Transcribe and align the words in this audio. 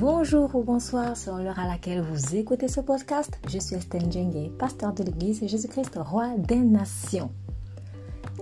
Bonjour 0.00 0.54
ou 0.54 0.62
bonsoir 0.62 1.14
selon 1.14 1.44
l'heure 1.44 1.58
à 1.58 1.66
laquelle 1.66 2.00
vous 2.00 2.34
écoutez 2.34 2.68
ce 2.68 2.80
podcast. 2.80 3.38
Je 3.46 3.58
suis 3.58 3.76
Estelle 3.76 4.10
Djengue, 4.10 4.50
pasteur 4.58 4.94
de 4.94 5.02
l'église 5.02 5.46
Jésus-Christ, 5.46 5.98
roi 5.98 6.38
des 6.38 6.56
nations. 6.56 7.30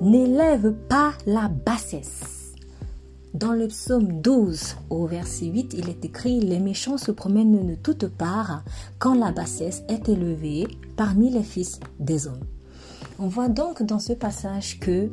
N'élève 0.01 0.73
pas 0.89 1.15
la 1.27 1.49
bassesse. 1.49 2.55
Dans 3.35 3.55
le 3.55 3.67
psaume 3.67 4.21
12, 4.21 4.77
au 4.89 5.09
verset 5.09 5.47
8, 5.47 5.75
il 5.77 5.89
est 5.89 6.05
écrit 6.05 6.39
Les 6.39 6.61
méchants 6.61 6.97
se 6.97 7.11
promènent 7.11 7.67
de 7.67 7.75
toutes 7.75 8.07
parts 8.07 8.63
quand 9.01 9.15
la 9.15 9.33
bassesse 9.33 9.83
est 9.89 10.09
élevée 10.09 10.69
parmi 10.97 11.29
les 11.29 11.43
fils 11.43 11.81
des 11.99 12.29
hommes. 12.29 12.47
On 13.19 13.27
voit 13.27 13.49
donc 13.49 13.83
dans 13.83 13.99
ce 13.99 14.13
passage 14.13 14.79
que 14.79 15.11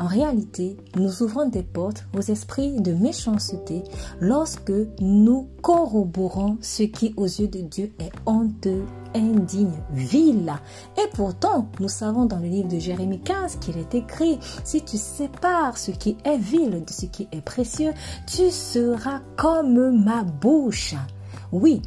en 0.00 0.06
réalité, 0.06 0.78
nous 0.96 1.22
ouvrons 1.22 1.46
des 1.46 1.62
portes 1.62 2.06
aux 2.16 2.22
esprits 2.22 2.80
de 2.80 2.94
méchanceté 2.94 3.84
lorsque 4.18 4.72
nous 4.98 5.48
corroborons 5.60 6.56
ce 6.62 6.84
qui 6.84 7.12
aux 7.18 7.26
yeux 7.26 7.48
de 7.48 7.60
Dieu 7.60 7.92
est 7.98 8.10
honteux, 8.24 8.86
indigne, 9.14 9.78
vil. 9.92 10.54
Et 10.96 11.06
pourtant, 11.12 11.68
nous 11.80 11.90
savons 11.90 12.24
dans 12.24 12.38
le 12.38 12.48
livre 12.48 12.68
de 12.68 12.78
Jérémie 12.78 13.20
15 13.20 13.56
qu'il 13.56 13.76
est 13.76 13.94
écrit, 13.94 14.38
si 14.64 14.82
tu 14.82 14.96
sépares 14.96 15.76
ce 15.76 15.90
qui 15.90 16.16
est 16.24 16.38
vil 16.38 16.82
de 16.82 16.90
ce 16.90 17.04
qui 17.04 17.28
est 17.30 17.44
précieux, 17.44 17.92
tu 18.26 18.50
seras 18.50 19.20
comme 19.36 20.02
ma 20.02 20.22
bouche. 20.22 20.94
Oui, 21.52 21.82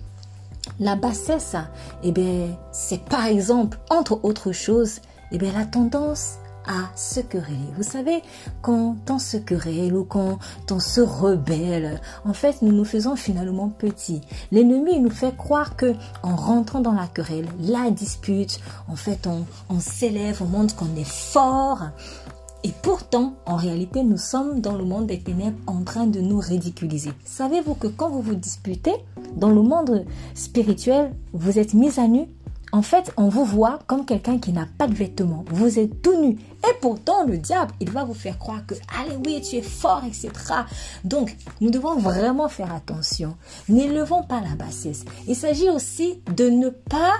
la 0.79 0.95
bassesse, 0.95 1.55
eh 2.03 2.11
bien, 2.11 2.49
c'est 2.71 3.03
par 3.05 3.25
exemple, 3.25 3.79
entre 3.89 4.23
autres 4.23 4.51
choses, 4.51 4.99
eh 5.31 5.39
bien, 5.39 5.51
la 5.51 5.65
tendance 5.65 6.37
à 6.67 6.95
se 6.95 7.19
quereller. 7.19 7.73
Vous 7.75 7.83
savez, 7.83 8.21
quand 8.61 8.95
on 9.09 9.19
se 9.19 9.37
querelle 9.37 9.95
ou 9.95 10.03
quand 10.03 10.39
on 10.71 10.79
se 10.79 11.01
rebelle, 11.01 12.01
en 12.25 12.33
fait, 12.33 12.61
nous 12.61 12.71
nous 12.71 12.85
faisons 12.85 13.15
finalement 13.15 13.69
petits. 13.69 14.21
L'ennemi 14.51 14.99
nous 14.99 15.09
fait 15.09 15.35
croire 15.35 15.75
que 15.75 15.93
en 16.21 16.35
rentrant 16.35 16.79
dans 16.79 16.93
la 16.93 17.07
querelle, 17.07 17.47
la 17.59 17.91
dispute, 17.91 18.59
en 18.87 18.95
fait, 18.95 19.27
on, 19.27 19.45
on 19.69 19.79
s'élève, 19.79 20.41
on 20.41 20.47
montre 20.47 20.75
qu'on 20.75 20.95
est 20.95 21.07
fort. 21.07 21.79
Et 22.65 22.71
pourtant, 22.81 23.33
en 23.45 23.57
réalité, 23.57 24.03
nous 24.03 24.17
sommes 24.17 24.61
dans 24.61 24.77
le 24.77 24.85
monde 24.85 25.07
des 25.07 25.19
ténèbres 25.19 25.57
en 25.67 25.83
train 25.83 26.07
de 26.07 26.21
nous 26.21 26.39
ridiculiser. 26.39 27.11
Savez-vous 27.25 27.75
que 27.75 27.87
quand 27.87 28.09
vous 28.09 28.21
vous 28.21 28.35
disputez, 28.35 28.93
dans 29.35 29.49
le 29.49 29.61
monde 29.61 30.05
spirituel, 30.33 31.13
vous 31.33 31.59
êtes 31.59 31.73
mis 31.73 31.99
à 31.99 32.07
nu 32.07 32.27
en 32.73 32.81
fait, 32.81 33.13
on 33.17 33.29
vous 33.29 33.45
voit 33.45 33.77
comme 33.85 34.03
quelqu'un 34.03 34.39
qui 34.39 34.51
n'a 34.51 34.67
pas 34.79 34.87
de 34.87 34.95
vêtements. 34.95 35.45
Vous 35.49 35.77
êtes 35.77 36.01
tout 36.01 36.19
nu. 36.19 36.31
Et 36.31 36.73
pourtant, 36.81 37.23
le 37.23 37.37
diable, 37.37 37.71
il 37.79 37.91
va 37.91 38.03
vous 38.03 38.15
faire 38.15 38.39
croire 38.39 38.65
que, 38.65 38.73
allez, 38.99 39.15
oui, 39.23 39.41
tu 39.41 39.57
es 39.57 39.61
fort, 39.61 40.01
etc. 40.03 40.31
Donc, 41.03 41.37
nous 41.61 41.69
devons 41.69 41.99
vraiment 41.99 42.49
faire 42.49 42.73
attention. 42.73 43.37
N'élevons 43.69 44.23
pas 44.23 44.41
la 44.41 44.55
bassesse. 44.55 45.05
Il 45.27 45.35
s'agit 45.35 45.69
aussi 45.69 46.19
de 46.35 46.49
ne 46.49 46.69
pas 46.69 47.13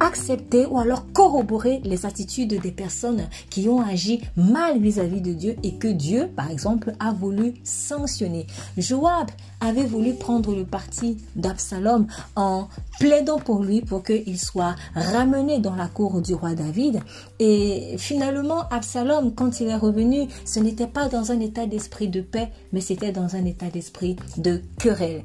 accepter 0.00 0.66
ou 0.66 0.78
alors 0.78 1.06
corroborer 1.12 1.80
les 1.84 2.06
attitudes 2.06 2.60
des 2.60 2.72
personnes 2.72 3.28
qui 3.50 3.68
ont 3.68 3.80
agi 3.80 4.22
mal 4.36 4.78
vis-à-vis 4.78 5.20
de 5.20 5.32
Dieu 5.32 5.56
et 5.62 5.74
que 5.74 5.88
Dieu, 5.88 6.30
par 6.34 6.50
exemple, 6.50 6.92
a 7.00 7.12
voulu 7.12 7.54
sanctionner. 7.64 8.46
Joab 8.76 9.30
avait 9.60 9.84
voulu 9.84 10.14
prendre 10.14 10.54
le 10.54 10.64
parti 10.64 11.18
d'Absalom 11.36 12.06
en 12.36 12.68
plaidant 12.98 13.38
pour 13.38 13.62
lui 13.62 13.80
pour 13.80 14.02
qu'il 14.02 14.38
soit 14.38 14.74
ramené 14.94 15.58
dans 15.58 15.74
la 15.74 15.86
cour 15.86 16.20
du 16.20 16.34
roi 16.34 16.54
David. 16.54 17.00
Et 17.38 17.96
finalement, 17.98 18.68
Absalom, 18.70 19.34
quand 19.34 19.60
il 19.60 19.68
est 19.68 19.76
revenu, 19.76 20.28
ce 20.44 20.60
n'était 20.60 20.86
pas 20.86 21.08
dans 21.08 21.32
un 21.32 21.40
état 21.40 21.66
d'esprit 21.66 22.08
de 22.08 22.20
paix, 22.20 22.50
mais 22.72 22.80
c'était 22.80 23.12
dans 23.12 23.36
un 23.36 23.44
état 23.44 23.70
d'esprit 23.70 24.16
de 24.36 24.62
querelle. 24.78 25.22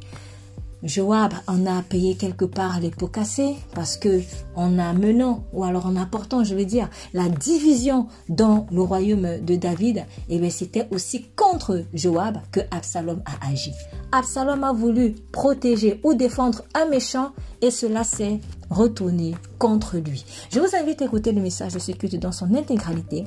Joab 0.84 1.34
en 1.48 1.66
a 1.66 1.82
payé 1.82 2.16
quelque 2.16 2.46
part 2.46 2.80
les 2.80 2.90
pots 2.90 3.08
cassés 3.08 3.56
parce 3.76 3.98
que 3.98 4.22
en 4.56 4.80
amenant 4.80 5.44
ou 5.52 5.64
alors 5.64 5.86
en 5.86 5.96
apportant, 5.98 6.44
je 6.44 6.56
veux 6.56 6.66
dire, 6.66 6.90
la 7.14 7.28
division 7.28 8.08
dans 8.30 8.66
le 8.72 8.82
royaume 8.82 9.40
de 9.42 9.56
David, 9.56 9.98
et 9.98 10.36
eh 10.36 10.40
bien 10.40 10.50
c'était 10.50 10.88
aussi 10.92 11.26
contre 11.36 11.84
Joab 11.94 12.38
que 12.52 12.62
Absalom 12.72 13.22
a 13.26 13.50
agi. 13.52 13.74
Absalom 14.12 14.64
a 14.64 14.72
voulu 14.72 15.16
protéger 15.32 16.00
ou 16.04 16.14
défendre 16.14 16.64
un 16.74 16.86
méchant 16.86 17.32
et 17.62 17.72
cela 17.72 18.04
s'est 18.04 18.40
retourné 18.70 19.36
contre 19.58 19.98
lui. 19.98 20.24
Je 20.50 20.60
vous 20.60 20.76
invite 20.76 21.02
à 21.02 21.06
écouter 21.06 21.32
le 21.32 21.42
message 21.42 21.74
de 21.74 21.80
ce 21.80 21.92
culte 21.92 22.16
dans 22.16 22.32
son 22.32 22.56
intégralité 22.56 23.26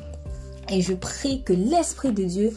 et 0.69 0.81
je 0.81 0.95
prie 0.95 1.43
que 1.43 1.53
l'Esprit 1.53 2.13
de 2.13 2.25
Dieu 2.25 2.53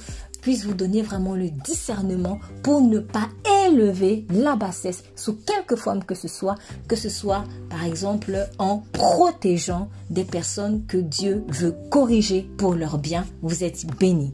puisse 0.46 0.64
vous 0.64 0.76
donner 0.76 1.02
vraiment 1.02 1.34
le 1.34 1.50
discernement 1.50 2.40
pour 2.62 2.80
ne 2.80 3.00
pas 3.00 3.30
élever 3.66 4.28
la 4.30 4.56
bassesse 4.56 5.04
sous 5.16 5.34
quelque 5.38 5.76
forme 5.76 6.04
que 6.04 6.14
ce 6.14 6.28
soit, 6.28 6.54
que 6.88 6.96
ce 6.96 7.10
soit 7.10 7.46
par 7.68 7.84
exemple 7.84 8.38
en 8.60 8.84
protégeant 8.94 9.90
des 10.12 10.24
personnes 10.24 10.86
que 10.86 10.98
Dieu 10.98 11.44
veut 11.48 11.76
corriger 11.90 12.48
pour 12.60 12.76
leur 12.76 13.00
bien. 13.00 13.26
Vous 13.42 13.64
êtes 13.64 13.88
bénis. 13.98 14.34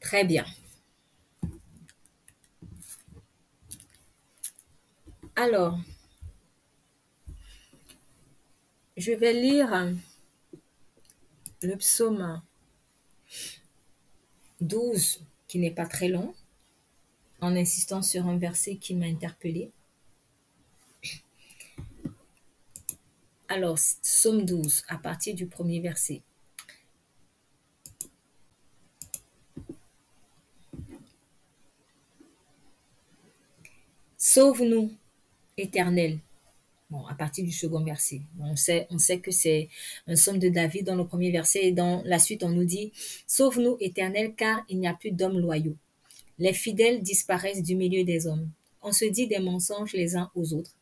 Très 0.00 0.24
bien. 0.24 0.44
Alors, 5.36 5.78
je 8.96 9.12
vais 9.12 9.32
lire 9.32 9.72
le 11.62 11.76
psaume 11.76 12.40
12, 14.60 15.24
qui 15.46 15.58
n'est 15.58 15.70
pas 15.70 15.86
très 15.86 16.08
long, 16.08 16.34
en 17.40 17.56
insistant 17.56 18.02
sur 18.02 18.26
un 18.26 18.36
verset 18.36 18.76
qui 18.76 18.94
m'a 18.94 19.06
interpellé. 19.06 19.70
Alors, 23.48 23.78
psaume 24.02 24.44
12, 24.44 24.84
à 24.88 24.98
partir 24.98 25.34
du 25.34 25.46
premier 25.46 25.80
verset. 25.80 26.22
Sauve-nous, 34.16 34.92
Éternel, 35.56 36.18
Bon, 36.90 37.04
à 37.06 37.14
partir 37.14 37.44
du 37.44 37.52
second 37.52 37.84
verset. 37.84 38.22
On 38.40 38.56
sait, 38.56 38.86
on 38.88 38.98
sait 38.98 39.20
que 39.20 39.30
c'est 39.30 39.68
un 40.06 40.16
somme 40.16 40.38
de 40.38 40.48
David 40.48 40.86
dans 40.86 40.96
le 40.96 41.06
premier 41.06 41.30
verset 41.30 41.66
et 41.66 41.72
dans 41.72 42.02
la 42.06 42.18
suite 42.18 42.42
on 42.42 42.48
nous 42.48 42.64
dit 42.64 42.92
Sauve-nous, 43.26 43.76
Éternel, 43.80 44.32
car 44.34 44.64
il 44.70 44.78
n'y 44.78 44.88
a 44.88 44.94
plus 44.94 45.10
d'hommes 45.10 45.38
loyaux. 45.38 45.76
Les 46.38 46.54
fidèles 46.54 47.02
disparaissent 47.02 47.62
du 47.62 47.76
milieu 47.76 48.04
des 48.04 48.26
hommes. 48.26 48.48
On 48.80 48.92
se 48.92 49.04
dit 49.04 49.26
des 49.26 49.38
mensonges 49.38 49.92
les 49.92 50.16
uns 50.16 50.30
aux 50.34 50.54
autres. 50.54 50.74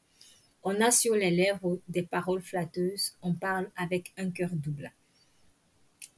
On 0.62 0.80
a 0.80 0.92
sur 0.92 1.14
les 1.16 1.30
lèvres 1.30 1.80
des 1.88 2.02
paroles 2.02 2.42
flatteuses, 2.42 3.14
on 3.22 3.34
parle 3.34 3.68
avec 3.76 4.12
un 4.16 4.30
cœur 4.30 4.50
double. 4.52 4.92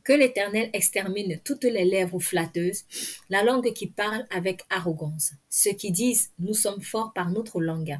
Que 0.04 0.12
l'Éternel 0.12 0.68
extermine 0.74 1.40
toutes 1.44 1.64
les 1.64 1.84
lèvres 1.84 2.18
flatteuses, 2.18 2.84
la 3.30 3.42
langue 3.42 3.72
qui 3.72 3.86
parle 3.86 4.26
avec 4.30 4.62
arrogance, 4.68 5.32
ceux 5.48 5.72
qui 5.72 5.92
disent 5.92 6.30
Nous 6.38 6.54
sommes 6.54 6.82
forts 6.82 7.12
par 7.14 7.30
notre 7.30 7.60
langue 7.60 7.98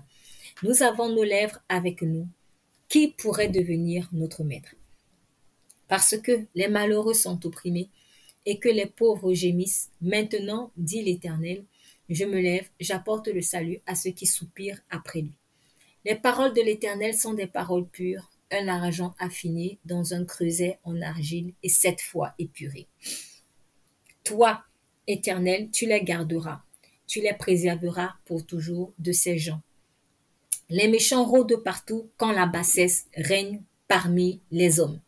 nous 0.63 0.83
avons 0.83 1.09
nos 1.09 1.23
lèvres 1.23 1.61
avec 1.69 2.03
nous. 2.03 2.27
Qui 2.89 3.09
pourrait 3.09 3.49
devenir 3.49 4.09
notre 4.13 4.43
maître? 4.43 4.75
Parce 5.87 6.17
que 6.19 6.47
les 6.55 6.69
malheureux 6.69 7.15
sont 7.15 7.47
opprimés 7.47 7.91
et 8.45 8.59
que 8.59 8.69
les 8.69 8.87
pauvres 8.87 9.35
gémissent, 9.35 9.91
maintenant, 10.01 10.73
dit 10.77 11.03
l'Éternel, 11.03 11.65
je 12.09 12.25
me 12.25 12.41
lève, 12.41 12.69
j'apporte 12.81 13.29
le 13.29 13.43
salut 13.43 13.81
à 13.87 13.95
ceux 13.95 14.11
qui 14.11 14.27
soupirent 14.27 14.81
après 14.91 15.21
lui. 15.21 15.35
Les 16.05 16.15
paroles 16.15 16.55
de 16.55 16.63
l'Éternel 16.63 17.15
sont 17.15 17.35
des 17.35 17.47
paroles 17.47 17.87
pures, 17.87 18.31
un 18.51 18.69
argent 18.69 19.15
affiné 19.19 19.79
dans 19.85 20.15
un 20.15 20.25
creuset 20.25 20.79
en 20.85 21.01
argile 21.03 21.53
et 21.63 21.69
sept 21.69 22.01
fois 22.01 22.35
épuré. 22.39 22.87
Toi, 24.25 24.65
Éternel, 25.07 25.71
tu 25.71 25.87
les 25.87 26.03
garderas, 26.03 26.63
tu 27.07 27.21
les 27.21 27.35
préserveras 27.35 28.15
pour 28.25 28.47
toujours 28.47 28.95
de 28.99 29.13
ces 29.13 29.39
gens 29.39 29.61
les 30.71 30.89
méchants 30.89 31.25
rôdent 31.25 31.63
partout 31.63 32.11
quand 32.17 32.33
la 32.33 32.47
bassesse 32.47 33.07
règne 33.17 33.63
parmi 33.89 34.41
les 34.51 34.81
hommes. 34.81 35.01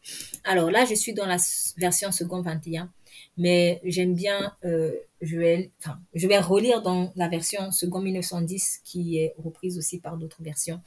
Alors 0.44 0.70
là, 0.70 0.84
je 0.86 0.94
suis 0.94 1.12
dans 1.12 1.26
la 1.26 1.36
version 1.76 2.10
second 2.12 2.40
21, 2.40 2.90
mais 3.36 3.80
j'aime 3.84 4.14
bien, 4.14 4.54
euh, 4.64 4.92
je, 5.20 5.38
vais, 5.38 5.70
enfin, 5.80 6.00
je 6.14 6.26
vais 6.26 6.38
relire 6.38 6.82
dans 6.82 7.12
la 7.14 7.28
version 7.28 7.70
second 7.72 8.00
1910 8.00 8.80
qui 8.84 9.18
est 9.18 9.34
reprise 9.38 9.76
aussi 9.76 9.98
par 9.98 10.16
d'autres 10.16 10.42
versions, 10.42 10.80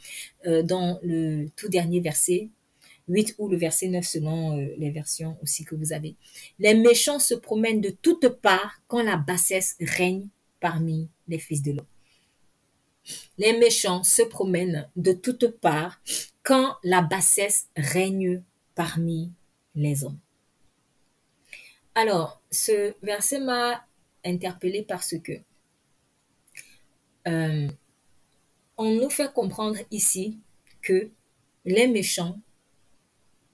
euh, 0.47 0.63
dans 0.63 0.99
le 1.03 1.47
tout 1.55 1.69
dernier 1.69 1.99
verset, 1.99 2.49
8 3.09 3.35
ou 3.37 3.47
le 3.47 3.57
verset 3.57 3.87
9 3.89 4.05
selon 4.05 4.57
euh, 4.57 4.73
les 4.77 4.89
versions 4.89 5.37
aussi 5.43 5.63
que 5.63 5.75
vous 5.75 5.93
avez. 5.93 6.15
Les 6.57 6.73
méchants 6.73 7.19
se 7.19 7.35
promènent 7.35 7.81
de 7.81 7.89
toutes 7.89 8.29
parts 8.41 8.81
quand 8.87 9.03
la 9.03 9.17
bassesse 9.17 9.75
règne 9.79 10.27
parmi 10.59 11.09
les 11.27 11.39
fils 11.39 11.61
de 11.61 11.73
l'homme. 11.73 11.85
Les 13.37 13.57
méchants 13.57 14.03
se 14.03 14.21
promènent 14.21 14.89
de 14.95 15.11
toutes 15.11 15.47
parts 15.47 15.99
quand 16.43 16.77
la 16.83 17.01
bassesse 17.01 17.67
règne 17.75 18.41
parmi 18.75 19.31
les 19.75 20.03
hommes. 20.03 20.19
Alors, 21.95 22.41
ce 22.51 22.93
verset 23.03 23.39
m'a 23.39 23.85
interpellée 24.25 24.83
parce 24.83 25.15
que 25.23 25.33
euh, 27.27 27.67
on 28.77 28.95
nous 28.95 29.09
fait 29.09 29.31
comprendre 29.31 29.77
ici 29.91 30.39
que 30.81 31.09
les 31.65 31.87
méchants 31.87 32.39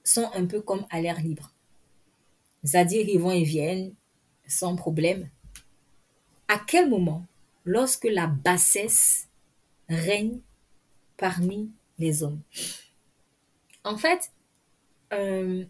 sont 0.03 0.29
un 0.33 0.45
peu 0.45 0.61
comme 0.61 0.85
à 0.89 1.01
l'air 1.01 1.21
libre. 1.21 1.53
C'est-à-dire, 2.63 3.07
ils 3.07 3.19
vont 3.19 3.31
et 3.31 3.43
viennent 3.43 3.93
sans 4.47 4.75
problème. 4.75 5.29
À 6.47 6.59
quel 6.59 6.89
moment, 6.89 7.25
lorsque 7.65 8.05
la 8.05 8.27
bassesse 8.27 9.28
règne 9.89 10.39
parmi 11.17 11.71
les 11.97 12.23
hommes 12.23 12.41
En 13.83 13.97
fait, 13.97 14.31
euh, 15.13 15.65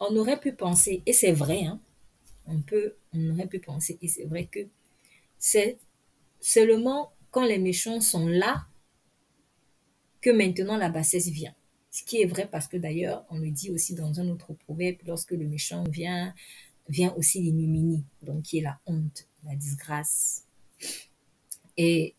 on 0.00 0.16
aurait 0.16 0.40
pu 0.40 0.52
penser, 0.52 1.02
et 1.06 1.12
c'est 1.12 1.32
vrai, 1.32 1.64
hein, 1.64 1.80
on, 2.46 2.60
peut, 2.60 2.94
on 3.12 3.30
aurait 3.30 3.48
pu 3.48 3.58
penser, 3.58 3.98
et 4.02 4.08
c'est 4.08 4.24
vrai 4.24 4.46
que 4.46 4.60
c'est 5.38 5.78
seulement 6.40 7.12
quand 7.30 7.44
les 7.44 7.58
méchants 7.58 8.00
sont 8.00 8.28
là 8.28 8.66
que 10.20 10.30
maintenant 10.30 10.76
la 10.76 10.88
bassesse 10.88 11.28
vient. 11.28 11.54
Ce 11.90 12.02
qui 12.02 12.20
est 12.20 12.26
vrai 12.26 12.48
parce 12.50 12.66
que 12.66 12.76
d'ailleurs, 12.76 13.24
on 13.30 13.38
le 13.38 13.50
dit 13.50 13.70
aussi 13.70 13.94
dans 13.94 14.20
un 14.20 14.28
autre 14.28 14.52
proverbe, 14.52 14.96
lorsque 15.06 15.32
le 15.32 15.46
méchant 15.46 15.84
vient, 15.84 16.34
vient 16.88 17.14
aussi 17.14 17.40
l'ignominie, 17.40 18.04
donc 18.22 18.42
qui 18.42 18.58
est 18.58 18.62
la 18.62 18.80
honte, 18.86 19.28
la 19.44 19.54
disgrâce. 19.54 20.44
Et 21.76 22.14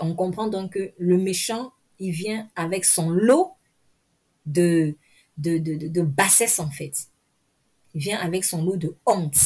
on 0.00 0.14
comprend 0.14 0.48
donc 0.48 0.72
que 0.72 0.92
le 0.98 1.18
méchant, 1.18 1.72
il 1.98 2.12
vient 2.12 2.48
avec 2.56 2.84
son 2.84 3.10
lot 3.10 3.52
de, 4.46 4.96
de, 5.38 5.58
de, 5.58 5.88
de 5.88 6.02
bassesse 6.02 6.58
en 6.58 6.70
fait. 6.70 7.08
Il 7.94 8.00
vient 8.00 8.18
avec 8.18 8.44
son 8.44 8.64
lot 8.64 8.76
de 8.76 8.96
honte. 9.06 9.36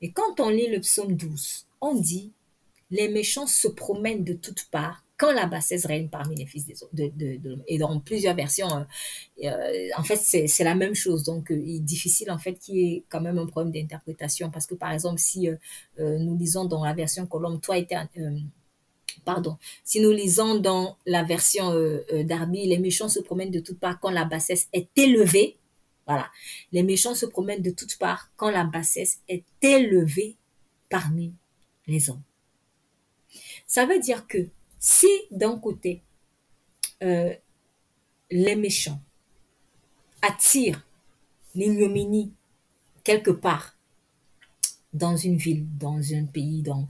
Et 0.00 0.12
quand 0.12 0.40
on 0.40 0.50
lit 0.50 0.68
le 0.68 0.80
psaume 0.80 1.14
12, 1.14 1.66
on 1.80 1.94
dit, 1.94 2.32
les 2.90 3.08
méchants 3.08 3.46
se 3.46 3.68
promènent 3.68 4.24
de 4.24 4.32
toutes 4.32 4.68
parts 4.70 5.04
quand 5.20 5.32
la 5.32 5.44
bassesse 5.46 5.84
règne 5.84 6.08
parmi 6.08 6.34
les 6.34 6.46
fils 6.46 6.64
des 6.64 6.82
hommes. 6.82 6.90
De, 6.94 7.58
et 7.68 7.76
dans 7.76 8.00
plusieurs 8.00 8.34
versions, 8.34 8.68
euh, 8.74 9.44
euh, 9.44 9.88
en 9.98 10.02
fait, 10.02 10.16
c'est 10.16 10.64
la 10.64 10.74
même 10.74 10.94
chose. 10.94 11.24
Donc, 11.24 11.52
euh, 11.52 11.62
il 11.62 11.76
est 11.76 11.80
difficile, 11.80 12.30
en 12.30 12.38
fait, 12.38 12.54
qu'il 12.54 12.76
y 12.76 12.94
ait 12.94 13.04
quand 13.10 13.20
même 13.20 13.38
un 13.38 13.44
problème 13.44 13.70
d'interprétation. 13.70 14.50
Parce 14.50 14.66
que, 14.66 14.74
par 14.74 14.92
exemple, 14.92 15.20
si 15.20 15.48
nous 15.98 16.38
lisons 16.38 16.64
dans 16.64 16.84
la 16.84 16.94
version 16.94 17.26
Colombe, 17.26 17.60
toi 17.60 17.76
était... 17.76 17.96
pardon, 19.24 19.56
si 19.84 20.00
nous 20.00 20.10
lisons 20.10 20.56
dans 20.56 20.96
la 21.06 21.22
version 21.22 21.72
Darby, 22.24 22.66
les 22.66 22.78
méchants 22.78 23.08
se 23.08 23.20
promènent 23.20 23.50
de 23.50 23.60
toutes 23.60 23.78
parts 23.78 24.00
quand 24.00 24.10
la 24.10 24.24
bassesse 24.24 24.68
est 24.72 24.88
élevée. 24.96 25.56
Voilà. 26.06 26.30
Les 26.72 26.82
méchants 26.82 27.14
se 27.14 27.26
promènent 27.26 27.62
de 27.62 27.70
toutes 27.70 27.98
parts 27.98 28.30
quand 28.36 28.50
la 28.50 28.64
bassesse 28.64 29.20
est 29.28 29.44
élevée 29.62 30.36
parmi 30.88 31.32
les 31.86 32.10
hommes. 32.10 32.22
Ça 33.66 33.86
veut 33.86 34.00
dire 34.00 34.26
que 34.26 34.48
si 34.78 35.08
d'un 35.30 35.58
côté, 35.58 36.02
euh, 37.02 37.34
les 38.30 38.56
méchants 38.56 39.00
attirent 40.22 40.84
l'ignominie 41.54 42.32
quelque 43.04 43.30
part 43.30 43.76
dans 44.92 45.16
une 45.16 45.36
ville, 45.36 45.66
dans 45.78 46.00
un 46.14 46.24
pays, 46.24 46.62
dans, 46.62 46.88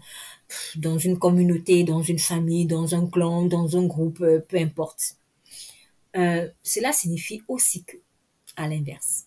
dans 0.76 0.99
une 0.99 1.19
communauté, 1.19 1.85
dans 1.85 2.02
une 2.02 2.19
famille, 2.19 2.67
dans 2.67 2.94
un 2.94 3.06
clan, 3.06 3.44
dans 3.44 3.76
un 3.76 3.87
groupe, 3.87 4.20
euh, 4.20 4.41
peu 4.41 4.56
importe. 4.56 5.17
Euh, 6.17 6.49
cela 6.62 6.93
signifie 6.93 7.43
aussi 7.49 7.85
que, 7.85 7.97
à 8.56 8.69
l'inverse, 8.69 9.26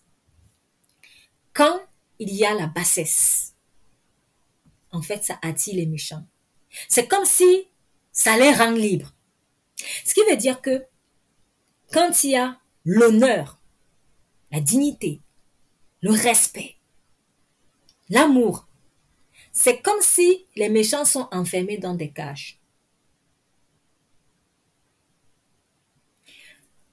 quand 1.52 1.80
il 2.18 2.34
y 2.34 2.44
a 2.44 2.54
la 2.54 2.66
bassesse, 2.66 3.54
en 4.90 5.02
fait, 5.02 5.24
ça 5.24 5.38
attire 5.42 5.74
les 5.74 5.86
méchants. 5.86 6.24
C'est 6.88 7.08
comme 7.08 7.24
si 7.24 7.68
ça 8.12 8.36
les 8.36 8.52
rend 8.52 8.70
libres. 8.70 9.14
Ce 10.04 10.14
qui 10.14 10.20
veut 10.30 10.36
dire 10.36 10.60
que 10.60 10.84
quand 11.92 12.24
il 12.24 12.30
y 12.30 12.36
a 12.36 12.58
l'honneur, 12.84 13.58
la 14.52 14.60
dignité, 14.60 15.20
le 16.00 16.12
respect, 16.12 16.76
l'amour, 18.08 18.68
c'est 19.54 19.80
comme 19.80 20.00
si 20.02 20.46
les 20.56 20.68
méchants 20.68 21.06
sont 21.06 21.28
enfermés 21.30 21.78
dans 21.78 21.94
des 21.94 22.10
cages. 22.10 22.58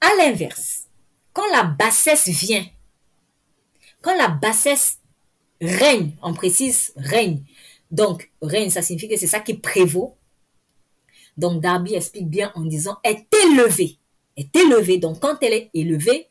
À 0.00 0.14
l'inverse, 0.16 0.88
quand 1.32 1.46
la 1.50 1.64
bassesse 1.64 2.28
vient, 2.28 2.66
quand 4.00 4.16
la 4.16 4.28
bassesse 4.28 4.98
règne, 5.60 6.16
on 6.22 6.32
précise 6.32 6.92
règne, 6.96 7.44
donc 7.90 8.30
règne, 8.40 8.70
ça 8.70 8.80
signifie 8.80 9.08
que 9.08 9.16
c'est 9.16 9.26
ça 9.26 9.40
qui 9.40 9.54
prévaut, 9.54 10.16
donc 11.36 11.60
Darby 11.60 11.94
explique 11.94 12.28
bien 12.28 12.52
en 12.54 12.64
disant 12.64 12.98
est 13.04 13.26
élevée. 13.34 13.98
Est 14.36 14.54
élevée. 14.54 14.98
Donc 14.98 15.20
quand 15.20 15.36
elle 15.42 15.52
est 15.52 15.70
élevée, 15.74 16.28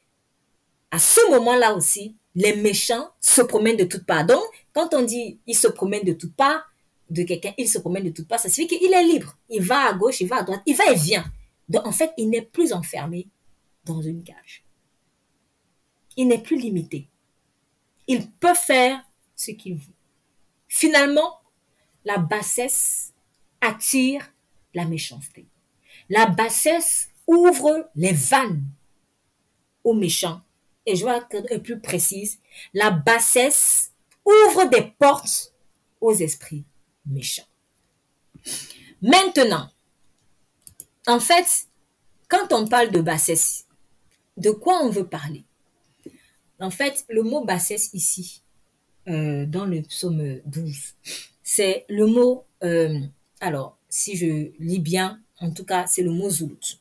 à 0.92 1.00
ce 1.00 1.30
moment-là 1.32 1.76
aussi, 1.76 2.16
les 2.36 2.56
méchants 2.56 3.10
se 3.20 3.42
promènent 3.42 3.78
de 3.78 3.84
toutes 3.84 4.06
parts. 4.06 4.26
Donc 4.26 4.44
quand 4.74 4.94
on 4.94 5.04
dit 5.04 5.40
il 5.48 5.56
se 5.56 5.68
promène 5.68 6.04
de 6.04 6.14
toutes 6.14 6.36
parts 6.36 6.64
de 7.10 7.24
quelqu'un, 7.24 7.54
il 7.58 7.68
se 7.68 7.78
promène 7.78 8.06
de 8.06 8.10
toutes 8.10 8.28
parts, 8.28 8.40
ça 8.40 8.50
signifie 8.50 8.78
qu'il 8.80 8.94
est 8.94 9.04
libre. 9.04 9.38
Il 9.50 9.62
va 9.62 9.88
à 9.90 9.94
gauche, 9.94 10.22
il 10.22 10.28
va 10.28 10.38
à 10.38 10.44
droite, 10.44 10.62
il 10.66 10.76
va 10.76 10.90
et 10.92 10.96
vient. 10.96 11.26
Donc 11.68 11.86
en 11.86 11.92
fait, 11.92 12.12
il 12.18 12.30
n'est 12.30 12.42
plus 12.42 12.74
enfermé 12.74 13.28
dans 13.86 14.02
une 14.02 14.24
cage. 14.24 14.64
Il 16.18 16.28
n'est 16.28 16.42
plus 16.42 16.58
limité. 16.58 17.08
Il 18.08 18.30
peut 18.32 18.54
faire 18.54 19.02
ce 19.36 19.52
qu'il 19.52 19.76
veut. 19.76 19.94
Finalement, 20.68 21.40
la 22.06 22.18
bassesse 22.18 23.14
attire 23.60 24.34
la 24.74 24.86
méchanceté. 24.86 25.46
La 26.10 26.26
bassesse 26.26 27.10
ouvre 27.28 27.90
les 27.96 28.14
vannes 28.14 28.66
aux 29.84 29.94
méchants. 29.94 30.42
Et 30.86 30.96
je 30.96 31.06
vais 31.06 31.18
être 31.32 31.58
plus 31.62 31.80
précise. 31.80 32.40
La 32.74 32.92
bassesse 32.92 33.92
ouvre 34.26 34.70
des 34.70 34.94
portes 34.98 35.54
aux 36.00 36.14
esprits 36.14 36.66
méchants. 37.06 37.48
Maintenant, 39.02 39.70
en 41.08 41.20
fait, 41.20 41.68
quand 42.28 42.54
on 42.54 42.68
parle 42.68 42.92
de 42.92 43.02
bassesse, 43.02 43.68
de 44.38 44.52
quoi 44.52 44.84
on 44.84 44.90
veut 44.90 45.08
parler? 45.08 45.44
En 46.60 46.70
fait, 46.70 47.06
le 47.10 47.24
mot 47.24 47.44
bassesse 47.44 47.90
ici, 47.94 48.44
euh, 49.08 49.46
dans 49.46 49.66
le 49.66 49.82
psaume 49.82 50.40
12, 50.46 50.96
c'est 51.44 51.86
le 51.90 52.06
mot, 52.06 52.46
euh, 52.64 53.00
alors, 53.40 53.78
si 53.90 54.16
je 54.16 54.52
lis 54.60 54.80
bien, 54.80 55.20
en 55.40 55.52
tout 55.52 55.66
cas, 55.66 55.88
c'est 55.88 56.04
le 56.04 56.12
mot 56.12 56.30
Zoulout. 56.30 56.81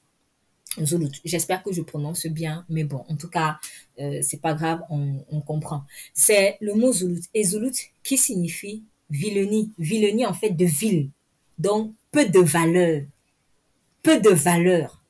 Zoulout. 0.84 1.12
J'espère 1.24 1.62
que 1.62 1.72
je 1.72 1.82
prononce 1.82 2.26
bien, 2.26 2.64
mais 2.68 2.84
bon, 2.84 3.04
en 3.08 3.16
tout 3.16 3.28
cas, 3.28 3.58
euh, 3.98 4.20
c'est 4.22 4.40
pas 4.40 4.54
grave, 4.54 4.82
on, 4.90 5.40
comprend. 5.40 5.84
C'est 6.14 6.56
le 6.60 6.74
mot 6.74 6.92
Zoulout. 6.92 7.22
Et 7.34 7.44
Zoulout 7.44 7.72
qui 8.02 8.18
signifie 8.18 8.84
vilenie. 9.10 9.72
Vilenie, 9.78 10.26
en 10.26 10.34
fait, 10.34 10.50
de 10.50 10.64
ville. 10.64 11.10
Donc, 11.58 11.92
peu 12.10 12.26
de 12.28 12.40
valeur. 12.40 13.02
Peu 14.02 14.20
de 14.20 14.30
valeur. 14.30 15.02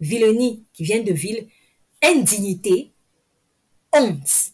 Vilenie, 0.00 0.64
qui 0.72 0.84
vient 0.84 1.02
de 1.02 1.12
ville. 1.12 1.46
Indignité. 2.02 2.92
Honte. 3.92 4.52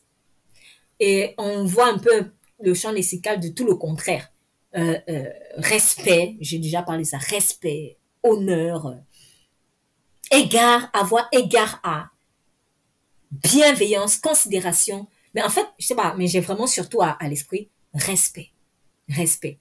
Et 0.98 1.34
on 1.38 1.64
voit 1.64 1.92
un 1.92 1.98
peu 1.98 2.30
le 2.60 2.74
champ 2.74 2.92
lexical 2.92 3.40
de 3.40 3.48
tout 3.48 3.66
le 3.66 3.74
contraire. 3.74 4.32
Euh, 4.76 4.98
euh, 5.08 5.30
respect, 5.56 6.36
j'ai 6.40 6.58
déjà 6.58 6.82
parlé 6.82 7.04
ça, 7.04 7.16
respect, 7.16 7.96
honneur, 8.22 8.96
égard, 10.30 10.88
avoir 10.92 11.28
égard 11.32 11.80
à, 11.82 12.10
bienveillance, 13.30 14.16
considération. 14.18 15.06
Mais 15.34 15.42
en 15.42 15.50
fait, 15.50 15.66
je 15.78 15.86
sais 15.86 15.94
pas, 15.94 16.14
mais 16.16 16.26
j'ai 16.26 16.40
vraiment 16.40 16.66
surtout 16.66 17.02
à, 17.02 17.16
l'esprit 17.22 17.68
respect, 17.94 18.50
respect. 19.08 19.58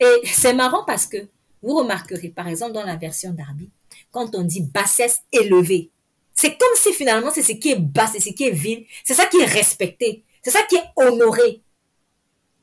Et 0.00 0.20
c'est 0.24 0.54
marrant 0.54 0.84
parce 0.84 1.06
que 1.06 1.28
vous 1.62 1.76
remarquerez, 1.76 2.28
par 2.28 2.48
exemple, 2.48 2.72
dans 2.72 2.84
la 2.84 2.96
version 2.96 3.32
d'Arby, 3.32 3.70
quand 4.10 4.34
on 4.34 4.42
dit 4.42 4.62
bassesse 4.62 5.22
élevée, 5.32 5.90
c'est 6.34 6.56
comme 6.56 6.76
si 6.76 6.92
finalement 6.92 7.32
c'est 7.32 7.42
ce 7.42 7.52
qui 7.52 7.70
est 7.70 7.80
bas, 7.80 8.06
c'est 8.06 8.20
ce 8.20 8.30
qui 8.30 8.44
est 8.44 8.52
vil, 8.52 8.86
c'est 9.02 9.14
ça 9.14 9.26
qui 9.26 9.38
est 9.38 9.44
respecté, 9.44 10.22
c'est 10.42 10.52
ça 10.52 10.62
qui 10.62 10.76
est 10.76 10.84
honoré. 10.96 11.62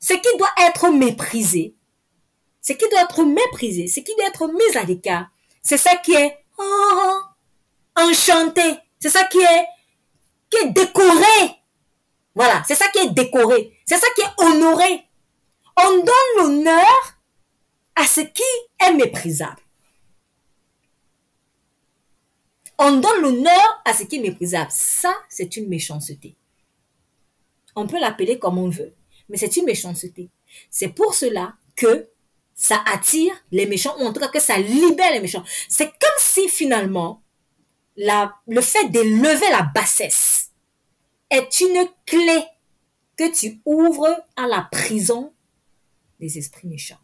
Ce 0.00 0.14
qui 0.14 0.38
doit 0.38 0.50
être 0.66 0.90
méprisé, 0.90 1.74
ce 2.62 2.72
qui 2.72 2.88
doit 2.88 3.02
être 3.02 3.24
méprisé, 3.24 3.86
ce 3.86 4.00
qui 4.00 4.14
doit 4.16 4.28
être 4.28 4.48
mis 4.48 4.76
à 4.78 4.84
l'écart, 4.84 5.26
c'est 5.62 5.76
ça 5.76 5.96
qui 5.96 6.14
est 6.14 6.38
oh, 6.58 7.20
enchanté, 7.96 8.78
c'est 8.98 9.10
ça 9.10 9.24
qui 9.24 9.38
est, 9.38 9.66
qui 10.50 10.58
est 10.58 10.70
décoré. 10.70 11.56
Voilà, 12.34 12.62
c'est 12.66 12.74
ça 12.74 12.88
qui 12.88 12.98
est 12.98 13.10
décoré, 13.10 13.78
c'est 13.86 13.98
ça 13.98 14.06
qui 14.14 14.22
est 14.22 14.44
honoré. 14.44 15.04
On 15.78 15.96
donne 15.98 16.36
l'honneur 16.36 17.16
à 17.94 18.06
ce 18.06 18.20
qui 18.20 18.42
est 18.80 18.92
méprisable. 18.92 19.60
On 22.78 22.96
donne 22.98 23.22
l'honneur 23.22 23.82
à 23.84 23.94
ce 23.94 24.02
qui 24.02 24.16
est 24.16 24.20
méprisable. 24.20 24.70
Ça, 24.70 25.14
c'est 25.28 25.56
une 25.56 25.68
méchanceté. 25.68 26.36
On 27.74 27.86
peut 27.86 27.98
l'appeler 27.98 28.38
comme 28.38 28.58
on 28.58 28.68
veut, 28.68 28.94
mais 29.28 29.38
c'est 29.38 29.56
une 29.56 29.64
méchanceté. 29.64 30.30
C'est 30.70 30.88
pour 30.88 31.14
cela 31.14 31.54
que 31.74 32.08
ça 32.54 32.82
attire 32.86 33.34
les 33.52 33.66
méchants, 33.66 33.94
ou 33.98 34.06
en 34.06 34.12
tout 34.12 34.20
cas 34.20 34.28
que 34.28 34.40
ça 34.40 34.58
libère 34.58 35.12
les 35.12 35.20
méchants. 35.20 35.44
C'est 35.68 35.88
comme 35.88 36.18
si 36.18 36.48
finalement, 36.48 37.22
le 37.96 38.60
fait 38.60 38.88
d'élever 38.90 39.48
la 39.50 39.62
bassesse 39.62 40.52
est 41.30 41.60
une 41.60 41.88
clé 42.04 42.44
que 43.16 43.32
tu 43.34 43.60
ouvres 43.64 44.24
à 44.36 44.46
la 44.46 44.68
prison 44.70 45.32
des 46.20 46.38
esprits 46.38 46.68
méchants. 46.68 47.00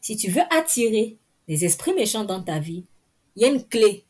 Si 0.00 0.16
tu 0.16 0.30
veux 0.30 0.42
attirer 0.50 1.18
les 1.46 1.64
esprits 1.64 1.94
méchants 1.94 2.24
dans 2.24 2.42
ta 2.42 2.58
vie, 2.58 2.84
il 3.36 3.42
y 3.42 3.44
a 3.44 3.48
une 3.48 3.66
clé. 3.66 4.04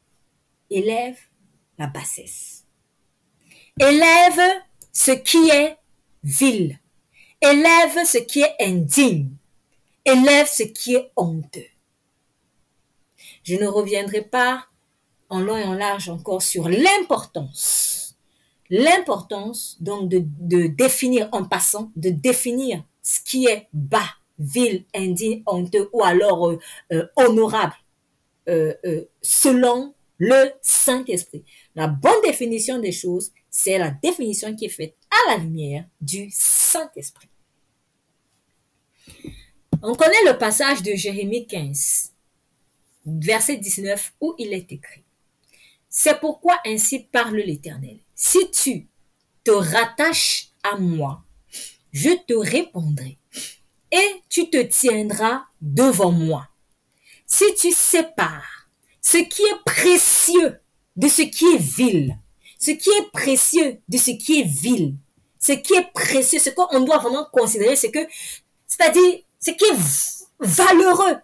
Élève 0.71 1.19
la 1.79 1.89
bassesse. 1.89 2.65
Élève 3.79 4.41
ce 4.93 5.11
qui 5.13 5.49
est 5.49 5.77
vil. 6.23 6.79
Élève 7.41 8.05
ce 8.07 8.19
qui 8.19 8.41
est 8.41 8.55
indigne. 8.61 9.31
Élève 10.05 10.49
ce 10.49 10.63
qui 10.63 10.95
est 10.95 11.11
honteux. 11.17 11.70
Je 13.43 13.57
ne 13.57 13.67
reviendrai 13.67 14.23
pas 14.23 14.67
en 15.29 15.41
long 15.41 15.57
et 15.57 15.65
en 15.65 15.75
large 15.75 16.09
encore 16.09 16.43
sur 16.43 16.69
l'importance. 16.69 18.17
L'importance 18.69 19.77
donc 19.81 20.09
de, 20.09 20.67
définir 20.67 21.29
en 21.33 21.45
passant, 21.45 21.91
de 21.97 22.11
définir 22.11 22.85
ce 23.03 23.21
qui 23.25 23.47
est 23.47 23.69
bas, 23.73 24.11
vil, 24.39 24.85
indigne, 24.95 25.43
honteux 25.47 25.89
ou 25.93 26.05
alors 26.05 26.51
euh, 26.51 26.59
euh, 26.93 27.07
honorable 27.17 27.75
euh, 28.49 28.75
selon 29.23 29.95
le 30.19 30.51
Saint-Esprit. 30.61 31.45
La 31.75 31.89
bonne 31.89 32.23
définition 32.23 32.79
des 32.79 32.93
choses, 32.93 33.33
c'est 33.51 33.79
la 33.79 33.91
définition 33.91 34.55
qui 34.55 34.67
est 34.67 34.69
faite 34.69 34.95
à 35.11 35.33
la 35.33 35.39
lumière 35.39 35.85
du 36.01 36.29
Saint-Esprit. 36.31 37.29
On 39.83 39.95
connaît 39.95 40.25
le 40.27 40.37
passage 40.37 40.83
de 40.83 40.95
Jérémie 40.95 41.47
15, 41.47 42.10
verset 43.07 43.57
19, 43.57 44.15
où 44.21 44.35
il 44.39 44.53
est 44.53 44.73
écrit. 44.73 45.05
C'est 45.89 46.21
pourquoi 46.21 46.59
ainsi 46.67 47.01
parle 47.01 47.37
l'Éternel. 47.37 47.99
Si 48.15 48.51
tu 48.51 48.87
te 49.45 49.51
rattaches 49.51 50.51
à 50.63 50.77
moi, 50.77 51.25
je 51.93 52.11
te 52.27 52.35
répondrai 52.35 53.19
et 53.91 54.23
tu 54.29 54.49
te 54.51 54.63
tiendras 54.63 55.45
devant 55.61 56.13
moi. 56.13 56.49
Si 57.27 57.45
tu 57.59 57.73
sépares 57.73 58.69
ce 59.01 59.19
qui 59.19 59.43
est 59.43 59.65
précieux 59.65 60.61
de 60.97 61.09
ce 61.09 61.23
qui 61.23 61.47
est 61.47 61.59
vil, 61.59 62.17
ce 62.59 62.73
qui 62.73 62.91
est 62.91 63.11
précieux 63.13 63.81
de 63.89 63.97
ce 63.97 64.11
qui 64.13 64.41
est 64.41 64.47
vil, 64.47 64.95
ce 65.39 65.53
qui 65.53 65.75
est 65.75 65.91
précieux, 65.93 66.39
ce 66.39 66.51
qu'on 66.51 66.81
doit 66.81 66.99
vraiment 66.99 67.27
considérer, 67.33 67.75
c'est 67.75 67.91
que, 67.91 68.07
c'est-à-dire, 68.67 69.21
ce 69.41 69.51
qui 69.53 69.65
est 69.65 70.27
valeureux 70.39 71.17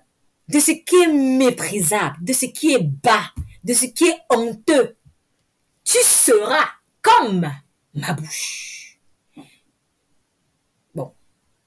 de 0.48 0.60
ce 0.60 0.72
qui 0.72 0.96
est 0.96 1.12
méprisable, 1.12 2.16
de 2.22 2.32
ce 2.32 2.46
qui 2.46 2.72
est 2.72 2.82
bas, 2.82 3.32
de 3.64 3.74
ce 3.74 3.86
qui 3.86 4.04
est 4.04 4.18
honteux, 4.30 4.96
tu 5.84 5.98
seras 6.02 6.68
comme 7.02 7.50
ma 7.94 8.12
bouche. 8.12 8.98
Bon, 10.94 11.12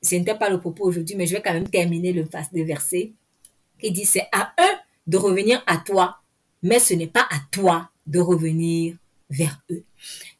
ce 0.02 0.16
n'était 0.16 0.38
pas 0.38 0.50
le 0.50 0.60
propos 0.60 0.86
aujourd'hui, 0.86 1.16
mais 1.16 1.28
je 1.28 1.36
vais 1.36 1.42
quand 1.42 1.54
même 1.54 1.70
terminer 1.70 2.14
le, 2.14 2.28
verset 2.64 3.14
qui 3.80 3.92
dit 3.92 4.06
c'est 4.06 4.28
à 4.32 4.54
eux 4.60 4.78
de 5.08 5.18
revenir 5.18 5.64
à 5.68 5.78
toi, 5.78 6.20
mais 6.62 6.80
ce 6.80 6.94
n'est 6.94 7.08
pas 7.08 7.28
à 7.30 7.40
toi 7.52 7.90
de 8.06 8.20
revenir 8.20 8.96
vers 9.30 9.62
eux. 9.72 9.84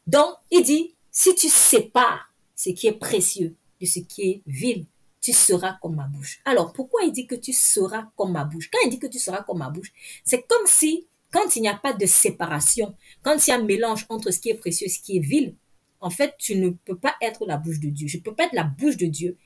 Donc, 0.06 0.34
il 0.50 0.62
dit, 0.62 0.94
si 1.10 1.34
tu 1.34 1.48
sépares 1.48 2.32
ce 2.56 2.70
qui 2.70 2.86
est 2.86 2.92
précieux 2.92 3.54
de 3.80 3.86
ce 3.86 4.00
qui 4.00 4.22
est 4.22 4.42
vil, 4.46 4.86
tu 5.20 5.32
seras 5.32 5.78
comme 5.82 5.96
ma 5.96 6.06
bouche. 6.06 6.40
Alors, 6.44 6.72
pourquoi 6.72 7.02
il 7.04 7.12
dit 7.12 7.26
que 7.26 7.34
tu 7.34 7.52
seras 7.52 8.10
comme 8.16 8.32
ma 8.32 8.44
bouche? 8.44 8.70
Quand 8.70 8.78
il 8.84 8.90
dit 8.90 8.98
que 8.98 9.06
tu 9.06 9.18
seras 9.18 9.42
comme 9.42 9.58
ma 9.58 9.70
bouche, 9.70 9.92
c'est 10.24 10.46
comme 10.46 10.66
si, 10.66 11.06
quand 11.30 11.56
il 11.56 11.62
n'y 11.62 11.68
a 11.68 11.76
pas 11.76 11.92
de 11.92 12.06
séparation, 12.06 12.94
quand 13.22 13.46
il 13.46 13.50
y 13.50 13.52
a 13.52 13.56
un 13.56 13.62
mélange 13.62 14.06
entre 14.08 14.30
ce 14.30 14.38
qui 14.38 14.50
est 14.50 14.54
précieux 14.54 14.86
et 14.86 14.90
ce 14.90 15.00
qui 15.00 15.18
est 15.18 15.20
vil, 15.20 15.54
en 16.00 16.10
fait, 16.10 16.34
tu 16.38 16.56
ne 16.56 16.70
peux 16.70 16.96
pas 16.96 17.14
être 17.20 17.44
la 17.46 17.58
bouche 17.58 17.80
de 17.80 17.90
Dieu. 17.90 18.08
Je 18.08 18.16
ne 18.16 18.22
peux 18.22 18.34
pas 18.34 18.44
être 18.44 18.54
la 18.54 18.64
bouche 18.64 18.96
de 18.96 19.06
Dieu 19.06 19.36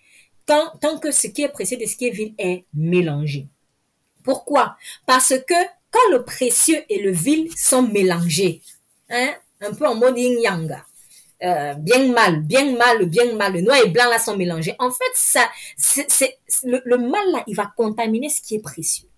tant 0.47 0.99
que 1.01 1.11
ce 1.11 1.27
qui 1.27 1.43
est 1.43 1.49
précieux 1.49 1.81
et 1.81 1.87
ce 1.87 1.97
qui 1.97 2.07
est 2.07 2.11
vil 2.11 2.35
est 2.39 2.65
mélangé. 2.75 3.49
Pourquoi? 4.23 4.77
Parce 5.07 5.35
que 5.47 5.55
quand 5.91 6.11
le 6.13 6.23
précieux 6.25 6.85
et 6.89 7.03
le 7.03 7.11
vil 7.11 7.51
sont 7.57 7.83
mélangés, 7.83 8.63
hein, 9.11 9.35
un 9.61 9.75
peu 9.75 9.87
en 9.87 9.95
mode 9.95 10.19
yin-yang, 10.19 10.81
euh, 11.45 11.75
bien 11.75 12.13
mal, 12.13 12.41
bien 12.43 12.77
mal, 12.77 13.05
bien 13.07 13.35
mal, 13.35 13.53
le 13.53 13.61
noir 13.61 13.79
et 13.85 13.89
blanc 13.89 14.09
là 14.09 14.19
sont 14.19 14.37
mélangés. 14.37 14.75
En 14.79 14.91
fait, 14.91 15.13
ça, 15.15 15.49
c'est, 15.77 16.39
le, 16.65 16.97
mal 16.97 17.31
là, 17.33 17.45
il 17.47 17.55
va 17.55 17.73
contaminer 17.77 18.29
ce 18.29 18.41
qui 18.41 18.55
est 18.57 18.63
précieux. 18.63 19.09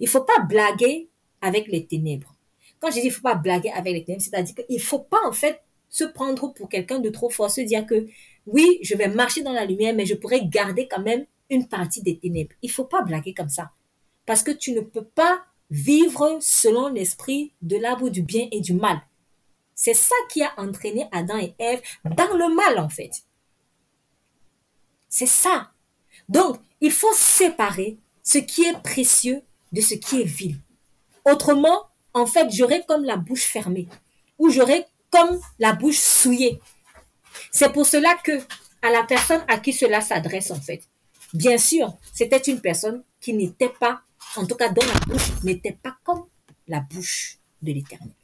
Il 0.00 0.08
faut 0.08 0.24
pas 0.24 0.40
blaguer 0.40 1.08
avec 1.40 1.68
les 1.68 1.86
ténèbres. 1.86 2.34
Quand 2.80 2.90
je 2.90 3.00
dis 3.00 3.06
il 3.06 3.10
faut 3.12 3.22
pas 3.22 3.36
blaguer 3.36 3.70
avec 3.70 3.92
les 3.92 4.04
ténèbres, 4.04 4.22
c'est-à-dire 4.22 4.54
qu'il 4.54 4.80
faut 4.80 4.98
pas 4.98 5.20
en 5.26 5.32
fait 5.32 5.60
se 5.88 6.04
prendre 6.04 6.52
pour 6.52 6.68
quelqu'un 6.68 6.98
de 6.98 7.10
trop 7.10 7.30
fort, 7.30 7.50
se 7.50 7.60
dire 7.60 7.86
que 7.86 8.06
oui, 8.46 8.78
je 8.82 8.96
vais 8.96 9.08
marcher 9.08 9.42
dans 9.42 9.52
la 9.52 9.64
lumière, 9.64 9.94
mais 9.94 10.06
je 10.06 10.14
pourrais 10.14 10.44
garder 10.44 10.88
quand 10.88 11.00
même 11.00 11.26
une 11.48 11.68
partie 11.68 12.02
des 12.02 12.18
ténèbres. 12.18 12.54
Il 12.62 12.70
faut 12.70 12.84
pas 12.84 13.02
blaguer 13.02 13.34
comme 13.34 13.48
ça. 13.48 13.70
Parce 14.24 14.42
que 14.42 14.50
tu 14.50 14.72
ne 14.72 14.80
peux 14.80 15.04
pas 15.04 15.44
vivre 15.70 16.38
selon 16.40 16.88
l'esprit 16.88 17.52
de 17.62 17.76
l'arbre 17.76 18.08
du 18.08 18.22
bien 18.22 18.48
et 18.50 18.60
du 18.60 18.72
mal. 18.72 19.00
C'est 19.76 19.94
ça 19.94 20.14
qui 20.30 20.42
a 20.42 20.52
entraîné 20.56 21.06
Adam 21.12 21.36
et 21.36 21.54
Ève 21.58 21.82
dans 22.04 22.34
le 22.34 22.52
mal, 22.54 22.78
en 22.78 22.88
fait. 22.88 23.22
C'est 25.08 25.26
ça. 25.26 25.70
Donc, 26.28 26.58
il 26.80 26.90
faut 26.90 27.12
séparer 27.14 27.98
ce 28.22 28.38
qui 28.38 28.64
est 28.64 28.82
précieux 28.82 29.42
de 29.72 29.80
ce 29.82 29.94
qui 29.94 30.22
est 30.22 30.24
vil. 30.24 30.56
Autrement, 31.26 31.88
en 32.14 32.26
fait, 32.26 32.48
j'aurais 32.50 32.84
comme 32.88 33.04
la 33.04 33.16
bouche 33.16 33.44
fermée 33.44 33.86
ou 34.38 34.50
j'aurais 34.50 34.88
comme 35.10 35.38
la 35.58 35.74
bouche 35.74 35.98
souillée. 35.98 36.58
C'est 37.50 37.72
pour 37.72 37.86
cela 37.86 38.14
que 38.24 38.40
à 38.80 38.90
la 38.90 39.02
personne 39.04 39.44
à 39.46 39.58
qui 39.58 39.72
cela 39.72 40.00
s'adresse, 40.00 40.50
en 40.50 40.60
fait, 40.60 40.82
bien 41.34 41.58
sûr, 41.58 41.94
c'était 42.14 42.38
une 42.38 42.60
personne 42.60 43.04
qui 43.20 43.34
n'était 43.34 43.68
pas 43.68 44.00
en 44.36 44.46
tout 44.46 44.54
cas 44.54 44.70
dont 44.70 44.86
la 44.86 45.00
bouche 45.06 45.42
n'était 45.44 45.76
pas 45.82 45.96
comme 46.02 46.24
la 46.66 46.80
bouche 46.80 47.38
de 47.62 47.72
l'Éternel. 47.72 48.14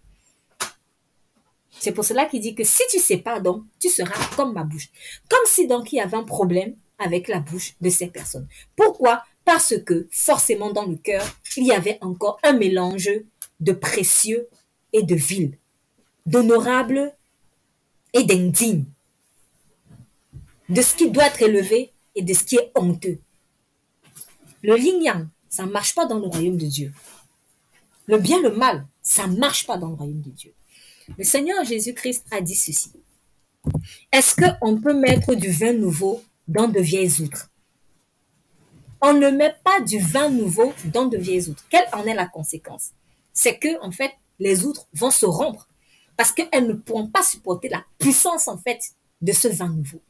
C'est 1.82 1.90
pour 1.90 2.04
cela 2.04 2.26
qu'il 2.26 2.40
dit 2.40 2.54
que 2.54 2.62
si 2.62 2.84
tu 2.92 3.00
sais 3.00 3.16
pas 3.16 3.40
donc, 3.40 3.64
tu 3.80 3.88
seras 3.88 4.14
comme 4.36 4.52
ma 4.52 4.62
bouche. 4.62 4.88
Comme 5.28 5.44
si 5.46 5.66
donc 5.66 5.92
il 5.92 5.96
y 5.96 6.00
avait 6.00 6.16
un 6.16 6.22
problème 6.22 6.76
avec 7.00 7.26
la 7.26 7.40
bouche 7.40 7.74
de 7.80 7.90
ces 7.90 8.06
personnes. 8.06 8.46
Pourquoi? 8.76 9.24
Parce 9.44 9.74
que 9.84 10.06
forcément 10.12 10.70
dans 10.70 10.86
le 10.86 10.94
cœur, 10.94 11.26
il 11.56 11.66
y 11.66 11.72
avait 11.72 11.98
encore 12.00 12.38
un 12.44 12.52
mélange 12.52 13.10
de 13.58 13.72
précieux 13.72 14.48
et 14.92 15.02
de 15.02 15.16
vil, 15.16 15.58
d'honorable 16.24 17.16
et 18.12 18.22
d'indigne, 18.22 18.84
de 20.68 20.82
ce 20.82 20.94
qui 20.94 21.10
doit 21.10 21.26
être 21.26 21.42
élevé 21.42 21.90
et 22.14 22.22
de 22.22 22.32
ce 22.32 22.44
qui 22.44 22.54
est 22.58 22.70
honteux. 22.76 23.18
Le 24.62 24.78
yin 24.78 25.28
ça 25.48 25.66
ne 25.66 25.72
marche 25.72 25.96
pas 25.96 26.06
dans 26.06 26.20
le 26.20 26.28
royaume 26.28 26.58
de 26.58 26.66
Dieu. 26.66 26.92
Le 28.06 28.18
bien, 28.18 28.40
le 28.40 28.54
mal, 28.54 28.86
ça 29.02 29.26
ne 29.26 29.36
marche 29.36 29.66
pas 29.66 29.78
dans 29.78 29.88
le 29.88 29.94
royaume 29.94 30.20
de 30.20 30.30
Dieu. 30.30 30.54
Le 31.18 31.24
Seigneur 31.24 31.64
Jésus-Christ 31.64 32.24
a 32.30 32.40
dit 32.40 32.54
ceci. 32.54 32.92
Est-ce 34.10 34.34
qu'on 34.36 34.80
peut 34.80 34.94
mettre 34.94 35.34
du 35.34 35.50
vin 35.50 35.72
nouveau 35.72 36.22
dans 36.48 36.68
de 36.68 36.80
vieilles 36.80 37.20
outres? 37.20 37.50
On 39.00 39.14
ne 39.14 39.30
met 39.30 39.54
pas 39.64 39.80
du 39.80 39.98
vin 39.98 40.28
nouveau 40.28 40.72
dans 40.86 41.06
de 41.06 41.16
vieilles 41.18 41.48
outres. 41.48 41.64
Quelle 41.68 41.86
en 41.92 42.04
est 42.04 42.14
la 42.14 42.26
conséquence? 42.26 42.90
C'est 43.32 43.58
que, 43.58 43.80
en 43.82 43.90
fait, 43.90 44.12
les 44.38 44.64
outres 44.64 44.86
vont 44.92 45.10
se 45.10 45.26
rompre 45.26 45.68
parce 46.16 46.32
qu'elles 46.32 46.66
ne 46.66 46.74
pourront 46.74 47.08
pas 47.08 47.22
supporter 47.22 47.68
la 47.68 47.84
puissance, 47.98 48.46
en 48.48 48.58
fait, 48.58 48.80
de 49.20 49.32
ce 49.32 49.48
vin 49.48 49.68
nouveau. 49.68 50.00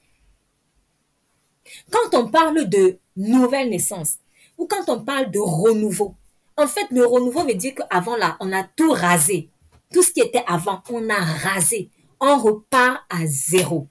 Quand 1.91 2.19
on 2.19 2.29
parle 2.29 2.69
de 2.69 2.99
nouvelle 3.17 3.71
naissance, 3.71 4.19
ou 4.59 4.67
quand 4.67 4.89
on 4.89 5.03
parle 5.03 5.31
de 5.31 5.39
renouveau, 5.39 6.15
en 6.57 6.67
fait, 6.67 6.87
le 6.91 7.07
renouveau 7.07 7.45
veut 7.45 7.55
dire 7.55 7.75
qu'avant 7.75 8.17
là, 8.17 8.37
on 8.41 8.53
a 8.53 8.63
tout 8.65 8.91
rasé. 8.91 9.49
Tout 9.93 10.03
ce 10.03 10.13
qui 10.13 10.21
était 10.21 10.45
avant, 10.47 10.83
on 10.91 11.09
a 11.09 11.21
rasé. 11.21 11.91
On 12.21 12.39
repart 12.39 13.05
à 13.11 13.27
zéro. 13.27 13.89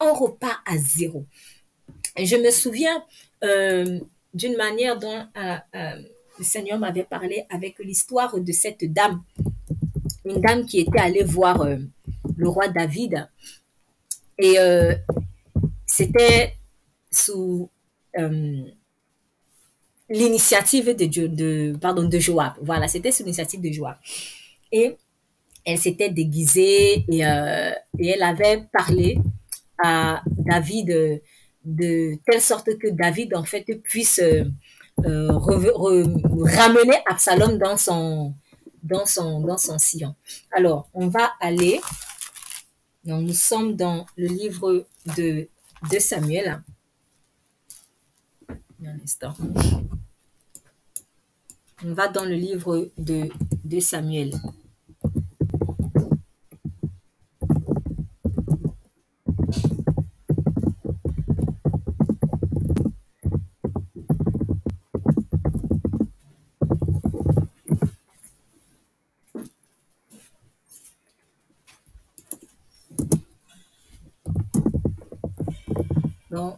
On 0.00 0.12
repart 0.12 0.60
à 0.66 0.76
zéro. 0.76 1.26
Je 2.18 2.36
me 2.36 2.50
souviens 2.50 3.04
euh, 3.44 4.00
d'une 4.34 4.56
manière 4.56 4.98
dont 4.98 5.26
euh, 5.36 5.56
euh, 5.74 6.02
le 6.38 6.44
Seigneur 6.44 6.78
m'avait 6.78 7.04
parlé 7.04 7.44
avec 7.50 7.78
l'histoire 7.78 8.38
de 8.38 8.52
cette 8.52 8.92
dame. 8.92 9.22
Une 10.24 10.40
dame 10.40 10.66
qui 10.66 10.80
était 10.80 11.00
allée 11.00 11.24
voir 11.24 11.66
le 12.36 12.48
roi 12.48 12.68
David. 12.68 13.28
Et 14.38 14.56
c'était 15.86 16.56
sous 17.10 17.70
l'initiative 20.10 20.94
de, 20.94 21.26
de, 21.26 22.06
de 22.06 22.18
Joab. 22.18 22.54
Voilà, 22.60 22.88
c'était 22.88 23.12
sur 23.12 23.24
l'initiative 23.24 23.60
de 23.60 23.70
Joab. 23.70 23.96
Elle 25.66 25.78
s'était 25.78 26.10
déguisée 26.10 27.04
et, 27.08 27.26
euh, 27.26 27.72
et 27.98 28.08
elle 28.10 28.22
avait 28.22 28.68
parlé 28.72 29.18
à 29.82 30.22
David 30.26 31.20
de 31.64 32.14
telle 32.24 32.40
sorte 32.40 32.78
que 32.78 32.88
David 32.88 33.34
en 33.34 33.44
fait 33.44 33.64
puisse 33.82 34.20
euh, 34.20 34.44
euh, 35.04 35.28
ramener 35.32 36.96
Absalom 37.10 37.58
dans 37.58 37.76
son 37.76 38.34
sillon. 39.78 40.14
Alors 40.52 40.88
on 40.94 41.08
va 41.08 41.32
aller. 41.40 41.80
Nous 43.04 43.34
sommes 43.34 43.76
dans 43.76 44.06
le 44.16 44.28
livre 44.28 44.86
de 45.16 45.48
de 45.90 45.98
Samuel. 45.98 46.62
Un 48.84 49.00
instant. 49.02 49.34
On 51.84 51.92
va 51.92 52.08
dans 52.08 52.24
le 52.24 52.34
livre 52.34 52.90
de, 52.96 53.28
de 53.64 53.80
Samuel. 53.80 54.32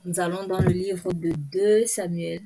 Nous 0.08 0.20
allons 0.20 0.46
dans 0.46 0.60
le 0.60 0.70
livre 0.70 1.12
de 1.12 1.32
2 1.52 1.86
Samuel. 1.86 2.40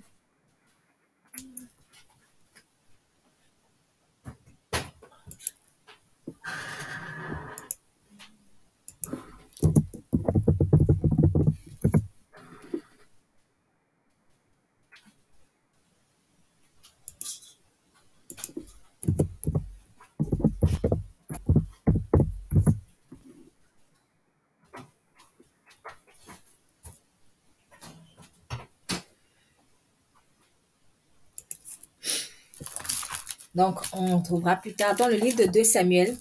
Donc, 33.55 33.77
on 33.93 34.21
trouvera 34.21 34.57
plus 34.57 34.75
tard 34.75 34.97
dans 34.97 35.09
le 35.09 35.17
livre 35.17 35.37
de 35.37 35.45
2 35.45 35.65
Samuel, 35.65 36.17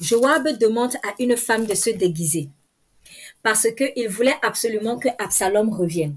Joab 0.00 0.58
demande 0.58 0.94
à 0.96 1.14
une 1.18 1.36
femme 1.36 1.66
de 1.66 1.74
se 1.74 1.90
déguiser 1.90 2.48
parce 3.44 3.68
qu'il 3.76 4.08
voulait 4.08 4.36
absolument 4.42 4.98
que 4.98 5.08
Absalom 5.18 5.70
revienne. 5.70 6.16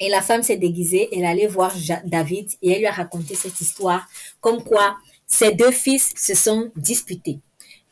Et 0.00 0.08
la 0.08 0.20
femme 0.20 0.42
s'est 0.42 0.56
déguisée, 0.56 1.08
elle 1.12 1.24
allait 1.24 1.46
voir 1.46 1.74
David 2.04 2.50
et 2.60 2.72
elle 2.72 2.80
lui 2.80 2.86
a 2.86 2.92
raconté 2.92 3.34
cette 3.34 3.60
histoire 3.60 4.08
comme 4.40 4.62
quoi 4.62 4.96
ses 5.26 5.52
deux 5.52 5.70
fils 5.70 6.12
se 6.16 6.34
sont 6.34 6.70
disputés. 6.74 7.38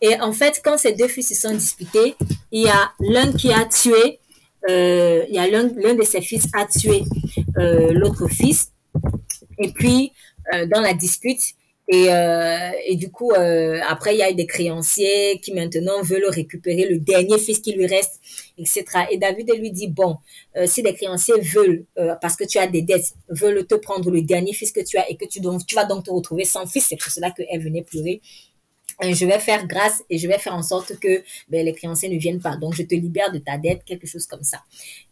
Et 0.00 0.20
en 0.20 0.32
fait, 0.32 0.60
quand 0.64 0.78
ces 0.78 0.92
deux 0.92 1.08
fils 1.08 1.28
se 1.28 1.34
sont 1.34 1.54
disputés, 1.54 2.16
il 2.50 2.62
y 2.62 2.68
a 2.68 2.92
l'un 3.00 3.32
qui 3.32 3.52
a 3.52 3.64
tué, 3.64 4.18
euh, 4.68 5.24
il 5.28 5.34
y 5.34 5.38
a 5.38 5.48
l'un 5.48 5.64
de 5.94 6.02
ses 6.02 6.20
fils 6.20 6.46
a 6.54 6.66
tué 6.66 7.02
euh, 7.58 7.92
l'autre 7.92 8.26
fils. 8.28 8.72
Et 9.58 9.70
puis, 9.72 10.12
euh, 10.54 10.66
dans 10.66 10.80
la 10.80 10.94
dispute, 10.94 11.40
et, 11.90 12.12
euh, 12.12 12.70
et 12.84 12.96
du 12.96 13.10
coup, 13.10 13.32
euh, 13.32 13.80
après, 13.88 14.14
il 14.14 14.18
y 14.18 14.22
a 14.22 14.30
des 14.30 14.46
créanciers 14.46 15.40
qui 15.40 15.54
maintenant 15.54 16.02
veulent 16.02 16.28
récupérer 16.28 16.86
le 16.86 16.98
dernier 16.98 17.38
fils 17.38 17.60
qui 17.60 17.72
lui 17.72 17.86
reste, 17.86 18.20
etc. 18.58 18.84
Et 19.10 19.16
David 19.16 19.50
lui 19.58 19.70
dit, 19.70 19.88
bon, 19.88 20.18
euh, 20.56 20.66
si 20.66 20.82
les 20.82 20.92
créanciers 20.92 21.40
veulent, 21.40 21.86
euh, 21.98 22.14
parce 22.20 22.36
que 22.36 22.44
tu 22.44 22.58
as 22.58 22.66
des 22.66 22.82
dettes, 22.82 23.14
veulent 23.30 23.66
te 23.66 23.74
prendre 23.74 24.10
le 24.10 24.20
dernier 24.20 24.52
fils 24.52 24.70
que 24.70 24.84
tu 24.84 24.98
as 24.98 25.08
et 25.10 25.16
que 25.16 25.24
tu, 25.24 25.40
donc, 25.40 25.64
tu 25.66 25.74
vas 25.74 25.86
donc 25.86 26.04
te 26.04 26.10
retrouver 26.10 26.44
sans 26.44 26.66
fils, 26.66 26.88
c'est 26.90 26.96
pour 26.96 27.10
cela 27.10 27.30
qu'elle 27.30 27.62
venait 27.62 27.82
pleurer. 27.82 28.20
Je 29.00 29.24
vais 29.24 29.38
faire 29.38 29.66
grâce 29.66 30.02
et 30.10 30.18
je 30.18 30.26
vais 30.28 30.38
faire 30.38 30.54
en 30.54 30.62
sorte 30.62 30.98
que 30.98 31.22
ben, 31.48 31.64
les 31.64 31.72
créanciers 31.72 32.08
ne 32.10 32.18
viennent 32.18 32.40
pas. 32.40 32.56
Donc, 32.56 32.74
je 32.74 32.82
te 32.82 32.96
libère 32.96 33.32
de 33.32 33.38
ta 33.38 33.56
dette, 33.56 33.84
quelque 33.84 34.08
chose 34.08 34.26
comme 34.26 34.42
ça. 34.42 34.58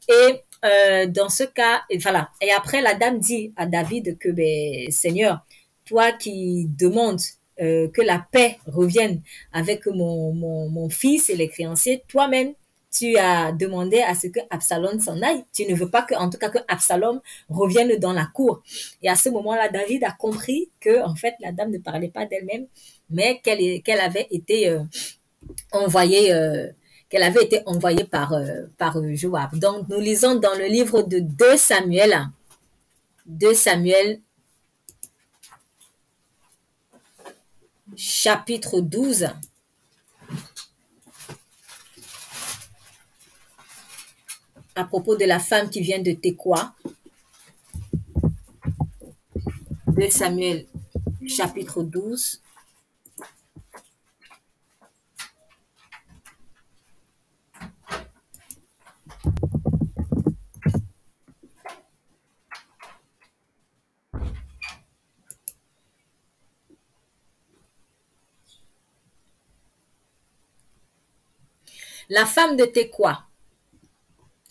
Et 0.08 0.40
euh, 0.64 1.06
dans 1.06 1.28
ce 1.28 1.44
cas, 1.44 1.82
et 1.88 1.96
voilà. 1.98 2.30
Et 2.42 2.50
après, 2.50 2.82
la 2.82 2.94
dame 2.94 3.18
dit 3.18 3.52
à 3.56 3.64
David 3.64 4.18
que, 4.18 4.28
ben, 4.28 4.90
Seigneur, 4.90 5.46
toi 5.86 6.12
qui 6.12 6.66
demandes 6.78 7.20
euh, 7.62 7.88
que 7.88 8.02
la 8.02 8.26
paix 8.30 8.58
revienne 8.66 9.22
avec 9.52 9.86
mon, 9.86 10.34
mon, 10.34 10.88
fils 10.90 11.30
et 11.30 11.36
les 11.36 11.48
créanciers, 11.48 12.02
toi-même, 12.06 12.52
tu 12.90 13.16
as 13.16 13.52
demandé 13.52 14.00
à 14.00 14.14
ce 14.14 14.26
que 14.26 14.40
Absalom 14.50 15.00
s'en 15.00 15.22
aille. 15.22 15.42
Tu 15.54 15.64
ne 15.64 15.74
veux 15.74 15.88
pas 15.88 16.02
que, 16.02 16.14
en 16.14 16.28
tout 16.28 16.36
cas, 16.38 16.50
que 16.50 16.58
Absalom 16.68 17.20
revienne 17.48 17.96
dans 17.96 18.12
la 18.12 18.26
cour. 18.26 18.62
Et 19.02 19.08
à 19.08 19.16
ce 19.16 19.30
moment-là, 19.30 19.68
David 19.70 20.04
a 20.04 20.12
compris 20.12 20.70
que, 20.80 21.02
en 21.02 21.14
fait, 21.14 21.34
la 21.40 21.52
dame 21.52 21.70
ne 21.70 21.78
parlait 21.78 22.08
pas 22.08 22.26
d'elle-même, 22.26 22.66
mais 23.08 23.40
qu'elle 23.42 23.82
qu'elle 23.82 24.00
avait 24.00 24.26
été 24.30 24.68
euh, 24.68 24.80
envoyée, 25.72 26.32
euh, 26.32 26.68
qu'elle 27.08 27.22
avait 27.22 27.42
été 27.44 27.62
envoyée 27.66 28.04
par 28.04 28.34
par 28.76 28.98
Joab. 29.14 29.58
Donc, 29.58 29.88
nous 29.88 30.00
lisons 30.00 30.34
dans 30.34 30.54
le 30.58 30.66
livre 30.66 31.02
de 31.02 31.20
2 31.20 31.56
Samuel, 31.56 32.28
2 33.26 33.54
Samuel 33.54 34.20
chapitre 37.96 38.80
12. 38.80 39.28
À 44.74 44.84
propos 44.84 45.16
de 45.16 45.24
la 45.24 45.38
femme 45.38 45.70
qui 45.70 45.80
vient 45.80 46.00
de 46.02 46.12
Tekoa. 46.12 46.74
De 49.88 50.08
Samuel, 50.10 50.66
chapitre 51.26 51.82
12. 51.82 52.42
La 72.08 72.24
femme 72.24 72.56
de 72.56 72.64
Tekoa. 72.64 73.26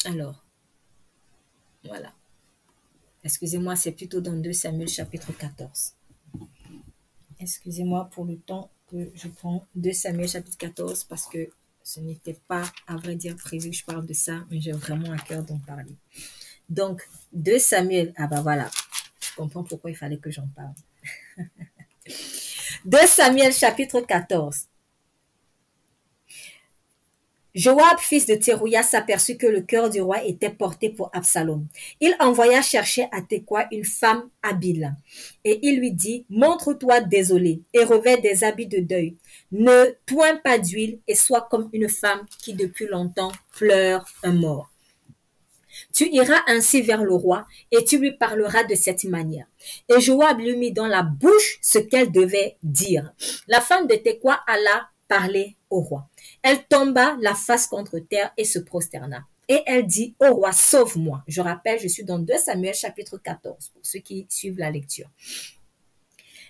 Alors, 0.06 0.44
voilà. 1.84 2.14
Excusez-moi, 3.24 3.76
c'est 3.76 3.94
plutôt 3.94 4.22
dans 4.22 4.34
2 4.34 4.54
Samuel 4.54 4.90
chapitre 4.90 5.32
14. 5.32 5.94
Excusez-moi 7.40 8.10
pour 8.12 8.26
le 8.26 8.38
temps 8.38 8.70
que 8.92 9.10
je 9.16 9.28
prends 9.28 9.66
2 9.76 9.94
Samuel 9.94 10.28
chapitre 10.28 10.58
14 10.58 11.06
parce 11.06 11.28
que 11.28 11.50
ce 11.82 12.00
n'était 12.02 12.38
pas, 12.48 12.64
à 12.88 12.98
vrai 12.98 13.16
dire, 13.16 13.36
prévu 13.36 13.70
que 13.70 13.76
je 13.76 13.86
parle 13.86 14.06
de 14.06 14.14
ça, 14.14 14.44
mais 14.50 14.60
j'ai 14.60 14.72
vraiment 14.74 15.12
à 15.12 15.18
cœur 15.18 15.44
d'en 15.44 15.60
parler. 15.60 15.96
Donc, 16.68 17.08
2 17.34 17.58
Samuel, 17.60 18.14
ah 18.18 18.28
bah 18.28 18.42
voilà, 18.42 18.70
je 19.22 19.36
comprends 19.36 19.64
pourquoi 19.64 19.92
il 19.92 19.96
fallait 19.96 20.18
que 20.18 20.32
j'en 20.32 20.48
parle. 20.56 20.74
2 22.86 22.98
Samuel 23.08 23.54
chapitre 23.54 24.02
14. 24.02 24.68
Joab, 27.56 28.00
fils 28.00 28.26
de 28.26 28.36
Thérouia, 28.36 28.84
s'aperçut 28.84 29.38
que 29.38 29.48
le 29.48 29.62
cœur 29.62 29.90
du 29.90 30.02
roi 30.02 30.22
était 30.26 30.50
porté 30.50 30.90
pour 30.90 31.10
Absalom. 31.14 31.66
Il 32.02 32.14
envoya 32.20 32.62
chercher 32.62 33.08
à 33.14 33.22
Tekoa 33.22 33.68
une 33.72 33.86
femme 33.86 34.30
habile. 34.44 34.94
Et 35.46 35.60
il 35.64 35.80
lui 35.80 35.94
dit, 35.94 36.26
montre-toi 36.30 37.00
désolé 37.00 37.62
et 37.74 37.86
revêt 37.86 38.18
des 38.18 38.44
habits 38.44 38.68
de 38.68 38.80
deuil. 38.80 39.16
Ne 39.54 39.96
toins 40.06 40.36
pas 40.36 40.60
d'huile 40.60 41.00
et 41.08 41.16
sois 41.16 41.48
comme 41.50 41.70
une 41.72 41.88
femme 41.88 42.26
qui 42.40 42.54
depuis 42.54 42.88
longtemps 42.88 43.32
pleure 43.54 44.06
un 44.24 44.34
mort. 44.34 44.70
Tu 45.94 46.10
iras 46.10 46.42
ainsi 46.48 46.82
vers 46.82 47.06
le 47.06 47.14
roi 47.14 47.46
et 47.72 47.86
tu 47.86 48.00
lui 48.00 48.12
parleras 48.18 48.66
de 48.66 48.76
cette 48.76 49.06
manière. 49.06 49.48
Et 49.88 50.02
Joab 50.02 50.40
lui 50.40 50.58
mit 50.58 50.74
dans 50.74 50.88
la 50.88 51.04
bouche 51.04 51.60
ce 51.62 51.80
qu'elle 51.80 52.12
devait 52.12 52.58
dire. 52.64 53.14
La 53.48 53.62
femme 53.62 53.88
de 53.88 53.96
Tekoa 53.96 54.42
alla 54.46 54.90
parler 55.08 55.56
au 55.70 55.80
roi. 55.80 56.10
Elle 56.48 56.64
tomba 56.68 57.18
la 57.22 57.34
face 57.34 57.66
contre 57.66 57.98
terre 57.98 58.32
et 58.38 58.46
se 58.46 58.60
prosterna. 58.60 59.26
Et 59.50 59.64
elle 59.66 59.88
dit 59.88 60.16
au 60.20 60.32
roi, 60.32 60.52
sauve-moi. 60.52 61.24
Je 61.28 61.42
rappelle, 61.42 61.80
je 61.80 61.88
suis 61.88 62.04
dans 62.04 62.20
2 62.20 62.38
Samuel 62.38 62.76
chapitre 62.76 63.18
14, 63.18 63.70
pour 63.70 63.84
ceux 63.84 63.98
qui 63.98 64.28
suivent 64.30 64.60
la 64.60 64.70
lecture. 64.70 65.10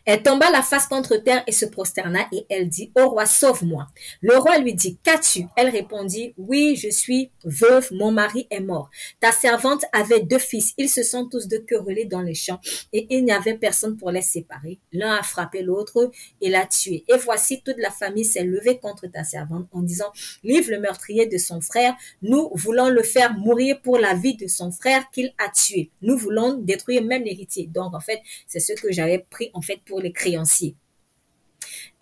Elle 0.05 0.21
tomba 0.21 0.51
la 0.51 0.61
face 0.61 0.85
contre 0.85 1.17
terre 1.17 1.43
et 1.47 1.51
se 1.51 1.65
prosterna 1.65 2.27
et 2.31 2.45
elle 2.49 2.69
dit, 2.69 2.91
Ô 2.95 3.09
roi, 3.09 3.25
sauve-moi. 3.25 3.87
Le 4.21 4.37
roi 4.37 4.59
lui 4.59 4.75
dit, 4.75 4.99
Qu'as-tu? 5.03 5.47
Elle 5.57 5.69
répondit, 5.69 6.35
Oui, 6.37 6.75
je 6.75 6.89
suis 6.89 7.31
veuve, 7.43 7.89
mon 7.91 8.11
mari 8.11 8.45
est 8.51 8.59
mort. 8.59 8.91
Ta 9.19 9.31
servante 9.31 9.83
avait 9.91 10.21
deux 10.21 10.37
fils, 10.37 10.73
ils 10.77 10.89
se 10.89 11.01
sont 11.01 11.27
tous 11.27 11.47
deux 11.47 11.59
querellés 11.59 12.05
dans 12.05 12.21
les 12.21 12.35
champs 12.35 12.59
et 12.93 13.07
il 13.09 13.25
n'y 13.25 13.31
avait 13.31 13.57
personne 13.57 13.97
pour 13.97 14.11
les 14.11 14.21
séparer. 14.21 14.79
L'un 14.93 15.15
a 15.15 15.23
frappé 15.23 15.63
l'autre 15.63 16.11
et 16.39 16.49
l'a 16.49 16.67
tué. 16.67 17.03
Et 17.07 17.17
voici 17.17 17.63
toute 17.63 17.77
la 17.79 17.89
famille 17.89 18.25
s'est 18.25 18.43
levée 18.43 18.77
contre 18.77 19.07
ta 19.07 19.23
servante 19.23 19.67
en 19.71 19.81
disant, 19.81 20.11
Livre 20.43 20.69
le 20.69 20.79
meurtrier 20.79 21.25
de 21.25 21.37
son 21.39 21.61
frère, 21.61 21.95
nous 22.21 22.51
voulons 22.53 22.89
le 22.89 23.01
faire 23.01 23.33
mourir 23.33 23.81
pour 23.81 23.97
la 23.97 24.13
vie 24.13 24.35
de 24.35 24.47
son 24.47 24.71
frère 24.71 25.09
qu'il 25.09 25.33
a 25.39 25.49
tué. 25.49 25.89
Nous 26.03 26.15
voulons 26.15 26.53
détruire 26.53 27.03
même 27.03 27.23
l'héritier. 27.23 27.67
Donc 27.67 27.95
en 27.95 27.99
fait, 27.99 28.21
c'est 28.45 28.59
ce 28.59 28.73
que 28.73 28.91
j'avais 28.91 29.25
pris 29.29 29.49
en 29.53 29.61
fait 29.61 29.79
pour 29.85 29.94
les 29.99 30.11
créanciers. 30.11 30.75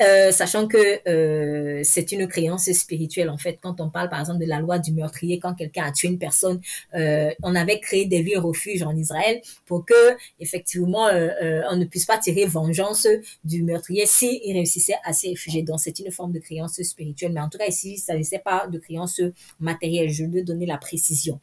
Euh, 0.02 0.32
sachant 0.32 0.68
que 0.68 1.08
euh, 1.08 1.82
c'est 1.84 2.12
une 2.12 2.28
créance 2.28 2.72
spirituelle 2.72 3.30
en 3.30 3.38
fait. 3.38 3.60
Quand 3.62 3.80
on 3.80 3.90
parle 3.90 4.10
par 4.10 4.20
exemple 4.20 4.40
de 4.40 4.46
la 4.46 4.60
loi 4.60 4.80
du 4.80 4.92
meurtrier, 4.92 5.40
quand 5.40 5.54
quelqu'un 5.54 5.86
a 5.86 5.92
tué 5.92 6.08
une 6.08 6.18
personne, 6.18 6.60
euh, 6.96 7.30
on 7.44 7.56
avait 7.56 7.80
créé 7.80 8.06
des 8.06 8.22
villes 8.22 8.40
refuges 8.40 8.82
en 8.84 8.96
Israël 8.96 9.42
pour 9.66 9.86
que 9.86 9.94
effectivement 10.40 11.08
on 11.70 11.76
ne 11.76 11.86
puisse 11.86 12.06
pas 12.06 12.18
tirer 12.18 12.46
vengeance 12.46 13.08
du 13.44 13.64
meurtrier 13.64 14.06
s'il 14.06 14.54
réussissait 14.54 14.96
à 15.04 15.14
s'y 15.14 15.30
réfugier. 15.30 15.62
Donc 15.62 15.80
c'est 15.80 16.00
une 16.00 16.12
forme 16.12 16.32
de 16.32 16.40
créance 16.40 16.82
spirituelle, 16.82 17.32
mais 17.34 17.42
en 17.42 17.50
tout 17.50 17.58
cas 17.58 17.68
ici 17.68 17.98
ça 17.98 18.16
ne 18.16 18.24
pas 18.44 18.68
de 18.68 18.80
créance 18.80 19.22
matérielle. 19.60 20.10
Je 20.10 20.26
veux 20.26 20.44
donner 20.44 20.66
la 20.66 20.78
précision. 20.78 21.40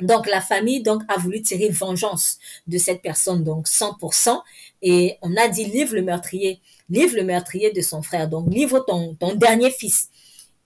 Donc 0.00 0.28
la 0.28 0.40
famille 0.40 0.82
donc 0.82 1.02
a 1.08 1.18
voulu 1.18 1.42
tirer 1.42 1.68
vengeance 1.68 2.38
de 2.66 2.78
cette 2.78 3.02
personne 3.02 3.44
donc 3.44 3.66
100% 3.66 4.40
et 4.82 5.16
on 5.22 5.36
a 5.36 5.48
dit 5.48 5.64
livre 5.64 5.94
le 5.94 6.02
meurtrier, 6.02 6.60
livre 6.88 7.16
le 7.16 7.24
meurtrier 7.24 7.72
de 7.72 7.80
son 7.80 8.02
frère. 8.02 8.28
Donc 8.28 8.52
livre 8.52 8.80
ton 8.86 9.14
ton 9.14 9.34
dernier 9.34 9.70
fils. 9.70 10.08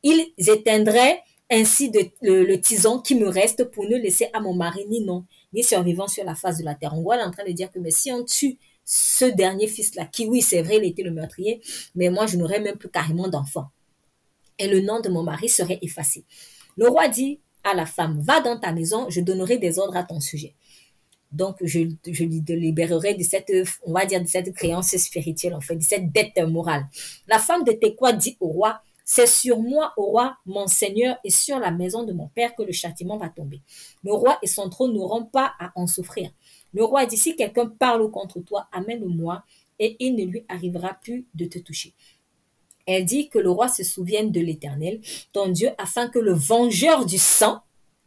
Ils 0.03 0.33
éteindraient 0.39 1.21
ainsi 1.51 1.91
de, 1.91 2.01
le, 2.23 2.57
tison 2.57 3.01
qui 3.01 3.15
me 3.15 3.29
reste 3.29 3.65
pour 3.71 3.85
ne 3.85 3.97
laisser 3.97 4.29
à 4.33 4.41
mon 4.41 4.55
mari 4.55 4.87
ni 4.89 5.01
non 5.01 5.25
ni 5.53 5.63
survivant 5.63 6.09
sur 6.09 6.25
la 6.25 6.35
face 6.35 6.59
de 6.59 6.65
la 6.65 6.75
terre. 6.75 6.95
On 6.95 7.03
voit 7.03 7.23
en 7.23 7.31
train 7.31 7.45
de 7.45 7.53
dire 7.53 7.71
que 7.71 7.79
mais 7.79 7.91
si 7.91 8.11
on 8.11 8.25
tue 8.25 8.59
ce 8.85 9.25
dernier 9.25 9.67
fils-là, 9.67 10.05
qui 10.07 10.27
oui, 10.27 10.43
c'est 10.43 10.63
vrai, 10.63 10.77
il 10.77 10.85
était 10.85 11.03
le 11.03 11.11
meurtrier, 11.11 11.61
mais 11.95 12.11
moi, 12.11 12.27
je 12.27 12.37
n'aurais 12.37 12.61
même 12.61 12.77
plus 12.77 12.91
carrément 12.91 13.29
d'enfant. 13.29 13.69
Et 14.59 14.69
le 14.69 14.81
nom 14.81 15.01
de 15.01 15.09
mon 15.09 15.23
mari 15.23 15.49
serait 15.49 15.79
effacé. 15.83 16.25
Le 16.77 16.89
roi 16.89 17.09
dit, 17.09 17.41
à 17.65 17.75
la 17.75 17.87
femme, 17.87 18.21
va 18.21 18.41
dans 18.41 18.59
ta 18.59 18.73
maison, 18.73 19.07
je 19.09 19.21
donnerai 19.21 19.59
des 19.59 19.79
ordres 19.79 19.97
à 19.97 20.05
ton 20.05 20.21
sujet. 20.21 20.55
Donc, 21.33 21.57
je, 21.63 21.81
je 22.07 22.25
lui 22.25 22.43
libérerai 22.47 23.15
de 23.15 23.23
cette, 23.25 23.51
on 23.83 23.93
va 23.93 24.07
dire, 24.07 24.23
de 24.23 24.29
cette 24.29 24.55
créance 24.55 24.97
spirituelle, 24.97 25.55
en 25.55 25.61
fait, 25.61 25.75
de 25.75 25.83
cette 25.83 26.13
dette 26.13 26.39
morale. 26.39 26.87
La 27.27 27.39
femme 27.41 27.65
de 27.65 27.73
Tekoa 27.73 28.13
dit 28.13 28.37
au 28.39 28.49
roi, 28.49 28.81
c'est 29.05 29.27
sur 29.27 29.59
moi, 29.59 29.93
au 29.97 30.05
roi, 30.05 30.37
mon 30.47 30.67
Seigneur, 30.67 31.17
et 31.25 31.31
sur 31.31 31.59
la 31.59 31.71
maison 31.71 32.05
de 32.05 32.13
mon 32.13 32.29
père 32.29 32.55
que 32.55 32.63
le 32.63 32.73
châtiment 32.73 33.19
va 33.19 33.29
tomber. 33.29 33.61
Le 34.03 34.13
roi 34.13 34.39
et 34.43 34.47
son 34.47 34.71
trône 34.71 34.95
n'auront 34.95 35.25
pas 35.25 35.53
à 35.59 35.73
en 35.75 35.87
souffrir. 35.87 36.31
Le 36.73 36.85
roi 36.85 37.05
dit, 37.05 37.17
si 37.17 37.37
quelqu'un 37.37 37.67
parle 37.67 38.11
contre 38.11 38.41
toi, 38.41 38.69
amène-moi, 38.73 39.45
et 39.79 39.97
il 39.99 40.15
ne 40.15 40.25
lui 40.25 40.45
arrivera 40.49 40.95
plus 41.03 41.27
de 41.35 41.47
te 41.47 41.59
toucher. 41.59 41.95
Elle 42.87 43.05
dit 43.05 43.29
que 43.29 43.39
le 43.39 43.51
roi 43.51 43.69
se 43.69 43.83
souvienne 43.83 44.31
de 44.31 44.41
l'Éternel, 44.41 45.01
ton 45.33 45.49
Dieu, 45.49 45.71
afin 45.79 46.09
que 46.09 46.19
le 46.19 46.33
vengeur 46.33 47.07
du 47.07 47.19
sang, 47.19 47.61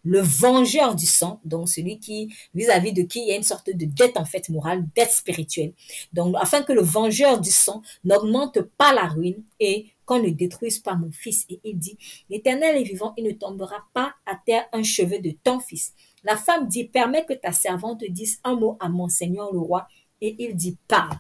le 0.04 0.22
vengeur 0.22 0.96
du 0.96 1.06
sang, 1.06 1.42
donc 1.44 1.68
celui 1.68 2.00
qui, 2.00 2.34
vis-à-vis 2.54 2.94
de 2.94 3.02
qui 3.02 3.20
il 3.20 3.28
y 3.28 3.32
a 3.34 3.36
une 3.36 3.44
sorte 3.44 3.70
de 3.70 3.86
dette 3.86 4.16
en 4.16 4.26
fait 4.26 4.48
morale, 4.50 4.86
dette 4.96 5.12
spirituelle. 5.12 5.74
Donc, 6.14 6.36
afin 6.40 6.64
que 6.64 6.72
le 6.72 6.82
vengeur 6.82 7.42
du 7.42 7.52
sang 7.52 7.82
n'augmente 8.06 8.62
pas 8.62 8.94
la 8.94 9.08
ruine 9.08 9.44
et 9.60 9.88
qu'on 10.06 10.22
ne 10.22 10.30
détruise 10.30 10.80
pas 10.80 10.96
mon 10.96 11.12
fils. 11.12 11.46
Et 11.50 11.60
il 11.66 11.78
dit, 11.78 11.98
l'Éternel 12.30 12.78
est 12.78 12.84
vivant, 12.84 13.14
il 13.18 13.26
ne 13.26 13.32
tombera 13.32 13.86
pas 13.94 14.14
à 14.26 14.40
terre 14.46 14.66
un 14.72 14.82
cheveu 14.82 15.20
de 15.20 15.32
ton 15.44 15.60
fils. 15.60 15.94
La 16.24 16.38
femme 16.38 16.68
dit, 16.68 16.86
permets 16.86 17.26
que 17.26 17.34
ta 17.34 17.52
servante 17.52 18.04
dise 18.10 18.40
un 18.44 18.56
mot 18.56 18.78
à 18.80 18.88
mon 18.88 19.10
Seigneur 19.10 19.52
le 19.52 19.60
roi. 19.60 19.88
Et 20.22 20.36
il 20.40 20.56
dit, 20.56 20.78
parle. 20.88 21.18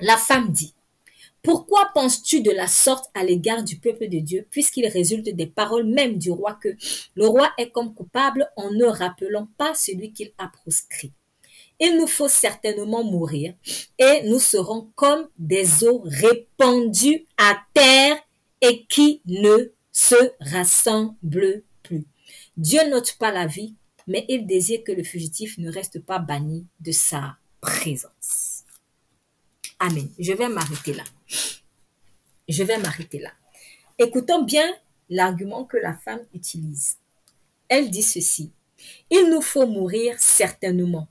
La 0.00 0.16
femme 0.16 0.50
dit, 0.50 0.74
pourquoi 1.46 1.92
penses-tu 1.94 2.40
de 2.40 2.50
la 2.50 2.66
sorte 2.66 3.08
à 3.14 3.22
l'égard 3.22 3.62
du 3.62 3.78
peuple 3.78 4.08
de 4.08 4.18
Dieu, 4.18 4.48
puisqu'il 4.50 4.84
résulte 4.88 5.28
des 5.28 5.46
paroles 5.46 5.86
même 5.86 6.18
du 6.18 6.32
roi 6.32 6.58
que 6.60 6.70
le 7.14 7.24
roi 7.24 7.52
est 7.56 7.70
comme 7.70 7.94
coupable 7.94 8.50
en 8.56 8.72
ne 8.72 8.84
rappelant 8.84 9.46
pas 9.56 9.72
celui 9.72 10.12
qu'il 10.12 10.32
a 10.38 10.48
proscrit? 10.48 11.12
Il 11.78 11.98
nous 11.98 12.08
faut 12.08 12.26
certainement 12.26 13.04
mourir 13.04 13.54
et 13.96 14.22
nous 14.24 14.40
serons 14.40 14.90
comme 14.96 15.28
des 15.38 15.84
eaux 15.84 16.02
répandues 16.04 17.26
à 17.38 17.56
terre 17.72 18.16
et 18.60 18.84
qui 18.86 19.22
ne 19.26 19.70
se 19.92 20.32
rassemblent 20.40 21.62
plus. 21.84 22.06
Dieu 22.56 22.80
note 22.90 23.14
pas 23.20 23.30
la 23.30 23.46
vie, 23.46 23.76
mais 24.08 24.24
il 24.28 24.48
désire 24.48 24.82
que 24.82 24.90
le 24.90 25.04
fugitif 25.04 25.58
ne 25.58 25.70
reste 25.70 26.00
pas 26.00 26.18
banni 26.18 26.66
de 26.80 26.90
sa 26.90 27.36
présence. 27.60 28.45
Amen. 29.78 30.08
Je 30.18 30.32
vais 30.32 30.48
m'arrêter 30.48 30.94
là. 30.94 31.04
Je 32.48 32.62
vais 32.62 32.78
m'arrêter 32.78 33.18
là. 33.18 33.30
Écoutons 33.98 34.42
bien 34.44 34.66
l'argument 35.08 35.64
que 35.64 35.76
la 35.76 35.94
femme 35.94 36.20
utilise. 36.34 36.96
Elle 37.68 37.90
dit 37.90 38.02
ceci. 38.02 38.52
Il 39.10 39.30
nous 39.30 39.42
faut 39.42 39.66
mourir 39.66 40.16
certainement. 40.18 41.08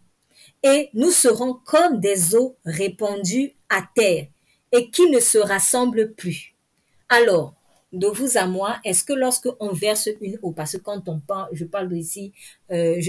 Et 0.64 0.90
nous 0.94 1.12
serons 1.12 1.54
comme 1.54 2.00
des 2.00 2.36
eaux 2.36 2.56
répandues 2.66 3.54
à 3.70 3.88
terre 3.96 4.28
et 4.72 4.90
qui 4.90 5.10
ne 5.10 5.20
se 5.20 5.38
rassemblent 5.38 6.14
plus. 6.14 6.56
Alors, 7.10 7.54
de 7.94 8.08
vous 8.08 8.38
à 8.38 8.46
moi, 8.48 8.78
est-ce 8.84 9.04
que 9.04 9.14
lorsque 9.14 9.48
on 9.60 9.74
verse 9.74 10.10
une 10.22 10.38
eau, 10.42 10.52
parce 10.52 10.74
que 10.74 10.78
quand 10.78 11.08
on 11.08 11.20
parle, 11.20 11.50
je 11.54 11.66
parle 11.66 11.96
ici, 11.96 12.34
euh, 12.72 13.00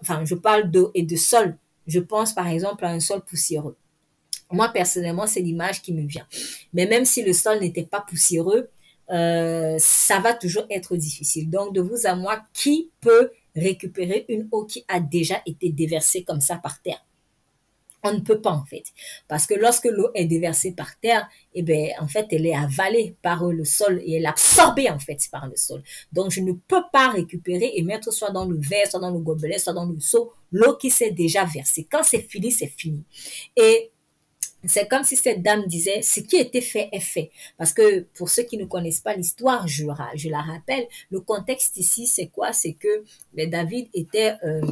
enfin, 0.00 0.24
je 0.24 0.34
parle 0.34 0.70
d'eau 0.70 0.90
et 0.94 1.02
de 1.02 1.16
sol, 1.16 1.56
je 1.86 2.00
pense 2.00 2.34
par 2.34 2.48
exemple 2.48 2.84
à 2.84 2.90
un 2.90 3.00
sol 3.00 3.22
poussiéreux. 3.24 3.76
Moi, 4.50 4.68
personnellement, 4.68 5.26
c'est 5.26 5.40
l'image 5.40 5.82
qui 5.82 5.92
me 5.92 6.06
vient. 6.06 6.26
Mais 6.72 6.86
même 6.86 7.04
si 7.04 7.22
le 7.22 7.32
sol 7.32 7.60
n'était 7.60 7.84
pas 7.84 8.00
poussiéreux, 8.00 8.68
euh, 9.10 9.76
ça 9.78 10.20
va 10.20 10.34
toujours 10.34 10.66
être 10.70 10.96
difficile. 10.96 11.50
Donc, 11.50 11.74
de 11.74 11.80
vous 11.80 12.06
à 12.06 12.14
moi, 12.14 12.42
qui 12.52 12.90
peut 13.00 13.30
récupérer 13.54 14.24
une 14.28 14.48
eau 14.50 14.64
qui 14.64 14.84
a 14.88 15.00
déjà 15.00 15.42
été 15.46 15.70
déversée 15.70 16.24
comme 16.24 16.40
ça 16.40 16.56
par 16.56 16.80
terre? 16.82 17.04
On 18.06 18.12
ne 18.12 18.20
peut 18.20 18.42
pas 18.42 18.50
en 18.50 18.66
fait. 18.66 18.84
Parce 19.28 19.46
que 19.46 19.54
lorsque 19.54 19.86
l'eau 19.86 20.10
est 20.14 20.26
déversée 20.26 20.72
par 20.72 21.00
terre, 21.00 21.26
eh 21.54 21.62
ben, 21.62 21.88
en 21.98 22.06
fait, 22.06 22.26
elle 22.32 22.44
est 22.44 22.54
avalée 22.54 23.16
par 23.22 23.46
le 23.46 23.64
sol 23.64 23.98
et 24.04 24.16
elle 24.16 24.24
est 24.24 24.28
absorbée 24.28 24.90
en 24.90 24.98
fait 24.98 25.18
par 25.32 25.48
le 25.48 25.56
sol. 25.56 25.82
Donc, 26.12 26.30
je 26.30 26.42
ne 26.42 26.52
peux 26.52 26.82
pas 26.92 27.08
récupérer 27.08 27.72
et 27.74 27.82
mettre 27.82 28.12
soit 28.12 28.30
dans 28.30 28.44
le 28.44 28.58
verre, 28.58 28.90
soit 28.90 29.00
dans 29.00 29.10
le 29.10 29.20
gobelet, 29.20 29.58
soit 29.58 29.72
dans 29.72 29.86
le 29.86 29.98
seau, 30.00 30.34
l'eau 30.52 30.76
qui 30.76 30.90
s'est 30.90 31.12
déjà 31.12 31.46
versée. 31.46 31.88
Quand 31.90 32.02
c'est 32.02 32.20
fini, 32.20 32.52
c'est 32.52 32.72
fini. 32.76 33.02
Et 33.56 33.90
c'est 34.66 34.88
comme 34.88 35.04
si 35.04 35.16
cette 35.16 35.42
dame 35.42 35.66
disait, 35.66 36.02
ce 36.02 36.20
qui 36.20 36.36
était 36.36 36.60
fait 36.60 36.88
est 36.92 37.00
fait. 37.00 37.30
Parce 37.56 37.72
que 37.72 38.00
pour 38.14 38.28
ceux 38.28 38.42
qui 38.42 38.56
ne 38.56 38.64
connaissent 38.64 39.00
pas 39.00 39.14
l'histoire, 39.14 39.66
je, 39.66 39.84
la 39.84 40.40
rappelle, 40.40 40.86
le 41.10 41.20
contexte 41.20 41.76
ici, 41.76 42.06
c'est 42.06 42.28
quoi? 42.28 42.52
C'est 42.52 42.74
que 42.74 43.04
ben, 43.32 43.48
David 43.48 43.88
était 43.94 44.34
euh, 44.44 44.62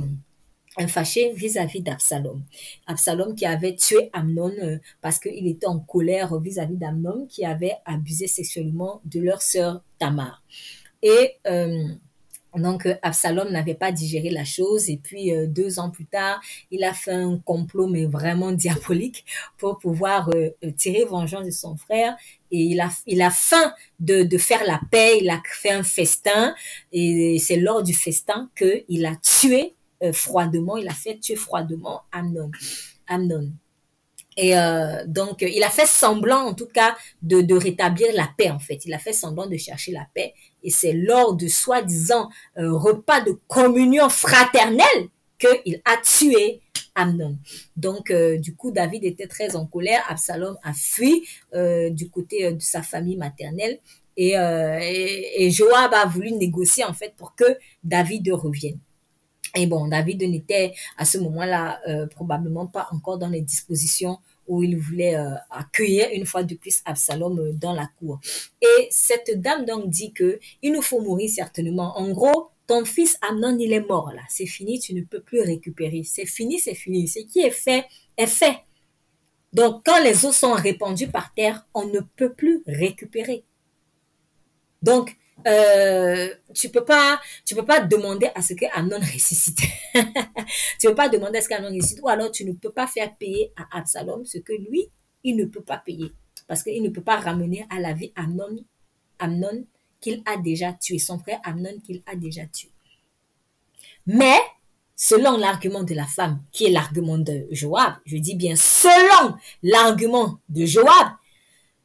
fâché 0.89 1.33
vis-à-vis 1.33 1.83
d'Absalom. 1.83 2.43
Absalom 2.87 3.35
qui 3.35 3.47
avait 3.47 3.77
tué 3.77 4.11
Amnon 4.13 4.53
euh, 4.63 4.79
parce 5.01 5.19
qu'il 5.19 5.47
était 5.47 5.67
en 5.67 5.81
colère 5.81 6.39
vis-à-vis 6.39 6.77
d'Amnon 6.77 7.27
qui 7.29 7.45
avait 7.45 7.77
abusé 7.85 8.27
sexuellement 8.27 9.01
de 9.05 9.21
leur 9.21 9.43
sœur 9.43 9.83
Tamar. 9.99 10.43
Et... 11.03 11.37
Euh, 11.47 11.85
donc 12.61 12.87
euh, 12.87 12.95
Absalom 13.03 13.51
n'avait 13.51 13.75
pas 13.75 13.93
digéré 13.93 14.31
la 14.31 14.45
chose 14.45 14.91
et 14.91 14.97
puis 14.97 15.33
euh, 15.33 15.47
deux 15.47 15.79
ans 15.79 15.91
plus 15.91 16.05
tard, 16.05 16.41
il 16.71 16.85
a 16.85 16.93
fait 16.93 17.13
un 17.13 17.39
complot 17.39 17.87
mais 17.87 18.05
vraiment 18.05 18.53
diabolique 18.53 19.25
pour 19.59 19.79
pouvoir 19.79 20.31
euh, 20.35 20.51
tirer 20.77 21.05
vengeance 21.05 21.47
de 21.47 21.51
son 21.51 21.77
frère 21.77 22.17
et 22.51 22.59
il 22.59 22.81
a 22.81 22.91
il 23.07 23.23
a 23.23 23.31
faim 23.31 23.73
de, 24.01 24.23
de 24.23 24.39
faire 24.39 24.65
la 24.67 24.81
paix, 24.91 25.19
il 25.21 25.31
a 25.31 25.41
fait 25.45 25.71
un 25.71 25.83
festin 25.83 26.55
et 26.93 27.39
c'est 27.39 27.57
lors 27.57 27.83
du 27.83 27.95
festin 27.95 28.51
que 28.55 28.85
il 28.89 29.07
a 29.07 29.17
tué 29.17 29.75
froidement, 30.13 30.77
il 30.77 30.89
a 30.89 30.95
fait 30.95 31.19
tuer 31.19 31.37
froidement 31.37 32.03
Amnon. 32.11 32.51
Amnon. 33.07 33.53
Et 34.37 34.57
euh, 34.57 35.05
donc, 35.07 35.43
il 35.43 35.63
a 35.63 35.71
fait 35.71 35.87
semblant, 35.87 36.41
en 36.47 36.55
tout 36.55 36.67
cas, 36.67 36.97
de, 37.21 37.41
de, 37.43 37.55
rétablir 37.55 38.09
la 38.15 38.29
paix, 38.37 38.51
en 38.51 38.59
fait. 38.59 38.85
Il 38.87 38.95
a 38.95 38.99
fait 38.99 39.13
semblant 39.13 39.47
de 39.47 39.57
chercher 39.57 39.93
la 39.93 40.07
paix. 40.15 40.35
Et 40.63 40.71
c'est 40.71 40.93
lors 40.93 41.35
de 41.35 41.49
soi-disant 41.49 42.29
euh, 42.59 42.73
repas 42.73 43.21
de 43.21 43.39
communion 43.49 44.09
fraternelle 44.09 45.09
qu'il 45.39 45.83
a 45.85 45.97
tué 46.03 46.61
Amnon. 46.95 47.39
Donc, 47.77 48.11
euh, 48.11 48.39
du 48.39 48.55
coup, 48.55 48.71
David 48.71 49.05
était 49.05 49.27
très 49.27 49.57
en 49.57 49.67
colère. 49.67 50.05
Absalom 50.09 50.57
a 50.63 50.73
fui 50.75 51.27
euh, 51.55 51.91
du 51.91 52.11
côté 52.11 52.53
de 52.53 52.61
sa 52.61 52.83
famille 52.83 53.17
maternelle. 53.17 53.79
Et, 54.17 54.35
et, 54.35 55.47
et 55.47 55.51
Joab 55.51 55.95
a 55.95 56.05
voulu 56.05 56.33
négocier, 56.33 56.85
en 56.85 56.93
fait, 56.93 57.15
pour 57.17 57.35
que 57.35 57.57
David 57.83 58.31
revienne. 58.33 58.79
Et 59.55 59.67
bon, 59.67 59.89
David 59.89 60.23
n'était 60.25 60.75
à 60.99 61.07
ce 61.07 61.17
moment-là 61.17 61.81
probablement 62.11 62.67
pas 62.67 62.89
encore 62.93 63.17
dans 63.17 63.31
les 63.31 63.41
dispositions 63.41 64.19
où 64.53 64.63
il 64.63 64.77
voulait 64.77 65.17
euh, 65.17 65.31
accueillir 65.51 66.11
une 66.13 66.27
fois 66.27 66.43
de 66.43 66.55
plus 66.55 66.83
Absalom 66.85 67.39
euh, 67.39 67.53
dans 67.55 67.73
la 67.73 67.89
cour. 67.99 68.21
Et 68.61 68.89
cette 68.91 69.41
dame 69.41 69.65
donc 69.65 69.89
dit 69.89 70.13
que 70.13 70.39
il 70.61 70.73
nous 70.73 70.83
faut 70.83 71.01
mourir 71.01 71.31
certainement. 71.31 71.97
En 71.97 72.11
gros, 72.11 72.51
ton 72.67 72.85
fils 72.85 73.17
Amnon, 73.23 73.57
il 73.59 73.73
est 73.73 73.89
mort 73.89 74.13
là. 74.13 74.21
C'est 74.29 74.47
fini, 74.47 74.79
tu 74.79 74.93
ne 74.95 75.03
peux 75.03 75.21
plus 75.21 75.41
récupérer. 75.41 76.03
C'est 76.05 76.27
fini, 76.27 76.59
c'est 76.59 76.75
fini. 76.75 77.09
Ce 77.09 77.21
qui 77.21 77.41
est 77.41 77.51
fait 77.51 77.87
est 78.19 78.27
fait. 78.27 78.59
Donc, 79.55 79.83
quand 79.87 80.03
les 80.03 80.27
os 80.27 80.37
sont 80.37 80.53
répandus 80.53 81.09
par 81.09 81.33
terre, 81.33 81.67
on 81.73 81.87
ne 81.87 82.01
peut 82.01 82.35
plus 82.35 82.63
récupérer. 82.67 83.45
Donc, 84.83 85.17
euh, 85.47 86.35
tu 86.55 86.69
peux 86.69 86.85
pas, 86.85 87.21
tu 87.45 87.55
peux 87.55 87.65
pas 87.65 87.81
demander 87.81 88.31
à 88.35 88.43
ce 88.43 88.55
que 88.55 88.65
Amnon 88.73 88.99
ressuscite. 89.01 89.61
tu 90.81 90.89
peux 90.89 90.95
pas 90.95 91.09
demander 91.09 91.39
à 91.39 91.43
ce 91.43 91.49
qu'Amnon 91.49 91.69
ressuscite, 91.69 92.01
ou 92.03 92.09
alors 92.09 92.31
tu 92.31 92.45
ne 92.45 92.53
peux 92.53 92.71
pas 92.71 92.87
faire 92.87 93.15
payer 93.17 93.53
à 93.57 93.79
Absalom 93.79 94.25
ce 94.25 94.39
que 94.39 94.53
lui, 94.53 94.89
il 95.25 95.37
ne 95.37 95.45
peut 95.45 95.63
pas 95.63 95.79
payer. 95.79 96.13
Parce 96.47 96.63
qu'il 96.63 96.83
ne 96.83 96.91
peut 96.91 97.03
pas 97.03 97.17
ramener 97.17 97.67
à 97.71 97.81
la 97.81 97.93
vie 97.93 98.13
Amnon, 98.17 98.65
Amnon 99.19 99.65
qu'il 100.01 100.23
a 100.27 100.37
déjà 100.37 100.73
tué, 100.73 100.99
son 100.99 101.19
frère 101.19 101.41
Amnon 101.45 101.81
qu'il 101.85 102.03
a 102.07 102.17
déjà 102.17 102.47
tué. 102.47 102.71
Mais, 104.07 104.39
selon 104.97 105.37
l'argument 105.37 105.83
de 105.83 105.95
la 105.95 106.07
femme, 106.07 106.43
qui 106.51 106.67
est 106.67 106.71
l'argument 106.71 107.19
de 107.19 107.47
Joab, 107.51 107.95
je 108.05 108.17
dis 108.17 108.35
bien 108.35 108.57
selon 108.57 109.35
l'argument 109.63 110.39
de 110.49 110.67
Joab, 110.67 111.09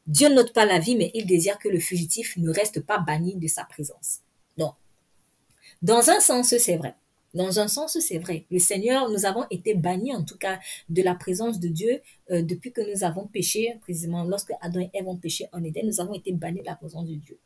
Dieu 0.08 0.30
note 0.30 0.54
pas 0.54 0.64
la 0.64 0.78
vie, 0.78 0.96
mais 0.96 1.10
il 1.12 1.26
désire 1.26 1.58
que 1.58 1.68
le 1.68 1.78
fugitif 1.78 2.36
ne 2.38 2.50
reste 2.50 2.80
pas 2.80 2.98
banni 2.98 3.36
de 3.36 3.46
sa 3.46 3.64
présence. 3.64 4.20
Donc, 4.56 4.72
dans 5.82 6.10
un 6.10 6.18
sens, 6.20 6.56
c'est 6.56 6.76
vrai. 6.76 6.94
Dans 7.34 7.60
un 7.60 7.68
sens, 7.68 7.98
c'est 8.00 8.18
vrai. 8.18 8.46
Le 8.50 8.58
Seigneur, 8.58 9.10
nous 9.10 9.26
avons 9.26 9.44
été 9.50 9.74
bannis, 9.74 10.14
en 10.14 10.24
tout 10.24 10.38
cas, 10.38 10.58
de 10.88 11.02
la 11.02 11.14
présence 11.14 11.60
de 11.60 11.68
Dieu 11.68 12.00
euh, 12.30 12.40
depuis 12.40 12.72
que 12.72 12.80
nous 12.80 13.04
avons 13.04 13.26
péché. 13.26 13.76
Précisément, 13.82 14.24
lorsque 14.24 14.52
Adam 14.62 14.80
et 14.80 14.90
Ève 14.94 15.08
ont 15.08 15.16
péché 15.16 15.46
en 15.52 15.62
Éden, 15.62 15.86
nous 15.86 16.00
avons 16.00 16.14
été 16.14 16.32
bannis 16.32 16.60
de 16.60 16.66
la 16.66 16.76
présence 16.76 17.06
de 17.06 17.14
Dieu. 17.14 17.38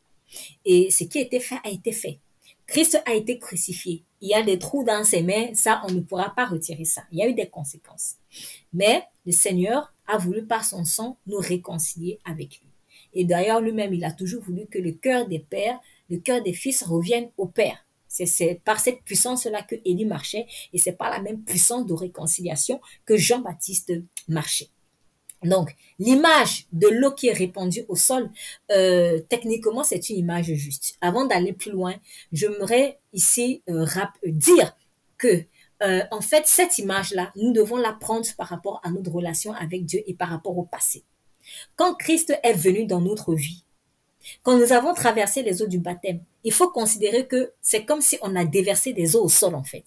Et 0.63 0.89
ce 0.89 1.03
qui 1.03 1.19
a 1.19 1.21
été 1.21 1.41
fait 1.41 1.57
a 1.65 1.69
été 1.69 1.91
fait. 1.91 2.19
Christ 2.65 3.01
a 3.05 3.13
été 3.13 3.37
crucifié. 3.39 4.03
Il 4.21 4.29
y 4.29 4.33
a 4.33 4.41
des 4.41 4.57
trous 4.57 4.85
dans 4.85 5.03
ses 5.03 5.21
mains, 5.21 5.53
ça, 5.53 5.81
on 5.87 5.91
ne 5.91 5.99
pourra 5.99 6.33
pas 6.33 6.45
retirer 6.45 6.85
ça. 6.85 7.03
Il 7.11 7.19
y 7.19 7.21
a 7.21 7.27
eu 7.27 7.33
des 7.33 7.47
conséquences. 7.47 8.15
Mais 8.71 9.03
le 9.25 9.33
Seigneur 9.33 9.92
a 10.07 10.17
voulu 10.17 10.45
par 10.45 10.65
son 10.65 10.85
sang 10.85 11.17
nous 11.27 11.37
réconcilier 11.37 12.19
avec 12.25 12.59
lui. 12.59 12.67
Et 13.13 13.25
d'ailleurs, 13.25 13.61
lui-même, 13.61 13.93
il 13.93 14.03
a 14.03 14.11
toujours 14.11 14.41
voulu 14.43 14.65
que 14.65 14.79
le 14.79 14.91
cœur 14.91 15.27
des 15.27 15.39
pères, 15.39 15.79
le 16.09 16.17
cœur 16.17 16.41
des 16.41 16.53
fils 16.53 16.83
revienne 16.83 17.29
au 17.37 17.47
Père. 17.47 17.85
C'est 18.07 18.61
par 18.63 18.79
cette 18.79 19.01
puissance-là 19.01 19.63
que 19.63 19.75
Élie 19.85 20.05
marchait 20.05 20.45
et 20.71 20.77
c'est 20.77 20.91
par 20.91 21.09
la 21.09 21.19
même 21.19 21.41
puissance 21.41 21.87
de 21.87 21.93
réconciliation 21.93 22.79
que 23.05 23.17
Jean-Baptiste 23.17 23.93
marchait. 24.27 24.69
Donc, 25.43 25.75
l'image 25.99 26.67
de 26.71 26.87
l'eau 26.87 27.11
qui 27.11 27.27
est 27.27 27.33
répandue 27.33 27.85
au 27.89 27.95
sol, 27.95 28.29
euh, 28.71 29.19
techniquement, 29.29 29.83
c'est 29.83 30.09
une 30.09 30.17
image 30.17 30.53
juste. 30.53 30.95
Avant 31.01 31.25
d'aller 31.25 31.53
plus 31.53 31.71
loin, 31.71 31.95
j'aimerais 32.31 32.99
ici 33.13 33.61
euh, 33.69 33.85
dire 34.25 34.75
que, 35.17 35.43
euh, 35.83 36.01
en 36.11 36.21
fait, 36.21 36.47
cette 36.47 36.77
image-là, 36.77 37.31
nous 37.35 37.51
devons 37.51 37.77
la 37.77 37.93
prendre 37.93 38.25
par 38.37 38.47
rapport 38.47 38.79
à 38.83 38.89
notre 38.89 39.11
relation 39.11 39.53
avec 39.53 39.85
Dieu 39.85 40.01
et 40.07 40.13
par 40.13 40.29
rapport 40.29 40.57
au 40.57 40.63
passé. 40.63 41.03
Quand 41.75 41.93
Christ 41.95 42.33
est 42.41 42.53
venu 42.53 42.85
dans 42.85 43.01
notre 43.01 43.33
vie, 43.33 43.63
quand 44.41 44.57
nous 44.57 44.71
avons 44.71 44.93
traversé 44.93 45.43
les 45.43 45.61
eaux 45.61 45.67
du 45.67 45.79
baptême, 45.79 46.21
il 46.45 46.53
faut 46.53 46.69
considérer 46.69 47.27
que 47.27 47.51
c'est 47.61 47.83
comme 47.83 48.01
si 48.01 48.17
on 48.21 48.35
a 48.35 48.45
déversé 48.45 48.93
des 48.93 49.15
eaux 49.15 49.25
au 49.25 49.29
sol, 49.29 49.55
en 49.55 49.63
fait. 49.63 49.83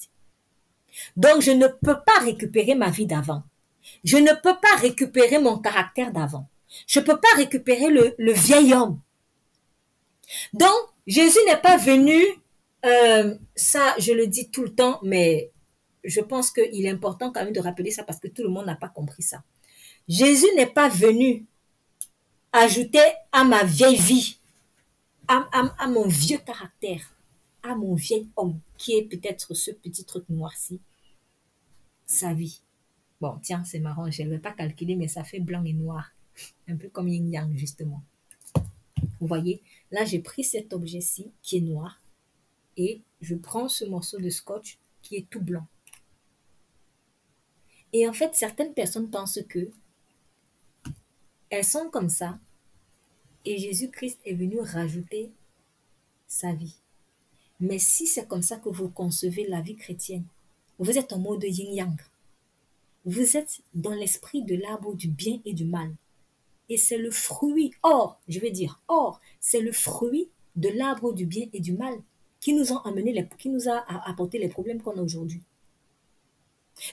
Donc, 1.17 1.41
je 1.41 1.51
ne 1.51 1.67
peux 1.67 1.99
pas 2.05 2.21
récupérer 2.21 2.75
ma 2.75 2.91
vie 2.91 3.07
d'avant. 3.07 3.43
Je 4.05 4.19
ne 4.19 4.33
peux 4.33 4.59
pas 4.61 4.77
récupérer 4.79 5.39
mon 5.39 5.59
caractère 5.59 6.13
d'avant. 6.13 6.49
Je 6.87 7.01
ne 7.01 7.05
peux 7.05 7.19
pas 7.19 7.37
récupérer 7.37 7.89
le, 7.89 8.33
vieil 8.33 8.75
homme. 8.75 9.01
Donc, 10.53 10.77
Jésus 11.07 11.39
n'est 11.47 11.61
pas 11.61 11.77
venu, 11.77 12.23
euh, 12.85 13.35
ça 13.55 13.95
je 13.99 14.13
le 14.13 14.27
dis 14.27 14.51
tout 14.51 14.63
le 14.63 14.75
temps, 14.75 14.99
mais 15.03 15.53
je 16.07 16.21
pense 16.21 16.51
qu'il 16.51 16.87
est 16.87 16.91
important 16.91 17.33
quand 17.33 17.45
même 17.45 17.53
de 17.53 17.61
rappeler 17.61 17.91
ça 17.91 18.05
parce 18.05 18.21
que 18.21 18.29
tout 18.29 18.43
le 18.43 18.49
monde 18.49 18.67
n'a 18.67 18.77
pas 18.77 18.89
compris 18.89 19.23
ça. 19.23 19.43
Jésus 20.09 20.47
n'est 20.57 20.67
pas 20.67 20.89
venu 20.89 21.45
ajouter 22.53 23.05
à 23.33 23.45
ma 23.45 23.65
vieille 23.65 23.97
vie, 23.97 24.39
à, 25.29 25.89
mon 25.89 26.07
vieux 26.07 26.39
caractère, 26.39 27.13
à 27.63 27.75
mon 27.75 27.95
vieil 27.95 28.29
homme, 28.37 28.61
qui 28.79 28.97
est 28.97 29.03
peut-être 29.03 29.55
ce 29.55 29.73
petit 29.73 30.05
truc 30.05 30.25
noirci, 30.29 30.81
sa 32.07 32.33
vie. 32.33 32.61
Bon, 33.21 33.39
tiens, 33.43 33.65
c'est 33.65 33.81
marrant, 33.81 34.11
je 34.11 34.23
n'avais 34.23 34.39
pas 34.39 34.53
calculé, 34.53 34.95
mais 34.95 35.09
ça 35.09 35.25
fait 35.25 35.41
blanc 35.41 35.65
et 35.65 35.73
noir. 35.73 36.13
Un 36.69 36.77
peu 36.77 36.89
comme 36.89 37.09
yin 37.09 37.33
yang, 37.33 37.57
justement. 37.57 38.03
Vous 39.21 39.27
voyez, 39.27 39.63
là, 39.91 40.05
j'ai 40.05 40.21
pris 40.21 40.45
cet 40.45 40.73
objet-ci 40.73 41.33
qui 41.43 41.57
est 41.57 41.63
noir 41.63 42.01
et 42.77 43.01
je 43.21 43.35
prends 43.35 43.69
ce 43.69 43.85
morceau 43.85 44.19
de 44.21 44.31
scotch 44.31 44.79
qui 45.03 45.17
est 45.17 45.29
tout 45.29 45.41
blanc. 45.41 45.67
Et 47.93 48.09
en 48.09 48.13
fait, 48.13 48.35
certaines 48.35 48.75
personnes 48.75 49.11
pensent 49.11 49.41
que 49.49 49.71
elles 51.51 51.65
sont 51.65 51.89
comme 51.91 52.09
ça 52.09 52.39
et 53.45 53.59
Jésus-Christ 53.59 54.19
est 54.25 54.35
venu 54.35 54.61
rajouter 54.61 55.31
sa 56.27 56.53
vie. 56.53 56.75
Mais 57.61 57.79
si 57.79 58.07
c'est 58.07 58.27
comme 58.27 58.43
ça 58.43 58.57
que 58.57 58.69
vous 58.69 58.89
concevez 58.89 59.47
la 59.47 59.61
vie 59.61 59.77
chrétienne, 59.77 60.25
vous 60.79 60.99
êtes 60.99 61.13
en 61.13 61.19
mode 61.19 61.45
yin-yang. 61.45 61.97
Vous 63.05 63.37
êtes 63.37 63.61
dans 63.73 63.95
l'esprit 63.95 64.43
de 64.43 64.57
l'arbre 64.57 64.95
du 64.95 65.09
bien 65.09 65.41
et 65.45 65.55
du 65.55 65.65
mal. 65.65 65.95
Et 66.69 66.77
c'est 66.77 66.99
le 66.99 67.13
fruit, 67.13 67.73
or, 67.85 68.19
je 68.29 68.41
vais 68.41 68.51
dire, 68.51 68.83
or, 68.89 69.21
c'est 69.41 69.61
le 69.61 69.73
fruit 69.73 70.29
de 70.57 70.69
l'arbre 70.69 71.13
du 71.13 71.25
bien 71.25 71.47
et 71.53 71.61
du 71.61 71.73
mal 71.73 71.95
qui 72.41 72.53
nous 72.53 72.73
ont 72.73 72.79
amené, 72.79 73.29
qui 73.39 73.49
nous 73.49 73.69
a 73.69 73.85
apporté 74.09 74.39
les 74.39 74.49
problèmes 74.49 74.83
qu'on 74.83 74.99
a 74.99 75.03
aujourd'hui. 75.03 75.43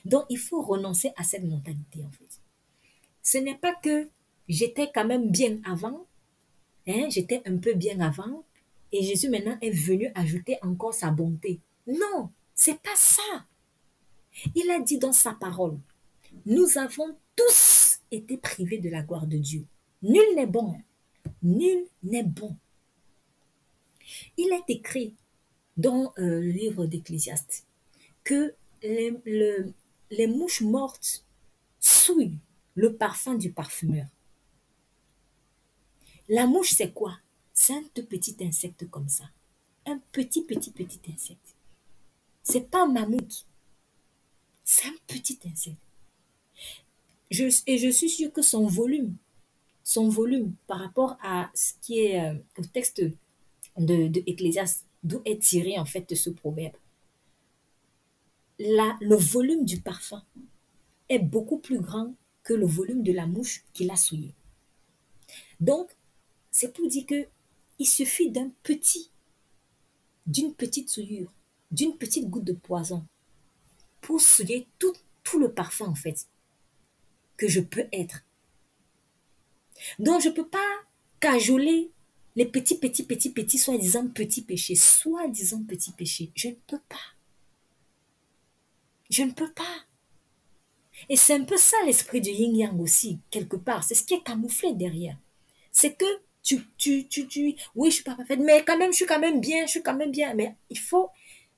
Donc, 0.06 0.26
il 0.30 0.38
faut 0.38 0.62
renoncer 0.62 1.12
à 1.18 1.24
cette 1.24 1.44
mentalité, 1.44 2.04
en 2.06 2.12
fait. 2.12 2.40
Ce 3.22 3.38
n'est 3.38 3.58
pas 3.58 3.74
que 3.76 4.10
j'étais 4.48 4.90
quand 4.94 5.06
même 5.06 5.30
bien 5.30 5.60
avant, 5.66 6.06
hein, 6.88 7.08
j'étais 7.10 7.42
un 7.46 7.58
peu 7.58 7.74
bien 7.74 8.00
avant, 8.00 8.44
et 8.92 9.04
Jésus 9.04 9.30
maintenant 9.30 9.58
est 9.62 9.72
venu 9.72 10.12
ajouter 10.16 10.58
encore 10.62 10.94
sa 10.94 11.10
bonté. 11.10 11.60
Non, 11.88 12.30
c'est 12.54 12.80
pas 12.80 12.96
ça. 12.96 13.46
Il 14.56 14.70
a 14.72 14.80
dit 14.80 14.98
dans 14.98 15.14
sa 15.14 15.34
parole, 15.34 15.78
nous 16.46 16.78
avons 16.78 17.16
tous 17.36 18.00
été 18.12 18.38
privés 18.38 18.78
de 18.78 18.90
la 18.90 19.02
gloire 19.02 19.28
de 19.28 19.38
Dieu. 19.38 19.66
Nul 20.02 20.36
n'est 20.36 20.48
bon. 20.48 20.76
Nul 21.42 21.86
n'est 22.04 22.24
bon. 22.24 22.56
Il 24.38 24.52
est 24.54 24.74
écrit 24.74 25.16
dans 25.78 26.14
euh, 26.18 26.40
le 26.40 26.52
livre 26.52 26.86
d'Ecclésiaste 26.86 27.66
que 28.24 28.54
les, 28.84 30.28
mouches 30.28 30.62
mortes 30.62 31.26
souillent 31.80 32.38
le 32.76 32.96
parfum 32.96 33.36
du 33.36 33.52
parfumeur. 33.52 34.08
La 36.30 36.48
mouche, 36.48 36.74
c'est 36.74 36.94
quoi? 36.94 37.18
C'est 37.54 37.74
un 37.74 37.84
tout 37.94 38.06
petit 38.06 38.36
insecte 38.42 38.90
comme 38.90 39.10
ça. 39.10 39.26
Un 39.86 40.00
petit, 40.12 40.44
petit, 40.44 40.72
petit 40.72 41.00
insecte. 41.12 41.56
C'est 42.42 42.70
pas 42.70 42.84
un 42.84 42.92
mammouth. 42.92 43.46
C'est 44.64 44.88
un 44.88 44.96
petit 45.08 45.40
insecte 45.46 45.78
et 47.68 47.78
je 47.78 47.90
suis 47.90 48.10
sûre 48.10 48.32
que 48.32 48.42
son 48.42 48.68
volume, 48.68 49.16
son 49.84 50.10
volume 50.10 50.54
par 50.68 50.80
rapport 50.80 51.18
à 51.24 51.50
ce 51.54 51.74
qui 51.82 52.00
est 52.00 52.22
euh, 52.22 52.36
au 52.58 52.64
texte 52.64 53.04
de, 53.78 54.08
de 54.08 54.24
d'où 55.04 55.22
est 55.26 55.42
tiré 55.42 55.80
en 55.80 55.86
fait 55.86 56.14
ce 56.16 56.30
proverbe, 56.30 56.76
le 58.64 59.16
volume 59.16 59.66
du 59.66 59.82
parfum 59.82 60.24
est 61.10 61.20
beaucoup 61.20 61.58
plus 61.58 61.80
grand 61.80 62.16
que 62.44 62.54
le 62.54 62.66
volume 62.66 63.04
de 63.04 63.12
la 63.12 63.28
mouche 63.28 63.64
qu'il 63.74 63.92
a 63.92 63.96
souillé. 63.96 64.34
Donc, 65.60 65.96
c'est 66.52 66.74
pour 66.74 66.88
dire 66.88 67.06
que 67.06 67.28
il 67.80 67.86
suffit 67.86 68.30
d'un 68.30 68.52
petit, 68.62 69.12
d'une 70.26 70.54
petite 70.54 70.90
souillure, 70.90 71.32
d'une 71.72 71.98
petite 71.98 72.30
goutte 72.30 72.44
de 72.44 72.54
poison 72.54 73.06
pour 74.02 74.22
souiller 74.22 74.68
tout, 74.80 74.94
tout 75.24 75.40
le 75.40 75.52
parfum 75.52 75.88
en 75.88 75.96
fait 75.96 76.28
que 77.36 77.48
je 77.48 77.62
peux 77.62 77.88
être. 77.92 78.24
Donc, 80.00 80.22
je 80.22 80.30
ne 80.30 80.34
peux 80.34 80.48
pas 80.48 80.60
cajoler 81.20 81.92
les 82.36 82.46
petits, 82.46 82.78
petits, 82.78 83.04
petits, 83.04 83.32
petits, 83.32 83.58
soi-disant 83.58 84.08
petits 84.08 84.44
péchés, 84.44 84.76
soi-disant 84.76 85.64
petits 85.64 85.92
péchés. 85.92 86.32
Je 86.36 86.50
ne 86.50 86.54
peux 86.68 86.80
pas. 86.88 87.13
Je 89.14 89.22
ne 89.22 89.32
peux 89.32 89.52
pas. 89.52 89.76
Et 91.08 91.16
c'est 91.16 91.36
un 91.36 91.44
peu 91.44 91.56
ça 91.56 91.78
l'esprit 91.86 92.20
du 92.20 92.32
yin-yang 92.32 92.82
aussi, 92.82 93.20
quelque 93.30 93.58
part. 93.58 93.84
C'est 93.84 93.94
ce 93.94 94.04
qui 94.04 94.16
est 94.16 94.24
camouflé 94.24 94.74
derrière. 94.74 95.16
C'est 95.72 95.94
que 95.94 96.06
tu, 96.42 96.66
tu, 96.80 97.08
tu, 97.08 97.28
tu, 97.28 97.56
oui, 97.76 97.92
je 97.92 97.96
suis 97.98 98.04
pas 98.04 98.16
parfaite, 98.16 98.40
mais 98.40 98.64
quand 98.66 98.76
même, 98.76 98.92
je 98.92 98.96
suis 98.96 99.06
quand 99.06 99.20
même 99.20 99.40
bien, 99.40 99.68
je 99.68 99.70
suis 99.70 99.84
quand 99.84 99.94
même 99.94 100.10
bien. 100.10 100.34
Mais 100.34 100.56
il 100.72 100.80
faut, 100.80 101.12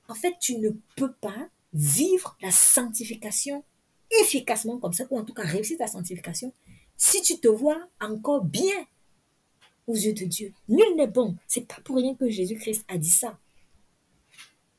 en 0.06 0.14
fait, 0.14 0.34
tu 0.38 0.58
ne 0.58 0.68
peux 0.96 1.14
pas 1.14 1.48
vivre 1.72 2.36
la 2.42 2.50
sanctification 2.50 3.64
efficacement 4.20 4.76
comme 4.76 4.92
ça, 4.92 5.04
ou 5.08 5.18
en 5.18 5.24
tout 5.24 5.32
cas 5.32 5.42
réussir 5.42 5.78
ta 5.78 5.86
sanctification, 5.86 6.52
si 6.98 7.22
tu 7.22 7.40
te 7.40 7.48
vois 7.48 7.88
encore 8.02 8.44
bien 8.44 8.86
aux 9.86 9.94
yeux 9.94 10.12
de 10.12 10.26
Dieu, 10.26 10.52
nul 10.68 10.94
n'est 10.96 11.06
bon. 11.06 11.36
C'est 11.48 11.66
pas 11.66 11.80
pour 11.82 11.96
rien 11.96 12.14
que 12.14 12.28
Jésus-Christ 12.28 12.84
a 12.86 12.98
dit 12.98 13.08
ça. 13.08 13.38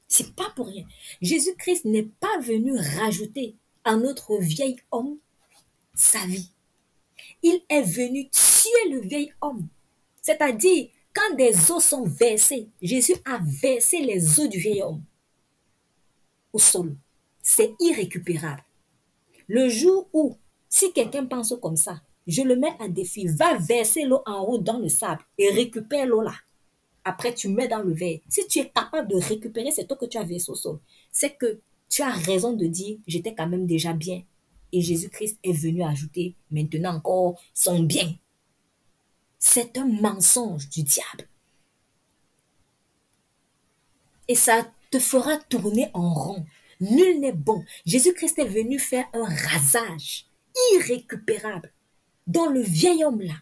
C'est 0.07 0.35
pas 0.35 0.49
pour 0.55 0.67
rien. 0.67 0.85
Jésus-Christ 1.21 1.85
n'est 1.85 2.09
pas 2.19 2.39
venu 2.39 2.77
rajouter 2.77 3.55
à 3.83 3.95
notre 3.95 4.37
vieil 4.37 4.77
homme 4.91 5.17
sa 5.93 6.25
vie. 6.25 6.51
Il 7.43 7.61
est 7.69 7.81
venu 7.81 8.29
tuer 8.29 8.91
le 8.91 9.01
vieil 9.01 9.31
homme. 9.41 9.67
C'est-à-dire, 10.21 10.89
quand 11.13 11.35
des 11.35 11.71
eaux 11.71 11.79
sont 11.79 12.05
versées, 12.05 12.69
Jésus 12.81 13.15
a 13.25 13.39
versé 13.43 13.99
les 14.01 14.39
eaux 14.39 14.47
du 14.47 14.59
vieil 14.59 14.81
homme 14.81 15.03
au 16.53 16.59
sol. 16.59 16.95
C'est 17.41 17.75
irrécupérable. 17.79 18.63
Le 19.47 19.69
jour 19.69 20.09
où, 20.13 20.37
si 20.69 20.91
quelqu'un 20.93 21.25
pense 21.25 21.53
comme 21.61 21.77
ça, 21.77 22.01
je 22.27 22.41
le 22.41 22.55
mets 22.55 22.75
à 22.79 22.89
défi, 22.89 23.25
va 23.25 23.57
verser 23.57 24.03
l'eau 24.03 24.21
en 24.25 24.43
haut 24.43 24.57
dans 24.57 24.79
le 24.79 24.89
sable 24.89 25.21
et 25.37 25.49
récupère 25.49 26.05
l'eau 26.05 26.21
là. 26.21 26.33
Après, 27.07 27.33
tu 27.33 27.47
mets 27.47 27.69
dans 27.69 27.79
le 27.79 27.93
verre. 27.93 28.19
Si 28.27 28.45
tu 28.47 28.59
es 28.59 28.67
capable 28.67 29.07
de 29.07 29.15
récupérer 29.15 29.71
cette 29.71 29.89
eau 29.89 29.95
que 29.95 30.07
tu 30.07 30.17
as 30.17 30.25
versée 30.25 30.51
au 30.51 30.55
sol, 30.55 30.77
c'est 31.09 31.37
que 31.37 31.61
tu 31.87 32.01
as 32.01 32.11
raison 32.11 32.51
de 32.51 32.65
dire, 32.65 32.97
j'étais 33.07 33.33
quand 33.33 33.47
même 33.47 33.65
déjà 33.65 33.93
bien. 33.93 34.23
Et 34.73 34.81
Jésus-Christ 34.81 35.39
est 35.41 35.53
venu 35.53 35.83
ajouter 35.83 36.35
maintenant 36.51 36.95
encore 36.95 37.39
son 37.53 37.81
bien. 37.81 38.13
C'est 39.39 39.77
un 39.77 39.85
mensonge 39.85 40.67
du 40.67 40.83
diable. 40.83 41.29
Et 44.27 44.35
ça 44.35 44.69
te 44.91 44.99
fera 44.99 45.37
tourner 45.37 45.89
en 45.93 46.13
rond. 46.13 46.45
Nul 46.81 47.21
n'est 47.21 47.31
bon. 47.31 47.63
Jésus-Christ 47.85 48.37
est 48.39 48.49
venu 48.49 48.79
faire 48.79 49.05
un 49.13 49.23
rasage 49.23 50.25
irrécupérable 50.73 51.71
dans 52.27 52.47
le 52.47 52.59
vieil 52.59 53.05
homme 53.05 53.21
là. 53.21 53.35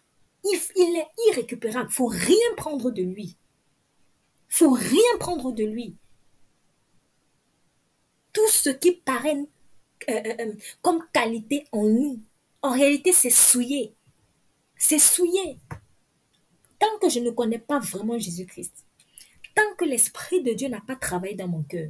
Il, 0.43 0.60
il 0.75 0.97
est 0.97 1.32
irrécupérable. 1.32 1.89
faut 1.89 2.06
rien 2.06 2.54
prendre 2.56 2.91
de 2.91 3.01
lui. 3.01 3.36
Faut 4.47 4.71
rien 4.71 5.17
prendre 5.19 5.51
de 5.51 5.63
lui. 5.63 5.95
Tout 8.34 8.47
ce 8.49 8.69
qui 8.69 8.93
paraît 8.93 9.38
euh, 10.10 10.13
euh, 10.13 10.36
euh, 10.39 10.53
comme 10.81 11.03
qualité 11.13 11.65
en 11.71 11.84
nous, 11.84 12.21
en 12.62 12.71
réalité, 12.71 13.13
c'est 13.13 13.29
souillé. 13.29 13.95
C'est 14.77 14.99
souillé. 14.99 15.58
Tant 16.79 16.99
que 17.01 17.10
je 17.10 17.19
ne 17.19 17.31
connais 17.31 17.60
pas 17.60 17.79
vraiment 17.79 18.17
Jésus-Christ, 18.17 18.86
tant 19.55 19.75
que 19.77 19.86
l'Esprit 19.86 20.43
de 20.43 20.53
Dieu 20.53 20.67
n'a 20.67 20.81
pas 20.81 20.95
travaillé 20.95 21.36
dans 21.36 21.47
mon 21.47 21.63
cœur, 21.63 21.89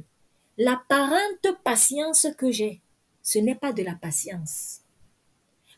l'apparente 0.56 1.46
patience 1.64 2.28
que 2.38 2.50
j'ai, 2.50 2.80
ce 3.22 3.38
n'est 3.38 3.56
pas 3.56 3.72
de 3.72 3.82
la 3.82 3.94
patience. 3.94 4.82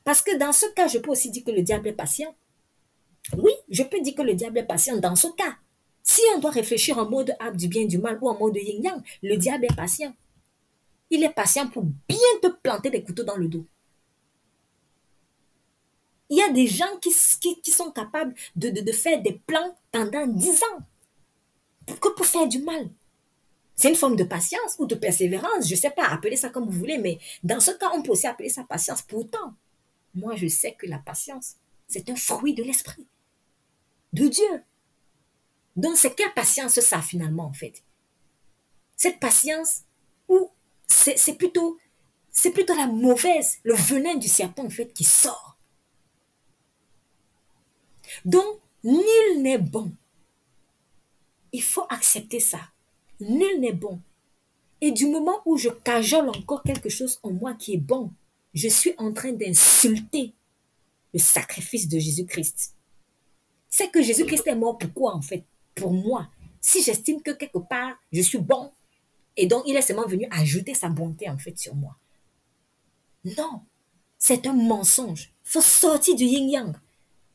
Parce 0.04 0.22
que 0.22 0.36
dans 0.36 0.52
ce 0.52 0.66
cas, 0.74 0.86
je 0.86 0.98
peux 0.98 1.10
aussi 1.10 1.30
dire 1.30 1.44
que 1.44 1.50
le 1.50 1.62
diable 1.62 1.88
est 1.88 1.92
patient. 1.92 2.34
Oui, 3.36 3.52
je 3.68 3.82
peux 3.82 4.00
dire 4.00 4.14
que 4.14 4.22
le 4.22 4.34
diable 4.34 4.58
est 4.58 4.66
patient 4.66 4.96
dans 4.98 5.16
ce 5.16 5.28
cas. 5.28 5.56
Si 6.08 6.22
on 6.34 6.38
doit 6.38 6.52
réfléchir 6.52 6.96
en 6.96 7.06
mode 7.06 7.36
art 7.38 7.52
du 7.52 7.68
bien 7.68 7.84
du 7.84 7.98
mal 7.98 8.18
ou 8.22 8.30
en 8.30 8.38
mode 8.38 8.56
yin-yang, 8.56 9.02
le 9.22 9.36
diable 9.36 9.66
est 9.66 9.76
patient. 9.76 10.14
Il 11.10 11.22
est 11.22 11.34
patient 11.34 11.68
pour 11.68 11.84
bien 11.84 12.16
te 12.40 12.46
planter 12.46 12.88
des 12.88 13.02
couteaux 13.02 13.24
dans 13.24 13.36
le 13.36 13.46
dos. 13.46 13.66
Il 16.30 16.38
y 16.38 16.42
a 16.42 16.48
des 16.50 16.66
gens 16.66 16.96
qui, 17.02 17.12
sont 17.12 17.90
capables 17.90 18.34
de, 18.56 18.90
faire 18.90 19.20
des 19.20 19.34
plans 19.46 19.76
pendant 19.92 20.26
dix 20.26 20.62
ans. 20.62 21.94
Que 22.00 22.08
pour 22.08 22.24
faire 22.24 22.48
du 22.48 22.60
mal. 22.60 22.88
C'est 23.76 23.90
une 23.90 23.94
forme 23.94 24.16
de 24.16 24.24
patience 24.24 24.76
ou 24.78 24.86
de 24.86 24.94
persévérance. 24.94 25.66
Je 25.66 25.74
ne 25.74 25.78
sais 25.78 25.90
pas, 25.90 26.06
appelez 26.06 26.36
ça 26.36 26.48
comme 26.48 26.64
vous 26.64 26.78
voulez, 26.78 26.96
mais 26.96 27.18
dans 27.44 27.60
ce 27.60 27.72
cas, 27.72 27.90
on 27.94 28.00
peut 28.00 28.12
aussi 28.12 28.26
appeler 28.26 28.48
ça 28.48 28.64
patience. 28.64 29.02
Pourtant, 29.02 29.52
moi, 30.14 30.36
je 30.36 30.46
sais 30.46 30.72
que 30.72 30.86
la 30.86 30.98
patience, 31.00 31.56
c'est 31.86 32.08
un 32.08 32.16
fruit 32.16 32.54
de 32.54 32.62
l'esprit, 32.62 33.06
de 34.14 34.26
Dieu. 34.26 34.62
Donc, 35.76 35.96
c'est 35.96 36.14
quelle 36.14 36.32
patience 36.34 36.78
ça 36.80 37.00
finalement, 37.02 37.44
en 37.44 37.52
fait? 37.52 37.82
Cette 38.96 39.20
patience 39.20 39.82
où 40.28 40.50
c'est 40.86 41.36
plutôt, 41.38 41.78
c'est 42.30 42.50
plutôt 42.50 42.74
la 42.74 42.86
mauvaise, 42.86 43.58
le 43.62 43.74
venin 43.74 44.16
du 44.16 44.28
serpent, 44.28 44.64
en 44.64 44.70
fait, 44.70 44.92
qui 44.92 45.04
sort. 45.04 45.56
Donc, 48.24 48.60
nul 48.82 49.42
n'est 49.42 49.58
bon. 49.58 49.92
Il 51.52 51.62
faut 51.62 51.86
accepter 51.88 52.40
ça. 52.40 52.60
Nul 53.20 53.60
n'est 53.60 53.72
bon. 53.72 54.00
Et 54.80 54.92
du 54.92 55.06
moment 55.06 55.42
où 55.44 55.56
je 55.56 55.68
cajole 55.68 56.28
encore 56.28 56.62
quelque 56.62 56.88
chose 56.88 57.18
en 57.22 57.30
moi 57.30 57.54
qui 57.54 57.74
est 57.74 57.78
bon, 57.78 58.12
je 58.54 58.68
suis 58.68 58.94
en 58.98 59.12
train 59.12 59.32
d'insulter 59.32 60.34
le 61.12 61.18
sacrifice 61.18 61.88
de 61.88 61.98
Jésus-Christ. 61.98 62.74
C'est 63.68 63.90
que 63.90 64.02
Jésus-Christ 64.02 64.46
est 64.46 64.54
mort 64.54 64.78
pourquoi 64.78 65.14
en 65.14 65.22
fait? 65.22 65.44
Pour 65.78 65.92
moi. 65.92 66.28
Si 66.60 66.82
j'estime 66.82 67.22
que 67.22 67.30
quelque 67.30 67.58
part 67.58 67.96
je 68.12 68.20
suis 68.20 68.38
bon, 68.38 68.72
et 69.36 69.46
donc 69.46 69.62
il 69.66 69.76
est 69.76 69.82
seulement 69.82 70.06
venu 70.06 70.26
ajouter 70.30 70.74
sa 70.74 70.88
bonté 70.88 71.28
en 71.28 71.38
fait 71.38 71.56
sur 71.58 71.74
moi. 71.74 71.96
Non, 73.24 73.62
c'est 74.18 74.46
un 74.46 74.52
mensonge. 74.52 75.32
faut 75.44 75.60
sortir 75.60 76.16
du 76.16 76.24
yin-yang. 76.24 76.74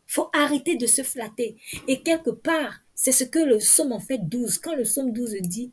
faut 0.05 0.29
arrêter 0.33 0.75
de 0.75 0.85
se 0.85 1.01
flatter. 1.01 1.57
Et 1.87 2.01
quelque 2.01 2.29
part, 2.29 2.81
c'est 2.93 3.11
ce 3.11 3.23
que 3.23 3.39
le 3.39 3.57
psaume 3.57 3.91
en 3.91 3.99
fait 3.99 4.17
12, 4.17 4.59
quand 4.59 4.75
le 4.75 4.83
psaume 4.83 5.11
12 5.11 5.35
dit, 5.41 5.71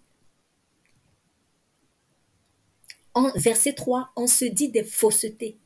en 3.15 3.31
verset 3.35 3.73
3, 3.73 4.13
on 4.17 4.27
se 4.27 4.45
dit 4.45 4.69
des 4.69 4.85
faussetés, 4.85 5.59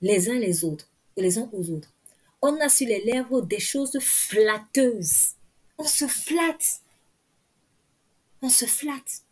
les 0.00 0.30
uns 0.30 0.38
les 0.38 0.64
autres, 0.64 0.90
les 1.16 1.38
uns 1.38 1.48
aux 1.52 1.70
autres. 1.70 1.92
On 2.40 2.58
a 2.60 2.68
sur 2.68 2.86
les 2.86 3.04
lèvres 3.04 3.42
des 3.42 3.60
choses 3.60 3.98
flatteuses. 4.00 5.34
On 5.78 5.84
se 5.84 6.06
flatte. 6.06 6.82
On 8.42 8.48
se 8.48 8.66
flatte. 8.66 9.22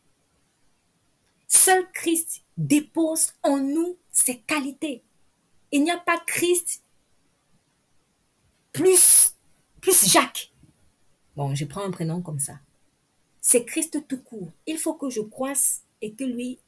Seul 1.48 1.90
Christ 1.92 2.42
dépose 2.56 3.32
en 3.42 3.58
nous 3.58 3.96
ses 4.10 4.38
qualités. 4.38 5.02
Il 5.72 5.84
n'y 5.84 5.90
a 5.90 5.98
pas 5.98 6.18
Christ 6.26 6.82
plus, 8.72 9.34
plus 9.80 10.08
Jacques. 10.08 10.52
Bon, 11.34 11.54
je 11.54 11.64
prends 11.64 11.84
un 11.84 11.90
prénom 11.90 12.22
comme 12.22 12.40
ça. 12.40 12.60
C'est 13.40 13.64
Christ 13.64 14.06
tout 14.08 14.22
court. 14.22 14.52
Il 14.66 14.78
faut 14.78 14.94
que 14.94 15.10
je 15.10 15.20
croisse 15.20 15.82
et 16.00 16.14
que 16.14 16.24
lui 16.24 16.58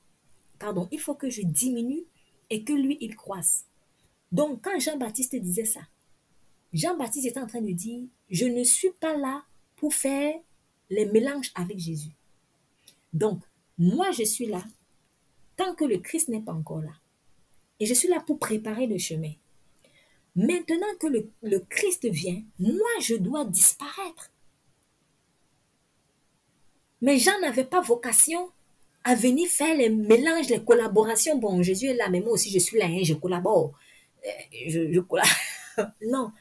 pardon, 0.58 0.88
il 0.90 1.00
faut 1.00 1.14
que 1.14 1.30
je 1.30 1.42
diminue 1.42 2.04
et 2.50 2.64
que 2.64 2.72
lui, 2.72 2.98
il 3.00 3.16
croisse. 3.16 3.64
Donc, 4.32 4.62
quand 4.62 4.78
Jean-Baptiste 4.78 5.36
disait 5.36 5.64
ça, 5.64 5.80
Jean-Baptiste 6.72 7.26
était 7.26 7.40
en 7.40 7.46
train 7.46 7.62
de 7.62 7.72
dire, 7.72 8.06
je 8.30 8.46
ne 8.46 8.62
suis 8.64 8.90
pas 9.00 9.16
là 9.16 9.44
pour 9.78 9.94
faire 9.94 10.34
les 10.90 11.06
mélanges 11.06 11.50
avec 11.54 11.78
Jésus. 11.78 12.12
Donc, 13.12 13.42
moi, 13.78 14.10
je 14.10 14.24
suis 14.24 14.46
là 14.46 14.62
tant 15.56 15.74
que 15.74 15.84
le 15.84 15.98
Christ 15.98 16.28
n'est 16.28 16.40
pas 16.40 16.52
encore 16.52 16.80
là. 16.80 16.92
Et 17.80 17.86
je 17.86 17.94
suis 17.94 18.08
là 18.08 18.20
pour 18.20 18.38
préparer 18.38 18.86
le 18.86 18.98
chemin. 18.98 19.32
Maintenant 20.34 20.94
que 21.00 21.08
le, 21.08 21.58
Christ 21.68 22.08
vient, 22.08 22.42
moi, 22.58 22.88
je 23.00 23.16
dois 23.16 23.44
disparaître. 23.44 24.30
Mais 27.00 27.18
Jean 27.18 27.38
n'avait 27.40 27.64
pas 27.64 27.80
vocation 27.80 28.50
à 29.04 29.14
venir 29.14 29.48
faire 29.48 29.76
les 29.76 29.88
mélanges, 29.88 30.48
les 30.48 30.62
collaborations. 30.62 31.38
Bon, 31.38 31.62
Jésus 31.62 31.86
est 31.86 31.94
là, 31.94 32.08
mais 32.08 32.20
moi 32.20 32.32
aussi 32.32 32.50
je 32.50 32.58
suis 32.58 32.78
là, 32.78 32.86
hein, 32.86 33.00
je 33.02 33.14
collabore. 33.14 33.72
Euh, 34.26 34.30
je, 34.68 34.92
je 34.92 35.00
collabore. 35.00 35.32
non, 36.06 36.32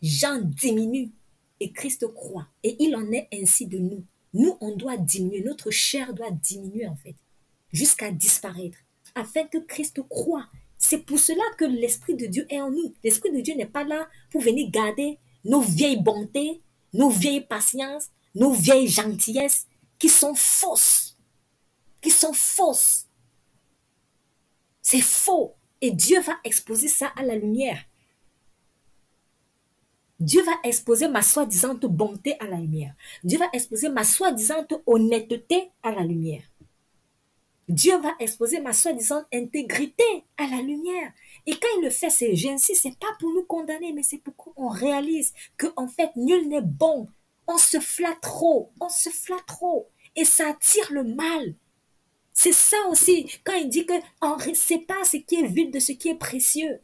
Jean 0.00 0.40
diminue 0.40 1.10
et 1.60 1.72
Christ 1.72 2.06
croit. 2.14 2.48
Et 2.62 2.76
il 2.82 2.96
en 2.96 3.10
est 3.12 3.28
ainsi 3.32 3.66
de 3.66 3.78
nous. 3.78 4.04
Nous, 4.32 4.56
on 4.60 4.76
doit 4.76 4.96
diminuer, 4.96 5.42
notre 5.42 5.70
chair 5.70 6.14
doit 6.14 6.30
diminuer 6.30 6.86
en 6.86 6.96
fait, 6.96 7.16
jusqu'à 7.72 8.10
disparaître, 8.10 8.78
afin 9.14 9.44
que 9.44 9.58
Christ 9.58 10.00
croit. 10.08 10.46
C'est 10.78 10.98
pour 10.98 11.18
cela 11.18 11.42
que 11.58 11.64
l'Esprit 11.64 12.14
de 12.14 12.26
Dieu 12.26 12.46
est 12.48 12.60
en 12.60 12.70
nous. 12.70 12.94
L'Esprit 13.04 13.32
de 13.32 13.40
Dieu 13.40 13.54
n'est 13.54 13.66
pas 13.66 13.84
là 13.84 14.08
pour 14.30 14.40
venir 14.40 14.70
garder 14.70 15.18
nos 15.44 15.60
vieilles 15.60 16.00
bontés, 16.00 16.62
nos 16.94 17.10
vieilles 17.10 17.46
patiences, 17.46 18.08
nos 18.34 18.52
vieilles 18.52 18.88
gentillesses 18.88 19.66
qui 19.98 20.08
sont 20.08 20.34
fausses 20.34 21.10
qui 22.00 22.10
sont 22.10 22.32
fausses. 22.32 23.06
C'est 24.82 25.00
faux. 25.00 25.54
Et 25.80 25.92
Dieu 25.92 26.20
va 26.20 26.38
exposer 26.44 26.88
ça 26.88 27.08
à 27.16 27.22
la 27.22 27.36
lumière. 27.36 27.82
Dieu 30.20 30.42
va 30.42 30.52
exposer 30.64 31.08
ma 31.08 31.22
soi-disant 31.22 31.74
bonté 31.74 32.36
à 32.40 32.46
la 32.46 32.56
lumière. 32.56 32.94
Dieu 33.24 33.38
va 33.38 33.48
exposer 33.54 33.88
ma 33.88 34.04
soi-disant 34.04 34.66
honnêteté 34.86 35.70
à 35.82 35.92
la 35.92 36.02
lumière. 36.02 36.42
Dieu 37.70 37.96
va 37.98 38.14
exposer 38.18 38.60
ma 38.60 38.74
soi-disant 38.74 39.24
intégrité 39.32 40.04
à 40.36 40.46
la 40.46 40.60
lumière. 40.60 41.12
Et 41.46 41.52
quand 41.52 41.68
il 41.78 41.84
le 41.84 41.90
fait, 41.90 42.10
c'est 42.10 42.34
j'insiste, 42.34 42.82
c'est 42.82 42.98
pas 42.98 43.14
pour 43.18 43.30
nous 43.30 43.44
condamner, 43.44 43.92
mais 43.92 44.02
c'est 44.02 44.18
pour 44.18 44.36
qu'on 44.36 44.68
réalise 44.68 45.32
que 45.56 45.68
en 45.76 45.88
fait 45.88 46.10
nul 46.16 46.48
n'est 46.48 46.60
bon. 46.60 47.08
On 47.46 47.56
se 47.56 47.80
flatte 47.80 48.20
trop, 48.20 48.72
on 48.80 48.88
se 48.88 49.08
flatte 49.08 49.46
trop, 49.46 49.88
et 50.16 50.24
ça 50.24 50.48
attire 50.50 50.92
le 50.92 51.04
mal. 51.04 51.54
C'est 52.32 52.52
ça 52.52 52.76
aussi, 52.90 53.30
quand 53.44 53.54
il 53.54 53.68
dit 53.68 53.86
que 53.86 53.94
on 54.20 54.36
ne 54.36 54.54
sait 54.54 54.78
pas 54.78 55.04
ce 55.04 55.16
qui 55.16 55.36
est 55.36 55.46
vide 55.46 55.72
de 55.72 55.78
ce 55.78 55.92
qui 55.92 56.08
est 56.08 56.14
précieux. 56.14 56.80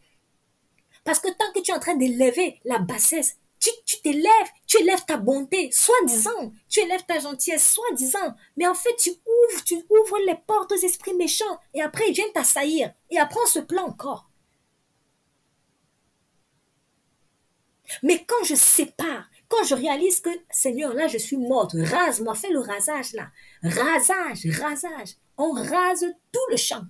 Parce 1.06 1.20
que 1.20 1.28
tant 1.28 1.50
que 1.54 1.60
tu 1.60 1.70
es 1.70 1.74
en 1.74 1.80
train 1.80 1.94
d'élever 1.94 2.60
la 2.64 2.78
bassesse, 2.78 3.38
tu 3.60 4.00
t'élèves, 4.02 4.50
tu 4.66 4.78
élèves 4.78 5.04
ta 5.06 5.16
bonté, 5.16 5.70
soi-disant, 5.72 6.52
tu 6.68 6.80
élèves 6.80 7.04
ta 7.06 7.18
gentillesse, 7.18 7.66
soi-disant, 7.72 8.34
mais 8.56 8.66
en 8.66 8.74
fait, 8.74 8.94
tu 8.96 9.10
ouvres, 9.10 9.64
tu 9.64 9.76
ouvres 9.88 10.18
les 10.26 10.36
portes 10.46 10.72
aux 10.72 10.76
esprits 10.76 11.14
méchants, 11.14 11.58
et 11.74 11.80
après, 11.80 12.08
ils 12.08 12.14
viennent 12.14 12.32
t'assaillir, 12.32 12.92
et 13.10 13.18
après, 13.18 13.40
on 13.42 13.46
se 13.46 13.60
plaint 13.60 13.88
encore. 13.88 14.28
Mais 18.02 18.24
quand 18.26 18.44
je 18.44 18.54
sépare, 18.54 19.28
quand 19.48 19.64
je 19.64 19.74
réalise 19.74 20.20
que, 20.20 20.30
Seigneur, 20.50 20.92
là, 20.92 21.06
je 21.06 21.18
suis 21.18 21.36
morte, 21.36 21.72
rase-moi, 21.74 22.34
fais 22.34 22.50
le 22.50 22.58
rasage 22.60 23.12
là. 23.12 23.28
Rasage, 23.62 24.46
rasage. 24.60 25.10
On 25.38 25.52
rase 25.52 26.04
tout 26.32 26.46
le 26.50 26.56
champ. 26.56 26.82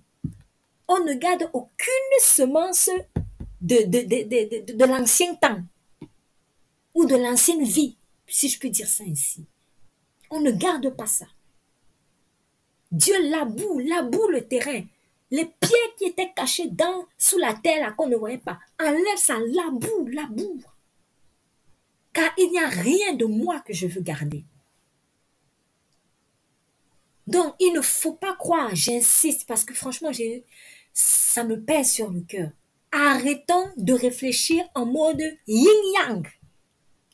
On 0.88 1.00
ne 1.00 1.12
garde 1.12 1.50
aucune 1.52 2.20
semence 2.20 2.88
de, 3.60 4.84
l'ancien 4.84 5.34
temps 5.34 5.62
ou 6.94 7.06
de 7.06 7.16
l'ancienne 7.16 7.64
vie, 7.64 7.96
si 8.26 8.48
je 8.48 8.58
puis 8.58 8.70
dire 8.70 8.88
ça 8.88 9.04
ainsi. 9.04 9.44
On 10.30 10.40
ne 10.40 10.50
garde 10.50 10.90
pas 10.90 11.06
ça. 11.06 11.26
Dieu 12.90 13.30
laboue, 13.30 13.78
laboue 13.80 14.28
le 14.28 14.46
terrain. 14.46 14.82
Les 15.30 15.44
pieds 15.44 15.94
qui 15.98 16.04
étaient 16.04 16.32
cachés 16.34 16.68
dans, 16.68 17.06
sous 17.18 17.38
la 17.38 17.54
terre, 17.54 17.94
qu'on 17.96 18.08
ne 18.08 18.16
voyait 18.16 18.38
pas, 18.38 18.58
enlève 18.80 19.18
ça, 19.18 19.38
laboue, 19.38 20.06
laboue. 20.06 20.62
Car 22.12 22.30
il 22.38 22.50
n'y 22.50 22.58
a 22.58 22.68
rien 22.68 23.14
de 23.14 23.24
moi 23.24 23.60
que 23.60 23.72
je 23.72 23.86
veux 23.86 24.00
garder. 24.00 24.44
Donc, 27.26 27.54
il 27.58 27.72
ne 27.72 27.80
faut 27.80 28.12
pas 28.12 28.36
croire, 28.36 28.74
j'insiste, 28.74 29.46
parce 29.46 29.64
que 29.64 29.74
franchement, 29.74 30.10
ça 30.92 31.44
me 31.44 31.60
pèse 31.60 31.90
sur 31.90 32.10
le 32.10 32.20
cœur. 32.20 32.50
Arrêtons 32.92 33.70
de 33.76 33.92
réfléchir 33.92 34.64
en 34.74 34.86
mode 34.86 35.22
yin-yang 35.46 36.26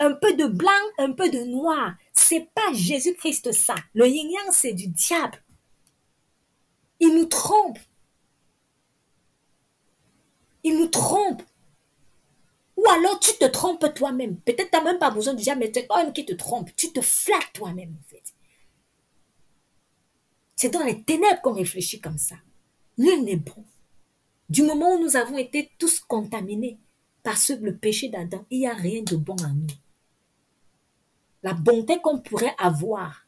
un 0.03 0.13
peu 0.15 0.35
de 0.35 0.47
blanc, 0.47 0.71
un 0.99 1.13
peu 1.13 1.31
de 1.31 1.45
noir. 1.45 1.95
C'est 2.13 2.49
pas 2.55 2.73
Jésus-Christ 2.73 3.53
ça. 3.53 3.75
Le 3.95 4.07
yin-yang, 4.07 4.51
c'est 4.51 4.73
du 4.73 4.89
diable. 4.89 5.43
Il 7.01 7.15
nous 7.15 7.27
trompe. 7.27 7.79
Il 10.65 10.79
nous 10.79 10.89
trompe. 10.89 11.43
Ou 12.77 12.85
alors 12.89 13.21
tu 13.21 13.33
te 13.39 13.45
trompes 13.45 13.95
toi-même. 13.95 14.37
Peut-être 14.41 14.71
tu 14.71 14.77
n'as 14.77 14.85
même 14.85 14.99
pas 14.99 15.11
besoin 15.11 15.35
de 15.35 15.41
dire, 15.41 15.57
mais 15.57 15.71
c'est 15.73 15.87
toi-même 15.87 16.13
qui 16.13 16.25
te 16.25 16.33
trompe. 16.33 16.71
Tu 16.77 16.93
te 16.93 17.01
flattes 17.01 17.53
toi-même, 17.55 17.97
en 17.99 18.09
fait. 18.09 18.35
C'est 20.57 20.71
dans 20.71 20.85
les 20.85 21.03
ténèbres 21.03 21.41
qu'on 21.43 21.55
réfléchit 21.55 22.01
comme 22.01 22.19
ça. 22.19 22.37
Nul 22.99 23.25
n'est 23.25 23.37
bon. 23.37 23.65
Du 24.53 24.63
moment 24.65 24.97
où 24.97 24.99
nous 25.03 25.17
avons 25.17 25.39
été 25.39 25.71
tous 25.79 26.01
contaminés 26.01 26.79
par 27.23 27.39
ce, 27.39 27.55
le 27.55 27.75
péché 27.75 28.11
d'Adam, 28.11 28.45
il 28.51 28.59
n'y 28.59 28.67
a 28.67 28.75
rien 28.75 29.03
de 29.03 29.17
bon 29.17 29.35
en 29.43 29.55
nous. 29.55 29.67
La 31.43 31.55
bonté 31.55 32.03
qu'on 32.03 32.19
pourrait 32.19 32.55
avoir, 32.59 33.27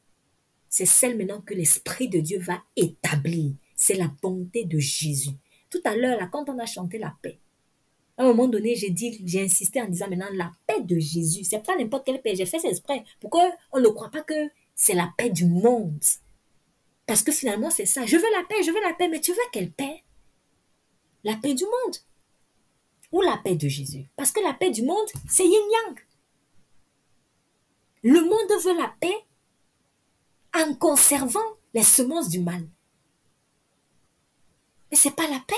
c'est 0.68 0.84
celle 0.84 1.16
maintenant 1.16 1.40
que 1.40 1.54
l'Esprit 1.54 2.10
de 2.10 2.20
Dieu 2.20 2.38
va 2.40 2.62
établir. 2.76 3.54
C'est 3.74 3.94
la 3.94 4.10
bonté 4.20 4.66
de 4.66 4.78
Jésus. 4.78 5.30
Tout 5.70 5.80
à 5.84 5.96
l'heure, 5.96 6.28
quand 6.30 6.50
on 6.50 6.58
a 6.58 6.66
chanté 6.66 6.98
la 6.98 7.16
paix, 7.22 7.40
à 8.18 8.24
un 8.24 8.26
moment 8.26 8.46
donné, 8.46 8.76
j'ai 8.76 8.90
dit, 8.90 9.22
j'ai 9.24 9.44
insisté 9.44 9.80
en 9.80 9.88
disant 9.88 10.10
maintenant 10.10 10.28
la 10.34 10.52
paix 10.66 10.82
de 10.82 10.98
Jésus. 10.98 11.44
C'est 11.44 11.64
pas 11.64 11.74
n'importe 11.74 12.04
quelle 12.04 12.20
paix. 12.20 12.36
J'ai 12.36 12.44
fait 12.44 12.62
exprès. 12.66 13.02
Pourquoi 13.18 13.50
on 13.72 13.80
ne 13.80 13.88
croit 13.88 14.10
pas 14.10 14.24
que 14.24 14.50
c'est 14.74 14.92
la 14.92 15.10
paix 15.16 15.30
du 15.30 15.46
monde? 15.46 16.04
Parce 17.06 17.22
que 17.22 17.32
finalement, 17.32 17.70
c'est 17.70 17.86
ça. 17.86 18.04
Je 18.04 18.18
veux 18.18 18.30
la 18.36 18.44
paix, 18.46 18.62
je 18.62 18.70
veux 18.70 18.82
la 18.82 18.92
paix, 18.92 19.08
mais 19.08 19.22
tu 19.22 19.30
veux 19.30 19.38
quelle 19.54 19.72
paix? 19.72 20.03
La 21.24 21.36
paix 21.36 21.54
du 21.54 21.64
monde. 21.64 21.96
Ou 23.12 23.22
la 23.22 23.38
paix 23.38 23.56
de 23.56 23.68
Jésus. 23.68 24.06
Parce 24.16 24.30
que 24.30 24.40
la 24.40 24.54
paix 24.54 24.70
du 24.70 24.82
monde, 24.82 25.08
c'est 25.28 25.46
yin-yang. 25.46 25.98
Le 28.02 28.20
monde 28.20 28.62
veut 28.62 28.76
la 28.76 28.94
paix 29.00 29.24
en 30.54 30.74
conservant 30.74 31.40
les 31.72 31.82
semences 31.82 32.28
du 32.28 32.40
mal. 32.40 32.66
Mais 34.90 34.96
c'est 34.96 35.16
pas 35.16 35.28
la 35.28 35.40
paix. 35.40 35.54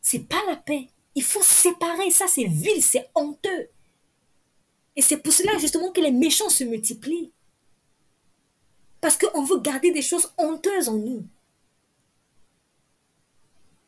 C'est 0.00 0.26
pas 0.26 0.42
la 0.46 0.56
paix. 0.56 0.88
Il 1.14 1.22
faut 1.22 1.42
séparer 1.42 2.10
ça, 2.10 2.26
c'est 2.26 2.46
vil, 2.46 2.82
c'est 2.82 3.10
honteux. 3.14 3.68
Et 4.96 5.02
c'est 5.02 5.18
pour 5.18 5.32
cela 5.32 5.58
justement 5.58 5.92
que 5.92 6.00
les 6.00 6.10
méchants 6.10 6.48
se 6.48 6.64
multiplient. 6.64 7.32
Parce 9.00 9.16
qu'on 9.16 9.44
veut 9.44 9.60
garder 9.60 9.90
des 9.90 10.02
choses 10.02 10.32
honteuses 10.38 10.88
en 10.88 10.94
nous. 10.96 11.26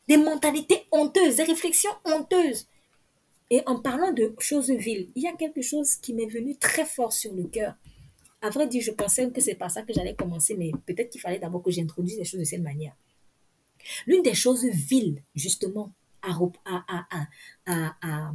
Des 0.08 0.16
mentalités 0.16 0.86
honteuses, 0.92 1.36
des 1.36 1.44
réflexions 1.44 1.92
honteuses. 2.04 2.66
Et 3.50 3.62
en 3.66 3.78
parlant 3.80 4.12
de 4.12 4.34
choses 4.38 4.70
viles, 4.70 5.10
il 5.14 5.22
y 5.22 5.26
a 5.26 5.32
quelque 5.32 5.62
chose 5.62 5.96
qui 5.96 6.14
m'est 6.14 6.26
venu 6.26 6.56
très 6.56 6.84
fort 6.84 7.12
sur 7.12 7.32
le 7.34 7.44
cœur. 7.44 7.74
À 8.40 8.50
vrai 8.50 8.66
dire, 8.66 8.82
je 8.82 8.90
pensais 8.90 9.30
que 9.30 9.40
c'est 9.40 9.54
pas 9.54 9.68
ça 9.68 9.82
que 9.82 9.92
j'allais 9.92 10.14
commencer, 10.14 10.54
mais 10.56 10.72
peut-être 10.86 11.10
qu'il 11.10 11.20
fallait 11.20 11.38
d'abord 11.38 11.62
que 11.62 11.70
j'introduise 11.70 12.18
les 12.18 12.24
choses 12.24 12.40
de 12.40 12.44
cette 12.44 12.62
manière. 12.62 12.94
L'une 14.06 14.22
des 14.22 14.34
choses 14.34 14.64
viles, 14.64 15.22
justement, 15.34 15.92
à, 16.22 16.30
à, 16.64 17.26
à, 17.66 18.32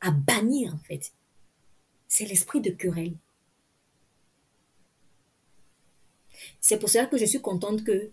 à 0.00 0.10
bannir, 0.10 0.74
en 0.74 0.78
fait, 0.78 1.12
c'est 2.08 2.24
l'esprit 2.24 2.60
de 2.60 2.70
querelle. 2.70 3.14
C'est 6.60 6.78
pour 6.78 6.88
cela 6.88 7.06
que 7.06 7.16
je 7.16 7.24
suis 7.24 7.40
contente 7.40 7.84
que 7.84 8.10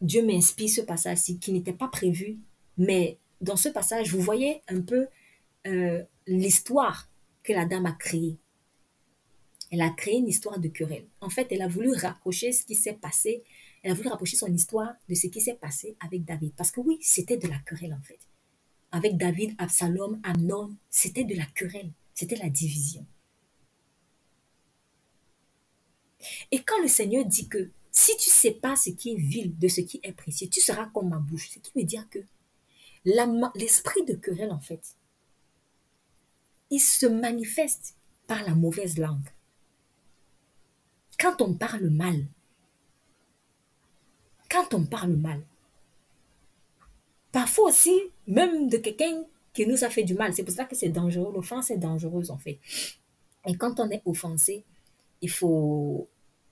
Dieu 0.00 0.24
m'inspire 0.24 0.68
ce 0.68 0.80
passage-ci, 0.80 1.38
qui 1.38 1.52
n'était 1.52 1.72
pas 1.72 1.88
prévu, 1.88 2.38
mais 2.76 3.18
dans 3.40 3.56
ce 3.56 3.68
passage, 3.68 4.10
vous 4.10 4.20
voyez 4.20 4.62
un 4.68 4.80
peu 4.80 5.06
euh, 5.66 6.02
l'histoire 6.26 7.08
que 7.42 7.52
la 7.52 7.64
dame 7.64 7.86
a 7.86 7.92
créée. 7.92 8.38
Elle 9.70 9.80
a 9.80 9.90
créé 9.90 10.18
une 10.18 10.28
histoire 10.28 10.58
de 10.58 10.68
querelle. 10.68 11.06
En 11.20 11.30
fait, 11.30 11.48
elle 11.50 11.62
a 11.62 11.68
voulu 11.68 11.92
rapprocher 11.92 12.52
ce 12.52 12.64
qui 12.64 12.74
s'est 12.74 12.94
passé. 12.94 13.42
Elle 13.82 13.92
a 13.92 13.94
voulu 13.94 14.08
rapprocher 14.08 14.36
son 14.36 14.52
histoire 14.52 14.94
de 15.08 15.14
ce 15.14 15.26
qui 15.26 15.40
s'est 15.40 15.54
passé 15.54 15.96
avec 16.00 16.24
David. 16.24 16.52
Parce 16.56 16.70
que 16.70 16.80
oui, 16.80 16.98
c'était 17.00 17.36
de 17.36 17.48
la 17.48 17.58
querelle 17.58 17.94
en 17.94 18.02
fait. 18.02 18.20
Avec 18.92 19.16
David, 19.16 19.54
Absalom, 19.58 20.20
Amnon, 20.22 20.76
c'était 20.90 21.24
de 21.24 21.34
la 21.34 21.46
querelle. 21.46 21.90
C'était 22.14 22.36
la 22.36 22.48
division. 22.48 23.04
Et 26.50 26.60
quand 26.60 26.80
le 26.80 26.88
Seigneur 26.88 27.24
dit 27.24 27.48
que 27.48 27.70
si 27.96 28.16
tu 28.16 28.28
sais 28.28 28.50
pas 28.50 28.74
ce 28.74 28.90
qui 28.90 29.12
est 29.12 29.16
vil 29.16 29.56
de 29.56 29.68
ce 29.68 29.80
qui 29.80 30.00
est 30.02 30.12
précieux, 30.12 30.48
tu 30.48 30.60
seras 30.60 30.86
comme 30.86 31.10
ma 31.10 31.18
bouche. 31.18 31.48
Ce 31.50 31.60
qui 31.60 31.70
veut 31.76 31.84
dire 31.84 32.10
que 32.10 32.18
l'esprit 33.04 34.04
de 34.04 34.14
querelle, 34.14 34.50
en 34.50 34.58
fait, 34.58 34.96
il 36.70 36.80
se 36.80 37.06
manifeste 37.06 37.94
par 38.26 38.42
la 38.42 38.56
mauvaise 38.56 38.98
langue. 38.98 39.28
Quand 41.20 41.40
on 41.40 41.54
parle 41.54 41.88
mal, 41.88 42.26
quand 44.50 44.74
on 44.74 44.84
parle 44.84 45.14
mal, 45.14 45.40
parfois 47.30 47.68
aussi, 47.68 47.96
même 48.26 48.68
de 48.68 48.78
quelqu'un 48.78 49.24
qui 49.52 49.68
nous 49.68 49.84
a 49.84 49.88
fait 49.88 50.02
du 50.02 50.14
mal, 50.14 50.34
c'est 50.34 50.42
pour 50.42 50.52
ça 50.52 50.64
que 50.64 50.74
c'est 50.74 50.88
dangereux, 50.88 51.32
l'offense 51.32 51.70
est 51.70 51.78
dangereuse 51.78 52.32
en 52.32 52.38
fait. 52.38 52.58
Et 53.46 53.56
quand 53.56 53.78
on 53.78 53.88
est 53.90 54.02
offensé, 54.04 54.64
il 55.20 55.30
faut, 55.30 56.08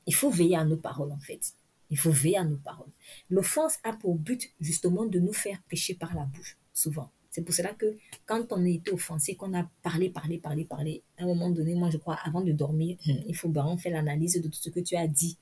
il 0.07 0.15
faut 0.15 0.31
veiller 0.31 0.57
à 0.57 0.65
nos 0.65 0.77
paroles 0.77 1.13
en 1.13 1.21
fait. 1.21 1.55
Il 1.91 1.99
faut 1.99 2.11
veiller 2.11 2.39
à 2.39 2.45
nos 2.45 2.57
paroles. 2.57 2.91
L'offense 3.29 3.79
a 3.85 3.93
pour 3.93 4.17
but 4.17 4.51
justement 4.61 5.05
de 5.05 5.19
nous 5.19 5.33
faire 5.33 5.61
pécher 5.69 5.95
par 5.95 6.15
la 6.15 6.25
bouche, 6.25 6.57
souvent. 6.73 7.11
C'est 7.31 7.43
pour 7.43 7.55
cela 7.55 7.73
que 7.75 7.97
quand 8.27 8.47
on 8.51 8.65
a 8.65 8.69
été 8.69 8.93
offensé, 8.93 9.37
qu'on 9.37 9.55
a 9.55 9.65
parlé, 9.83 10.11
parlé, 10.11 10.39
parlé, 10.39 10.65
parlé, 10.65 11.03
à 11.19 11.23
un 11.23 11.27
moment 11.27 11.51
donné, 11.51 11.75
moi 11.75 11.91
je 11.91 11.97
crois, 11.97 12.19
avant 12.25 12.43
de 12.43 12.53
dormir, 12.53 12.99
hmm. 13.07 13.13
il 13.27 13.35
faut 13.35 13.51
vraiment 13.51 13.77
faire 13.77 13.93
l'analyse 13.93 14.41
de 14.41 14.49
tout 14.49 14.59
ce 14.61 14.71
que 14.71 14.81
tu 14.81 14.97
as 14.97 15.07
dit. 15.07 15.39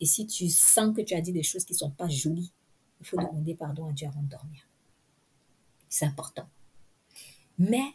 Et 0.00 0.06
si 0.06 0.26
tu 0.26 0.48
sens 0.48 0.94
que 0.94 1.02
tu 1.02 1.14
as 1.14 1.20
dit 1.20 1.32
des 1.32 1.42
choses 1.42 1.64
qui 1.64 1.72
ne 1.74 1.78
sont 1.78 1.90
pas 1.90 2.08
jolies, 2.08 2.52
il 3.00 3.06
faut 3.06 3.16
demander 3.16 3.54
pardon 3.54 3.86
à 3.86 3.92
Dieu 3.92 4.08
avant 4.08 4.22
de 4.22 4.28
dormir. 4.28 4.60
C'est 5.88 6.04
important. 6.04 6.48
Mais 7.58 7.94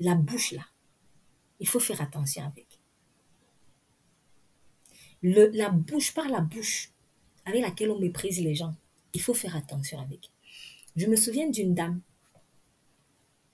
la 0.00 0.14
bouche 0.14 0.52
là, 0.52 0.64
il 1.60 1.68
faut 1.68 1.80
faire 1.80 2.00
attention 2.00 2.44
avec. 2.44 2.71
La 5.22 5.70
bouche 5.70 6.14
par 6.14 6.28
la 6.28 6.40
bouche 6.40 6.90
avec 7.44 7.62
laquelle 7.62 7.90
on 7.90 7.98
méprise 7.98 8.40
les 8.40 8.54
gens, 8.54 8.74
il 9.14 9.20
faut 9.20 9.34
faire 9.34 9.56
attention 9.56 10.00
avec. 10.00 10.30
Je 10.96 11.06
me 11.06 11.16
souviens 11.16 11.48
d'une 11.48 11.74
dame 11.74 12.00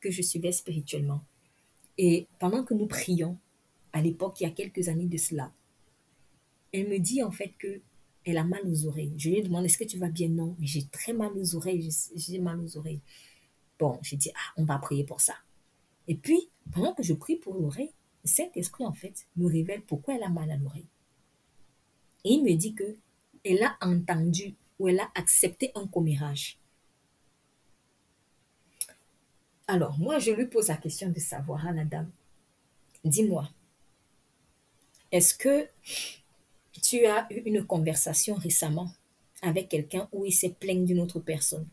que 0.01 0.11
je 0.11 0.23
suivais 0.23 0.53
spirituellement. 0.53 1.23
Et 1.97 2.27
pendant 2.39 2.65
que 2.65 2.75
nous 2.75 2.87
prions, 2.87 3.39
à 3.93 4.01
l'époque, 4.01 4.41
il 4.41 4.45
y 4.45 4.47
a 4.47 4.51
quelques 4.51 4.89
années 4.89 5.07
de 5.07 5.17
cela, 5.17 5.53
elle 6.73 6.89
me 6.89 6.99
dit 6.99 7.23
en 7.23 7.31
fait 7.31 7.53
que 7.59 7.81
elle 8.25 8.39
a 8.39 8.45
mal 8.45 8.61
aux 8.67 8.87
oreilles. 8.87 9.15
Je 9.17 9.31
lui 9.31 9.43
demande 9.43 9.65
est-ce 9.65 9.79
que 9.79 9.85
tu 9.85 9.99
vas 9.99 10.11
bien? 10.11 10.29
Non, 10.29 10.55
mais 10.59 10.67
j'ai 10.67 10.85
très 10.87 11.13
mal 11.13 11.33
aux 11.37 11.57
oreilles, 11.57 11.91
j'ai 12.15 12.39
mal 12.39 12.61
aux 12.61 12.77
oreilles. 12.77 13.01
Bon, 13.79 13.99
j'ai 14.03 14.17
dit 14.17 14.31
ah, 14.35 14.53
on 14.57 14.65
va 14.65 14.79
prier 14.79 15.05
pour 15.05 15.21
ça. 15.21 15.35
Et 16.09 16.15
puis, 16.15 16.51
pendant 16.73 16.95
que 16.95 17.03
je 17.03 17.15
prie 17.15 17.37
pour 17.37 17.55
l'oreille, 17.55 17.93
cet 18.25 18.57
esprit 18.57 18.85
en 18.85 18.93
fait 18.93 19.27
me 19.37 19.47
révèle 19.47 19.83
pourquoi 19.83 20.15
elle 20.17 20.23
a 20.23 20.29
mal 20.29 20.51
à 20.51 20.57
l'oreille. 20.57 20.89
Et 22.25 22.33
il 22.33 22.43
me 22.43 22.55
dit 22.55 22.75
que 22.75 22.97
elle 23.45 23.63
a 23.63 23.77
entendu 23.81 24.55
ou 24.79 24.89
elle 24.89 25.01
a 25.01 25.11
accepté 25.15 25.73
un 25.75 25.87
commérage. 25.87 26.59
Alors, 29.67 29.99
moi, 29.99 30.19
je 30.19 30.31
lui 30.31 30.47
pose 30.47 30.69
la 30.69 30.77
question 30.77 31.11
de 31.11 31.21
savoir 31.21 31.67
à 31.67 31.73
la 31.73 31.85
dame. 31.85 32.11
Dis-moi, 33.05 33.49
est-ce 35.13 35.35
que 35.35 35.67
tu 36.83 37.07
as 37.07 37.27
eu 37.31 37.43
une 37.45 37.65
conversation 37.65 38.35
récemment 38.35 38.91
avec 39.43 39.69
quelqu'un 39.69 40.09
où 40.13 40.25
il 40.25 40.33
s'est 40.33 40.55
plaint 40.59 40.85
d'une 40.85 41.01
autre 41.01 41.21
personne? 41.21 41.67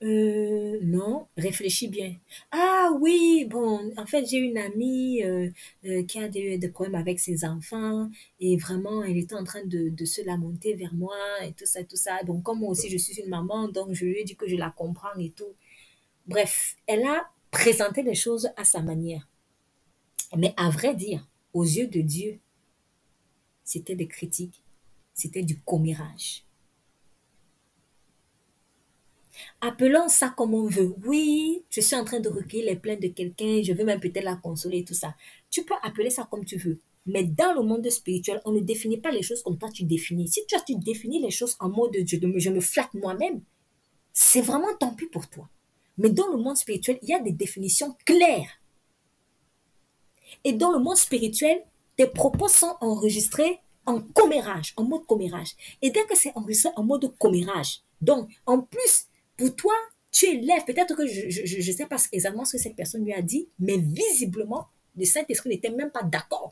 Euh, 0.00 0.78
non, 0.82 1.26
réfléchis 1.36 1.88
bien. 1.88 2.14
Ah 2.52 2.90
oui, 3.00 3.46
bon, 3.50 3.92
en 3.96 4.06
fait, 4.06 4.24
j'ai 4.26 4.36
une 4.38 4.56
amie 4.56 5.24
euh, 5.24 5.50
euh, 5.86 6.04
qui 6.04 6.20
a 6.20 6.28
des, 6.28 6.56
des 6.56 6.68
problèmes 6.68 6.94
avec 6.94 7.18
ses 7.18 7.44
enfants 7.44 8.08
et 8.38 8.56
vraiment, 8.56 9.02
elle 9.02 9.16
était 9.18 9.34
en 9.34 9.42
train 9.42 9.64
de, 9.64 9.88
de 9.88 10.04
se 10.04 10.24
lamenter 10.24 10.74
vers 10.74 10.94
moi 10.94 11.16
et 11.44 11.52
tout 11.52 11.66
ça, 11.66 11.82
tout 11.82 11.96
ça. 11.96 12.22
Donc, 12.22 12.44
comme 12.44 12.60
moi 12.60 12.70
aussi, 12.70 12.88
je 12.90 12.96
suis 12.96 13.20
une 13.20 13.28
maman, 13.28 13.68
donc 13.68 13.92
je 13.92 14.04
lui 14.04 14.20
ai 14.20 14.24
dit 14.24 14.36
que 14.36 14.46
je 14.48 14.54
la 14.54 14.70
comprends 14.70 15.18
et 15.18 15.30
tout. 15.30 15.54
Bref, 16.26 16.76
elle 16.86 17.04
a 17.04 17.28
présenté 17.50 18.02
les 18.02 18.14
choses 18.14 18.50
à 18.56 18.64
sa 18.64 18.82
manière. 18.82 19.28
Mais 20.36 20.54
à 20.56 20.70
vrai 20.70 20.94
dire, 20.94 21.26
aux 21.52 21.64
yeux 21.64 21.88
de 21.88 22.00
Dieu, 22.02 22.38
c'était 23.64 23.96
des 23.96 24.08
critiques, 24.08 24.62
c'était 25.14 25.42
du 25.42 25.58
commérage. 25.60 26.44
Appelons 29.60 30.08
ça 30.08 30.32
comme 30.36 30.54
on 30.54 30.66
veut. 30.66 30.94
Oui, 31.04 31.62
je 31.70 31.80
suis 31.80 31.96
en 31.96 32.04
train 32.04 32.20
de 32.20 32.28
recueillir 32.28 32.66
les 32.66 32.76
plaintes 32.76 33.00
de 33.00 33.08
quelqu'un, 33.08 33.62
je 33.62 33.72
veux 33.72 33.84
même 33.84 34.00
peut-être 34.00 34.24
la 34.24 34.36
consoler 34.36 34.84
tout 34.84 34.94
ça. 34.94 35.14
Tu 35.50 35.64
peux 35.64 35.74
appeler 35.82 36.10
ça 36.10 36.28
comme 36.30 36.44
tu 36.44 36.56
veux. 36.56 36.80
Mais 37.06 37.24
dans 37.24 37.54
le 37.54 37.62
monde 37.62 37.88
spirituel, 37.90 38.40
on 38.44 38.52
ne 38.52 38.60
définit 38.60 38.98
pas 38.98 39.10
les 39.10 39.22
choses 39.22 39.42
comme 39.42 39.58
toi 39.58 39.70
tu 39.72 39.84
définis. 39.84 40.28
Si 40.28 40.44
toi 40.46 40.60
tu 40.66 40.74
définis 40.76 41.22
les 41.22 41.30
choses 41.30 41.56
en 41.58 41.70
mode 41.70 41.96
je, 42.06 42.16
je 42.36 42.50
me 42.50 42.60
flatte 42.60 42.92
moi-même, 42.94 43.40
c'est 44.12 44.42
vraiment 44.42 44.74
tant 44.78 44.94
pis 44.94 45.06
pour 45.06 45.28
toi. 45.28 45.48
Mais 45.96 46.10
dans 46.10 46.28
le 46.28 46.36
monde 46.36 46.56
spirituel, 46.56 46.98
il 47.02 47.08
y 47.08 47.14
a 47.14 47.20
des 47.20 47.32
définitions 47.32 47.96
claires. 48.04 48.60
Et 50.44 50.52
dans 50.52 50.70
le 50.70 50.78
monde 50.78 50.96
spirituel, 50.96 51.62
tes 51.96 52.06
propos 52.06 52.48
sont 52.48 52.76
enregistrés 52.80 53.58
en 53.86 54.00
commérage, 54.00 54.74
en 54.76 54.84
mode 54.84 55.06
commérage. 55.06 55.54
Et 55.82 55.90
dès 55.90 56.04
que 56.04 56.16
c'est 56.16 56.32
enregistré 56.36 56.70
en 56.76 56.84
mode 56.84 57.10
commérage, 57.18 57.80
donc 58.00 58.28
en 58.46 58.60
plus 58.60 59.06
pour 59.38 59.56
toi, 59.56 59.74
tu 60.10 60.26
élèves, 60.26 60.64
peut-être 60.66 60.94
que 60.94 61.06
je 61.06 61.56
ne 61.56 61.76
sais 61.76 61.86
pas 61.86 61.96
exactement 62.12 62.44
ce 62.44 62.52
que 62.52 62.62
cette 62.62 62.76
personne 62.76 63.04
lui 63.04 63.14
a 63.14 63.22
dit, 63.22 63.48
mais 63.58 63.78
visiblement, 63.78 64.68
le 64.96 65.04
Saint-Esprit 65.04 65.50
n'était 65.50 65.70
même 65.70 65.90
pas 65.90 66.02
d'accord, 66.02 66.50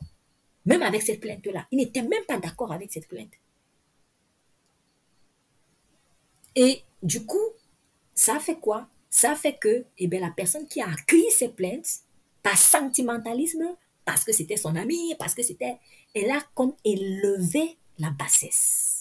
même 0.65 0.81
avec 0.81 1.01
cette 1.01 1.19
plainte-là. 1.19 1.67
Il 1.71 1.77
n'était 1.77 2.01
même 2.01 2.23
pas 2.27 2.39
d'accord 2.39 2.71
avec 2.71 2.91
cette 2.91 3.07
plainte. 3.07 3.33
Et 6.55 6.81
du 7.03 7.25
coup, 7.25 7.45
ça 8.15 8.39
fait 8.39 8.55
quoi? 8.55 8.87
Ça 9.09 9.35
fait 9.35 9.57
que 9.57 9.85
eh 9.97 10.07
bien, 10.07 10.21
la 10.21 10.31
personne 10.31 10.67
qui 10.67 10.81
a 10.81 10.89
accueilli 10.89 11.29
ces 11.29 11.49
plaintes, 11.49 11.99
par 12.41 12.57
sentimentalisme, 12.57 13.75
parce 14.05 14.23
que 14.23 14.31
c'était 14.31 14.57
son 14.57 14.75
ami, 14.75 15.13
parce 15.19 15.35
que 15.35 15.43
c'était... 15.43 15.77
Elle 16.15 16.31
a 16.31 16.41
comme 16.55 16.73
élevé 16.85 17.77
la 17.99 18.09
bassesse. 18.11 18.96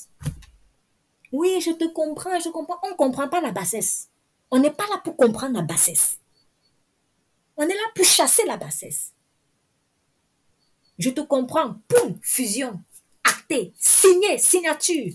Oui, 1.32 1.60
je 1.60 1.70
te 1.72 1.84
comprends, 1.84 2.38
je 2.40 2.48
comprends. 2.48 2.78
On 2.84 2.90
ne 2.90 2.94
comprend 2.94 3.28
pas 3.28 3.40
la 3.40 3.52
bassesse. 3.52 4.08
On 4.50 4.58
n'est 4.58 4.70
pas 4.70 4.86
là 4.88 4.98
pour 4.98 5.16
comprendre 5.16 5.54
la 5.54 5.62
bassesse. 5.62 6.18
On 7.56 7.62
est 7.62 7.74
là 7.74 7.90
pour 7.94 8.04
chasser 8.04 8.44
la 8.46 8.56
bassesse. 8.56 9.12
Je 10.98 11.10
te 11.10 11.20
comprends. 11.20 11.76
Poum, 11.88 12.18
fusion, 12.22 12.80
acté, 13.24 13.72
signé, 13.78 14.38
signature. 14.38 15.12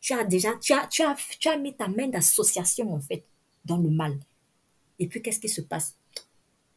Tu 0.00 0.12
as 0.12 0.24
déjà, 0.24 0.54
tu 0.60 0.72
as, 0.72 0.86
tu 0.86 1.02
as, 1.02 1.16
tu 1.38 1.48
as 1.48 1.56
mis 1.56 1.74
ta 1.74 1.88
main 1.88 2.08
d'association, 2.08 2.92
en 2.92 3.00
fait, 3.00 3.24
dans 3.64 3.78
le 3.78 3.90
mal. 3.90 4.18
Et 4.98 5.08
puis, 5.08 5.20
qu'est-ce 5.20 5.40
qui 5.40 5.48
se 5.48 5.62
passe? 5.62 5.96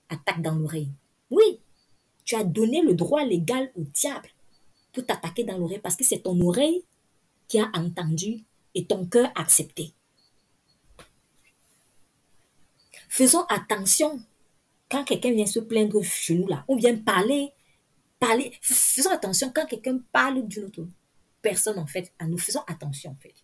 Attaque 0.09 0.41
dans 0.41 0.55
l'oreille. 0.55 0.91
Oui, 1.29 1.59
tu 2.25 2.35
as 2.35 2.43
donné 2.43 2.81
le 2.81 2.93
droit 2.93 3.23
légal 3.23 3.71
au 3.75 3.83
diable 3.83 4.29
pour 4.93 5.05
t'attaquer 5.05 5.43
dans 5.43 5.57
l'oreille 5.57 5.79
parce 5.79 5.95
que 5.95 6.03
c'est 6.03 6.19
ton 6.19 6.39
oreille 6.41 6.83
qui 7.47 7.59
a 7.59 7.69
entendu 7.73 8.43
et 8.75 8.85
ton 8.85 9.05
cœur 9.05 9.31
accepté. 9.35 9.93
Faisons 13.07 13.43
attention 13.45 14.21
quand 14.89 15.03
quelqu'un 15.03 15.33
vient 15.33 15.45
se 15.45 15.59
plaindre 15.59 16.01
chez 16.03 16.35
nous 16.35 16.47
là, 16.47 16.63
ou 16.67 16.77
vient 16.77 16.95
parler, 16.97 17.51
parler. 18.19 18.53
Faisons 18.61 19.11
attention 19.11 19.51
quand 19.53 19.65
quelqu'un 19.65 19.99
parle 20.11 20.47
d'une 20.47 20.65
autre 20.65 20.87
personne 21.41 21.79
en 21.79 21.87
fait, 21.87 22.13
à 22.19 22.27
nous. 22.27 22.37
Faisons 22.37 22.61
attention 22.67 23.11
en 23.11 23.15
fait. 23.15 23.35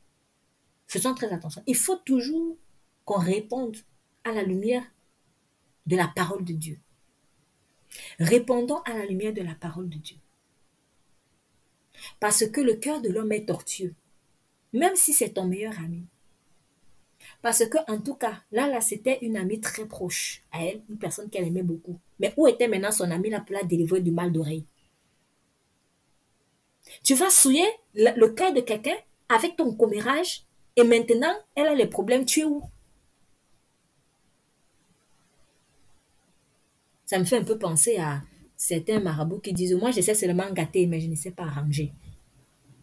Faisons 0.87 1.13
très 1.13 1.31
attention. 1.31 1.63
Il 1.67 1.75
faut 1.75 1.97
toujours 1.97 2.57
qu'on 3.05 3.19
réponde 3.19 3.77
à 4.23 4.31
la 4.31 4.43
lumière 4.43 4.83
de 5.85 5.95
la 5.95 6.07
parole 6.07 6.43
de 6.43 6.53
Dieu. 6.53 6.79
Répondons 8.19 8.81
à 8.85 8.93
la 8.93 9.05
lumière 9.05 9.33
de 9.33 9.41
la 9.41 9.55
parole 9.55 9.89
de 9.89 9.97
Dieu. 9.97 10.17
Parce 12.19 12.47
que 12.47 12.61
le 12.61 12.75
cœur 12.75 13.01
de 13.01 13.09
l'homme 13.09 13.31
est 13.31 13.47
tortueux 13.47 13.95
même 14.75 14.95
si 14.95 15.13
c'est 15.13 15.29
ton 15.29 15.45
meilleur 15.45 15.73
ami. 15.79 16.05
Parce 17.41 17.65
que, 17.65 17.77
en 17.87 17.99
tout 17.99 18.15
cas, 18.15 18.41
là, 18.51 18.67
là, 18.67 18.81
c'était 18.81 19.19
une 19.21 19.37
amie 19.37 19.59
très 19.61 19.85
proche 19.85 20.43
à 20.51 20.65
elle, 20.65 20.81
une 20.89 20.97
personne 20.97 21.29
qu'elle 21.29 21.47
aimait 21.47 21.63
beaucoup. 21.63 21.99
Mais 22.19 22.33
où 22.37 22.47
était 22.47 22.67
maintenant 22.67 22.91
son 22.91 23.09
ami 23.09 23.29
là 23.29 23.39
pour 23.39 23.55
la 23.55 23.63
délivrer 23.63 24.01
du 24.01 24.11
mal 24.11 24.31
d'oreille? 24.31 24.65
Tu 27.03 27.15
vas 27.15 27.29
souiller 27.29 27.65
le, 27.95 28.27
cœur 28.27 28.53
de 28.53 28.61
quelqu'un 28.61 28.95
avec 29.29 29.55
ton 29.55 29.73
commérage 29.73 30.43
et 30.75 30.83
maintenant, 30.83 31.33
elle 31.55 31.67
a 31.67 31.75
les 31.75 31.87
problèmes. 31.87 32.25
Tu 32.25 32.41
es 32.41 32.45
où? 32.45 32.61
Ça 37.05 37.17
me 37.17 37.23
fait 37.23 37.37
un 37.37 37.43
peu 37.43 37.57
penser 37.57 37.97
à 37.97 38.21
certains 38.57 38.99
marabouts 38.99 39.39
qui 39.39 39.53
disent 39.53 39.75
Moi, 39.75 39.91
je 39.91 40.01
sais 40.01 40.15
seulement 40.15 40.51
gâter, 40.51 40.85
mais 40.85 40.99
je 40.99 41.07
ne 41.07 41.15
sais 41.15 41.31
pas 41.31 41.43
arranger. 41.43 41.93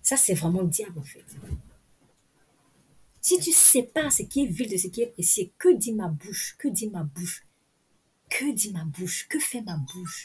Ça, 0.01 0.17
c'est 0.17 0.35
vraiment 0.35 0.63
le 0.63 0.69
diable, 0.69 0.99
en 0.99 1.03
fait. 1.03 1.25
Si 3.23 3.39
tu 3.39 3.53
sais 3.53 3.85
pas 3.85 4.11
ce 4.11 4.25
qui 4.25 4.43
est 4.43 4.47
vil 4.47 4.69
de 4.69 4.77
ce 4.77 4.89
qui 4.89 5.03
est 5.03 5.07
précieux, 5.07 5.49
que 5.57 5.73
dit 5.73 5.93
ma 5.93 6.09
bouche 6.09 6.57
Que 6.59 6.67
dit 6.67 6.91
ma 6.91 7.05
bouche 7.05 7.45
Que 8.29 8.53
dit 8.53 8.73
ma 8.73 8.85
bouche 8.85 9.29
Que 9.29 9.39
fait 9.39 9.63
ma 9.63 9.77
bouche? 9.77 10.25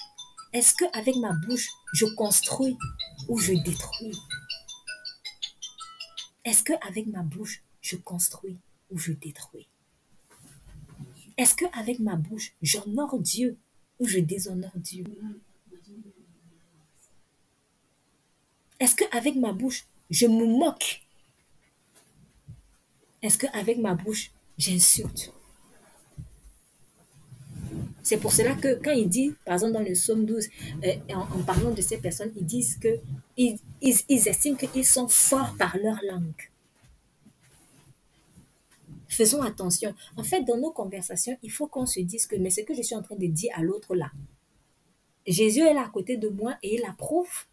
Est-ce 0.52 0.74
que 0.74 0.86
avec 0.98 1.16
ma 1.18 1.32
bouche, 1.34 1.68
je 1.94 2.08
construis 2.08 2.76
ou 3.30 3.38
je 3.38 3.54
détruis? 3.54 4.18
Est-ce 6.44 6.64
que 6.64 6.74
avec 6.88 7.06
ma 7.08 7.22
bouche, 7.22 7.62
je 7.82 7.98
construis 7.98 8.58
ou 8.90 8.98
je 8.98 9.12
détruis? 9.12 9.68
Est-ce 11.38 11.54
que 11.54 11.66
avec 11.78 12.00
ma 12.00 12.16
bouche, 12.16 12.54
j'honore 12.64 13.20
Dieu 13.20 13.58
ou 14.00 14.08
je 14.08 14.18
déshonore 14.18 14.72
Dieu? 14.76 15.04
Est-ce 18.80 18.96
que 18.96 19.04
avec 19.16 19.36
ma 19.36 19.54
bouche, 19.54 19.86
je 20.10 20.26
me 20.26 20.48
moque 20.48 21.07
est-ce 23.22 23.38
qu'avec 23.38 23.78
ma 23.78 23.96
bouche, 23.96 24.32
j'insulte? 24.58 25.32
C'est 28.04 28.18
pour 28.18 28.32
cela 28.32 28.56
que 28.56 28.76
quand 28.82 28.92
il 28.92 29.10
dit, 29.10 29.34
par 29.44 29.56
exemple 29.56 29.74
dans 29.74 29.82
le 29.82 29.92
psaume 29.92 30.26
12, 30.26 30.48
euh, 30.86 30.94
en, 31.14 31.44
parlant 31.44 31.72
de 31.72 31.82
ces 31.82 31.98
personnes, 31.98 32.32
ils 32.38 32.46
disent 32.46 32.78
que 32.78 33.00
ils, 33.36 33.60
ils 33.82 34.28
estiment 34.28 34.56
qu'ils 34.56 34.86
sont 34.86 35.10
forts 35.10 35.56
par 35.58 35.76
leur 35.78 36.00
langue. 36.10 36.50
Faisons 39.10 39.42
attention. 39.42 39.94
En 40.16 40.24
fait, 40.24 40.44
dans 40.44 40.58
nos 40.58 40.72
conversations, 40.72 41.38
il 41.44 41.52
faut 41.52 41.68
qu'on 41.68 41.86
se 41.86 42.00
dise 42.00 42.28
que, 42.28 42.36
mais 42.38 42.50
ce 42.50 42.62
que 42.62 42.74
je 42.74 42.82
suis 42.82 42.96
en 42.96 43.02
train 43.02 43.16
de 43.16 43.28
dire 43.28 43.52
à 43.56 43.62
l'autre 43.62 43.96
là, 43.96 44.12
Jésus 45.26 45.62
est 45.62 45.74
là 45.74 45.84
à 45.86 45.90
côté 45.90 46.16
de 46.16 46.30
moi 46.30 46.56
et 46.64 46.76
il 46.76 46.86
approuve. 46.86 47.46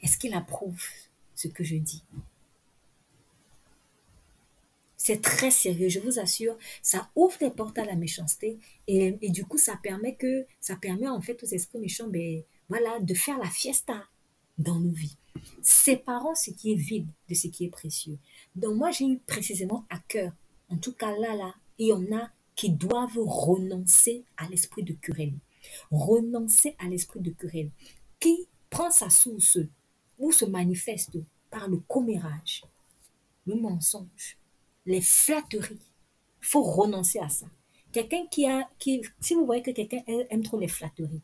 Est-ce 0.00 0.18
qu'il 0.18 0.34
approuve? 0.34 0.84
Que 1.48 1.64
je 1.64 1.76
dis. 1.76 2.02
C'est 4.96 5.20
très 5.20 5.50
sérieux, 5.50 5.88
je 5.88 5.98
vous 5.98 6.20
assure. 6.20 6.56
Ça 6.80 7.10
ouvre 7.16 7.36
les 7.40 7.50
portes 7.50 7.78
à 7.78 7.84
la 7.84 7.96
méchanceté 7.96 8.58
et, 8.86 9.18
et, 9.20 9.30
du 9.30 9.44
coup, 9.44 9.58
ça 9.58 9.76
permet 9.82 10.14
que 10.14 10.46
ça 10.60 10.76
permet 10.76 11.08
en 11.08 11.20
fait 11.20 11.42
aux 11.42 11.46
esprits 11.46 11.80
méchants, 11.80 12.08
ben, 12.08 12.42
voilà, 12.68 13.00
de 13.00 13.14
faire 13.14 13.38
la 13.38 13.50
fiesta 13.50 14.04
dans 14.58 14.78
nos 14.78 14.92
vies. 14.92 15.16
Séparons 15.60 16.34
ce 16.34 16.50
qui 16.50 16.72
est 16.72 16.76
vide 16.76 17.08
de 17.28 17.34
ce 17.34 17.48
qui 17.48 17.64
est 17.64 17.70
précieux. 17.70 18.18
Donc 18.54 18.76
moi, 18.76 18.90
j'ai 18.92 19.06
eu 19.06 19.18
précisément 19.18 19.84
à 19.90 19.98
cœur, 19.98 20.32
en 20.68 20.76
tout 20.76 20.92
cas 20.92 21.16
là, 21.18 21.34
là, 21.34 21.54
il 21.78 21.88
y 21.88 21.92
en 21.92 22.16
a 22.16 22.30
qui 22.54 22.70
doivent 22.70 23.18
renoncer 23.18 24.24
à 24.36 24.48
l'esprit 24.48 24.82
de 24.82 24.92
querelle. 24.92 25.34
Renoncer 25.90 26.76
à 26.78 26.88
l'esprit 26.88 27.20
de 27.20 27.30
querelle 27.30 27.70
qui 28.20 28.46
prend 28.70 28.90
sa 28.90 29.10
source 29.10 29.58
se 30.30 30.44
manifeste 30.44 31.16
par 31.50 31.68
le 31.68 31.78
commérage, 31.78 32.64
le 33.46 33.56
mensonge, 33.56 34.38
les 34.86 35.00
flatteries. 35.00 35.80
Il 36.40 36.46
faut 36.46 36.62
renoncer 36.62 37.18
à 37.18 37.28
ça. 37.28 37.46
Quelqu'un 37.92 38.26
qui 38.30 38.46
a, 38.46 38.68
qui, 38.78 39.02
si 39.20 39.34
vous 39.34 39.44
voyez 39.44 39.62
que 39.62 39.70
quelqu'un 39.70 40.02
aime 40.06 40.42
trop 40.42 40.58
les 40.58 40.68
flatteries, 40.68 41.22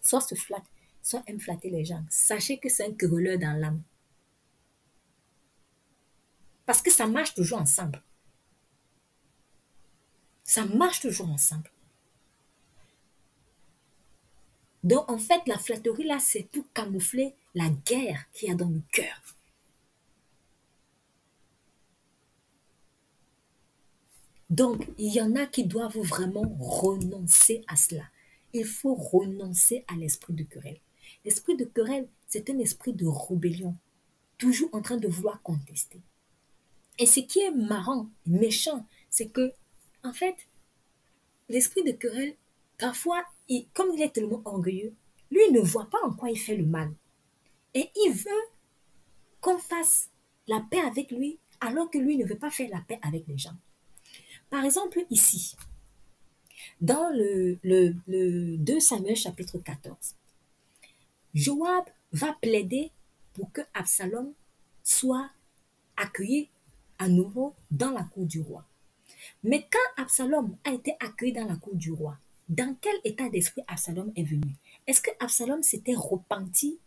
soit 0.00 0.20
se 0.20 0.34
flatte, 0.34 0.64
soit 1.02 1.22
aime 1.26 1.40
flatter 1.40 1.70
les 1.70 1.84
gens, 1.84 2.04
sachez 2.08 2.58
que 2.58 2.68
c'est 2.68 2.86
un 2.86 2.94
querelleur 2.94 3.38
dans 3.38 3.58
l'âme. 3.58 3.82
Parce 6.64 6.80
que 6.80 6.90
ça 6.90 7.06
marche 7.06 7.34
toujours 7.34 7.60
ensemble. 7.60 8.02
Ça 10.44 10.64
marche 10.64 11.00
toujours 11.00 11.28
ensemble. 11.28 11.70
Donc, 14.82 15.08
en 15.10 15.18
fait, 15.18 15.40
la 15.46 15.58
flatterie, 15.58 16.04
là, 16.04 16.18
c'est 16.18 16.44
pour 16.44 16.64
camoufler 16.72 17.34
la 17.54 17.68
guerre 17.68 18.30
qu'il 18.32 18.48
y 18.48 18.52
a 18.52 18.54
dans 18.54 18.68
le 18.68 18.82
cœur. 18.92 19.36
Donc, 24.50 24.86
il 24.98 25.12
y 25.14 25.20
en 25.20 25.34
a 25.34 25.46
qui 25.46 25.64
doivent 25.64 25.98
vraiment 25.98 26.56
renoncer 26.60 27.64
à 27.68 27.76
cela. 27.76 28.04
Il 28.52 28.66
faut 28.66 28.94
renoncer 28.94 29.84
à 29.88 29.96
l'esprit 29.96 30.34
de 30.34 30.42
querelle. 30.42 30.80
L'esprit 31.24 31.56
de 31.56 31.64
querelle, 31.64 32.06
c'est 32.28 32.50
un 32.50 32.58
esprit 32.58 32.92
de 32.92 33.06
rébellion, 33.06 33.74
toujours 34.36 34.68
en 34.72 34.82
train 34.82 34.98
de 34.98 35.08
vouloir 35.08 35.40
contester. 35.42 36.02
Et 36.98 37.06
ce 37.06 37.20
qui 37.20 37.40
est 37.40 37.50
marrant, 37.50 38.10
méchant, 38.26 38.86
c'est 39.08 39.28
que, 39.28 39.54
en 40.04 40.12
fait, 40.12 40.36
l'esprit 41.48 41.82
de 41.82 41.92
querelle, 41.92 42.36
parfois, 42.76 43.24
comme 43.72 43.92
il 43.94 44.02
est 44.02 44.12
tellement 44.12 44.42
orgueilleux, 44.44 44.94
lui 45.30 45.50
ne 45.50 45.60
voit 45.60 45.88
pas 45.88 46.02
en 46.04 46.12
quoi 46.12 46.30
il 46.30 46.38
fait 46.38 46.56
le 46.56 46.66
mal. 46.66 46.92
Et 47.74 47.90
il 47.96 48.12
veut 48.12 48.30
qu'on 49.40 49.58
fasse 49.58 50.10
la 50.46 50.60
paix 50.70 50.80
avec 50.80 51.10
lui, 51.10 51.38
alors 51.60 51.90
que 51.90 51.98
lui 51.98 52.16
ne 52.16 52.24
veut 52.24 52.38
pas 52.38 52.50
faire 52.50 52.70
la 52.70 52.80
paix 52.80 52.98
avec 53.02 53.26
les 53.26 53.38
gens. 53.38 53.56
Par 54.50 54.64
exemple, 54.64 55.04
ici, 55.10 55.56
dans 56.80 57.10
le, 57.14 57.58
le, 57.62 58.56
2 58.56 58.80
Samuel 58.80 59.16
chapitre 59.16 59.58
14, 59.58 60.14
Joab 61.34 61.84
va 62.12 62.36
plaider 62.40 62.90
pour 63.32 63.50
que 63.52 63.62
Absalom 63.72 64.32
soit 64.82 65.30
accueilli 65.96 66.50
à 66.98 67.08
nouveau 67.08 67.54
dans 67.70 67.90
la 67.90 68.04
cour 68.04 68.26
du 68.26 68.40
roi. 68.40 68.64
Mais 69.42 69.66
quand 69.70 70.02
Absalom 70.02 70.56
a 70.64 70.72
été 70.72 70.94
accueilli 71.00 71.32
dans 71.32 71.46
la 71.46 71.56
cour 71.56 71.74
du 71.74 71.92
roi, 71.92 72.18
dans 72.48 72.76
quel 72.80 72.94
état 73.04 73.28
d'esprit 73.28 73.62
Absalom 73.66 74.12
est 74.16 74.24
venu? 74.24 74.54
Est-ce 74.86 75.00
que 75.00 75.10
Absalom 75.20 75.62
s'était 75.62 75.94
repenti 75.94 76.78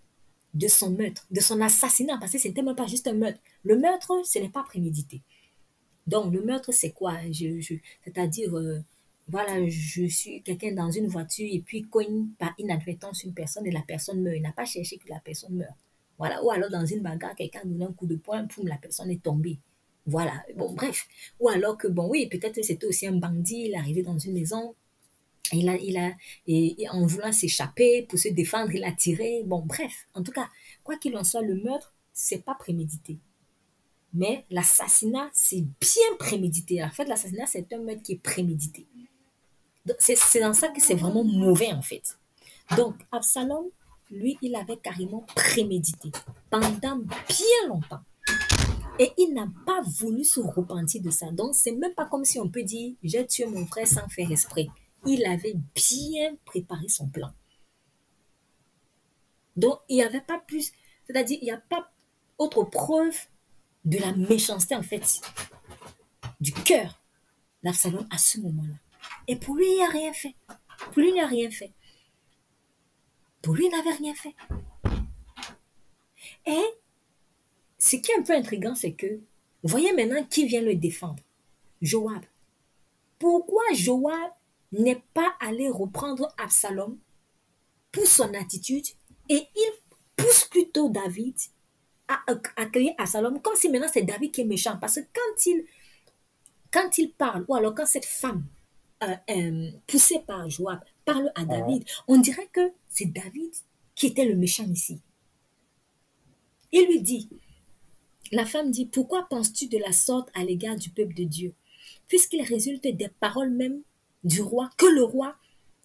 de 0.55 0.67
son 0.67 0.89
meurtre, 0.91 1.27
de 1.29 1.41
son 1.41 1.61
assassinat 1.61 2.17
Parce 2.19 2.31
que 2.31 2.39
ce 2.39 2.47
n'était 2.47 2.63
même 2.63 2.75
pas 2.75 2.87
juste 2.87 3.07
un 3.07 3.13
meurtre. 3.13 3.39
Le 3.63 3.77
meurtre, 3.77 4.21
ce 4.25 4.39
n'est 4.39 4.49
pas 4.49 4.63
prémédité. 4.63 5.21
Donc, 6.07 6.33
le 6.33 6.41
meurtre, 6.41 6.71
c'est 6.71 6.91
quoi? 6.91 7.17
Je, 7.31 7.59
C'est-à-dire, 8.03 8.57
euh, 8.57 8.79
voilà, 9.27 9.67
je 9.67 10.05
suis 10.05 10.41
quelqu'un 10.43 10.73
dans 10.73 10.89
une 10.89 11.07
voiture 11.07 11.47
et 11.51 11.59
puis 11.59 11.83
cogne 11.83 12.27
par 12.39 12.53
inadvertance 12.57 13.23
une 13.23 13.33
personne 13.33 13.67
et 13.67 13.71
la 13.71 13.81
personne 13.81 14.21
meurt. 14.21 14.37
Il 14.37 14.41
n'a 14.41 14.53
pas 14.53 14.65
cherché 14.65 14.97
que 14.97 15.09
la 15.09 15.19
personne 15.19 15.55
meure. 15.55 15.75
Voilà. 16.17 16.41
Ou 16.43 16.51
alors, 16.51 16.69
dans 16.69 16.85
une 16.85 17.01
bagarre, 17.01 17.35
quelqu'un 17.35 17.61
donne 17.65 17.83
un 17.83 17.93
coup 17.93 18.07
de 18.07 18.15
poing, 18.15 18.45
poum, 18.45 18.67
la 18.67 18.77
personne 18.77 19.11
est 19.11 19.21
tombée. 19.21 19.59
Voilà. 20.05 20.43
Bon, 20.55 20.71
bref. 20.73 21.07
Ou 21.39 21.49
alors 21.49 21.77
que, 21.77 21.87
bon, 21.87 22.07
oui, 22.07 22.27
peut-être 22.27 22.63
c'était 22.63 22.85
aussi 22.85 23.07
un 23.07 23.17
bandit, 23.17 23.65
il 23.65 23.73
est 23.73 23.77
arrivé 23.77 24.03
dans 24.03 24.17
une 24.17 24.33
maison, 24.33 24.75
il 25.53 25.69
a, 25.69 25.75
il 25.77 25.97
a, 25.97 26.11
et, 26.47 26.75
en 26.89 27.05
voulant 27.05 27.31
s'échapper 27.31 28.03
pour 28.03 28.19
se 28.19 28.29
défendre, 28.29 28.71
il 28.73 28.83
a 28.83 28.91
tiré. 28.91 29.43
Bon, 29.45 29.61
bref. 29.65 30.07
En 30.13 30.23
tout 30.23 30.31
cas, 30.31 30.49
quoi 30.83 30.97
qu'il 30.97 31.15
en 31.17 31.23
soit, 31.23 31.41
le 31.41 31.55
meurtre, 31.55 31.93
c'est 32.13 32.43
pas 32.43 32.55
prémédité. 32.55 33.19
Mais 34.13 34.45
l'assassinat, 34.49 35.29
c'est 35.33 35.61
bien 35.61 36.15
prémédité. 36.17 36.83
En 36.83 36.89
fait, 36.89 37.05
l'assassinat, 37.05 37.45
c'est 37.47 37.71
un 37.73 37.79
meurtre 37.79 38.01
qui 38.01 38.13
est 38.13 38.21
prémédité. 38.21 38.87
C'est 39.99 40.39
dans 40.39 40.53
ça 40.53 40.69
que 40.69 40.81
c'est 40.81 40.95
vraiment 40.95 41.23
mauvais, 41.23 41.71
en 41.71 41.81
fait. 41.81 42.17
Donc, 42.75 42.95
Absalom, 43.11 43.65
lui, 44.09 44.37
il 44.41 44.55
avait 44.55 44.77
carrément 44.77 45.25
prémédité 45.35 46.11
pendant 46.49 46.71
bien 46.71 47.67
longtemps. 47.67 48.01
Et 48.97 49.11
il 49.17 49.33
n'a 49.33 49.47
pas 49.65 49.81
voulu 49.81 50.23
se 50.23 50.39
repentir 50.39 51.01
de 51.01 51.09
ça. 51.09 51.29
Donc, 51.31 51.53
c'est 51.53 51.73
même 51.73 51.93
pas 51.93 52.05
comme 52.05 52.23
si 52.23 52.39
on 52.39 52.47
peut 52.47 52.63
dire, 52.63 52.93
j'ai 53.03 53.27
tué 53.27 53.45
mon 53.45 53.65
frère 53.65 53.87
sans 53.87 54.07
faire 54.07 54.31
esprit. 54.31 54.69
Il 55.05 55.25
avait 55.25 55.55
bien 55.75 56.35
préparé 56.45 56.87
son 56.87 57.07
plan. 57.07 57.31
Donc, 59.55 59.79
il 59.87 59.97
n'y 59.97 60.03
avait 60.03 60.21
pas 60.21 60.39
plus, 60.39 60.71
c'est-à-dire, 61.05 61.37
il 61.41 61.45
n'y 61.45 61.51
a 61.51 61.57
pas 61.57 61.91
autre 62.37 62.63
preuve 62.63 63.17
de 63.85 63.97
la 63.99 64.13
méchanceté, 64.13 64.75
en 64.75 64.83
fait, 64.83 65.21
du 66.41 66.51
cœur 66.51 67.01
d'Absalom 67.63 68.07
à 68.11 68.17
ce 68.17 68.39
moment-là. 68.39 68.75
Et 69.27 69.35
pour 69.35 69.55
lui, 69.55 69.65
il 69.67 69.79
n'a 69.79 69.89
rien 69.89 70.13
fait. 70.13 70.35
Pour 70.91 71.01
lui, 71.01 71.09
il 71.09 71.15
n'a 71.15 71.27
rien 71.27 71.49
fait. 71.49 71.71
Pour 73.41 73.53
lui, 73.53 73.65
il 73.65 73.71
n'avait 73.71 73.95
rien 73.97 74.13
fait. 74.15 74.35
Et 76.47 76.63
ce 77.77 77.95
qui 77.95 78.11
est 78.11 78.19
un 78.19 78.23
peu 78.23 78.33
intriguant, 78.33 78.75
c'est 78.75 78.93
que, 78.93 79.05
vous 79.63 79.69
voyez 79.69 79.93
maintenant 79.93 80.23
qui 80.25 80.45
vient 80.45 80.61
le 80.61 80.75
défendre? 80.75 81.23
Joab. 81.81 82.23
Pourquoi 83.19 83.63
Joab 83.73 84.31
n'est 84.71 85.03
pas 85.13 85.35
allé 85.39 85.69
reprendre 85.69 86.33
Absalom 86.37 86.97
pour 87.91 88.05
son 88.05 88.33
attitude 88.33 88.85
et 89.29 89.47
il 89.55 89.71
pousse 90.15 90.45
plutôt 90.45 90.89
David 90.89 91.35
à 92.07 92.23
accueillir 92.57 92.93
Absalom 92.97 93.41
comme 93.41 93.55
si 93.55 93.69
maintenant 93.69 93.89
c'est 93.91 94.03
David 94.03 94.31
qui 94.31 94.41
est 94.41 94.45
méchant. 94.45 94.77
Parce 94.79 94.95
que 94.95 95.01
quand 95.13 95.45
il, 95.45 95.65
quand 96.71 96.97
il 96.97 97.11
parle, 97.11 97.45
ou 97.47 97.55
alors 97.55 97.73
quand 97.73 97.85
cette 97.85 98.05
femme 98.05 98.45
euh, 99.03 99.15
euh, 99.29 99.71
poussée 99.87 100.19
par 100.19 100.49
Joab 100.49 100.79
parle 101.03 101.31
à 101.35 101.45
David, 101.45 101.83
on 102.07 102.17
dirait 102.17 102.49
que 102.51 102.71
c'est 102.89 103.11
David 103.11 103.51
qui 103.95 104.07
était 104.07 104.25
le 104.25 104.35
méchant 104.35 104.65
ici. 104.65 104.99
Il 106.71 106.87
lui 106.87 107.01
dit, 107.01 107.29
la 108.31 108.45
femme 108.45 108.71
dit, 108.71 108.85
pourquoi 108.85 109.27
penses-tu 109.29 109.67
de 109.67 109.77
la 109.77 109.91
sorte 109.93 110.29
à 110.33 110.43
l'égard 110.43 110.75
du 110.75 110.89
peuple 110.89 111.13
de 111.13 111.23
Dieu? 111.23 111.53
Puisqu'il 112.07 112.41
résulte 112.41 112.83
des 112.83 113.07
paroles 113.19 113.51
même 113.51 113.81
du 114.25 114.41
roi, 114.41 114.69
que 114.77 114.85
le 114.87 115.03
roi 115.03 115.35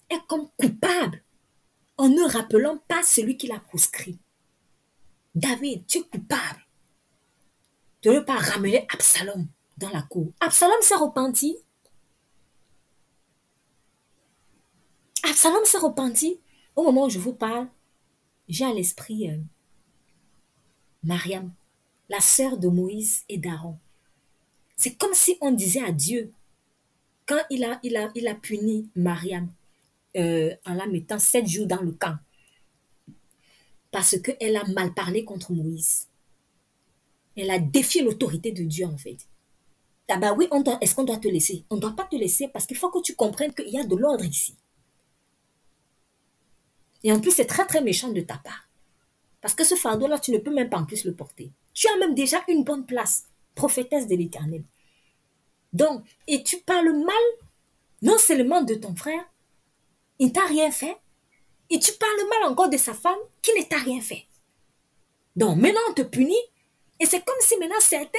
est 0.09 0.21
comme 0.27 0.49
coupable 0.57 1.23
en 1.97 2.09
ne 2.09 2.23
rappelant 2.23 2.79
pas 2.89 3.03
celui 3.03 3.37
qui 3.37 3.47
l'a 3.47 3.61
proscrit. 3.61 4.19
David, 5.35 5.87
tu 5.87 5.99
es 5.99 6.03
coupable 6.03 6.67
de 8.03 8.11
ne 8.11 8.21
pas 8.21 8.39
ramener 8.39 8.87
Absalom 8.93 9.47
dans 9.77 9.91
la 9.91 10.03
cour. 10.03 10.33
Absalom 10.41 10.81
s'est 10.81 10.97
repenti. 10.97 11.57
Absalom 15.23 15.65
s'est 15.65 15.79
repenti. 15.79 16.41
Au 16.75 16.83
moment 16.83 17.05
où 17.05 17.11
je 17.11 17.19
vous 17.19 17.35
parle, 17.35 17.69
j'ai 18.49 18.65
à 18.65 18.73
l'esprit 18.73 19.31
euh, 19.31 19.39
Mariam, 21.03 21.53
la 22.09 22.21
sœur 22.21 22.57
de 22.57 22.69
Moïse 22.69 23.25
et 23.29 23.37
d'Aaron. 23.37 23.79
C'est 24.77 24.95
comme 24.95 25.15
si 25.15 25.37
on 25.43 25.53
disait 25.53 25.85
à 25.85 25.93
Dieu, 25.93 26.33
quand 27.31 27.45
il 27.49 27.65
a, 28.27 28.35
puni 28.35 28.91
Mariam 28.97 29.49
euh, 30.17 30.53
en 30.67 30.75
la 30.75 30.87
mettant 30.89 31.21
sept 31.21 31.47
jours 31.47 31.69
dans 31.69 31.81
le 31.81 31.93
camp, 31.93 32.17
parce 33.93 34.19
qu'elle 34.21 34.57
a 34.57 34.65
mal 34.65 34.93
parlé 34.95 35.25
contre 35.25 35.53
Moïse. 35.53 36.09
Elle 37.37 37.53
a 37.53 37.61
défié 37.61 38.03
l'autorité 38.03 38.51
de 38.51 38.65
Dieu, 38.65 38.85
en 38.85 38.97
fait. 38.97 39.29
Ah 40.09 40.19
bah 40.19 40.35
oui, 40.37 40.49
est-ce 40.81 40.97
qu'on 40.97 41.05
doit 41.05 41.19
te 41.19 41.29
laisser? 41.29 41.65
On 41.71 41.77
ne 41.77 41.81
doit 41.81 41.95
pas 41.95 42.03
te 42.03 42.17
laisser 42.17 42.49
parce 42.49 42.67
qu'il 42.67 42.77
faut 42.77 42.91
que 42.91 43.01
tu 43.01 43.15
comprennes 43.15 43.55
qu'il 43.55 43.69
y 43.69 43.79
a 43.79 43.85
de 43.85 43.95
l'ordre 43.95 44.25
ici. 44.25 44.57
Et 47.05 47.13
en 47.13 47.21
plus, 47.21 47.31
c'est 47.31 47.47
très 47.47 47.65
très 47.65 47.81
méchant 47.81 48.11
de 48.11 48.21
ta 48.21 48.39
part. 48.39 48.69
Parce 49.41 49.55
que 49.55 49.63
ce 49.63 49.77
fardeau-là, 49.77 50.19
tu 50.19 50.33
ne 50.33 50.39
peux 50.39 50.53
même 50.53 50.69
pas 50.69 50.79
en 50.79 50.85
plus 50.85 51.05
le 51.05 51.15
porter. 51.15 51.53
Tu 51.75 51.87
as 51.87 51.97
même 51.99 52.17
déjà 52.17 52.39
une 52.49 52.65
bonne 52.65 52.87
place, 52.87 53.27
prophétesse 53.55 54.09
de 54.09 54.17
l'Éternel. 54.17 54.65
Donc, 55.73 56.05
et 56.27 56.43
tu 56.43 56.59
parles 56.59 56.93
mal, 56.93 57.25
non 58.03 58.19
seulement 58.19 58.63
de 58.63 58.75
ton 58.75 58.95
frère, 58.95 59.25
il 60.19 60.33
t'a 60.33 60.45
rien 60.47 60.71
fait, 60.71 60.97
et 61.71 61.79
tu 61.79 61.93
parles 61.93 62.29
mal 62.29 62.51
encore 62.51 62.69
de 62.69 62.77
sa 62.77 62.95
femme 62.95 63.19
qui 63.43 63.53
ne 63.59 63.65
t'a 63.65 63.79
rien 63.79 64.01
fait. 64.01 64.27
Donc 65.37 65.57
maintenant 65.57 65.81
on 65.91 65.95
te 65.95 66.03
punit. 66.03 66.35
Et 66.99 67.07
c'est 67.07 67.25
comme 67.25 67.37
si 67.41 67.57
maintenant 67.57 67.81
certains, 67.81 68.19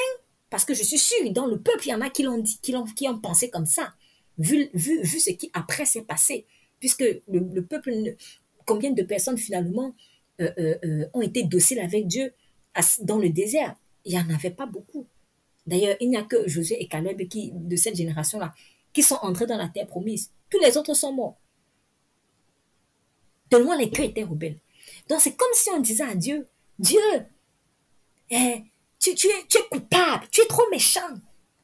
parce 0.49 0.65
que 0.65 0.73
je 0.73 0.83
suis 0.83 0.97
sûre, 0.97 1.31
dans 1.31 1.45
le 1.45 1.59
peuple, 1.59 1.85
il 1.85 1.89
y 1.89 1.93
en 1.93 2.01
a 2.01 2.09
qui 2.09 2.23
l'ont 2.23 2.39
dit, 2.39 2.59
qui, 2.61 2.75
ont, 2.75 2.85
qui 2.85 3.07
ont 3.07 3.19
pensé 3.19 3.49
comme 3.49 3.65
ça, 3.65 3.93
vu, 4.37 4.69
vu, 4.73 5.01
vu 5.03 5.19
ce 5.19 5.31
qui 5.31 5.51
après 5.53 5.85
s'est 5.85 6.01
passé. 6.01 6.45
Puisque 6.79 7.05
le, 7.27 7.61
peuple, 7.61 7.93
combien 8.65 8.91
de 8.91 9.03
personnes 9.03 9.37
finalement 9.37 9.93
euh, 10.39 10.49
euh, 10.57 10.75
euh, 10.83 11.05
ont 11.13 11.21
été 11.21 11.43
dociles 11.43 11.79
avec 11.79 12.07
Dieu 12.07 12.33
dans 13.01 13.19
le 13.19 13.29
désert? 13.29 13.75
Il 14.03 14.15
n'y 14.15 14.19
en 14.19 14.33
avait 14.33 14.49
pas 14.49 14.65
beaucoup. 14.65 15.05
D'ailleurs, 15.65 15.95
il 15.99 16.09
n'y 16.09 16.17
a 16.17 16.23
que 16.23 16.47
Josué 16.47 16.81
et 16.81 16.87
Caleb 16.87 17.27
qui, 17.27 17.51
de 17.53 17.75
cette 17.75 17.95
génération-là 17.95 18.53
qui 18.93 19.03
sont 19.03 19.19
entrés 19.21 19.45
dans 19.45 19.57
la 19.57 19.69
terre 19.69 19.87
promise. 19.87 20.31
Tous 20.49 20.59
les 20.59 20.77
autres 20.77 20.93
sont 20.93 21.13
morts. 21.13 21.37
Tellement 23.49 23.75
les 23.75 23.89
cœurs 23.89 24.05
étaient 24.05 24.23
rebelles. 24.23 24.59
Donc 25.07 25.21
c'est 25.21 25.35
comme 25.35 25.53
si 25.53 25.69
on 25.69 25.79
disait 25.79 26.03
à 26.03 26.15
Dieu, 26.15 26.47
Dieu, 26.79 26.99
eh, 28.29 28.63
tu, 28.99 29.09
es, 29.09 29.69
coupable, 29.69 30.27
tu 30.31 30.41
es 30.41 30.47
trop 30.47 30.69
méchant, 30.71 31.13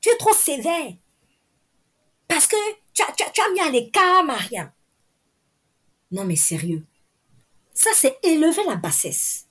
tu 0.01 0.09
es 0.09 0.17
trop 0.17 0.33
sévère. 0.33 0.93
Parce 2.27 2.47
que 2.47 2.57
tu 2.93 3.01
as, 3.03 3.51
mis 3.53 3.59
à 3.61 3.69
l'écart 3.69 4.23
Maria. 4.23 4.73
Non 6.11 6.25
mais 6.25 6.35
sérieux. 6.35 6.85
Ça 7.73 7.91
c'est 7.95 8.17
élever 8.23 8.63
la 8.65 8.75
bassesse. 8.75 9.47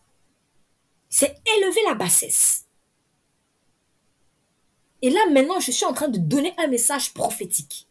C'est 1.09 1.37
élever 1.57 1.81
la 1.87 1.95
bassesse. 1.95 2.66
Et 5.07 5.11
là, 5.11 5.21
maintenant, 5.31 5.61
je 5.61 5.71
suis 5.71 5.85
en 5.85 5.93
train 5.93 6.09
de 6.09 6.19
donner 6.19 6.53
un 6.59 6.67
message 6.67 7.15
prophétique. 7.15 7.87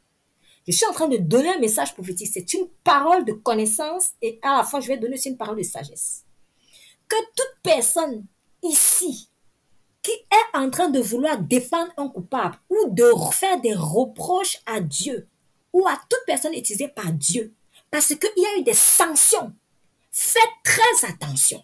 Je 0.67 0.73
suis 0.73 0.85
en 0.85 0.91
train 0.91 1.07
de 1.07 1.15
donner 1.15 1.47
un 1.47 1.59
message 1.59 1.93
prophétique. 1.93 2.29
C'est 2.33 2.53
une 2.53 2.67
parole 2.83 3.23
de 3.23 3.31
connaissance 3.31 4.09
et 4.21 4.37
à 4.41 4.57
la 4.57 4.63
fois, 4.65 4.81
je 4.81 4.89
vais 4.89 4.97
donner 4.97 5.13
aussi 5.13 5.29
une 5.29 5.37
parole 5.37 5.55
de 5.55 5.63
sagesse. 5.63 6.25
Que 7.07 7.15
toute 7.37 7.61
personne 7.63 8.25
ici 8.61 9.29
qui 10.01 10.11
est 10.11 10.57
en 10.57 10.69
train 10.69 10.89
de 10.89 10.99
vouloir 10.99 11.37
défendre 11.39 11.93
un 11.95 12.09
coupable 12.09 12.57
ou 12.69 12.89
de 12.89 13.09
faire 13.31 13.61
des 13.61 13.73
reproches 13.73 14.57
à 14.65 14.81
Dieu 14.81 15.29
ou 15.71 15.87
à 15.87 15.95
toute 16.09 16.19
personne 16.27 16.53
utilisée 16.53 16.89
par 16.89 17.13
Dieu 17.13 17.55
parce 17.89 18.07
qu'il 18.07 18.29
y 18.35 18.45
a 18.45 18.57
eu 18.59 18.63
des 18.63 18.73
sanctions, 18.73 19.53
faites 20.11 20.41
très 20.65 21.07
attention. 21.07 21.63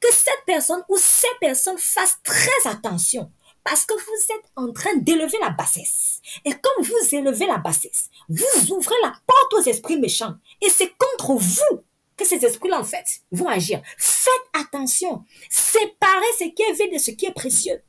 Que 0.00 0.12
cette 0.12 0.44
personne 0.44 0.82
ou 0.88 0.96
ces 0.96 1.28
personnes 1.40 1.78
fassent 1.78 2.18
très 2.24 2.68
attention 2.68 3.30
parce 3.64 3.84
que 3.84 3.94
vous 3.94 4.34
êtes 4.34 4.50
en 4.56 4.72
train 4.72 4.94
d'élever 4.96 5.38
la 5.40 5.50
bassesse. 5.50 6.20
Et 6.44 6.50
comme 6.50 6.84
vous 6.84 7.14
élevez 7.14 7.46
la 7.46 7.58
bassesse, 7.58 8.10
vous 8.28 8.72
ouvrez 8.72 8.94
la 9.02 9.14
porte 9.26 9.54
aux 9.54 9.62
esprits 9.68 9.98
méchants. 9.98 10.34
Et 10.60 10.68
c'est 10.68 10.92
contre 10.98 11.34
vous 11.34 11.82
que 12.16 12.24
ces 12.24 12.44
esprits-là, 12.44 12.80
en 12.80 12.84
fait, 12.84 13.22
vont 13.30 13.48
agir. 13.48 13.82
Faites 13.96 14.32
attention. 14.52 15.24
Séparez 15.48 16.32
ce 16.38 16.44
qui 16.44 16.62
est 16.62 16.72
vil 16.72 16.92
de 16.92 16.98
ce 16.98 17.10
qui 17.12 17.26
est 17.26 17.32
précieux. 17.32 17.80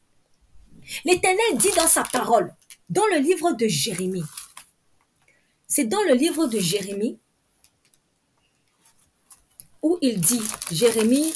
L'Éternel 1.06 1.58
dit 1.58 1.72
dans 1.76 1.88
sa 1.88 2.04
parole, 2.04 2.54
dans 2.90 3.06
le 3.08 3.18
livre 3.18 3.54
de 3.54 3.68
Jérémie, 3.68 4.24
c'est 5.68 5.86
dans 5.86 6.04
le 6.04 6.14
livre 6.14 6.46
de 6.48 6.60
Jérémie 6.60 7.18
où 9.82 9.98
il 10.02 10.20
dit, 10.20 10.42
Jérémie, 10.72 11.34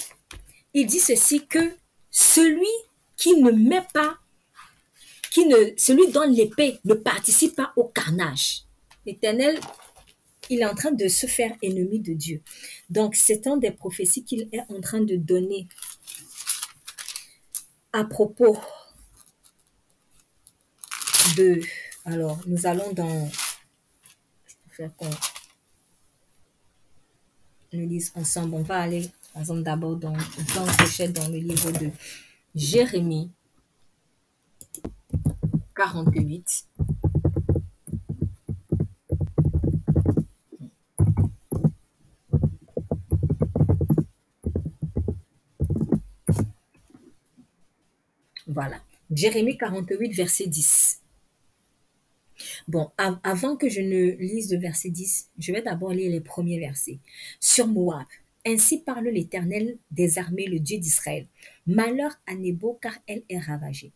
il 0.73 0.85
dit 0.85 0.99
ceci 0.99 1.47
que 1.47 1.75
celui 2.11 2.67
qui 3.15 3.41
ne 3.41 3.51
met 3.51 3.85
pas 3.93 4.17
qui 5.37 5.45
ne, 5.45 5.71
celui 5.77 6.11
dont 6.11 6.27
l'épée 6.27 6.79
ne 6.83 6.95
participe 6.95 7.55
pas 7.55 7.71
au 7.75 7.83
carnage. 7.83 8.63
L'Éternel, 9.05 9.59
il 10.49 10.61
est 10.61 10.65
en 10.65 10.73
train 10.73 10.91
de 10.91 11.07
se 11.07 11.27
faire 11.27 11.55
ennemi 11.61 11.99
de 11.99 12.13
Dieu. 12.13 12.41
Donc, 12.89 13.13
c'est 13.13 13.45
un 13.45 13.57
des 13.57 13.69
prophéties 13.69 14.23
qu'il 14.23 14.49
est 14.51 14.63
en 14.69 14.81
train 14.81 15.01
de 15.01 15.15
donner 15.15 15.67
à 17.93 18.03
propos 18.03 18.57
de... 21.35 21.61
Alors, 22.03 22.39
nous 22.47 22.65
allons 22.65 22.91
dans... 22.93 23.29
Je 24.47 24.55
préfère 24.65 24.95
qu'on 24.95 25.11
le 27.73 27.83
lise 27.85 28.11
ensemble. 28.15 28.55
On 28.55 28.63
va 28.63 28.79
aller, 28.79 29.07
par 29.33 29.43
exemple, 29.43 29.61
d'abord 29.61 29.97
dans, 29.97 30.13
dans, 30.13 30.65
dans 31.13 31.27
le 31.27 31.37
livre 31.37 31.71
de 31.73 31.91
Jérémie. 32.55 33.29
48. 35.75 36.67
Voilà. 48.47 48.81
Jérémie 49.11 49.57
48, 49.57 50.13
verset 50.13 50.47
10. 50.47 51.01
Bon, 52.67 52.91
avant 53.23 53.55
que 53.55 53.69
je 53.69 53.81
ne 53.81 54.15
lise 54.17 54.51
le 54.51 54.59
verset 54.59 54.89
10, 54.89 55.29
je 55.37 55.51
vais 55.51 55.61
d'abord 55.61 55.91
lire 55.91 56.11
les 56.11 56.21
premiers 56.21 56.59
versets. 56.59 56.99
Sur 57.39 57.67
Moab, 57.67 58.05
ainsi 58.45 58.79
parle 58.79 59.07
l'Éternel 59.07 59.77
des 59.91 60.17
armées, 60.17 60.47
le 60.47 60.59
Dieu 60.59 60.77
d'Israël. 60.77 61.27
Malheur 61.65 62.11
à 62.25 62.35
Nebo, 62.35 62.77
car 62.81 62.97
elle 63.07 63.23
est 63.29 63.39
ravagée. 63.39 63.91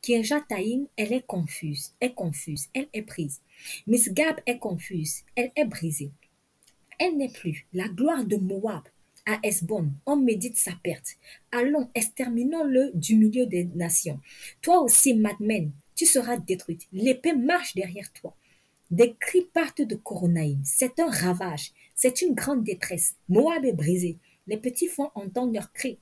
Kirjataïm, 0.00 0.86
elle 0.96 1.12
est 1.12 1.26
confuse, 1.26 1.92
confuse, 2.16 2.68
elle 2.72 2.88
est 2.92 3.02
prise. 3.02 3.40
Misgab 3.86 4.36
est 4.46 4.58
confuse, 4.58 5.22
elle 5.34 5.50
est 5.56 5.64
brisée. 5.64 6.12
Elle 6.98 7.16
n'est 7.16 7.32
plus. 7.32 7.66
La 7.72 7.88
gloire 7.88 8.24
de 8.24 8.36
Moab 8.36 8.82
à 9.26 9.38
Esbon, 9.42 9.90
on 10.06 10.16
médite 10.16 10.56
sa 10.56 10.72
perte. 10.82 11.16
Allons, 11.52 11.90
exterminons-le 11.94 12.92
du 12.94 13.16
milieu 13.16 13.46
des 13.46 13.64
nations. 13.64 14.20
Toi 14.62 14.80
aussi, 14.80 15.14
Madmen, 15.14 15.70
tu 15.94 16.06
seras 16.06 16.38
détruite. 16.38 16.86
L'épée 16.92 17.34
marche 17.34 17.74
derrière 17.74 18.12
toi. 18.12 18.34
Des 18.90 19.14
cris 19.20 19.46
partent 19.52 19.82
de 19.82 19.96
Coronaïm. 19.96 20.60
C'est 20.64 20.98
un 20.98 21.10
ravage. 21.10 21.72
C'est 21.94 22.22
une 22.22 22.34
grande 22.34 22.64
détresse. 22.64 23.16
Moab 23.28 23.64
est 23.64 23.72
brisé. 23.72 24.16
Les 24.46 24.56
petits 24.56 24.88
font 24.88 25.10
entendre 25.14 25.52
leurs 25.52 25.72
cris 25.72 25.98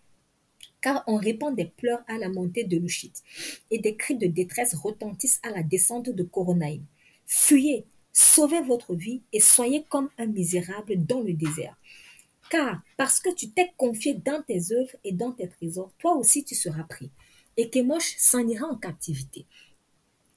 car 0.80 1.02
on 1.06 1.16
répand 1.16 1.54
des 1.54 1.64
pleurs 1.64 2.04
à 2.08 2.18
la 2.18 2.28
montée 2.28 2.64
de 2.64 2.76
Lushit, 2.76 3.22
et 3.70 3.78
des 3.78 3.96
cris 3.96 4.16
de 4.16 4.26
détresse 4.26 4.74
retentissent 4.74 5.40
à 5.42 5.50
la 5.50 5.62
descente 5.62 6.10
de 6.10 6.22
Coronaïm. 6.22 6.84
Fuyez, 7.26 7.84
sauvez 8.12 8.60
votre 8.62 8.94
vie 8.94 9.22
et 9.32 9.40
soyez 9.40 9.84
comme 9.88 10.10
un 10.18 10.26
misérable 10.26 11.04
dans 11.04 11.20
le 11.20 11.32
désert. 11.32 11.76
Car 12.50 12.80
parce 12.96 13.20
que 13.20 13.34
tu 13.34 13.50
t'es 13.50 13.72
confié 13.76 14.14
dans 14.14 14.42
tes 14.42 14.72
œuvres 14.72 14.96
et 15.04 15.12
dans 15.12 15.32
tes 15.32 15.48
trésors, 15.48 15.92
toi 15.98 16.14
aussi 16.14 16.44
tu 16.44 16.54
seras 16.54 16.84
pris. 16.84 17.10
Et 17.56 17.70
Kemosh 17.70 18.16
s'en 18.18 18.46
ira 18.46 18.66
en 18.66 18.76
captivité, 18.76 19.46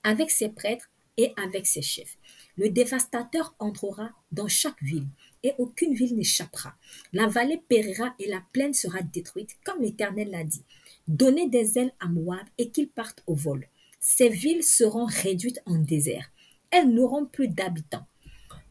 avec 0.04 0.32
ses 0.32 0.50
prêtres 0.50 0.90
et 1.18 1.34
avec 1.36 1.68
ses 1.68 1.82
chefs. 1.82 2.18
Le 2.58 2.70
dévastateur 2.70 3.56
entrera 3.60 4.12
dans 4.32 4.48
chaque 4.48 4.82
ville 4.82 5.08
et 5.44 5.54
aucune 5.58 5.94
ville 5.94 6.16
n'échappera. 6.16 6.76
La 7.14 7.28
vallée 7.28 7.62
périra 7.68 8.14
et 8.20 8.28
la 8.28 8.42
plaine 8.54 8.74
sera 8.74 9.02
détruite, 9.02 9.58
comme 9.64 9.82
l'Éternel 9.82 10.32
l'a 10.32 10.44
dit. 10.44 10.64
Donnez 11.08 11.50
des 11.50 11.80
ailes 11.80 11.94
à 12.00 12.08
Moab 12.08 12.46
et 12.58 12.70
qu'il 12.70 12.90
parte 12.90 13.24
au 13.28 13.34
vol. 13.34 13.68
Ces 14.00 14.30
villes 14.30 14.64
seront 14.64 15.06
réduites 15.06 15.62
en 15.66 15.76
désert. 15.76 16.32
Elles 16.72 16.90
n'auront 16.90 17.26
plus 17.26 17.48
d'habitants. 17.48 18.06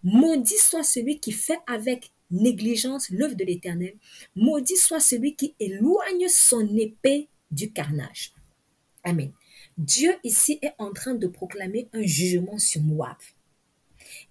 Maudit 0.05 0.59
soit 0.59 0.85
celui 0.85 1.19
qui 1.19 1.33
fait 1.33 1.59
avec 1.67 2.13
négligence 2.31 3.11
l'œuvre 3.11 3.35
de 3.35 3.45
l'Éternel. 3.45 3.95
Maudit 4.37 4.77
soit 4.77 5.01
celui 5.01 5.35
qui 5.35 5.55
éloigne 5.59 6.29
son 6.29 6.77
épée 6.77 7.29
du 7.51 7.73
carnage. 7.73 8.33
Amen. 9.03 9.33
Dieu 9.77 10.15
ici 10.25 10.59
est 10.63 10.75
en 10.79 10.93
train 10.93 11.15
de 11.15 11.27
proclamer 11.27 11.89
un 11.93 12.03
jugement 12.03 12.59
sur 12.59 12.83
Moab. 12.83 13.17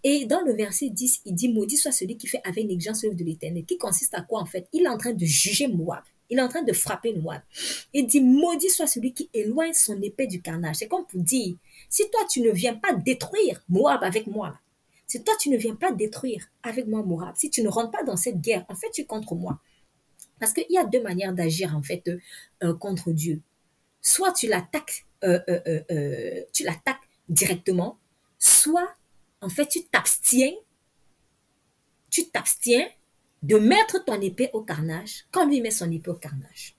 Et 0.10 0.26
dans 0.26 0.40
le 0.40 0.54
verset 0.54 0.88
10, 0.88 1.24
il 1.26 1.36
dit, 1.36 1.50
maudit 1.50 1.76
soit 1.76 1.92
celui 1.92 2.16
qui 2.16 2.28
fait 2.28 2.40
avec 2.46 2.66
négligence 2.66 3.04
l'œuvre 3.04 3.18
de 3.18 3.26
l'éternel, 3.26 3.66
qui 3.66 3.78
consiste 3.78 4.14
à 4.14 4.22
quoi 4.22 4.40
en 4.40 4.46
fait? 4.46 4.70
Il 4.72 4.84
est 4.84 4.88
en 4.88 4.98
train 4.98 5.12
de 5.12 5.26
juger 5.26 5.68
Moab. 5.68 6.02
Il 6.30 6.40
est 6.40 6.42
en 6.42 6.48
train 6.48 6.62
de 6.62 6.72
frapper 6.72 7.12
Moab. 7.12 7.42
Il 7.92 8.08
dit, 8.08 8.22
maudit 8.22 8.70
soit 8.70 8.88
celui 8.88 9.14
qui 9.14 9.30
éloigne 9.34 9.74
son 9.74 10.02
épée 10.02 10.26
du 10.26 10.42
carnage. 10.42 10.78
C'est 10.78 10.88
comme 10.88 11.06
pour 11.06 11.20
dire, 11.20 11.58
si 11.90 12.10
toi 12.10 12.22
tu 12.32 12.40
ne 12.40 12.52
viens 12.52 12.76
pas 12.76 12.94
détruire 12.94 13.62
Moab 13.68 14.02
avec 14.02 14.28
moi, 14.28 14.58
si 15.08 15.22
toi 15.22 15.34
tu 15.42 15.50
ne 15.50 15.58
viens 15.58 15.76
pas 15.76 15.92
détruire 15.92 16.48
avec 16.64 16.88
moi 16.88 17.04
Moab, 17.04 17.36
si 17.36 17.50
tu 17.50 17.62
ne 17.62 17.68
rentres 17.68 17.92
pas 17.92 18.04
dans 18.04 18.16
cette 18.16 18.40
guerre, 18.40 18.64
en 18.70 18.76
fait 18.76 18.90
tu 18.94 19.02
es 19.02 19.06
contre 19.06 19.36
moi. 19.36 19.60
Parce 20.40 20.54
qu'il 20.54 20.68
y 20.70 20.78
a 20.78 20.86
deux 20.86 21.02
manières 21.02 21.34
d'agir 21.34 21.76
en 21.76 21.84
fait 21.84 22.10
euh, 22.64 22.74
contre 22.74 23.12
Dieu. 23.12 23.42
Soit 24.02 24.32
tu 24.32 24.48
l'attaques, 24.48 25.06
euh, 25.26 25.42
euh, 25.50 26.44
tu 26.54 26.64
l'attaques 26.64 27.10
directement, 27.28 28.00
soit 28.40 28.88
en 29.42 29.50
fait, 29.50 29.68
tu 29.68 29.84
t'abstiens, 29.86 30.54
tu 32.10 32.30
t'abstiens 32.30 32.88
de 33.44 33.58
mettre 33.58 34.04
ton 34.04 34.20
épée 34.20 34.50
au 34.54 34.62
carnage 34.62 35.26
quand 35.32 35.46
lui 35.46 35.62
met 35.62 35.72
son 35.72 35.92
épée 35.92 36.10
au 36.10 36.16
carnage. 36.16 36.76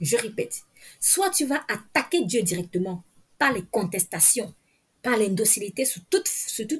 Je 0.00 0.16
répète, 0.16 0.62
soit 1.00 1.30
tu 1.30 1.46
vas 1.46 1.64
attaquer 1.68 2.24
Dieu 2.24 2.42
directement 2.42 3.02
par 3.38 3.52
les 3.52 3.64
contestations, 3.64 4.54
par 5.02 5.16
l'indocilité 5.16 5.84
sous 5.84 6.00
toute, 6.10 6.28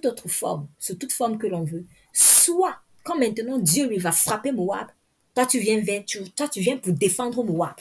autre 0.04 0.28
forme, 0.28 0.68
sous 0.78 0.94
toute 0.94 1.12
forme 1.12 1.38
que 1.38 1.46
l'on 1.46 1.64
veut, 1.64 1.86
soit 2.12 2.80
quand 3.04 3.18
maintenant 3.18 3.58
Dieu 3.58 3.88
lui 3.88 3.98
va 3.98 4.12
frapper 4.12 4.52
Moab, 4.52 4.88
toi 5.34 5.46
tu 5.46 5.58
viens, 5.58 5.80
vers, 5.80 6.04
toi 6.34 6.48
tu 6.48 6.60
viens 6.60 6.76
pour 6.76 6.92
défendre 6.92 7.42
Moab, 7.42 7.76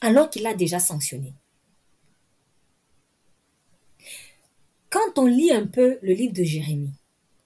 alors 0.00 0.28
qu'il 0.30 0.46
a 0.46 0.54
déjà 0.54 0.78
sanctionné. 0.78 1.34
Quand 4.90 5.18
on 5.18 5.26
lit 5.26 5.52
un 5.52 5.66
peu 5.66 5.98
le 6.00 6.14
livre 6.14 6.32
de 6.32 6.42
Jérémie, 6.42 6.94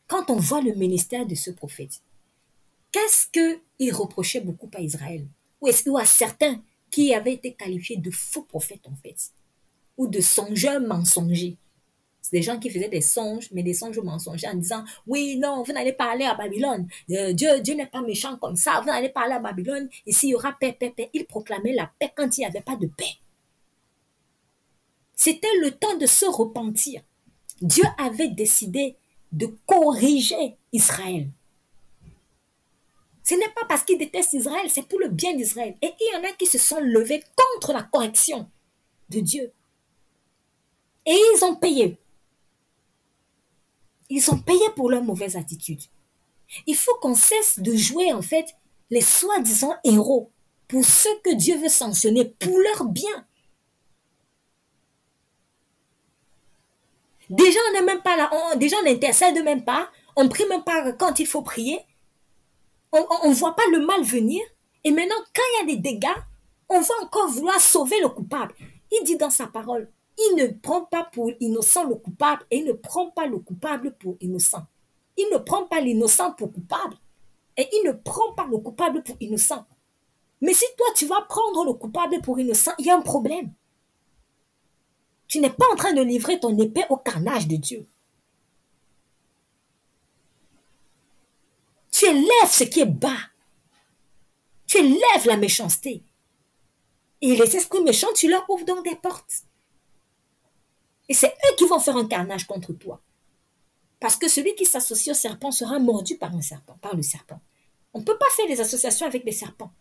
quand 0.06 0.30
on 0.30 0.36
voit 0.36 0.60
le 0.60 0.74
ministère 0.74 1.26
de 1.26 1.34
ce 1.34 1.50
prophète, 1.50 2.00
qu'est-ce 2.92 3.26
qu'il 3.26 3.92
reprochait 3.92 4.40
beaucoup 4.40 4.70
à 4.74 4.80
Israël? 4.80 5.26
Ou 5.60 5.66
est-ce 5.66 5.90
certains 6.04 6.62
qui 6.88 7.12
avaient 7.12 7.32
été 7.34 7.54
qualifiés 7.54 7.96
de 7.96 8.12
faux 8.12 8.42
prophètes 8.42 8.86
en 8.86 8.94
fait 8.94 9.32
Ou 9.96 10.06
de 10.06 10.20
songeurs 10.20 10.80
mensongers? 10.80 11.56
C'est 12.20 12.36
des 12.36 12.42
gens 12.42 12.60
qui 12.60 12.70
faisaient 12.70 12.88
des 12.88 13.00
songes, 13.00 13.48
mais 13.50 13.64
des 13.64 13.74
songes 13.74 13.98
mensongers 13.98 14.46
en 14.46 14.54
disant, 14.54 14.84
oui, 15.08 15.36
non, 15.36 15.64
vous 15.64 15.72
n'allez 15.72 15.92
pas 15.92 16.12
aller 16.12 16.24
à 16.24 16.34
Babylone. 16.34 16.86
Euh, 17.10 17.32
Dieu, 17.32 17.58
Dieu 17.60 17.74
n'est 17.74 17.86
pas 17.86 18.02
méchant 18.02 18.36
comme 18.36 18.54
ça. 18.54 18.80
Vous 18.80 18.86
n'allez 18.86 19.08
pas 19.08 19.22
aller 19.22 19.34
à 19.34 19.40
Babylone. 19.40 19.88
Ici, 20.06 20.28
il 20.28 20.30
y 20.30 20.34
aura 20.36 20.52
paix, 20.52 20.76
paix, 20.78 20.90
paix. 20.96 21.10
Il 21.12 21.26
proclamait 21.26 21.74
la 21.74 21.90
paix 21.98 22.12
quand 22.14 22.38
il 22.38 22.42
n'y 22.42 22.46
avait 22.46 22.60
pas 22.60 22.76
de 22.76 22.86
paix. 22.86 23.16
C'était 25.16 25.56
le 25.60 25.72
temps 25.72 25.96
de 25.96 26.06
se 26.06 26.26
repentir. 26.26 27.02
Dieu 27.62 27.84
avait 27.96 28.28
décidé 28.28 28.96
de 29.30 29.46
corriger 29.66 30.56
Israël. 30.72 31.28
Ce 33.24 33.34
n'est 33.34 33.48
pas 33.50 33.64
parce 33.68 33.84
qu'ils 33.84 33.98
détestent 33.98 34.34
Israël, 34.34 34.68
c'est 34.68 34.86
pour 34.86 34.98
le 34.98 35.08
bien 35.08 35.34
d'Israël. 35.34 35.76
Et 35.80 35.92
il 36.00 36.12
y 36.12 36.16
en 36.16 36.28
a 36.28 36.32
qui 36.32 36.46
se 36.46 36.58
sont 36.58 36.80
levés 36.80 37.22
contre 37.36 37.72
la 37.72 37.84
correction 37.84 38.50
de 39.10 39.20
Dieu. 39.20 39.52
Et 41.06 41.12
ils 41.14 41.44
ont 41.44 41.54
payé. 41.54 41.98
Ils 44.10 44.30
ont 44.30 44.38
payé 44.38 44.64
pour 44.76 44.90
leur 44.90 45.02
mauvaise 45.02 45.36
attitude. 45.36 45.82
Il 46.66 46.76
faut 46.76 46.94
qu'on 47.00 47.14
cesse 47.14 47.60
de 47.60 47.74
jouer 47.74 48.12
en 48.12 48.22
fait 48.22 48.56
les 48.90 49.00
soi-disant 49.00 49.74
héros 49.84 50.30
pour 50.68 50.84
ceux 50.84 51.18
que 51.24 51.34
Dieu 51.34 51.56
veut 51.58 51.68
sanctionner 51.68 52.24
pour 52.24 52.58
leur 52.58 52.86
bien. 52.86 53.26
Déjà, 57.30 57.58
on 57.68 57.72
n'est 57.72 57.86
même 57.86 58.02
pas 58.02 58.16
là, 58.16 58.30
on, 58.32 58.56
déjà 58.56 58.76
on 58.80 58.84
n'intercède 58.84 59.42
même 59.42 59.64
pas, 59.64 59.88
on 60.16 60.28
prie 60.28 60.46
même 60.48 60.64
pas 60.64 60.92
quand 60.92 61.18
il 61.18 61.26
faut 61.26 61.42
prier. 61.42 61.78
On 62.92 63.28
ne 63.28 63.34
voit 63.34 63.56
pas 63.56 63.62
le 63.70 63.86
mal 63.86 64.02
venir. 64.02 64.42
Et 64.84 64.90
maintenant, 64.90 65.16
quand 65.34 65.42
il 65.54 65.60
y 65.60 65.72
a 65.72 65.74
des 65.74 65.80
dégâts, 65.80 66.20
on 66.68 66.80
va 66.80 66.94
encore 67.02 67.28
vouloir 67.28 67.60
sauver 67.60 68.00
le 68.00 68.08
coupable. 68.08 68.54
Il 68.90 69.04
dit 69.04 69.16
dans 69.16 69.30
sa 69.30 69.46
parole, 69.46 69.90
il 70.18 70.36
ne 70.36 70.46
prend 70.48 70.82
pas 70.82 71.04
pour 71.04 71.30
innocent 71.40 71.84
le 71.88 71.94
coupable 71.94 72.44
et 72.50 72.58
il 72.58 72.66
ne 72.66 72.72
prend 72.72 73.10
pas 73.10 73.26
le 73.26 73.38
coupable 73.38 73.94
pour 73.96 74.16
innocent. 74.20 74.64
Il 75.16 75.28
ne 75.32 75.38
prend 75.38 75.64
pas 75.64 75.80
l'innocent 75.80 76.32
pour 76.32 76.52
coupable 76.52 76.96
et 77.56 77.68
il 77.72 77.86
ne 77.86 77.92
prend 77.92 78.32
pas 78.32 78.46
le 78.50 78.58
coupable 78.58 79.02
pour 79.02 79.16
innocent. 79.20 79.64
Mais 80.40 80.52
si 80.52 80.64
toi 80.76 80.86
tu 80.94 81.06
vas 81.06 81.22
prendre 81.28 81.64
le 81.64 81.72
coupable 81.74 82.20
pour 82.20 82.38
innocent, 82.38 82.72
il 82.78 82.86
y 82.86 82.90
a 82.90 82.96
un 82.96 83.02
problème. 83.02 83.52
Tu 85.32 85.40
n'es 85.40 85.48
pas 85.48 85.64
en 85.72 85.76
train 85.76 85.94
de 85.94 86.02
livrer 86.02 86.38
ton 86.38 86.54
épée 86.58 86.84
au 86.90 86.98
carnage 86.98 87.48
de 87.48 87.56
Dieu. 87.56 87.88
Tu 91.90 92.04
élèves 92.04 92.50
ce 92.50 92.64
qui 92.64 92.80
est 92.80 92.84
bas. 92.84 93.16
Tu 94.66 94.76
élèves 94.76 95.24
la 95.24 95.38
méchanceté. 95.38 96.04
Et 97.22 97.34
les 97.34 97.56
esprits 97.56 97.82
méchants, 97.82 98.12
tu 98.14 98.28
leur 98.28 98.44
ouvres 98.50 98.66
donc 98.66 98.84
des 98.84 98.94
portes. 98.94 99.44
Et 101.08 101.14
c'est 101.14 101.28
eux 101.32 101.56
qui 101.56 101.64
vont 101.64 101.80
faire 101.80 101.96
un 101.96 102.06
carnage 102.06 102.46
contre 102.46 102.74
toi. 102.74 103.00
Parce 104.00 104.16
que 104.16 104.28
celui 104.28 104.54
qui 104.54 104.66
s'associe 104.66 105.16
au 105.16 105.18
serpent 105.18 105.50
sera 105.50 105.78
mordu 105.78 106.18
par 106.18 106.36
un 106.36 106.42
serpent, 106.42 106.76
par 106.82 106.94
le 106.94 107.02
serpent. 107.02 107.40
On 107.94 108.00
ne 108.00 108.04
peut 108.04 108.18
pas 108.18 108.28
faire 108.36 108.48
des 108.48 108.60
associations 108.60 109.06
avec 109.06 109.24
des 109.24 109.32
serpents. 109.32 109.72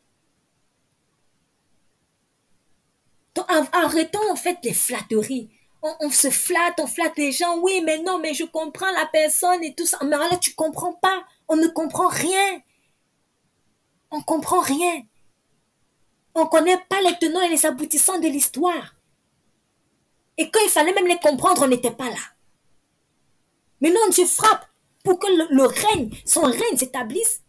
Donc, 3.48 3.68
arrêtons 3.72 4.32
en 4.32 4.36
fait 4.36 4.58
les 4.64 4.74
flatteries. 4.74 5.50
On, 5.84 6.12
se 6.12 6.30
flatte, 6.30 6.80
on 6.80 6.86
flatte 6.86 7.18
les 7.18 7.32
gens. 7.32 7.58
Oui, 7.58 7.82
mais 7.84 8.00
non, 8.00 8.20
mais 8.20 8.36
je 8.36 8.44
comprends 8.44 8.92
la 8.92 9.08
personne 9.08 9.64
et 9.64 9.74
tout 9.74 9.86
ça. 9.86 9.98
Mais 10.04 10.16
là, 10.16 10.38
tu 10.40 10.54
comprends 10.54 10.94
pas. 10.94 11.24
On 11.48 11.56
ne 11.56 11.68
comprend 11.68 12.08
rien. 12.08 12.62
On 14.12 14.22
comprend 14.22 14.60
rien. 14.60 15.02
On 16.36 16.46
connaît 16.46 16.78
pas 16.88 17.02
les 17.02 17.18
tenants 17.18 17.42
et 17.42 17.50
les 17.50 17.66
aboutissants 17.66 18.20
de 18.20 18.28
l'histoire. 18.28 18.96
Et 20.38 20.52
quand 20.52 20.60
il 20.64 20.70
fallait 20.70 20.94
même 20.94 21.08
les 21.08 21.18
comprendre, 21.18 21.64
on 21.64 21.68
n'était 21.68 21.92
pas 21.92 22.10
là. 22.10 22.22
Maintenant, 23.82 24.08
Dieu 24.12 24.26
frappe 24.26 24.68
pour 25.04 25.18
que 25.18 25.28
le, 25.28 25.66
règne, 25.66 26.12
son 26.26 26.42
règne 26.42 26.78
s'établisse. 26.78 27.42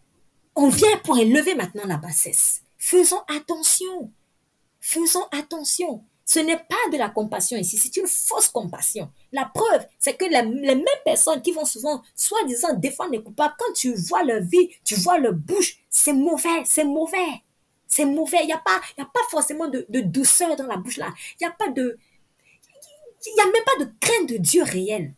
On 0.57 0.69
vient 0.69 0.97
pour 0.99 1.19
élever 1.19 1.55
maintenant 1.55 1.85
la 1.87 1.99
bassesse. 1.99 2.63
Faisons 2.79 3.23
attention. 3.29 4.11
Faisons 4.85 5.25
attention. 5.31 6.03
Ce 6.25 6.41
n'est 6.41 6.57
pas 6.57 6.91
de 6.93 6.99
la 6.99 7.09
compassion 7.09 7.57
ici, 7.57 7.79
c'est 7.79 7.97
une 7.97 8.07
fausse 8.07 8.49
compassion. 8.49 9.09
La 9.31 9.45
preuve, 9.45 9.87
c'est 9.99 10.15
que 10.17 10.25
les, 10.25 10.43
mêmes 10.43 10.85
personnes 11.05 11.41
qui 11.41 11.53
vont 11.53 11.65
souvent, 11.65 12.03
soi-disant, 12.17 12.75
défendre 12.75 13.13
les 13.13 13.23
coupables, 13.23 13.55
quand 13.59 13.73
tu 13.75 13.95
vois 13.95 14.25
leur 14.25 14.43
vie, 14.43 14.71
tu 14.85 14.97
vois 14.97 15.19
leur 15.19 15.35
bouche, 15.35 15.79
c'est 15.89 16.13
mauvais, 16.13 16.65
c'est 16.65 16.85
mauvais. 16.85 17.43
C'est 17.87 18.05
mauvais. 18.05 18.39
Il 18.43 18.47
n'y 18.47 18.53
a, 18.53 18.59
pas, 18.59 18.81
a 18.99 19.05
pas 19.05 19.21
forcément 19.31 19.69
de, 19.69 19.87
douceur 20.01 20.57
dans 20.57 20.67
la 20.67 20.77
bouche 20.77 20.97
là. 20.97 21.13
Il 21.41 21.47
n'y 21.47 21.47
a 21.47 21.53
pas 21.53 21.69
de, 21.69 21.97
il 23.25 23.35
n'y 23.35 23.41
a 23.41 23.45
même 23.45 23.65
pas 23.65 23.85
de 23.85 23.91
crainte 24.01 24.29
de 24.31 24.37
Dieu 24.39 24.65
réel. 24.65 25.15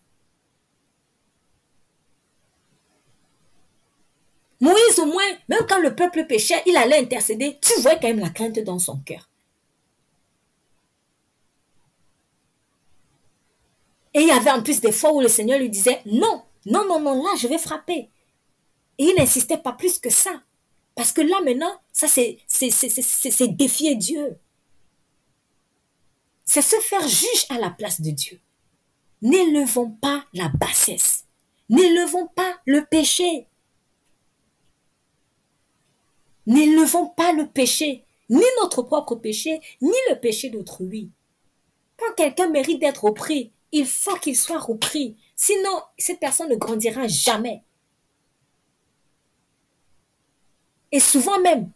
Moïse, 4.60 4.98
au 4.98 5.06
moins, 5.06 5.22
même 5.48 5.66
quand 5.66 5.80
le 5.80 5.94
peuple 5.94 6.26
péchait, 6.26 6.62
il 6.66 6.76
allait 6.76 6.98
intercéder, 6.98 7.58
tu 7.62 7.80
vois 7.80 7.96
quand 7.96 8.08
même 8.08 8.20
la 8.20 8.30
crainte 8.30 8.58
dans 8.58 8.78
son 8.78 8.98
cœur. 8.98 9.30
Et 14.14 14.20
il 14.20 14.28
y 14.28 14.30
avait 14.30 14.50
en 14.50 14.62
plus 14.62 14.80
des 14.80 14.92
fois 14.92 15.12
où 15.12 15.20
le 15.20 15.28
Seigneur 15.28 15.58
lui 15.58 15.68
disait, 15.68 16.00
non, 16.06 16.42
non, 16.66 16.86
non, 16.86 17.00
non, 17.00 17.22
là, 17.22 17.30
je 17.36 17.48
vais 17.48 17.58
frapper. 17.58 18.08
Et 18.98 19.04
il 19.04 19.14
n'insistait 19.18 19.58
pas 19.58 19.72
plus 19.72 19.98
que 19.98 20.10
ça. 20.10 20.42
Parce 20.94 21.12
que 21.12 21.20
là, 21.20 21.40
maintenant, 21.44 21.80
ça, 21.92 22.06
c'est 22.06 22.38
défier 23.56 23.96
Dieu 23.96 24.38
c'est 26.44 26.62
se 26.62 26.76
faire 26.76 27.06
juge 27.08 27.46
à 27.48 27.58
la 27.58 27.70
place 27.70 28.00
de 28.00 28.10
Dieu. 28.10 28.40
N'élevons 29.22 29.90
pas 29.90 30.24
la 30.34 30.48
bassesse. 30.48 31.24
N'élevons 31.70 32.28
pas 32.28 32.60
le 32.66 32.84
péché. 32.84 33.48
N'élevons 36.46 37.06
pas 37.08 37.32
le 37.32 37.46
péché, 37.46 38.04
ni 38.28 38.44
notre 38.60 38.82
propre 38.82 39.14
péché, 39.14 39.60
ni 39.80 39.94
le 40.10 40.20
péché 40.20 40.50
d'autrui. 40.50 41.10
Quand 41.96 42.14
quelqu'un 42.16 42.50
mérite 42.50 42.80
d'être 42.80 43.04
repris, 43.04 43.50
il 43.74 43.86
faut 43.86 44.14
qu'il 44.16 44.36
soit 44.36 44.60
repris. 44.60 45.16
Sinon, 45.34 45.82
cette 45.98 46.20
personne 46.20 46.48
ne 46.48 46.54
grandira 46.54 47.08
jamais. 47.08 47.64
Et 50.92 51.00
souvent 51.00 51.40
même, 51.40 51.72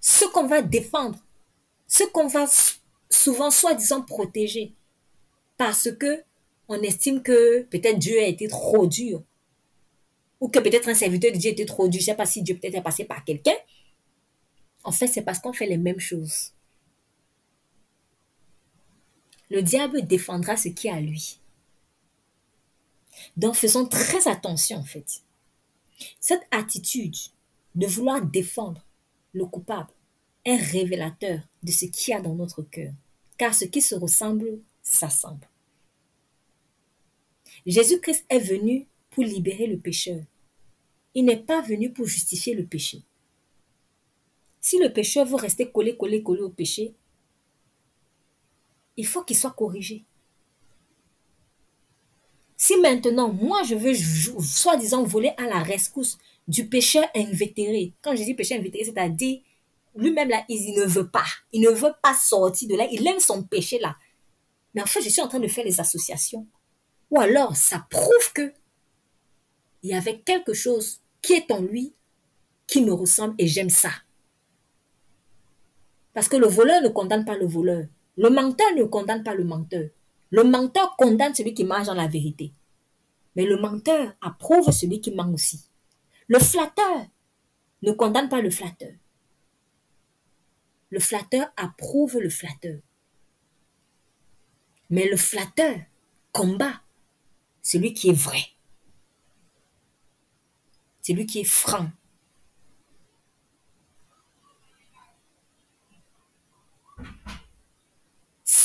ce 0.00 0.24
qu'on 0.24 0.48
va 0.48 0.60
défendre, 0.60 1.20
ce 1.86 2.02
qu'on 2.02 2.26
va 2.26 2.46
souvent 3.08 3.52
soi-disant 3.52 4.02
protégés 4.02 4.74
parce 5.56 5.88
que 5.92 6.24
on 6.66 6.82
estime 6.82 7.22
que 7.22 7.62
peut-être 7.62 7.98
Dieu 7.98 8.18
a 8.18 8.26
été 8.26 8.48
trop 8.48 8.88
dur 8.88 9.22
ou 10.40 10.48
que 10.48 10.58
peut-être 10.58 10.88
un 10.88 10.94
serviteur 10.94 11.32
de 11.32 11.38
Dieu 11.38 11.52
était 11.52 11.64
trop 11.64 11.86
dur. 11.86 12.00
Je 12.00 12.06
ne 12.06 12.06
sais 12.06 12.16
pas 12.16 12.26
si 12.26 12.42
Dieu 12.42 12.56
peut-être 12.56 12.74
est 12.74 12.82
passé 12.82 13.04
par 13.04 13.24
quelqu'un. 13.24 13.56
En 14.82 14.90
fait, 14.90 15.06
c'est 15.06 15.22
parce 15.22 15.38
qu'on 15.38 15.52
fait 15.52 15.66
les 15.66 15.76
mêmes 15.76 16.00
choses. 16.00 16.52
Le 19.50 19.62
diable 19.62 20.06
défendra 20.06 20.56
ce 20.56 20.68
qui 20.68 20.88
est 20.88 20.92
à 20.92 21.00
lui. 21.00 21.40
Donc, 23.36 23.54
faisons 23.54 23.86
très 23.86 24.28
attention, 24.28 24.78
en 24.78 24.84
fait. 24.84 25.22
Cette 26.20 26.46
attitude 26.50 27.16
de 27.74 27.86
vouloir 27.86 28.24
défendre 28.24 28.84
le 29.32 29.44
coupable 29.46 29.90
est 30.44 30.56
révélateur 30.56 31.40
de 31.62 31.70
ce 31.70 31.86
qu'il 31.86 32.12
y 32.12 32.16
a 32.16 32.20
dans 32.20 32.34
notre 32.34 32.62
cœur. 32.62 32.92
Car 33.36 33.54
ce 33.54 33.64
qui 33.64 33.82
se 33.82 33.94
ressemble 33.94 34.60
s'assemble. 34.82 35.48
Jésus-Christ 37.66 38.24
est 38.28 38.38
venu 38.38 38.86
pour 39.10 39.24
libérer 39.24 39.66
le 39.66 39.78
pécheur. 39.78 40.22
Il 41.14 41.24
n'est 41.24 41.36
pas 41.42 41.60
venu 41.60 41.92
pour 41.92 42.06
justifier 42.06 42.54
le 42.54 42.64
péché. 42.64 43.02
Si 44.60 44.78
le 44.78 44.92
pécheur 44.92 45.26
veut 45.26 45.36
rester 45.36 45.70
collé, 45.70 45.96
collé, 45.96 46.22
collé 46.22 46.42
au 46.42 46.50
péché, 46.50 46.94
il 48.96 49.06
faut 49.06 49.22
qu'il 49.22 49.36
soit 49.36 49.52
corrigé. 49.52 50.04
Si 52.56 52.76
maintenant, 52.76 53.32
moi, 53.32 53.62
je 53.62 53.74
veux 53.74 53.94
soi-disant 53.94 55.02
voler 55.04 55.32
à 55.38 55.44
la 55.44 55.62
rescousse 55.62 56.18
du 56.46 56.68
pécheur 56.68 57.04
invétéré, 57.16 57.94
quand 58.02 58.14
je 58.14 58.22
dis 58.22 58.34
pécheur 58.34 58.58
invétéré, 58.58 58.84
c'est-à-dire 58.84 59.40
lui-même 59.94 60.28
là, 60.28 60.44
il 60.48 60.74
ne 60.74 60.84
veut 60.84 61.08
pas. 61.08 61.24
Il 61.52 61.62
ne 61.62 61.70
veut 61.70 61.94
pas 62.02 62.14
sortir 62.14 62.68
de 62.68 62.76
là. 62.76 62.86
Il 62.92 63.06
aime 63.06 63.18
son 63.18 63.42
péché 63.42 63.78
là. 63.78 63.96
Mais 64.74 64.82
en 64.82 64.86
fait, 64.86 65.02
je 65.02 65.08
suis 65.08 65.22
en 65.22 65.28
train 65.28 65.40
de 65.40 65.48
faire 65.48 65.64
les 65.64 65.80
associations. 65.80 66.46
Ou 67.10 67.20
alors, 67.20 67.56
ça 67.56 67.86
prouve 67.90 68.32
que 68.34 68.52
il 69.82 69.90
y 69.90 69.94
avait 69.94 70.20
quelque 70.20 70.52
chose 70.52 71.00
qui 71.22 71.32
est 71.32 71.50
en 71.50 71.60
lui 71.60 71.94
qui 72.66 72.82
me 72.82 72.92
ressemble 72.92 73.34
et 73.38 73.46
j'aime 73.46 73.70
ça. 73.70 73.90
Parce 76.12 76.28
que 76.28 76.36
le 76.36 76.46
voleur 76.46 76.82
ne 76.82 76.88
condamne 76.88 77.24
pas 77.24 77.36
le 77.36 77.46
voleur. 77.46 77.86
Le 78.20 78.28
menteur 78.28 78.74
ne 78.76 78.84
condamne 78.84 79.22
pas 79.22 79.34
le 79.34 79.44
menteur. 79.44 79.88
Le 80.28 80.44
menteur 80.44 80.94
condamne 80.98 81.34
celui 81.34 81.54
qui 81.54 81.64
marche 81.64 81.86
dans 81.86 81.94
la 81.94 82.06
vérité. 82.06 82.52
Mais 83.34 83.46
le 83.46 83.56
menteur 83.56 84.12
approuve 84.20 84.70
celui 84.72 85.00
qui 85.00 85.10
ment 85.10 85.32
aussi. 85.32 85.62
Le 86.28 86.38
flatteur 86.38 87.06
ne 87.80 87.92
condamne 87.92 88.28
pas 88.28 88.42
le 88.42 88.50
flatteur. 88.50 88.92
Le 90.90 91.00
flatteur 91.00 91.50
approuve 91.56 92.18
le 92.18 92.28
flatteur. 92.28 92.80
Mais 94.90 95.08
le 95.08 95.16
flatteur 95.16 95.78
combat 96.30 96.74
celui 97.62 97.94
qui 97.94 98.10
est 98.10 98.22
vrai. 98.22 98.42
Celui 101.00 101.24
qui 101.24 101.40
est 101.40 101.44
franc. 101.44 101.90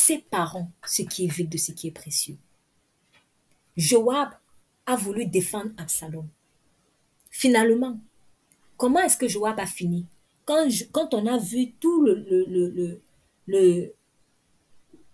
Séparons 0.06 0.68
ce 0.86 1.02
qui 1.02 1.26
est 1.26 1.32
vide 1.32 1.50
de 1.50 1.58
ce 1.58 1.72
qui 1.72 1.88
est 1.88 1.92
précieux. 1.92 2.38
Joab 3.76 4.30
a 4.86 4.96
voulu 4.96 5.26
défendre 5.26 5.72
Absalom. 5.78 6.28
Finalement, 7.32 7.98
comment 8.78 9.00
est-ce 9.00 9.18
que 9.18 9.28
Joab 9.28 9.60
a 9.60 9.66
fini? 9.66 10.06
Quand, 10.46 11.12
on 11.16 11.26
a 11.26 11.40
vu 11.40 11.72
tout 11.80 12.04
le, 12.04 12.14
le, 12.30 12.46
le, 12.46 13.02
le, 13.48 13.94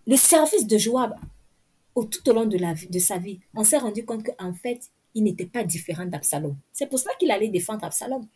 le 0.06 0.16
service 0.16 0.66
de 0.66 0.76
Joab 0.76 1.14
au, 1.94 2.04
tout 2.04 2.28
au 2.28 2.34
long 2.34 2.44
de, 2.44 2.58
la, 2.58 2.74
de 2.74 2.98
sa 2.98 3.16
vie, 3.16 3.40
on 3.54 3.64
s'est 3.64 3.78
rendu 3.78 4.04
compte 4.04 4.24
qu'en 4.24 4.52
fait, 4.52 4.90
il 5.14 5.24
n'était 5.24 5.46
pas 5.46 5.64
différent 5.64 6.04
d'Absalom. 6.04 6.54
C'est 6.70 6.86
pour 6.86 6.98
cela 6.98 7.14
qu'il 7.18 7.30
allait 7.30 7.48
défendre 7.48 7.82
Absalom. 7.84 8.26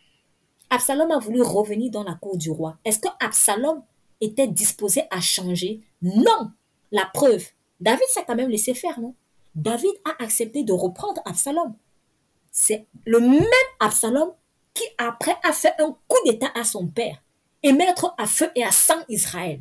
Absalom 0.70 1.10
a 1.10 1.18
voulu 1.18 1.42
revenir 1.42 1.90
dans 1.90 2.04
la 2.04 2.14
cour 2.14 2.38
du 2.38 2.50
roi. 2.50 2.78
Est-ce 2.82 2.98
que 2.98 3.08
Absalom 3.20 3.82
était 4.20 4.48
disposé 4.48 5.02
à 5.10 5.20
changer 5.20 5.80
Non. 6.02 6.52
La 6.92 7.06
preuve, 7.12 7.44
David 7.80 8.06
s'est 8.08 8.24
quand 8.26 8.36
même 8.36 8.50
laissé 8.50 8.74
faire, 8.74 9.00
non? 9.00 9.14
David 9.54 9.92
a 10.04 10.22
accepté 10.22 10.62
de 10.62 10.72
reprendre 10.72 11.20
Absalom. 11.24 11.74
C'est 12.50 12.86
le 13.04 13.20
même 13.20 13.44
Absalom 13.80 14.32
qui 14.74 14.84
après 14.98 15.36
a 15.42 15.52
fait 15.52 15.74
un 15.78 15.96
coup 16.06 16.18
d'état 16.24 16.50
à 16.54 16.64
son 16.64 16.86
père 16.86 17.22
et 17.62 17.72
mettre 17.72 18.14
à 18.18 18.26
feu 18.26 18.50
et 18.54 18.62
à 18.62 18.70
sang 18.70 19.02
Israël. 19.08 19.60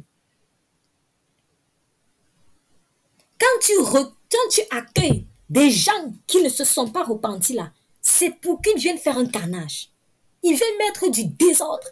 Quand 3.39 3.59
tu, 3.61 3.73
tu 4.51 4.61
accueilles 4.71 5.25
des 5.49 5.69
gens 5.71 6.13
qui 6.27 6.41
ne 6.41 6.49
se 6.49 6.63
sont 6.63 6.89
pas 6.89 7.03
repentis 7.03 7.53
là, 7.53 7.71
c'est 8.01 8.31
pour 8.31 8.61
qu'ils 8.61 8.77
viennent 8.77 8.97
faire 8.97 9.17
un 9.17 9.25
carnage. 9.25 9.89
Ils 10.43 10.55
viennent 10.55 10.77
mettre 10.77 11.09
du 11.09 11.25
désordre. 11.25 11.87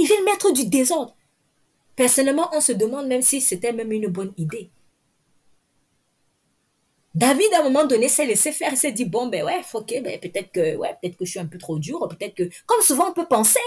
Ils 0.00 0.06
viennent 0.06 0.24
mettre 0.24 0.50
du 0.50 0.64
désordre. 0.64 1.14
Personnellement, 1.94 2.48
on 2.54 2.60
se 2.62 2.72
demande 2.72 3.06
même 3.06 3.20
si 3.20 3.42
c'était 3.42 3.74
même 3.74 3.92
une 3.92 4.06
bonne 4.06 4.32
idée. 4.38 4.70
David, 7.14 7.52
à 7.52 7.60
un 7.60 7.64
moment 7.64 7.84
donné, 7.84 8.08
s'est 8.08 8.24
laissé 8.24 8.50
faire. 8.50 8.74
S'est 8.78 8.92
dit, 8.92 9.04
bon, 9.04 9.26
ben 9.26 9.44
ouais, 9.44 9.60
ok, 9.74 10.00
ben 10.02 10.18
peut-être 10.18 10.52
que, 10.52 10.76
ouais, 10.76 10.96
peut-être 11.02 11.18
que 11.18 11.26
je 11.26 11.32
suis 11.32 11.38
un 11.38 11.46
peu 11.46 11.58
trop 11.58 11.78
dur. 11.78 12.08
Peut-être 12.08 12.34
que, 12.34 12.48
comme 12.64 12.80
souvent 12.80 13.10
on 13.10 13.12
peut 13.12 13.26
penser, 13.26 13.60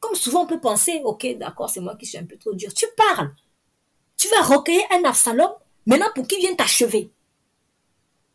comme 0.00 0.14
souvent 0.14 0.44
on 0.44 0.46
peut 0.46 0.60
penser, 0.60 1.02
ok, 1.04 1.36
d'accord, 1.36 1.68
c'est 1.68 1.80
moi 1.80 1.96
qui 1.96 2.06
suis 2.06 2.16
un 2.16 2.24
peu 2.24 2.38
trop 2.38 2.54
dur. 2.54 2.72
Tu 2.72 2.86
parles. 2.96 3.34
Tu 4.16 4.26
vas 4.28 4.40
recueillir 4.40 4.84
un 4.90 5.04
Absalom, 5.04 5.52
maintenant 5.84 6.08
pour 6.14 6.26
qu'il 6.26 6.38
vienne 6.38 6.56
t'achever. 6.56 7.10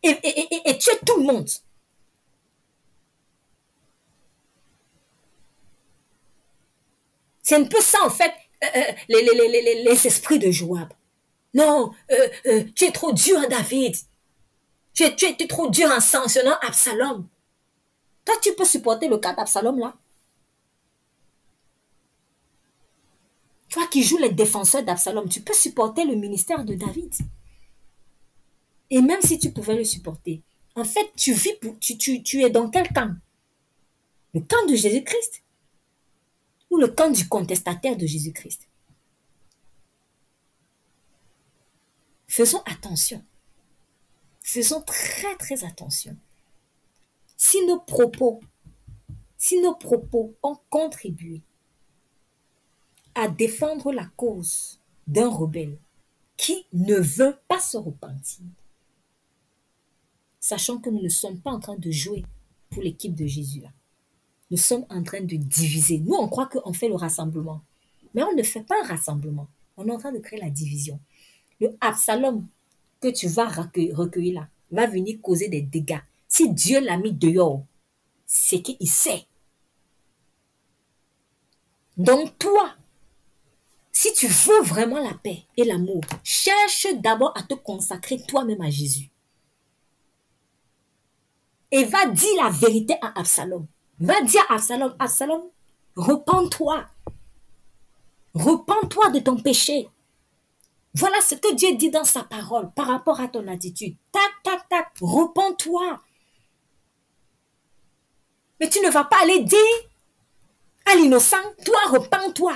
Et, 0.04 0.10
et, 0.22 0.54
et, 0.54 0.70
et 0.70 0.78
tuer 0.78 1.00
tout 1.04 1.16
le 1.16 1.24
monde. 1.24 1.50
C'est 7.44 7.56
un 7.56 7.64
peu 7.64 7.80
ça, 7.82 7.98
en 8.04 8.10
fait, 8.10 8.32
euh, 8.64 8.66
euh, 8.74 8.92
les, 9.10 10.06
esprits 10.06 10.38
de 10.38 10.50
Joab. 10.50 10.88
Non, 11.52 11.92
euh, 12.10 12.64
tu 12.74 12.86
es 12.86 12.90
trop 12.90 13.12
dur, 13.12 13.46
David. 13.48 13.94
Tu 14.94 15.02
es, 15.02 15.14
tu 15.14 15.26
es 15.26 15.46
trop 15.46 15.68
dur 15.68 15.88
en 15.90 16.00
sanctionnant 16.00 16.56
Absalom. 16.62 17.28
Toi, 18.24 18.34
tu 18.42 18.54
peux 18.54 18.64
supporter 18.64 19.08
le 19.08 19.18
cas 19.18 19.34
d'Absalom, 19.34 19.78
là 19.78 19.94
Toi 23.68 23.86
qui 23.88 24.02
joues 24.02 24.18
les 24.18 24.30
défenseurs 24.30 24.82
d'Absalom, 24.82 25.28
tu 25.28 25.42
peux 25.42 25.52
supporter 25.52 26.04
le 26.04 26.14
ministère 26.14 26.64
de 26.64 26.74
David. 26.74 27.12
Et 28.88 29.02
même 29.02 29.20
si 29.20 29.38
tu 29.38 29.50
pouvais 29.50 29.76
le 29.76 29.84
supporter, 29.84 30.42
en 30.76 30.84
fait, 30.84 31.12
tu 31.14 31.34
vis, 31.34 31.54
pour, 31.60 31.78
tu, 31.78 31.98
tu, 31.98 32.22
tu 32.22 32.42
es 32.42 32.48
dans 32.48 32.70
quel 32.70 32.88
camp? 32.88 33.14
Le 34.32 34.40
camp 34.40 34.64
de 34.66 34.74
Jésus-Christ 34.74 35.43
le 36.76 36.88
camp 36.88 37.10
du 37.10 37.28
contestataire 37.28 37.96
de 37.96 38.06
Jésus-Christ 38.06 38.68
Faisons 42.26 42.62
attention. 42.66 43.24
Faisons 44.40 44.82
très 44.82 45.36
très 45.36 45.64
attention. 45.64 46.16
Si 47.36 47.64
nos 47.66 47.78
propos, 47.78 48.40
si 49.38 49.60
nos 49.60 49.74
propos 49.74 50.34
ont 50.42 50.58
contribué 50.68 51.42
à 53.14 53.28
défendre 53.28 53.92
la 53.92 54.06
cause 54.16 54.80
d'un 55.06 55.28
rebelle 55.28 55.78
qui 56.36 56.66
ne 56.72 56.96
veut 56.96 57.38
pas 57.46 57.60
se 57.60 57.76
repentir, 57.76 58.44
sachant 60.40 60.78
que 60.78 60.90
nous 60.90 61.02
ne 61.02 61.08
sommes 61.08 61.40
pas 61.40 61.52
en 61.52 61.60
train 61.60 61.76
de 61.76 61.90
jouer 61.90 62.24
pour 62.70 62.82
l'équipe 62.82 63.14
de 63.14 63.26
Jésus 63.26 63.60
là. 63.60 63.70
Nous 64.50 64.56
sommes 64.56 64.86
en 64.90 65.02
train 65.02 65.20
de 65.20 65.36
diviser. 65.36 65.98
Nous, 65.98 66.14
on 66.14 66.28
croit 66.28 66.46
qu'on 66.46 66.72
fait 66.72 66.88
le 66.88 66.94
rassemblement. 66.94 67.62
Mais 68.14 68.22
on 68.22 68.34
ne 68.34 68.42
fait 68.42 68.62
pas 68.62 68.76
un 68.82 68.86
rassemblement. 68.86 69.48
On 69.76 69.86
est 69.88 69.92
en 69.92 69.98
train 69.98 70.12
de 70.12 70.18
créer 70.18 70.40
la 70.40 70.50
division. 70.50 71.00
Le 71.60 71.76
Absalom 71.80 72.46
que 73.00 73.08
tu 73.08 73.26
vas 73.28 73.48
recueillir 73.48 74.40
là 74.40 74.48
va 74.70 74.86
venir 74.86 75.20
causer 75.20 75.48
des 75.48 75.62
dégâts. 75.62 76.00
Si 76.28 76.52
Dieu 76.52 76.80
l'a 76.80 76.96
mis 76.96 77.12
dehors, 77.12 77.64
c'est 78.26 78.62
qu'il 78.62 78.88
sait. 78.88 79.26
Donc 81.96 82.36
toi, 82.38 82.74
si 83.92 84.12
tu 84.12 84.26
veux 84.26 84.62
vraiment 84.62 84.98
la 84.98 85.14
paix 85.14 85.44
et 85.56 85.64
l'amour, 85.64 86.02
cherche 86.24 86.88
d'abord 86.96 87.32
à 87.36 87.42
te 87.42 87.54
consacrer 87.54 88.20
toi-même 88.26 88.60
à 88.60 88.70
Jésus. 88.70 89.10
Et 91.70 91.84
va 91.84 92.06
dire 92.06 92.42
la 92.42 92.50
vérité 92.50 92.94
à 93.00 93.18
Absalom. 93.18 93.66
Va 94.00 94.20
dire 94.22 94.44
à 94.48 94.54
Absalom, 94.54 94.94
Absalom, 94.98 95.42
repens-toi. 95.96 96.84
Repens-toi 98.34 99.10
de 99.10 99.20
ton 99.20 99.36
péché. 99.36 99.88
Voilà 100.94 101.20
ce 101.20 101.34
que 101.34 101.54
Dieu 101.54 101.74
dit 101.76 101.90
dans 101.90 102.04
sa 102.04 102.22
parole 102.24 102.70
par 102.72 102.86
rapport 102.86 103.20
à 103.20 103.28
ton 103.28 103.46
attitude. 103.48 103.96
Tac, 104.12 104.32
tac, 104.42 104.68
tac, 104.68 104.88
repens-toi. 105.00 106.00
Mais 108.60 108.68
tu 108.68 108.80
ne 108.80 108.90
vas 108.90 109.04
pas 109.04 109.22
aller 109.22 109.40
dire 109.40 109.58
à 110.86 110.94
l'innocent, 110.94 111.36
toi, 111.64 111.78
repens-toi 111.88 112.54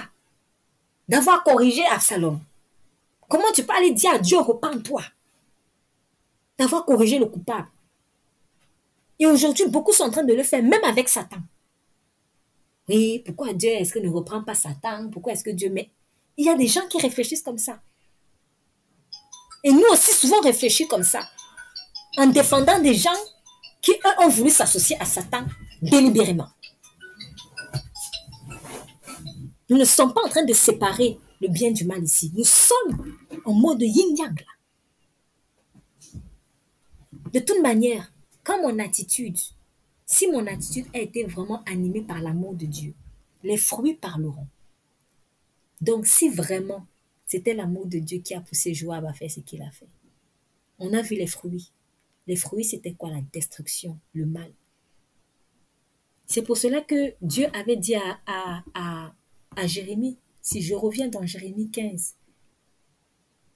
d'avoir 1.09 1.43
corrigé 1.43 1.85
Absalom. 1.87 2.41
Comment 3.29 3.51
tu 3.55 3.65
peux 3.65 3.75
aller 3.75 3.93
dire 3.93 4.15
à 4.15 4.19
Dieu, 4.19 4.39
repens-toi 4.39 5.03
d'avoir 6.59 6.85
corrigé 6.85 7.19
le 7.19 7.27
coupable 7.27 7.69
Et 9.19 9.27
aujourd'hui, 9.27 9.67
beaucoup 9.69 9.93
sont 9.93 10.05
en 10.05 10.11
train 10.11 10.25
de 10.25 10.33
le 10.33 10.43
faire, 10.43 10.63
même 10.63 10.85
avec 10.85 11.09
Satan. 11.09 11.39
Oui, 12.89 13.23
pourquoi 13.25 13.53
Dieu 13.53 13.71
est-ce 13.71 13.93
que 13.93 13.99
ne 13.99 14.09
reprend 14.09 14.43
pas 14.43 14.55
Satan? 14.55 15.11
Pourquoi 15.11 15.33
est-ce 15.33 15.45
que 15.45 15.51
Dieu 15.51 15.71
met... 15.71 15.91
Il 16.37 16.47
y 16.47 16.49
a 16.49 16.55
des 16.55 16.69
gens 16.69 16.87
qui 16.89 16.99
réfléchissent 16.99 17.43
comme 17.43 17.59
ça. 17.59 17.81
Et 19.65 19.73
nous 19.73 19.85
aussi, 19.93 20.13
souvent, 20.13 20.41
réfléchis 20.41 20.87
comme 20.87 21.03
ça. 21.03 21.29
En 22.17 22.29
défendant 22.29 22.79
des 22.81 22.95
gens 22.95 23.11
qui, 23.83 23.91
eux, 23.93 24.25
ont 24.25 24.29
voulu 24.29 24.51
s'associer 24.51 24.97
à 25.01 25.05
Satan 25.05 25.45
délibérément. 25.83 26.49
Nous 29.69 29.77
ne 29.77 29.85
sommes 29.85 30.15
pas 30.15 30.23
en 30.25 30.29
train 30.29 30.45
de 30.45 30.53
séparer 30.55 31.19
le 31.41 31.49
bien 31.49 31.71
du 31.71 31.85
mal 31.85 32.03
ici. 32.03 32.33
Nous 32.35 32.45
sommes 32.45 33.15
en 33.45 33.53
mode 33.53 33.83
yin-yang 33.83 34.45
De 37.33 37.41
toute 37.41 37.61
manière, 37.61 38.11
quand 38.49 38.63
mon 38.63 38.79
attitude, 38.79 39.37
si 40.07 40.27
mon 40.27 40.47
attitude 40.47 40.87
a 40.95 41.01
été 41.01 41.23
vraiment 41.25 41.63
animée 41.65 42.01
par 42.01 42.23
l'amour 42.23 42.55
de 42.55 42.65
Dieu, 42.65 42.95
les 43.43 43.59
fruits 43.59 43.93
parleront. 43.93 44.47
Donc 45.83 46.07
si 46.07 46.31
vraiment 46.31 46.87
c'était 47.27 47.53
l'amour 47.53 47.85
de 47.85 47.99
Dieu 47.99 48.21
qui 48.21 48.33
a 48.33 48.41
poussé 48.41 48.73
Joab 48.73 49.05
à 49.05 49.13
faire 49.13 49.31
ce 49.31 49.41
qu'il 49.41 49.61
a 49.61 49.71
fait, 49.71 49.91
on 50.79 50.95
a 50.95 51.03
vu 51.03 51.15
les 51.15 51.27
fruits. 51.27 51.73
Les 52.27 52.37
fruits, 52.37 52.65
c'était 52.65 52.95
quoi 52.95 53.11
La 53.11 53.21
destruction, 53.35 53.99
le 54.15 54.25
mal? 54.25 54.51
C'est 56.25 56.43
pour 56.43 56.57
cela 56.57 56.81
que 56.81 57.13
Dieu 57.21 57.49
avait 57.55 57.77
dit 57.77 57.97
à, 57.97 58.19
à, 58.27 59.13
à 59.57 59.67
Jérémie, 59.67 60.17
si 60.41 60.63
je 60.63 60.75
reviens 60.75 61.09
dans 61.09 61.27
Jérémie 61.27 61.69
15, 61.69 62.15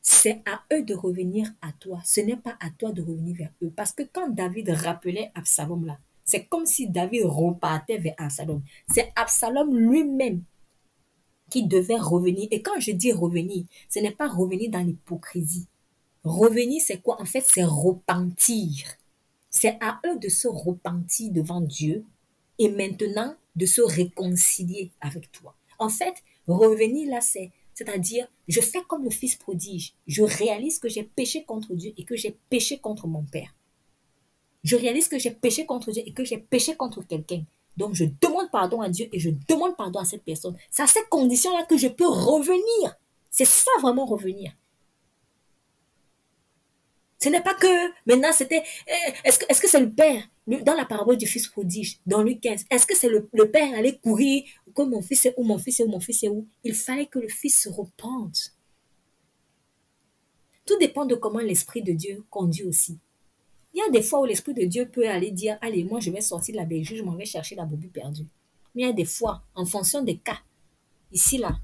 c'est 0.03 0.43
à 0.47 0.63
eux 0.75 0.83
de 0.83 0.95
revenir 0.95 1.49
à 1.63 1.73
toi. 1.73 2.01
Ce 2.05 2.21
n'est 2.21 2.37
pas 2.37 2.57
à 2.61 2.71
toi 2.71 2.91
de 2.93 3.01
revenir 3.01 3.37
vers 3.37 3.53
eux. 3.63 3.73
Parce 3.75 3.93
que 3.93 4.03
quand 4.03 4.29
David 4.29 4.71
rappelait 4.71 5.31
Absalom 5.35 5.87
là, 5.87 5.99
c'est 6.25 6.45
comme 6.47 6.67
si 6.67 6.89
David 6.89 7.25
repartait 7.25 7.99
vers 7.99 8.15
Absalom. 8.19 8.63
C'est 8.89 9.13
Absalom 9.17 9.77
lui-même 9.77 10.43
qui 11.51 11.67
devait 11.67 11.99
revenir. 11.99 12.49
Et 12.51 12.63
quand 12.63 12.81
je 12.81 12.93
dis 12.93 13.13
revenir, 13.13 13.65
ce 13.89 14.01
n'est 14.01 14.13
pas 14.13 14.29
revenir 14.29 14.71
dans 14.71 14.81
l'hypocrisie. 14.81 15.67
Revenir, 16.25 16.81
c'est 16.85 17.03
quoi? 17.03 17.21
En 17.21 17.25
fait, 17.25 17.45
c'est 17.47 17.65
repentir. 17.65 18.87
C'est 19.51 19.77
à 19.81 20.01
eux 20.07 20.19
de 20.19 20.29
se 20.29 20.49
repentir 20.49 21.31
devant 21.33 21.61
Dieu 21.61 22.05
et 22.59 22.69
maintenant 22.71 23.35
de 23.55 23.67
se 23.67 23.83
réconcilier 23.83 24.91
avec 25.01 25.31
toi. 25.31 25.55
En 25.79 25.89
fait, 25.89 26.15
revenir 26.47 27.11
là, 27.11 27.21
c'est, 27.21 27.51
c'est-à-dire, 27.75 28.27
je 28.49 28.61
fais 28.61 28.83
comme 28.89 29.05
le 29.05 29.11
fils 29.11 29.37
prodige. 29.37 29.95
Je 30.07 30.23
réalise 30.23 30.79
que 30.79 30.89
j'ai 30.89 31.03
péché 31.03 31.45
contre 31.45 31.75
Dieu 31.75 31.93
et 31.97 32.05
que 32.05 32.17
j'ai 32.17 32.37
péché 32.51 32.79
contre 32.79 33.07
mon 33.07 33.25
père. 33.25 33.55
Je 34.65 34.77
réalise 34.77 35.09
que 35.09 35.19
j'ai 35.19 35.31
péché 35.31 35.67
contre 35.67 35.91
Dieu 35.91 36.03
et 36.07 36.13
que 36.13 36.25
j'ai 36.25 36.39
péché 36.39 36.77
contre 36.77 37.03
quelqu'un. 37.03 37.45
Donc, 37.77 37.95
je 37.95 38.05
demande 38.21 38.51
pardon 38.51 38.81
à 38.81 38.89
Dieu 38.89 39.09
et 39.13 39.19
je 39.19 39.31
demande 39.49 39.77
pardon 39.77 40.01
à 40.01 40.05
cette 40.05 40.23
personne. 40.23 40.57
C'est 40.71 40.83
à 40.83 40.87
ces 40.87 41.03
conditions-là 41.09 41.65
que 41.65 41.77
je 41.77 41.89
peux 41.89 42.07
revenir. 42.07 42.97
C'est 43.31 43.47
ça 43.47 43.71
vraiment 43.81 44.05
revenir. 44.05 44.53
Ce 47.19 47.29
n'est 47.29 47.41
pas 47.41 47.55
que 47.55 47.91
maintenant 48.05 48.33
c'était. 48.33 48.65
Eh, 48.89 49.29
est-ce 49.29 49.39
que 49.39 49.45
est-ce 49.49 49.61
que 49.61 49.69
c'est 49.69 49.81
le 49.81 49.91
père? 49.91 50.29
Dans 50.49 50.75
la 50.75 50.85
parabole 50.85 51.17
du 51.17 51.27
fils 51.27 51.47
prodige 51.47 52.01
dans 52.05 52.21
Luc 52.21 52.41
15 52.41 52.65
Est-ce 52.69 52.85
que 52.85 52.97
c'est 52.97 53.09
le, 53.09 53.29
le 53.33 53.49
père 53.49 53.73
allait 53.79 53.97
courir 53.97 54.43
comme 54.75 54.91
mon 54.91 55.03
fils 55.03 55.27
est 55.27 55.35
où 55.37 55.45
mon 55.45 55.59
fils 55.59 55.81
est 55.81 55.85
où 55.85 55.89
mon 55.89 56.01
fils 56.01 56.23
est 56.25 56.29
où 56.29 56.47
Il 56.65 56.75
fallait 56.75 57.07
que 57.07 57.19
le 57.19 57.29
fils 57.29 57.63
se 57.63 57.69
repente. 57.69 58.55
Tout 60.67 60.79
dépend 60.79 61.05
de 61.05 61.15
comment 61.15 61.41
l'esprit 61.41 61.83
de 61.83 61.93
Dieu 61.93 62.25
conduit 62.31 62.65
aussi. 62.65 62.99
Il 63.75 63.79
y 63.79 63.83
a 63.83 63.91
des 63.91 64.03
fois 64.03 64.21
où 64.21 64.25
l'esprit 64.25 64.55
de 64.55 64.65
Dieu 64.65 64.89
peut 64.89 65.09
aller 65.09 65.31
dire 65.31 65.59
allez 65.61 65.85
moi 65.85 66.01
je 66.01 66.11
vais 66.11 66.21
sortir 66.21 66.55
de 66.55 66.59
la 66.59 66.67
bergerie 66.67 66.99
je 66.99 67.03
m'en 67.03 67.17
vais 67.17 67.25
chercher 67.25 67.55
la 67.55 67.65
brebis 67.65 67.89
perdue. 67.89 68.27
Mais 68.75 68.83
il 68.83 68.87
y 68.87 68.89
a 68.89 68.93
des 68.93 69.05
fois 69.05 69.43
en 69.55 69.65
fonction 69.65 70.03
des 70.03 70.19
cas 70.19 70.39
ici 71.11 71.39
là 71.39 71.59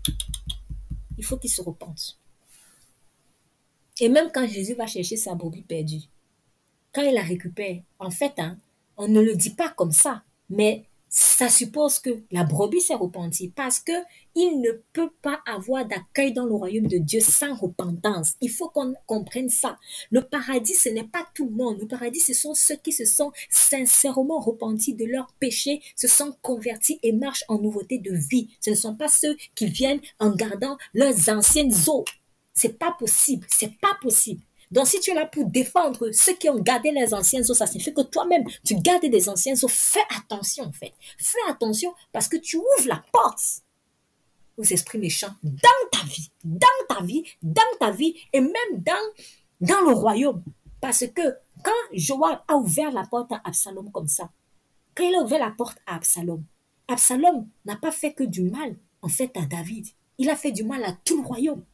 il 1.19 1.25
faut 1.25 1.37
qu'il 1.37 1.51
se 1.51 1.61
repente. 1.61 2.19
Et 4.01 4.09
même 4.09 4.31
quand 4.33 4.47
Jésus 4.47 4.75
va 4.75 4.87
chercher 4.87 5.17
sa 5.17 5.35
brebis 5.35 5.63
perdue, 5.63 6.03
quand 6.93 7.03
il 7.03 7.13
la 7.13 7.23
récupère, 7.23 7.83
en 7.99 8.11
fait, 8.11 8.33
hein, 8.39 8.59
on 8.97 9.09
ne 9.09 9.21
le 9.21 9.35
dit 9.35 9.51
pas 9.51 9.69
comme 9.71 9.93
ça, 9.93 10.23
mais 10.49 10.88
ça 11.11 11.49
suppose 11.49 11.99
que 11.99 12.23
la 12.31 12.45
brebis 12.45 12.81
s'est 12.81 12.95
repentie 12.95 13.49
parce 13.49 13.81
que 13.81 13.93
il 14.35 14.61
ne 14.61 14.71
peut 14.93 15.11
pas 15.23 15.41
avoir 15.47 15.87
d'accueil 15.87 16.33
dans 16.33 16.45
le 16.45 16.55
royaume 16.55 16.87
de 16.87 16.99
Dieu 16.99 17.21
sans 17.21 17.55
repentance. 17.55 18.35
Il 18.41 18.51
faut 18.51 18.69
qu'on 18.69 18.95
comprenne 19.07 19.49
ça. 19.49 19.79
Le 20.11 20.23
paradis, 20.23 20.75
ce 20.75 20.89
n'est 20.91 21.05
pas 21.05 21.27
tout 21.35 21.47
le 21.47 21.57
monde. 21.57 21.81
Le 21.81 21.89
paradis, 21.89 22.21
ce 22.21 22.35
sont 22.35 22.55
ceux 22.55 22.77
qui 22.77 22.93
se 22.93 23.05
sont 23.05 23.33
sincèrement 23.51 24.39
repentis 24.39 24.95
de 24.95 25.07
leurs 25.07 25.33
péchés, 25.41 25.83
se 25.97 26.07
sont 26.07 26.37
convertis 26.43 27.01
et 27.03 27.13
marchent 27.13 27.45
en 27.49 27.59
nouveauté 27.59 27.99
de 27.99 28.13
vie. 28.13 28.51
Ce 28.61 28.71
ne 28.71 28.77
sont 28.77 28.95
pas 28.95 29.09
ceux 29.09 29.37
qui 29.55 29.67
viennent 29.67 30.01
en 30.21 30.31
gardant 30.31 30.77
leurs 30.95 31.29
anciennes 31.29 31.75
eaux. 31.89 32.05
C'est 32.55 32.79
pas 32.79 32.93
possible. 32.99 33.47
C'est 33.49 33.79
pas 33.81 33.97
possible. 34.01 34.43
Donc, 34.71 34.87
si 34.87 35.01
tu 35.01 35.11
es 35.11 35.15
là 35.15 35.27
pour 35.27 35.47
défendre 35.47 36.11
ceux 36.13 36.35
qui 36.35 36.49
ont 36.49 36.59
gardé 36.59 36.91
les 36.91 37.15
anciennes 37.15 37.45
eaux, 37.49 37.55
ça 37.55 37.67
signifie 37.67 37.95
que 37.95 38.03
toi-même, 38.03 38.45
tu 38.65 38.75
gardes 38.77 39.07
des 39.07 39.29
anciennes 39.29 39.57
eaux. 39.63 39.69
Fais 39.69 40.05
attention, 40.17 40.65
en 40.65 40.73
fait. 40.73 40.93
Fais 41.17 41.39
attention 41.49 41.95
parce 42.13 42.29
que 42.29 42.37
tu 42.37 42.57
ouvres 42.57 42.87
la 42.87 43.03
porte 43.13 43.63
aux 44.57 44.65
esprits 44.65 44.99
méchants 44.99 45.35
dans 45.43 45.89
ta 45.93 46.05
vie, 46.05 46.31
dans 46.45 46.67
ta 46.89 47.03
vie, 47.03 47.25
dans 47.43 47.63
ta 47.81 47.91
vie 47.91 48.15
et 48.33 48.41
même 48.41 48.53
dans, 48.73 48.93
dans 49.61 49.81
le 49.83 49.95
royaume. 49.95 50.43
Parce 50.81 51.07
que 51.07 51.37
quand 51.63 51.73
Joab 51.93 52.41
a 52.47 52.57
ouvert 52.57 52.93
la 52.93 53.05
porte 53.05 53.33
à 53.33 53.41
Absalom 53.45 53.91
comme 53.91 54.09
ça, 54.09 54.31
quand 54.95 55.05
il 55.05 55.15
a 55.15 55.23
ouvert 55.23 55.39
la 55.39 55.53
porte 55.53 55.79
à 55.87 55.97
Absalom, 55.97 56.45
Absalom 56.89 57.49
n'a 57.65 57.77
pas 57.77 57.93
fait 57.93 58.13
que 58.13 58.25
du 58.25 58.43
mal, 58.43 58.77
en 59.03 59.09
fait, 59.09 59.31
à 59.37 59.47
David. 59.47 59.87
Il 60.19 60.29
a 60.31 60.37
fait 60.37 60.53
du 60.53 60.65
mal 60.65 60.83
à 60.85 60.93
tout 61.05 61.21
le 61.21 61.27
royaume 61.27 61.65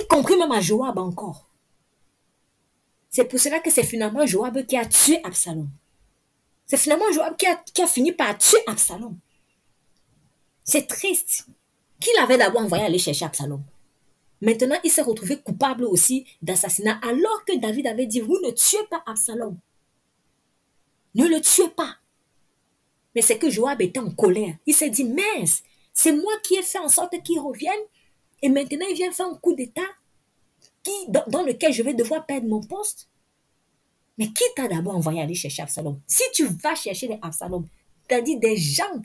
y 0.00 0.06
compris 0.06 0.36
même 0.36 0.52
à 0.52 0.60
Joab 0.60 0.98
encore. 0.98 1.46
C'est 3.10 3.24
pour 3.24 3.40
cela 3.40 3.60
que 3.60 3.70
c'est 3.70 3.84
finalement 3.84 4.26
Joab 4.26 4.66
qui 4.66 4.76
a 4.76 4.84
tué 4.84 5.20
Absalom. 5.24 5.68
C'est 6.66 6.76
finalement 6.76 7.10
Joab 7.12 7.36
qui 7.36 7.46
a, 7.46 7.86
fini 7.86 8.12
par 8.12 8.36
tuer 8.36 8.58
Absalom. 8.66 9.16
C'est 10.64 10.86
triste. 10.86 11.46
Qui 12.00 12.10
l'avait 12.16 12.36
d'abord 12.36 12.62
envoyé 12.62 12.84
aller 12.84 12.98
chercher 12.98 13.24
Absalom 13.24 13.62
Maintenant, 14.42 14.76
il 14.84 14.90
s'est 14.90 15.02
retrouvé 15.02 15.40
coupable 15.40 15.84
aussi 15.84 16.26
d'assassinat 16.42 17.00
alors 17.02 17.44
que 17.46 17.56
David 17.58 17.86
avait 17.86 18.06
dit, 18.06 18.20
vous 18.20 18.38
ne 18.44 18.50
tuez 18.50 18.84
pas 18.90 19.02
Absalom. 19.06 19.56
Ne 21.14 21.26
le 21.26 21.40
tuez 21.40 21.68
pas. 21.68 21.96
Mais 23.14 23.22
c'est 23.22 23.38
que 23.38 23.48
Joab 23.48 23.80
était 23.80 23.98
en 23.98 24.10
colère. 24.10 24.56
Il 24.66 24.74
s'est 24.74 24.90
dit, 24.90 25.04
mince, 25.04 25.62
c'est 25.94 26.12
moi 26.12 26.34
qui 26.42 26.56
ai 26.56 26.62
fait 26.62 26.78
en 26.78 26.90
sorte 26.90 27.14
qu'il 27.22 27.40
revienne 27.40 27.72
et 28.42 28.48
maintenant, 28.48 28.86
il 28.90 28.94
vient 28.94 29.12
faire 29.12 29.26
un 29.26 29.36
coup 29.36 29.54
d'État 29.54 29.82
dans, 31.28 31.42
lequel 31.42 31.72
je 31.72 31.82
vais 31.82 31.94
devoir 31.94 32.26
perdre 32.26 32.46
mon 32.48 32.60
poste. 32.60 33.08
Mais 34.18 34.28
qui 34.28 34.44
t'a 34.54 34.68
d'abord 34.68 34.96
envoyé 34.96 35.20
aller 35.20 35.34
chercher 35.34 35.62
Absalom? 35.62 36.00
Si 36.06 36.22
tu 36.32 36.46
vas 36.46 36.74
chercher 36.74 37.08
les 37.08 37.18
Absalom, 37.22 37.66
c'est-à-dire 38.08 38.38
des 38.38 38.56
gens 38.56 39.02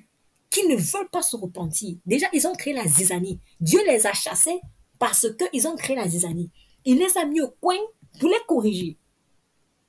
qui 0.49 0.67
ne 0.67 0.75
veulent 0.75 1.09
pas 1.09 1.21
se 1.21 1.35
repentir. 1.35 1.97
Déjà, 2.05 2.27
ils 2.33 2.45
ont 2.47 2.53
créé 2.53 2.73
la 2.73 2.85
zizanie. 2.85 3.39
Dieu 3.59 3.79
les 3.87 4.05
a 4.05 4.13
chassés 4.13 4.59
parce 4.99 5.27
qu'ils 5.37 5.67
ont 5.67 5.75
créé 5.75 5.95
la 5.95 6.07
zizanie. 6.07 6.49
Il 6.85 6.97
les 6.97 7.17
a 7.17 7.25
mis 7.25 7.41
au 7.41 7.49
coin 7.49 7.77
pour 8.19 8.29
les 8.29 8.35
corriger. 8.47 8.97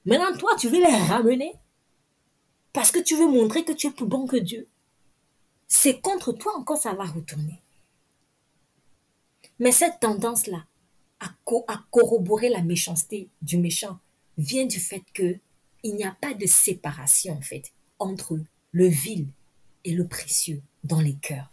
Maintenant, 0.04 0.36
toi, 0.36 0.56
tu 0.58 0.68
veux 0.68 0.78
les 0.78 0.96
ramener 0.96 1.52
parce 2.72 2.90
que 2.90 3.00
tu 3.00 3.16
veux 3.16 3.26
montrer 3.26 3.64
que 3.64 3.72
tu 3.72 3.88
es 3.88 3.90
plus 3.90 4.06
bon 4.06 4.26
que 4.26 4.36
Dieu. 4.36 4.68
C'est 5.68 6.00
contre 6.00 6.32
toi 6.32 6.56
encore 6.56 6.78
ça 6.78 6.94
va 6.94 7.04
retourner. 7.04 7.62
Mais 9.58 9.72
cette 9.72 10.00
tendance-là 10.00 10.64
à, 11.68 11.84
corroborer 11.90 12.48
la 12.48 12.62
méchanceté 12.62 13.28
du 13.42 13.58
méchant 13.58 13.98
vient 14.38 14.66
du 14.66 14.80
fait 14.80 15.02
que 15.14 15.36
il 15.84 15.94
n'y 15.94 16.04
a 16.04 16.16
pas 16.20 16.34
de 16.34 16.46
séparation 16.46 17.34
en 17.34 17.40
fait 17.40 17.72
entre 17.98 18.38
le 18.70 18.86
vil 18.86 19.26
et 19.84 19.92
le 19.92 20.06
précieux 20.06 20.62
dans 20.84 21.00
les 21.00 21.14
cœurs. 21.14 21.50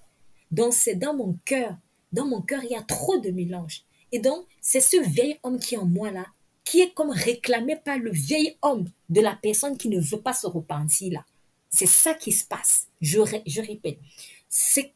Donc 0.51 0.73
c'est 0.73 0.95
dans 0.95 1.13
mon 1.13 1.37
cœur, 1.45 1.75
dans 2.11 2.25
mon 2.25 2.41
cœur 2.41 2.63
il 2.63 2.71
y 2.71 2.75
a 2.75 2.81
trop 2.81 3.17
de 3.17 3.31
mélange. 3.31 3.83
Et 4.11 4.19
donc 4.19 4.45
c'est 4.61 4.81
ce 4.81 5.01
vieil 5.07 5.39
homme 5.43 5.59
qui 5.59 5.75
est 5.75 5.79
en 5.79 5.85
moi 5.85 6.11
là, 6.11 6.25
qui 6.63 6.81
est 6.81 6.93
comme 6.93 7.09
réclamé 7.09 7.75
par 7.75 7.97
le 7.97 8.11
vieil 8.11 8.57
homme 8.61 8.89
de 9.09 9.21
la 9.21 9.35
personne 9.35 9.77
qui 9.77 9.89
ne 9.89 9.99
veut 9.99 10.21
pas 10.21 10.33
se 10.33 10.47
repentir 10.47 11.13
là. 11.13 11.25
C'est 11.69 11.87
ça 11.87 12.15
qui 12.15 12.31
se 12.31 12.45
passe. 12.45 12.87
Je, 13.01 13.19
je 13.45 13.61
répète, 13.61 13.99
c'est 14.47 14.93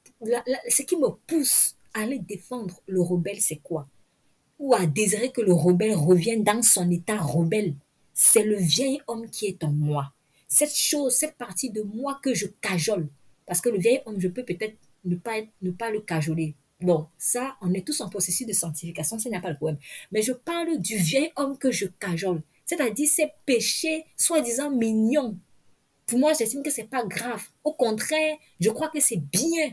ce 0.70 0.82
qui 0.82 0.98
me 0.98 1.10
pousse 1.28 1.76
aller 1.94 2.20
défendre 2.20 2.82
le 2.88 3.02
rebelle, 3.02 3.42
c'est 3.42 3.58
quoi? 3.58 3.88
Ou 4.60 4.74
à 4.74 4.86
désirer 4.86 5.32
que 5.32 5.42
le 5.42 5.54
rebelle 5.54 5.96
revienne 5.96 6.44
dans 6.44 6.62
son 6.62 6.90
état 6.90 7.18
rebelle. 7.18 7.76
C'est 8.14 8.44
le 8.44 8.58
vieil 8.58 9.00
homme 9.08 9.30
qui 9.30 9.48
est 9.48 9.64
en 9.64 9.72
moi. 9.72 10.14
Cette 10.48 10.76
chose, 10.76 11.14
cette 11.14 11.36
partie 11.36 11.72
de 11.72 11.82
moi 11.82 12.20
que 12.22 12.34
je 12.34 12.48
cajole. 12.62 13.08
Parce 13.46 13.60
que 13.60 13.70
le 13.70 13.80
vieil 13.80 14.02
homme, 14.06 14.20
je 14.20 14.28
peux 14.28 14.44
peut-être 14.44 14.78
ne 15.06 15.16
pas, 15.16 15.42
ne 15.62 15.72
pas 15.72 15.90
le 15.90 16.02
cajoler. 16.02 16.56
Bon, 16.80 17.08
ça, 17.18 17.56
on 17.62 17.74
est 17.74 17.86
tous 17.86 18.02
en 18.02 18.10
processus 18.10 18.46
de 18.46 18.54
sanctification, 18.54 19.18
ce 19.18 19.30
n'est 19.30 19.42
pas 19.42 19.50
le 19.50 19.56
problème. 19.56 19.80
Mais 20.12 20.22
je 20.22 20.34
parle 20.34 20.80
du 20.80 20.98
vieil 20.98 21.32
homme 21.36 21.58
que 21.58 21.72
je 21.72 21.86
cajole. 21.86 22.42
C'est-à-dire 22.66 23.08
ces 23.08 23.30
péchés 23.46 24.06
soi-disant 24.18 24.70
mignons. 24.70 25.38
Pour 26.06 26.20
moi, 26.20 26.34
j'estime 26.34 26.64
que 26.64 26.70
c'est 26.70 26.90
pas 26.90 27.06
grave. 27.06 27.44
Au 27.64 27.74
contraire, 27.74 28.36
je 28.60 28.70
crois 28.70 28.90
que 28.90 29.00
c'est 29.00 29.22
bien 29.22 29.72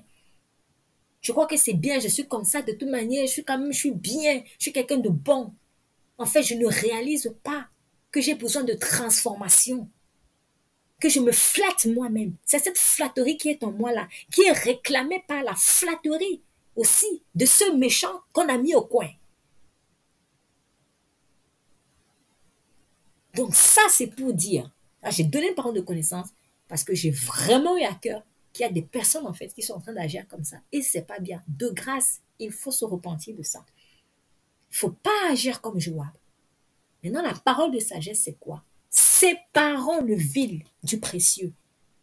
je 1.20 1.32
crois 1.32 1.46
que 1.46 1.56
c'est 1.56 1.74
bien, 1.74 1.98
je 2.00 2.08
suis 2.08 2.26
comme 2.26 2.44
ça 2.44 2.62
de 2.62 2.72
toute 2.72 2.88
manière, 2.88 3.26
je 3.26 3.32
suis 3.32 3.44
quand 3.44 3.58
même, 3.58 3.72
je 3.72 3.78
suis 3.78 3.90
bien, 3.90 4.42
je 4.58 4.62
suis 4.62 4.72
quelqu'un 4.72 4.98
de 4.98 5.10
bon. 5.10 5.52
En 6.18 6.26
fait, 6.26 6.42
je 6.42 6.54
ne 6.54 6.66
réalise 6.66 7.34
pas 7.42 7.66
que 8.10 8.20
j'ai 8.20 8.34
besoin 8.34 8.64
de 8.64 8.74
transformation, 8.74 9.88
que 10.98 11.08
je 11.08 11.20
me 11.20 11.32
flatte 11.32 11.86
moi-même. 11.86 12.34
C'est 12.44 12.58
cette 12.58 12.78
flatterie 12.78 13.36
qui 13.36 13.50
est 13.50 13.62
en 13.62 13.70
moi 13.70 13.92
là, 13.92 14.08
qui 14.32 14.42
est 14.42 14.52
réclamée 14.52 15.22
par 15.28 15.42
la 15.42 15.54
flatterie 15.54 16.42
aussi 16.76 17.22
de 17.34 17.46
ce 17.46 17.72
méchant 17.72 18.20
qu'on 18.32 18.48
a 18.48 18.58
mis 18.58 18.74
au 18.74 18.82
coin. 18.82 19.08
Donc 23.34 23.54
ça, 23.54 23.82
c'est 23.90 24.08
pour 24.08 24.32
dire, 24.32 24.70
j'ai 25.10 25.24
donné 25.24 25.48
une 25.48 25.54
parole 25.54 25.74
de 25.74 25.80
connaissance 25.80 26.28
parce 26.68 26.84
que 26.84 26.94
j'ai 26.94 27.10
vraiment 27.10 27.76
eu 27.76 27.82
à 27.82 27.94
cœur 27.94 28.22
qu'il 28.52 28.64
y 28.64 28.68
a 28.68 28.72
des 28.72 28.82
personnes 28.82 29.26
en 29.26 29.32
fait 29.32 29.48
qui 29.48 29.62
sont 29.62 29.74
en 29.74 29.80
train 29.80 29.92
d'agir 29.92 30.26
comme 30.28 30.44
ça. 30.44 30.58
Et 30.72 30.82
c'est 30.82 31.06
pas 31.06 31.18
bien. 31.18 31.42
De 31.48 31.68
grâce, 31.68 32.20
il 32.38 32.52
faut 32.52 32.70
se 32.70 32.84
repentir 32.84 33.36
de 33.36 33.42
ça. 33.42 33.64
Il 34.70 34.76
faut 34.76 34.90
pas 34.90 35.30
agir 35.30 35.60
comme 35.60 35.78
Joab. 35.80 36.12
Maintenant, 37.02 37.22
la 37.22 37.34
parole 37.34 37.72
de 37.72 37.78
sagesse, 37.78 38.22
c'est 38.24 38.38
quoi? 38.38 38.62
Séparons 38.90 40.02
le 40.02 40.14
vil 40.16 40.64
du 40.82 40.98
précieux. 40.98 41.52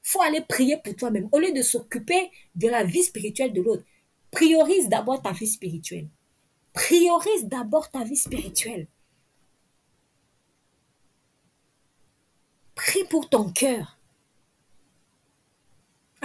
faut 0.01 0.21
aller 0.21 0.41
prier 0.41 0.77
pour 0.77 0.95
toi-même. 0.95 1.27
Au 1.31 1.39
lieu 1.39 1.51
de 1.51 1.61
s'occuper 1.61 2.31
de 2.55 2.69
la 2.69 2.83
vie 2.83 3.03
spirituelle 3.03 3.51
de 3.51 3.61
l'autre, 3.61 3.83
priorise 4.31 4.87
d'abord 4.87 5.21
ta 5.21 5.33
vie 5.33 5.47
spirituelle. 5.47 6.07
Priorise 6.71 7.45
d'abord 7.45 7.89
ta 7.91 8.03
vie 8.03 8.15
spirituelle. 8.15 8.87
Prie 12.75 13.03
pour 13.09 13.27
ton 13.29 13.49
cœur 13.51 13.96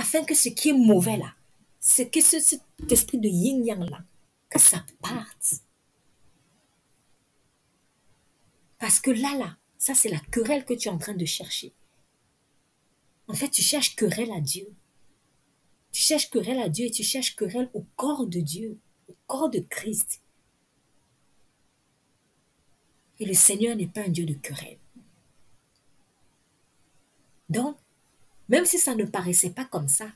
afin 0.02 0.24
que 0.24 0.34
ce 0.34 0.48
qui 0.48 0.70
est 0.70 0.72
mauvais 0.72 1.16
là, 1.16 1.32
c'est 1.78 2.10
que 2.10 2.20
ce, 2.20 2.40
cet 2.40 2.62
esprit 2.90 3.18
de 3.18 3.28
yin-yang 3.28 3.88
là, 3.88 4.04
que 4.50 4.58
ça 4.58 4.84
parte. 5.00 5.62
Parce 8.80 8.98
que 8.98 9.12
là, 9.12 9.36
là, 9.36 9.56
ça 9.78 9.94
c'est 9.94 10.08
la 10.08 10.18
querelle 10.18 10.64
que 10.64 10.74
tu 10.74 10.88
es 10.88 10.90
en 10.90 10.98
train 10.98 11.14
de 11.14 11.24
chercher. 11.24 11.72
En 13.28 13.34
fait, 13.34 13.48
tu 13.48 13.62
cherches 13.62 13.94
querelle 13.94 14.32
à 14.32 14.40
Dieu. 14.40 14.66
Tu 15.92 16.02
cherches 16.02 16.30
querelle 16.30 16.58
à 16.58 16.68
Dieu 16.68 16.86
et 16.86 16.90
tu 16.90 17.04
cherches 17.04 17.36
querelle 17.36 17.70
au 17.72 17.84
corps 17.94 18.26
de 18.26 18.40
Dieu, 18.40 18.80
au 19.08 19.14
corps 19.28 19.50
de 19.50 19.60
Christ. 19.60 20.20
Et 23.20 23.24
le 23.24 23.34
Seigneur 23.34 23.76
n'est 23.76 23.86
pas 23.86 24.02
un 24.02 24.08
Dieu 24.08 24.26
de 24.26 24.34
querelle. 24.34 24.78
Donc, 27.48 27.76
même 28.48 28.64
si 28.64 28.78
ça 28.78 28.94
ne 28.94 29.04
paraissait 29.04 29.50
pas 29.50 29.64
comme 29.64 29.88
ça. 29.88 30.10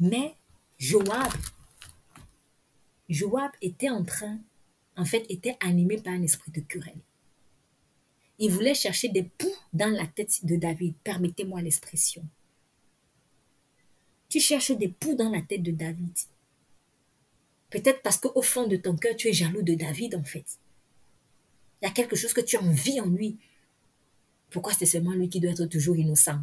Mais 0.00 0.34
Joab, 0.78 1.32
Joab 3.08 3.50
était 3.62 3.90
en 3.90 4.04
train, 4.04 4.38
en 4.96 5.04
fait, 5.04 5.26
était 5.28 5.56
animé 5.60 5.98
par 5.98 6.12
un 6.12 6.22
esprit 6.22 6.50
de 6.52 6.60
querelle. 6.60 7.00
Il 8.38 8.50
voulait 8.50 8.74
chercher 8.74 9.08
des 9.08 9.22
poux 9.22 9.54
dans 9.72 9.90
la 9.90 10.06
tête 10.06 10.44
de 10.44 10.56
David. 10.56 10.94
Permettez-moi 11.04 11.62
l'expression. 11.62 12.24
Tu 14.28 14.40
cherches 14.40 14.72
des 14.72 14.88
poux 14.88 15.14
dans 15.14 15.30
la 15.30 15.42
tête 15.42 15.62
de 15.62 15.70
David. 15.70 16.12
Peut-être 17.70 18.02
parce 18.02 18.16
qu'au 18.16 18.42
fond 18.42 18.66
de 18.66 18.76
ton 18.76 18.96
cœur, 18.96 19.14
tu 19.16 19.28
es 19.28 19.32
jaloux 19.32 19.62
de 19.62 19.74
David, 19.74 20.16
en 20.16 20.24
fait. 20.24 20.44
Il 21.80 21.86
y 21.86 21.88
a 21.88 21.92
quelque 21.92 22.16
chose 22.16 22.32
que 22.32 22.40
tu 22.40 22.56
envies 22.56 23.00
en 23.00 23.06
lui. 23.06 23.38
Pourquoi 24.50 24.72
c'est 24.72 24.86
seulement 24.86 25.12
lui 25.12 25.28
qui 25.28 25.40
doit 25.40 25.52
être 25.52 25.66
toujours 25.66 25.96
innocent? 25.96 26.40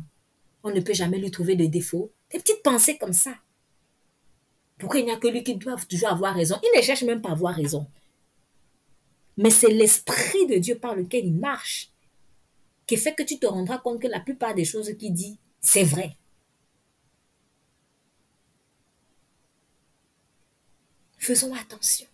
On 0.64 0.72
ne 0.72 0.80
peut 0.80 0.94
jamais 0.94 1.18
lui 1.18 1.32
trouver 1.32 1.56
de 1.56 1.66
défauts. 1.66 2.12
Des 2.32 2.40
petites 2.40 2.64
pensées 2.64 2.98
comme 2.98 3.14
ça. 3.14 3.36
Pourquoi 4.78 5.00
il 5.00 5.06
n'y 5.06 5.12
a 5.12 5.18
que 5.18 5.28
lui 5.28 5.44
qui 5.44 5.56
doit 5.56 5.76
toujours 5.90 6.10
avoir 6.10 6.36
raison? 6.36 6.60
Il 6.64 6.78
ne 6.78 6.82
cherche 6.82 7.04
même 7.04 7.22
pas 7.22 7.30
à 7.30 7.34
avoir 7.34 7.56
raison. 7.56 7.88
Mais 9.38 9.50
c'est 9.50 9.72
l'Esprit 9.72 10.48
de 10.48 10.56
Dieu 10.56 10.78
par 10.78 10.96
lequel 10.96 11.26
il 11.26 11.36
marche 11.36 11.92
qui 12.88 12.98
fait 12.98 13.14
que 13.16 13.24
tu 13.24 13.40
te 13.40 13.46
rendras 13.46 13.78
compte 13.78 14.02
que 14.02 14.08
la 14.08 14.20
plupart 14.20 14.54
des 14.54 14.66
choses 14.66 14.92
qu'il 14.98 15.14
dit, 15.14 15.40
c'est 15.62 15.84
vrai. 15.84 16.18
Faisons 21.18 21.54
attention. 21.54 22.08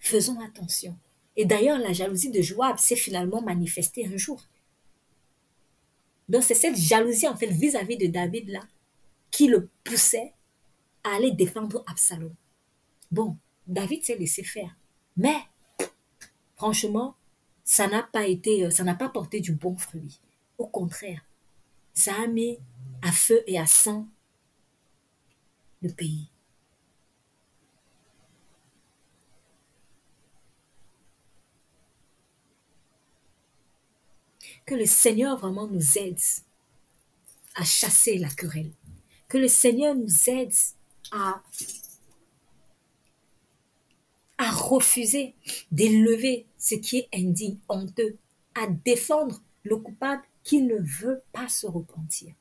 Faisons 0.00 0.38
attention. 0.40 0.98
Et 1.36 1.44
d'ailleurs, 1.44 1.78
la 1.78 1.92
jalousie 1.92 2.30
de 2.30 2.42
Joab 2.42 2.78
s'est 2.78 2.96
finalement 2.96 3.40
manifestée 3.40 4.06
un 4.06 4.16
jour. 4.16 4.42
Donc 6.28 6.42
c'est 6.42 6.54
cette 6.54 6.76
jalousie 6.76 7.28
en 7.28 7.36
fait 7.36 7.46
vis-à-vis 7.46 7.96
de 7.96 8.06
David 8.06 8.48
là 8.48 8.60
qui 9.30 9.48
le 9.48 9.68
poussait 9.84 10.32
à 11.04 11.16
aller 11.16 11.30
défendre 11.32 11.84
Absalom. 11.86 12.34
Bon, 13.10 13.36
David 13.66 14.04
s'est 14.04 14.16
laissé 14.16 14.42
faire. 14.42 14.74
Mais 15.16 15.36
franchement, 16.56 17.14
ça 17.64 17.86
n'a 17.88 18.02
pas 18.02 18.26
été, 18.26 18.64
euh, 18.64 18.70
ça 18.70 18.84
n'a 18.84 18.94
pas 18.94 19.08
porté 19.08 19.40
du 19.40 19.52
bon 19.52 19.76
fruit. 19.76 20.20
Au 20.58 20.66
contraire, 20.66 21.24
ça 21.92 22.14
a 22.22 22.26
mis 22.26 22.58
à 23.02 23.12
feu 23.12 23.42
et 23.46 23.58
à 23.58 23.66
sang 23.66 24.06
le 25.82 25.90
pays. 25.90 26.28
Que 34.66 34.74
le 34.74 34.86
Seigneur 34.86 35.38
vraiment 35.38 35.68
nous 35.68 35.96
aide 35.96 36.18
à 37.54 37.64
chasser 37.64 38.18
la 38.18 38.28
querelle. 38.28 38.72
Que 39.28 39.38
le 39.38 39.48
Seigneur 39.48 39.94
nous 39.94 40.28
aide 40.28 40.52
à, 41.12 41.42
refuser 44.38 45.34
d'élever 45.70 46.46
ce 46.58 46.74
qui 46.74 46.98
est 46.98 47.08
indigne, 47.14 47.58
honteux, 47.68 48.18
à 48.54 48.66
défendre 48.66 49.40
le 49.62 49.76
coupable 49.76 50.22
qui 50.42 50.60
ne 50.62 50.76
veut 50.76 51.22
pas 51.32 51.48
se 51.48 51.66
repentir. 51.66 52.32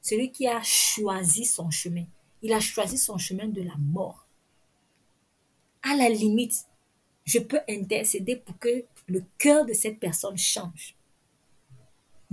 Celui 0.00 0.32
qui 0.32 0.46
a 0.46 0.62
choisi 0.62 1.44
son 1.44 1.70
chemin. 1.70 2.04
Il 2.42 2.52
a 2.52 2.60
choisi 2.60 2.96
son 2.96 3.18
chemin 3.18 3.48
de 3.48 3.62
la 3.62 3.76
mort. 3.78 4.26
À 5.82 5.94
la 5.96 6.08
limite, 6.08 6.64
je 7.26 7.38
peux 7.38 7.60
intercéder 7.68 8.36
pour 8.36 8.58
que 8.58 8.84
le 9.06 9.24
cœur 9.38 9.66
de 9.66 9.74
cette 9.74 10.00
personne 10.00 10.38
change. 10.38 10.94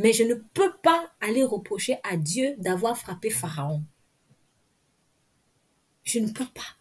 Mais 0.01 0.13
je 0.13 0.23
ne 0.23 0.33
peux 0.33 0.73
pas 0.77 1.11
aller 1.19 1.43
reprocher 1.43 1.97
à 2.03 2.17
Dieu 2.17 2.55
d'avoir 2.57 2.97
frappé 2.97 3.29
Pharaon. 3.29 3.83
Je 6.03 6.17
ne 6.17 6.31
peux 6.31 6.47
pas. 6.47 6.75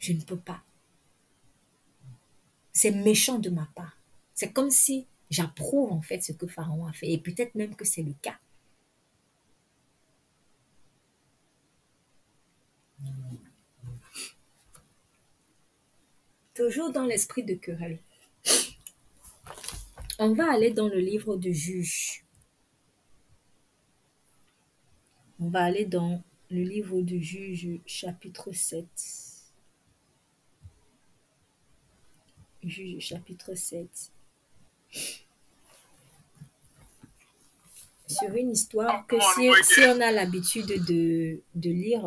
Je 0.00 0.12
ne 0.14 0.20
peux 0.20 0.36
pas. 0.36 0.64
C'est 2.72 2.90
méchant 2.90 3.38
de 3.38 3.50
ma 3.50 3.68
part. 3.76 3.96
C'est 4.34 4.52
comme 4.52 4.72
si 4.72 5.06
j'approuve 5.30 5.92
en 5.92 6.02
fait 6.02 6.20
ce 6.22 6.32
que 6.32 6.48
Pharaon 6.48 6.86
a 6.86 6.92
fait. 6.92 7.12
Et 7.12 7.18
peut-être 7.18 7.54
même 7.54 7.76
que 7.76 7.84
c'est 7.84 8.02
le 8.02 8.14
cas. 8.20 8.36
Toujours 16.54 16.90
dans 16.90 17.04
l'esprit 17.04 17.44
de 17.44 17.54
querelle. 17.54 18.00
On 20.18 20.32
va 20.32 20.52
aller 20.52 20.70
dans 20.72 20.86
le 20.86 20.98
livre 20.98 21.36
de 21.36 21.50
Juge. 21.50 22.24
On 25.40 25.48
va 25.48 25.64
aller 25.64 25.84
dans 25.84 26.22
le 26.50 26.62
livre 26.62 27.00
de 27.00 27.18
Juge, 27.18 27.80
chapitre 27.84 28.52
7. 28.52 28.86
Juge, 32.62 33.02
chapitre 33.04 33.54
7. 33.54 34.12
Sur 38.06 38.34
une 38.36 38.52
histoire 38.52 39.06
que 39.08 39.16
si, 39.34 39.50
si 39.64 39.80
on 39.80 40.00
a 40.00 40.12
l'habitude 40.12 40.66
de, 40.66 41.40
de 41.56 41.70
lire, 41.70 42.04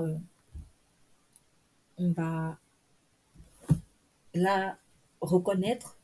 on 1.98 2.12
va 2.12 2.58
la 4.34 4.78
reconnaître. 5.20 5.98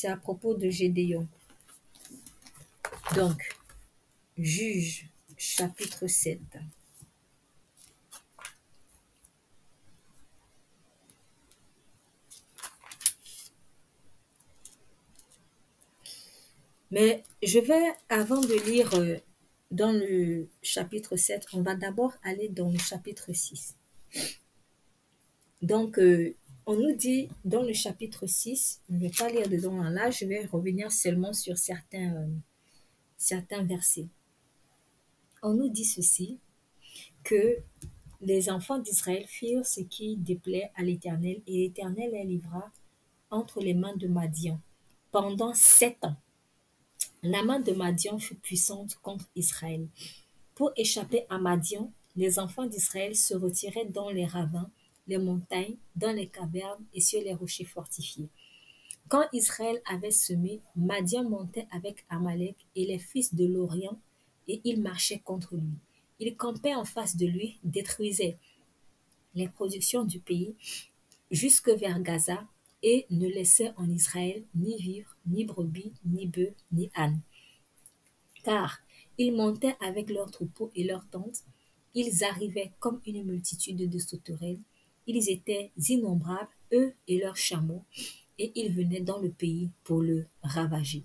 C'est 0.00 0.06
à 0.06 0.16
propos 0.16 0.54
de 0.54 0.70
Gédéon. 0.70 1.26
Donc, 3.16 3.58
Juge, 4.36 5.08
chapitre 5.36 6.06
7. 6.06 6.38
Mais 16.92 17.24
je 17.42 17.58
vais, 17.58 17.92
avant 18.08 18.40
de 18.40 18.54
lire 18.70 18.94
euh, 18.94 19.16
dans 19.72 19.90
le 19.90 20.46
chapitre 20.62 21.16
7, 21.16 21.44
on 21.54 21.62
va 21.62 21.74
d'abord 21.74 22.12
aller 22.22 22.48
dans 22.48 22.70
le 22.70 22.78
chapitre 22.78 23.32
6. 23.32 23.74
Donc, 25.60 25.98
euh, 25.98 26.36
on 26.68 26.76
nous 26.76 26.94
dit 26.94 27.30
dans 27.46 27.62
le 27.62 27.72
chapitre 27.72 28.26
6, 28.26 28.82
je 28.90 28.94
ne 28.94 29.00
vais 29.00 29.10
pas 29.10 29.30
lire 29.30 29.48
dedans 29.48 29.82
là, 29.84 30.10
je 30.10 30.26
vais 30.26 30.44
revenir 30.44 30.92
seulement 30.92 31.32
sur 31.32 31.56
certains, 31.56 32.14
euh, 32.14 32.26
certains 33.16 33.62
versets. 33.62 34.08
On 35.42 35.54
nous 35.54 35.70
dit 35.70 35.86
ceci, 35.86 36.38
que 37.24 37.56
les 38.20 38.50
enfants 38.50 38.78
d'Israël 38.78 39.24
firent 39.26 39.64
ce 39.64 39.80
qui 39.80 40.18
déplaît 40.18 40.70
à 40.76 40.82
l'Éternel, 40.82 41.40
et 41.46 41.56
l'Éternel 41.56 42.10
les 42.12 42.24
livra 42.24 42.70
entre 43.30 43.60
les 43.60 43.72
mains 43.72 43.96
de 43.96 44.06
Madian 44.06 44.60
pendant 45.10 45.54
sept 45.54 45.96
ans. 46.04 46.16
La 47.22 47.42
main 47.44 47.60
de 47.60 47.72
Madian 47.72 48.18
fut 48.18 48.34
puissante 48.34 48.96
contre 48.96 49.24
Israël. 49.34 49.88
Pour 50.54 50.72
échapper 50.76 51.24
à 51.30 51.38
Madian, 51.38 51.90
les 52.14 52.38
enfants 52.38 52.66
d'Israël 52.66 53.16
se 53.16 53.32
retiraient 53.32 53.86
dans 53.86 54.10
les 54.10 54.26
ravins, 54.26 54.70
les 55.08 55.18
montagnes, 55.18 55.76
dans 55.96 56.12
les 56.12 56.28
cavernes 56.28 56.84
et 56.94 57.00
sur 57.00 57.20
les 57.20 57.34
rochers 57.34 57.64
fortifiés. 57.64 58.28
Quand 59.08 59.26
Israël 59.32 59.80
avait 59.86 60.10
semé, 60.10 60.60
Madian 60.76 61.28
montait 61.28 61.66
avec 61.70 62.04
Amalek 62.10 62.56
et 62.76 62.84
les 62.84 62.98
fils 62.98 63.34
de 63.34 63.46
l'Orient, 63.46 63.98
et 64.46 64.60
ils 64.64 64.80
marchaient 64.80 65.20
contre 65.20 65.56
lui. 65.56 65.78
Ils 66.20 66.36
campaient 66.36 66.74
en 66.74 66.84
face 66.84 67.16
de 67.16 67.26
lui, 67.26 67.58
détruisaient 67.64 68.38
les 69.34 69.48
productions 69.48 70.04
du 70.04 70.20
pays 70.20 70.54
jusque 71.30 71.68
vers 71.70 72.00
Gaza 72.00 72.46
et 72.82 73.06
ne 73.10 73.28
laissaient 73.28 73.72
en 73.76 73.88
Israël 73.90 74.44
ni 74.54 74.76
vivre, 74.76 75.16
ni 75.26 75.44
brebis, 75.44 75.92
ni 76.04 76.26
bœufs, 76.26 76.54
ni 76.72 76.90
ânes. 76.94 77.20
Car 78.44 78.80
ils 79.16 79.34
montaient 79.34 79.76
avec 79.80 80.10
leurs 80.10 80.30
troupeaux 80.30 80.70
et 80.74 80.84
leurs 80.84 81.08
tentes, 81.08 81.44
ils 81.94 82.24
arrivaient 82.24 82.72
comme 82.78 83.00
une 83.06 83.24
multitude 83.24 83.88
de 83.88 83.98
sauterelles, 83.98 84.60
ils 85.08 85.30
étaient 85.30 85.72
innombrables, 85.88 86.50
eux 86.72 86.92
et 87.08 87.18
leurs 87.18 87.36
chameaux, 87.36 87.84
et 88.38 88.52
ils 88.54 88.72
venaient 88.72 89.00
dans 89.00 89.18
le 89.18 89.30
pays 89.30 89.70
pour 89.82 90.02
le 90.02 90.26
ravager. 90.42 91.04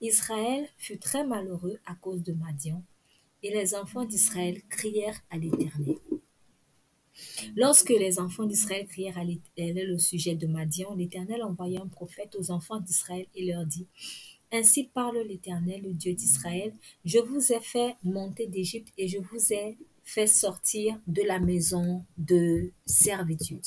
Israël 0.00 0.68
fut 0.76 0.98
très 0.98 1.24
malheureux 1.26 1.78
à 1.86 1.94
cause 1.94 2.22
de 2.22 2.32
Madian, 2.32 2.84
et 3.42 3.50
les 3.50 3.74
enfants 3.74 4.04
d'Israël 4.04 4.60
crièrent 4.68 5.20
à 5.30 5.38
l'Éternel. 5.38 5.96
Lorsque 7.56 7.90
les 7.90 8.18
enfants 8.18 8.44
d'Israël 8.44 8.86
crièrent 8.86 9.18
à 9.18 9.24
l'Éternel 9.24 9.92
au 9.92 9.98
sujet 9.98 10.34
de 10.34 10.46
Madian, 10.46 10.94
l'Éternel 10.94 11.42
envoya 11.42 11.80
un 11.80 11.88
prophète 11.88 12.36
aux 12.38 12.50
enfants 12.50 12.80
d'Israël 12.80 13.26
et 13.34 13.46
leur 13.46 13.64
dit, 13.64 13.86
Ainsi 14.52 14.84
parle 14.84 15.18
l'Éternel, 15.26 15.82
le 15.82 15.94
Dieu 15.94 16.12
d'Israël, 16.12 16.74
je 17.04 17.18
vous 17.18 17.52
ai 17.52 17.60
fait 17.60 17.96
monter 18.02 18.46
d'Égypte 18.46 18.92
et 18.98 19.08
je 19.08 19.18
vous 19.18 19.52
ai 19.52 19.78
fait 20.04 20.26
sortir 20.26 21.00
de 21.06 21.22
la 21.22 21.38
maison 21.40 22.04
de 22.18 22.72
servitude. 22.86 23.64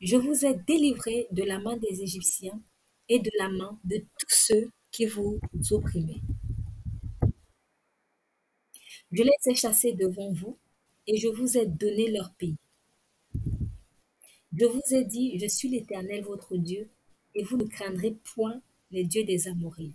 Je 0.00 0.16
vous 0.16 0.44
ai 0.46 0.54
délivré 0.54 1.26
de 1.32 1.42
la 1.42 1.58
main 1.58 1.76
des 1.76 2.00
Égyptiens 2.00 2.60
et 3.08 3.18
de 3.18 3.30
la 3.38 3.48
main 3.48 3.76
de 3.82 3.96
tous 4.18 4.28
ceux 4.28 4.70
qui 4.92 5.06
vous 5.06 5.40
opprimaient. 5.72 6.20
Je 9.12 9.22
les 9.22 9.30
ai 9.46 9.54
chassés 9.54 9.92
devant 9.94 10.30
vous 10.30 10.58
et 11.06 11.16
je 11.18 11.28
vous 11.28 11.56
ai 11.56 11.64
donné 11.64 12.10
leur 12.10 12.34
pays. 12.34 12.58
Je 14.56 14.66
vous 14.66 14.94
ai 14.94 15.04
dit, 15.04 15.38
je 15.38 15.46
suis 15.48 15.68
l'Éternel 15.68 16.22
votre 16.22 16.56
Dieu, 16.56 16.88
et 17.34 17.42
vous 17.42 17.56
ne 17.56 17.64
craindrez 17.64 18.16
point 18.34 18.60
les 18.92 19.04
dieux 19.04 19.24
des 19.24 19.48
Amoréens, 19.48 19.90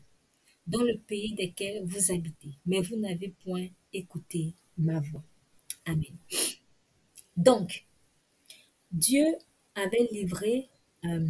dans 0.67 0.81
le 0.81 0.97
pays 0.97 1.33
desquels 1.33 1.85
vous 1.85 2.11
habitez, 2.11 2.51
mais 2.65 2.81
vous 2.81 2.97
n'avez 2.97 3.29
point 3.43 3.67
écouté 3.93 4.53
ma 4.77 4.99
voix. 4.99 5.23
Amen. 5.85 6.15
Donc, 7.37 7.85
Dieu 8.91 9.25
avait 9.75 10.09
livré 10.11 10.67
euh, 11.05 11.29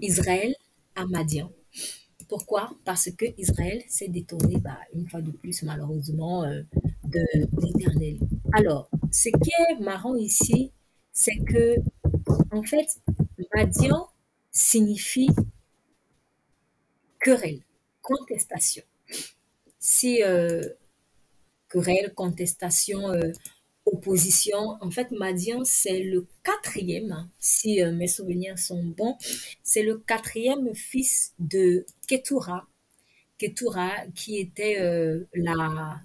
Israël 0.00 0.54
à 0.96 1.06
Madian. 1.06 1.50
Pourquoi? 2.28 2.76
Parce 2.84 3.10
que 3.10 3.24
Israël 3.38 3.82
s'est 3.88 4.08
détourné, 4.08 4.58
bah, 4.58 4.78
une 4.94 5.08
fois 5.08 5.22
de 5.22 5.30
plus, 5.30 5.62
malheureusement, 5.62 6.44
euh, 6.44 6.62
de 7.04 7.24
l'Éternel. 7.62 8.18
Alors, 8.52 8.90
ce 9.10 9.30
qui 9.30 9.50
est 9.70 9.80
marrant 9.80 10.14
ici, 10.14 10.70
c'est 11.20 11.36
que, 11.36 11.76
en 12.50 12.62
fait, 12.62 12.98
Madian 13.54 14.08
signifie 14.52 15.28
querelle, 17.20 17.60
contestation. 18.00 18.82
Si 19.78 20.22
euh, 20.22 20.62
querelle, 21.68 22.14
contestation, 22.14 23.10
euh, 23.10 23.32
opposition, 23.84 24.78
en 24.80 24.90
fait, 24.90 25.10
Madian, 25.10 25.62
c'est 25.62 26.02
le 26.02 26.26
quatrième, 26.42 27.28
si 27.38 27.82
euh, 27.82 27.92
mes 27.92 28.08
souvenirs 28.08 28.58
sont 28.58 28.82
bons, 28.82 29.18
c'est 29.62 29.82
le 29.82 29.98
quatrième 29.98 30.74
fils 30.74 31.34
de 31.38 31.84
Ketura. 32.08 32.66
Ketura, 33.36 33.90
qui 34.14 34.38
était 34.38 34.78
la, 35.34 36.00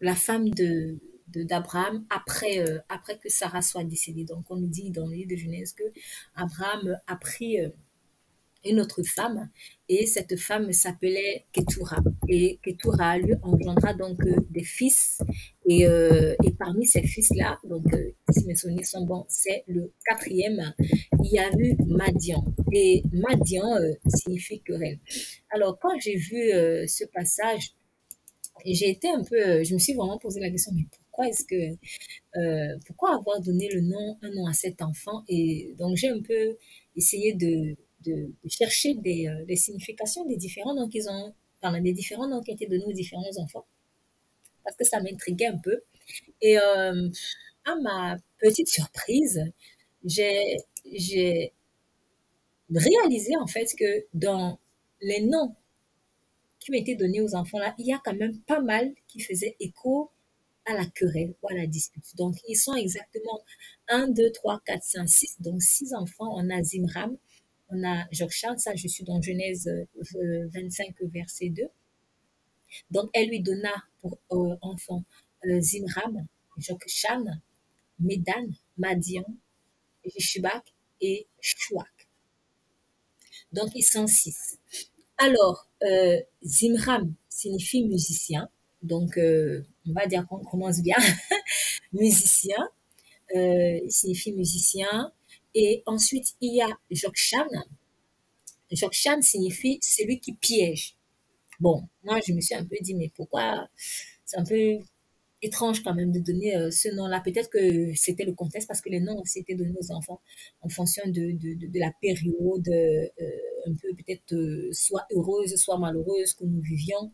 la 0.00 0.14
femme 0.16 0.50
de, 0.50 0.98
d'Abraham 1.38 2.04
après, 2.10 2.60
euh, 2.60 2.78
après 2.88 3.18
que 3.18 3.28
Sarah 3.28 3.62
soit 3.62 3.84
décédée. 3.84 4.24
Donc, 4.24 4.44
on 4.50 4.56
nous 4.56 4.68
dit 4.68 4.90
dans 4.90 5.06
le 5.06 5.14
livre 5.14 5.30
de 5.30 5.36
Genèse 5.36 5.72
que 5.72 5.84
Abraham 6.34 6.98
a 7.06 7.16
pris 7.16 7.60
euh, 7.60 7.68
une 8.64 8.80
autre 8.80 9.02
femme 9.02 9.50
et 9.88 10.06
cette 10.06 10.38
femme 10.38 10.72
s'appelait 10.72 11.46
Ketura. 11.52 11.98
Et 12.28 12.60
Ketura 12.62 13.18
lui 13.18 13.34
engendra 13.42 13.92
donc 13.92 14.24
euh, 14.24 14.36
des 14.50 14.62
fils. 14.62 15.20
Et, 15.66 15.82
et, 15.82 16.50
parmi 16.58 16.86
ces 16.86 17.02
fils-là, 17.02 17.58
donc 17.64 17.84
si 18.30 18.44
mes 18.46 18.54
souvenirs 18.54 18.86
sont 18.86 19.04
bons, 19.04 19.24
c'est 19.28 19.64
le 19.68 19.92
quatrième, 20.04 20.74
il 21.24 21.32
y 21.32 21.38
a 21.38 21.50
eu 21.56 21.76
Madian. 21.86 22.44
Et 22.72 23.02
Madian 23.12 23.78
signifie 24.06 24.60
querelle. 24.60 24.98
Alors, 25.50 25.78
quand 25.80 25.98
j'ai 26.00 26.16
vu 26.16 26.50
ce 26.88 27.04
passage, 27.12 27.74
j'ai 28.64 28.90
été 28.90 29.08
un 29.08 29.22
peu, 29.22 29.62
je 29.64 29.74
me 29.74 29.78
suis 29.78 29.94
vraiment 29.94 30.18
posé 30.18 30.40
la 30.40 30.50
question, 30.50 30.72
mais 30.74 30.86
pourquoi 31.12 31.28
est-ce 31.28 31.44
que, 31.44 31.76
euh, 32.38 32.78
pourquoi 32.86 33.14
avoir 33.14 33.38
donné 33.42 33.68
le 33.68 33.82
nom, 33.82 34.18
un 34.22 34.30
nom 34.30 34.46
à 34.46 34.54
cet 34.54 34.80
enfant? 34.80 35.24
Et 35.28 35.74
donc, 35.78 35.94
j'ai 35.96 36.08
un 36.08 36.22
peu 36.22 36.56
essayé 36.96 37.34
de, 37.34 37.76
de, 38.06 38.32
chercher 38.48 38.94
des, 38.94 39.28
euh, 39.28 39.44
des, 39.44 39.56
significations 39.56 40.24
des 40.24 40.36
différents 40.36 40.74
noms 40.74 40.88
qu'ils 40.88 41.10
ont, 41.10 41.34
des 41.82 41.92
différents 41.92 42.26
noms 42.28 42.40
qui 42.40 42.52
ont 42.52 42.54
été 42.54 42.66
donnés 42.66 42.86
aux 42.86 42.92
différents 42.92 43.36
enfants, 43.36 43.66
parce 44.64 44.74
que 44.74 44.86
ça 44.86 45.00
m'intriguait 45.00 45.48
un 45.48 45.58
peu. 45.58 45.82
Et 46.40 46.58
euh, 46.58 47.10
à 47.66 47.74
ma 47.76 48.16
petite 48.38 48.68
surprise, 48.68 49.44
j'ai, 50.06 50.56
j'ai 50.90 51.52
réalisé 52.74 53.36
en 53.36 53.46
fait 53.46 53.66
que 53.78 54.06
dans 54.14 54.58
les 55.02 55.20
noms 55.20 55.54
qui 56.58 56.70
ont 56.70 56.74
été 56.74 56.94
donnés 56.94 57.20
aux 57.20 57.34
enfants 57.34 57.58
là, 57.58 57.74
il 57.78 57.86
y 57.86 57.92
a 57.92 58.00
quand 58.02 58.14
même 58.14 58.38
pas 58.46 58.60
mal 58.60 58.94
qui 59.08 59.20
faisaient 59.20 59.56
écho 59.60 60.10
à 60.66 60.74
la 60.74 60.86
querelle 60.86 61.34
ou 61.42 61.48
à 61.48 61.54
la 61.54 61.66
dispute. 61.66 62.04
Donc, 62.16 62.36
ils 62.48 62.56
sont 62.56 62.74
exactement 62.74 63.40
1, 63.88 64.08
2, 64.08 64.30
3, 64.32 64.60
4, 64.64 64.82
5, 64.82 65.08
6. 65.08 65.40
Donc, 65.40 65.62
6 65.62 65.94
enfants. 65.94 66.34
On 66.36 66.48
a 66.50 66.62
Zimram, 66.62 67.16
on 67.68 67.84
a 67.84 68.06
Jokshan, 68.12 68.56
ça 68.58 68.74
je 68.74 68.86
suis 68.86 69.04
dans 69.04 69.20
Genèse 69.20 69.68
25, 70.54 70.94
euh, 71.02 71.08
verset 71.08 71.48
2. 71.48 71.62
Donc, 72.90 73.10
elle 73.12 73.28
lui 73.28 73.40
donna 73.40 73.72
pour 74.00 74.18
euh, 74.32 74.56
enfant 74.62 75.04
euh, 75.46 75.60
Zimram, 75.60 76.26
Jokshan, 76.58 77.24
Medan, 77.98 78.48
Madian, 78.78 79.24
Jeshubak 80.04 80.64
et 81.00 81.26
Shuak. 81.40 82.08
Donc, 83.52 83.70
ils 83.74 83.82
sont 83.82 84.06
6. 84.06 84.58
Alors, 85.18 85.68
Zimram 86.42 87.14
signifie 87.28 87.84
musicien. 87.84 88.48
Donc, 88.82 89.18
on 89.88 89.92
va 89.92 90.06
dire 90.06 90.26
qu'on 90.26 90.44
commence 90.44 90.80
bien, 90.80 90.96
musicien, 91.92 92.68
euh, 93.34 93.78
signifie 93.88 94.32
musicien. 94.32 95.12
Et 95.54 95.82
ensuite, 95.86 96.34
il 96.40 96.54
y 96.56 96.62
a 96.62 96.68
Jokshan. 96.90 97.46
Jokshan 98.70 99.20
signifie 99.20 99.78
celui 99.82 100.18
qui 100.18 100.34
piège. 100.34 100.96
Bon, 101.60 101.82
moi, 102.04 102.18
je 102.26 102.32
me 102.32 102.40
suis 102.40 102.54
un 102.54 102.64
peu 102.64 102.76
dit, 102.80 102.94
mais 102.94 103.10
pourquoi? 103.14 103.68
C'est 104.24 104.38
un 104.38 104.44
peu 104.44 104.78
étrange 105.42 105.82
quand 105.82 105.94
même 105.94 106.12
de 106.12 106.20
donner 106.20 106.56
euh, 106.56 106.70
ce 106.70 106.88
nom-là. 106.94 107.20
Peut-être 107.20 107.50
que 107.50 107.92
c'était 107.94 108.24
le 108.24 108.32
contexte 108.32 108.68
parce 108.68 108.80
que 108.80 108.88
les 108.88 109.00
noms 109.00 109.20
aussi 109.20 109.40
étaient 109.40 109.54
donnés 109.54 109.74
aux 109.78 109.92
enfants 109.92 110.20
en 110.62 110.68
fonction 110.68 111.02
de, 111.06 111.12
de, 111.12 111.66
de, 111.66 111.78
la 111.80 111.92
période, 112.00 112.68
euh, 112.68 113.06
un 113.66 113.74
peu 113.74 113.88
peut-être 113.94 114.34
soit 114.72 115.04
heureuse, 115.12 115.54
soit 115.56 115.78
malheureuse 115.78 116.32
que 116.34 116.44
nous 116.44 116.60
vivions 116.60 117.12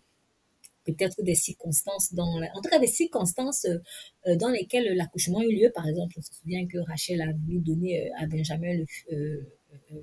peut-être 0.92 1.22
des 1.22 1.34
circonstances, 1.34 2.14
dans 2.14 2.40
en 2.54 2.60
tout 2.62 2.68
cas 2.70 2.78
des 2.78 2.86
circonstances 2.86 3.66
euh, 3.66 4.36
dans 4.36 4.48
lesquelles 4.48 4.94
l'accouchement 4.96 5.40
a 5.40 5.44
eu 5.44 5.54
lieu. 5.54 5.70
Par 5.74 5.86
exemple, 5.86 6.14
on 6.18 6.22
se 6.22 6.32
souvient 6.34 6.66
que 6.66 6.78
Rachel 6.78 7.20
a 7.20 7.32
voulu 7.32 7.58
donner 7.58 8.06
euh, 8.06 8.10
à 8.18 8.26
Benjamin 8.26 8.74
le, 8.74 8.86
euh, 9.12 9.46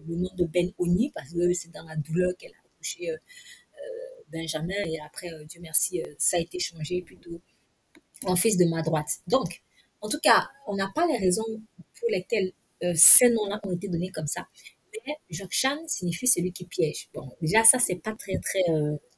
le 0.07 0.15
nom 0.15 0.29
de 0.37 0.45
Ben 0.45 0.71
Oni 0.77 1.11
parce 1.13 1.33
que 1.33 1.53
c'est 1.53 1.71
dans 1.71 1.83
la 1.83 1.95
douleur 1.95 2.35
qu'elle 2.37 2.51
a 2.51 2.65
accouché 2.65 3.15
Benjamin 4.31 4.75
et 4.85 4.99
après, 4.99 5.29
Dieu 5.47 5.61
merci, 5.61 6.01
ça 6.17 6.37
a 6.37 6.39
été 6.39 6.59
changé 6.59 7.01
plutôt 7.01 7.39
en 8.25 8.35
fils 8.35 8.57
de 8.57 8.65
ma 8.65 8.81
droite. 8.81 9.19
Donc, 9.27 9.61
en 10.01 10.09
tout 10.09 10.19
cas, 10.21 10.49
on 10.67 10.75
n'a 10.75 10.91
pas 10.93 11.05
les 11.07 11.17
raisons 11.17 11.43
pour 11.99 12.09
lesquelles 12.09 12.51
ces 12.95 13.29
noms-là 13.29 13.59
ont 13.63 13.71
été 13.71 13.87
donnés 13.87 14.09
comme 14.09 14.27
ça. 14.27 14.47
Mais 14.93 15.15
Jokshan 15.29 15.77
signifie 15.87 16.27
celui 16.27 16.51
qui 16.51 16.65
piège. 16.65 17.09
Bon, 17.13 17.31
déjà, 17.41 17.63
ça, 17.63 17.79
c'est 17.79 17.95
pas 17.95 18.13
très, 18.13 18.37
très, 18.39 18.63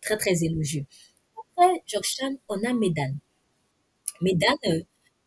très, 0.02 0.18
très 0.18 0.44
élogieux 0.44 0.86
après 1.58 1.84
Jokshan, 1.88 2.38
on 2.50 2.64
a 2.64 2.74
Medan. 2.74 3.16
Medan 4.22 4.58
euh, 4.66 4.82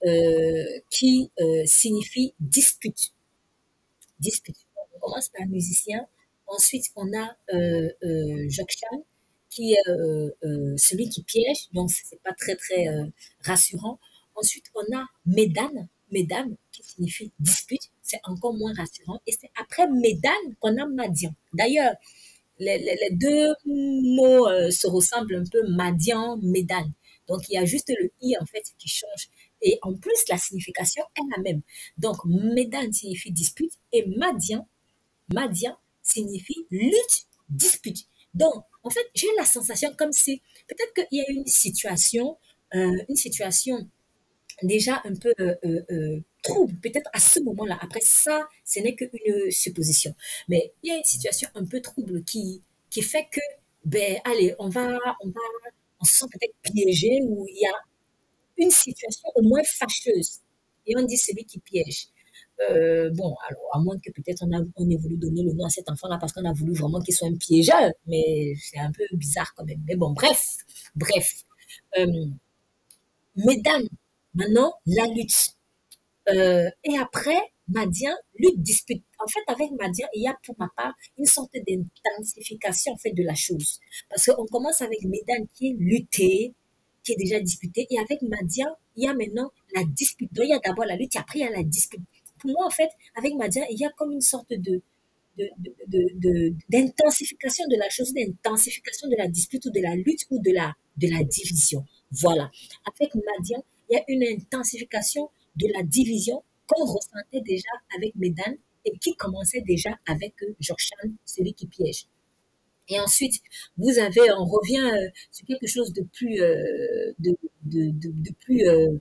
euh, 0.06 0.64
qui 0.90 1.30
euh, 1.40 1.62
signifie 1.66 2.34
dispute. 2.40 3.12
Dispute. 4.18 4.56
On 4.94 5.00
commence 5.00 5.28
par 5.28 5.46
musicien. 5.46 6.06
Ensuite, 6.46 6.86
on 6.96 7.06
a 7.16 7.36
Jokshan 8.48 9.04
qui 9.50 9.72
est 9.72 9.82
celui 10.76 11.08
qui 11.08 11.22
piège, 11.22 11.68
donc 11.72 11.90
c'est 11.90 12.20
pas 12.22 12.32
très 12.32 12.56
très 12.56 12.86
rassurant. 13.44 14.00
Ensuite, 14.34 14.64
on 14.74 14.96
a 14.96 15.06
Medan, 15.26 15.88
Medan 16.10 16.50
qui 16.72 16.82
signifie 16.82 17.30
dispute, 17.38 17.82
c'est 18.02 18.20
encore 18.24 18.54
moins 18.54 18.74
rassurant. 18.74 19.20
Et 19.28 19.32
c'est 19.32 19.50
après 19.60 19.86
Medan 19.88 20.54
qu'on 20.58 20.76
a 20.76 20.86
Madian. 20.86 21.32
D'ailleurs, 21.54 21.94
les, 22.60 23.08
deux 23.12 23.54
mots 23.64 24.48
euh, 24.48 24.70
se 24.70 24.86
ressemblent 24.86 25.34
un 25.34 25.44
peu, 25.50 25.66
Madian, 25.68 26.38
Médan. 26.42 26.84
Donc, 27.28 27.48
il 27.48 27.54
y 27.54 27.58
a 27.58 27.64
juste 27.64 27.90
le 27.98 28.10
i 28.20 28.36
en 28.40 28.46
fait 28.46 28.62
qui 28.78 28.88
change. 28.88 29.28
Et 29.62 29.78
en 29.82 29.94
plus, 29.94 30.16
la 30.28 30.38
signification 30.38 31.02
est 31.16 31.36
la 31.36 31.42
même. 31.42 31.62
Donc, 31.98 32.16
Médan 32.24 32.92
signifie 32.92 33.32
dispute 33.32 33.72
et 33.92 34.06
Madian, 34.16 34.68
Madian 35.32 35.76
signifie 36.02 36.66
lutte, 36.70 37.26
dispute. 37.48 38.06
Donc, 38.34 38.54
en 38.82 38.90
fait, 38.90 39.06
j'ai 39.14 39.28
la 39.36 39.44
sensation 39.44 39.92
comme 39.96 40.12
si 40.12 40.42
peut-être 40.68 40.92
qu'il 40.94 41.18
y 41.18 41.20
a 41.20 41.30
une 41.30 41.46
situation, 41.46 42.38
euh, 42.74 42.96
une 43.08 43.16
situation 43.16 43.88
déjà 44.62 45.00
un 45.04 45.14
peu 45.14 45.32
euh, 45.38 46.20
trouble, 46.42 46.74
peut-être 46.80 47.10
à 47.12 47.20
ce 47.20 47.40
moment-là. 47.40 47.78
Après 47.80 48.00
ça, 48.02 48.48
ce 48.64 48.80
n'est 48.80 48.94
qu'une 48.94 49.50
supposition. 49.50 50.14
Mais 50.48 50.72
il 50.82 50.90
y 50.90 50.92
a 50.92 50.96
une 50.96 51.04
situation 51.04 51.48
un 51.54 51.64
peu 51.64 51.80
trouble 51.80 52.24
qui, 52.24 52.62
qui 52.90 53.02
fait 53.02 53.26
que, 53.30 53.40
ben, 53.84 54.18
allez, 54.24 54.54
on 54.58 54.68
va, 54.68 54.98
on 55.22 55.28
va, 55.28 55.40
on 56.00 56.04
se 56.04 56.18
sent 56.18 56.26
peut-être 56.32 56.54
piégé 56.72 57.20
ou 57.24 57.46
il 57.48 57.60
y 57.62 57.66
a 57.66 57.72
une 58.58 58.70
situation 58.70 59.28
au 59.34 59.42
moins 59.42 59.62
fâcheuse. 59.64 60.38
Et 60.86 60.94
on 60.96 61.02
dit 61.04 61.16
celui 61.18 61.44
qui 61.44 61.60
piège. 61.60 62.08
Euh, 62.70 63.10
bon, 63.10 63.34
alors, 63.48 63.62
à 63.72 63.78
moins 63.80 63.98
que 63.98 64.10
peut-être 64.12 64.42
on, 64.42 64.50
on 64.76 64.90
ait 64.90 64.96
voulu 64.96 65.16
donner 65.16 65.42
le 65.42 65.52
nom 65.52 65.64
à 65.64 65.70
cet 65.70 65.88
enfant-là 65.90 66.18
parce 66.18 66.32
qu'on 66.32 66.44
a 66.44 66.52
voulu 66.52 66.74
vraiment 66.74 67.00
qu'il 67.00 67.14
soit 67.14 67.28
un 67.28 67.36
piégeur, 67.36 67.90
mais 68.06 68.54
c'est 68.60 68.78
un 68.78 68.92
peu 68.92 69.04
bizarre 69.12 69.52
quand 69.56 69.64
même. 69.64 69.82
Mais 69.86 69.96
bon, 69.96 70.10
bref, 70.12 70.42
bref. 70.94 71.44
Euh, 71.98 72.26
mesdames, 73.36 73.88
maintenant, 74.34 74.74
la 74.86 75.06
lutte. 75.06 75.54
Euh, 76.28 76.68
et 76.84 76.98
après, 76.98 77.38
Madian, 77.68 78.14
lutte, 78.36 78.60
dispute. 78.62 79.02
En 79.18 79.28
fait, 79.28 79.40
avec 79.46 79.70
Madian, 79.72 80.08
il 80.14 80.22
y 80.22 80.28
a 80.28 80.36
pour 80.44 80.56
ma 80.58 80.68
part 80.76 80.92
une 81.18 81.26
sorte 81.26 81.52
d'intensification 81.54 82.92
en 82.92 82.96
fait, 82.96 83.12
de 83.12 83.22
la 83.22 83.34
chose. 83.34 83.80
Parce 84.08 84.26
qu'on 84.26 84.46
commence 84.46 84.82
avec 84.82 85.02
Médan 85.04 85.46
qui 85.54 85.70
est 85.70 85.76
lutter, 85.78 86.54
qui 87.04 87.12
est 87.12 87.16
déjà 87.16 87.40
disputée. 87.40 87.86
Et 87.90 87.98
avec 87.98 88.22
Madian, 88.22 88.68
il 88.96 89.04
y 89.04 89.08
a 89.08 89.14
maintenant 89.14 89.50
la 89.74 89.84
dispute. 89.84 90.32
Donc, 90.32 90.46
il 90.46 90.50
y 90.50 90.54
a 90.54 90.58
d'abord 90.58 90.84
la 90.84 90.96
lutte, 90.96 91.16
et 91.16 91.18
après, 91.18 91.40
il 91.40 91.42
y 91.42 91.48
a 91.48 91.50
la 91.50 91.62
dispute. 91.62 92.00
Pour 92.38 92.50
moi, 92.50 92.66
en 92.66 92.70
fait, 92.70 92.90
avec 93.14 93.34
Madian, 93.34 93.64
il 93.70 93.78
y 93.78 93.84
a 93.84 93.90
comme 93.90 94.12
une 94.12 94.20
sorte 94.20 94.52
de 94.52 94.82
d'intensification 96.68 97.64
de, 97.64 97.70
de, 97.70 97.76
de, 97.76 97.80
la 97.80 97.88
chose, 97.88 98.12
d'intensification 98.12 99.08
de 99.08 99.16
la 99.16 99.26
dispute 99.26 99.64
ou 99.64 99.70
de 99.70 99.80
la 99.80 99.94
lutte 99.94 100.26
ou 100.30 100.38
de 100.38 100.50
la, 100.50 100.74
de 100.98 101.08
la 101.08 101.22
division. 101.22 101.86
Voilà. 102.10 102.50
Avec 102.84 103.14
Madian, 103.14 103.64
il 103.88 103.94
y 103.94 103.96
a 103.96 104.04
une 104.08 104.22
intensification 104.24 105.30
de 105.56 105.66
la 105.74 105.82
division 105.82 106.42
qu'on 106.66 106.84
ressentait 106.84 107.42
déjà 107.42 107.70
avec 107.96 108.14
Medan 108.16 108.54
et 108.84 108.96
qui 108.98 109.14
commençait 109.14 109.62
déjà 109.62 109.90
avec 110.06 110.34
Jorshan, 110.60 111.10
celui 111.24 111.52
qui 111.54 111.66
piège. 111.66 112.06
Et 112.90 112.98
ensuite, 112.98 113.40
vous 113.78 113.98
avez, 113.98 114.32
on 114.32 114.44
revient 114.44 114.90
euh, 114.92 115.08
sur 115.30 115.46
quelque 115.46 115.68
chose 115.68 115.92
de 115.92 116.02
plus, 116.12 116.40
euh, 116.40 117.12
de, 117.18 117.36
plus, 118.40 118.66
euh, 118.66 118.98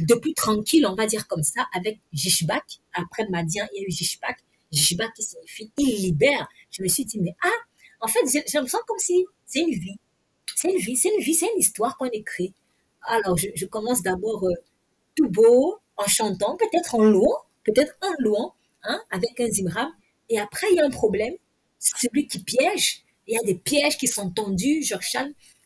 de 0.00 0.14
plus 0.16 0.34
tranquille, 0.34 0.84
on 0.86 0.94
va 0.94 1.06
dire 1.06 1.28
comme 1.28 1.44
ça, 1.44 1.66
avec 1.72 2.00
Jishbak. 2.12 2.64
Après 2.92 3.28
Madian, 3.28 3.66
il 3.72 3.82
y 3.82 3.84
a 3.84 3.86
eu 3.86 3.90
Jishbak. 3.90 4.38
Jishbak 4.72 5.14
qui 5.14 5.22
signifie 5.22 5.70
il 5.78 6.02
libère. 6.02 6.48
Je 6.72 6.82
me 6.82 6.88
suis 6.88 7.04
dit, 7.04 7.20
mais 7.20 7.36
ah, 7.44 7.50
en 8.00 8.08
fait, 8.08 8.20
j'ai 8.30 8.42
l'impression 8.54 8.80
comme 8.86 8.98
si 8.98 9.24
c'est 9.46 9.60
une 9.60 9.78
vie. 9.78 9.98
C'est 10.56 10.72
une 10.72 10.78
vie, 10.78 10.96
c'est 10.96 11.14
une 11.14 11.22
vie, 11.22 11.34
c'est 11.34 11.46
une 11.54 11.60
histoire 11.60 11.96
qu'on 11.96 12.06
écrit. 12.06 12.52
Alors, 13.02 13.36
je 13.36 13.66
commence 13.66 14.02
d'abord 14.02 14.44
tout 15.16 15.28
beau, 15.28 15.78
en 15.96 16.06
chantant, 16.06 16.56
peut-être 16.56 16.94
en 16.94 17.04
louant, 17.04 17.38
peut-être 17.64 17.96
en 18.02 18.12
louant, 18.18 18.54
hein, 18.84 19.00
avec 19.10 19.40
un 19.40 19.48
zimram. 19.48 19.90
Et 20.28 20.38
après, 20.38 20.66
il 20.70 20.76
y 20.76 20.80
a 20.80 20.84
un 20.84 20.90
problème 20.90 21.34
celui 21.78 22.26
qui 22.26 22.40
piège. 22.40 23.02
Il 23.26 23.34
y 23.34 23.38
a 23.38 23.42
des 23.42 23.54
pièges 23.54 23.96
qui 23.96 24.06
sont 24.06 24.30
tendus, 24.30 24.82
Georges 24.82 25.16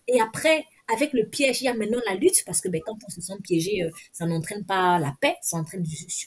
Et 0.08 0.20
après, 0.20 0.64
avec 0.92 1.12
le 1.12 1.28
piège, 1.28 1.60
il 1.60 1.64
y 1.64 1.68
a 1.68 1.74
maintenant 1.74 2.00
la 2.06 2.14
lutte, 2.14 2.42
parce 2.46 2.60
que 2.60 2.68
ben, 2.68 2.80
quand 2.84 2.96
on 3.06 3.10
se 3.10 3.20
sent 3.20 3.34
piégé, 3.42 3.82
euh, 3.82 3.90
ça 4.12 4.26
n'entraîne 4.26 4.64
pas 4.64 4.98
la 4.98 5.14
paix, 5.20 5.36
ça 5.42 5.56
entraîne 5.56 5.84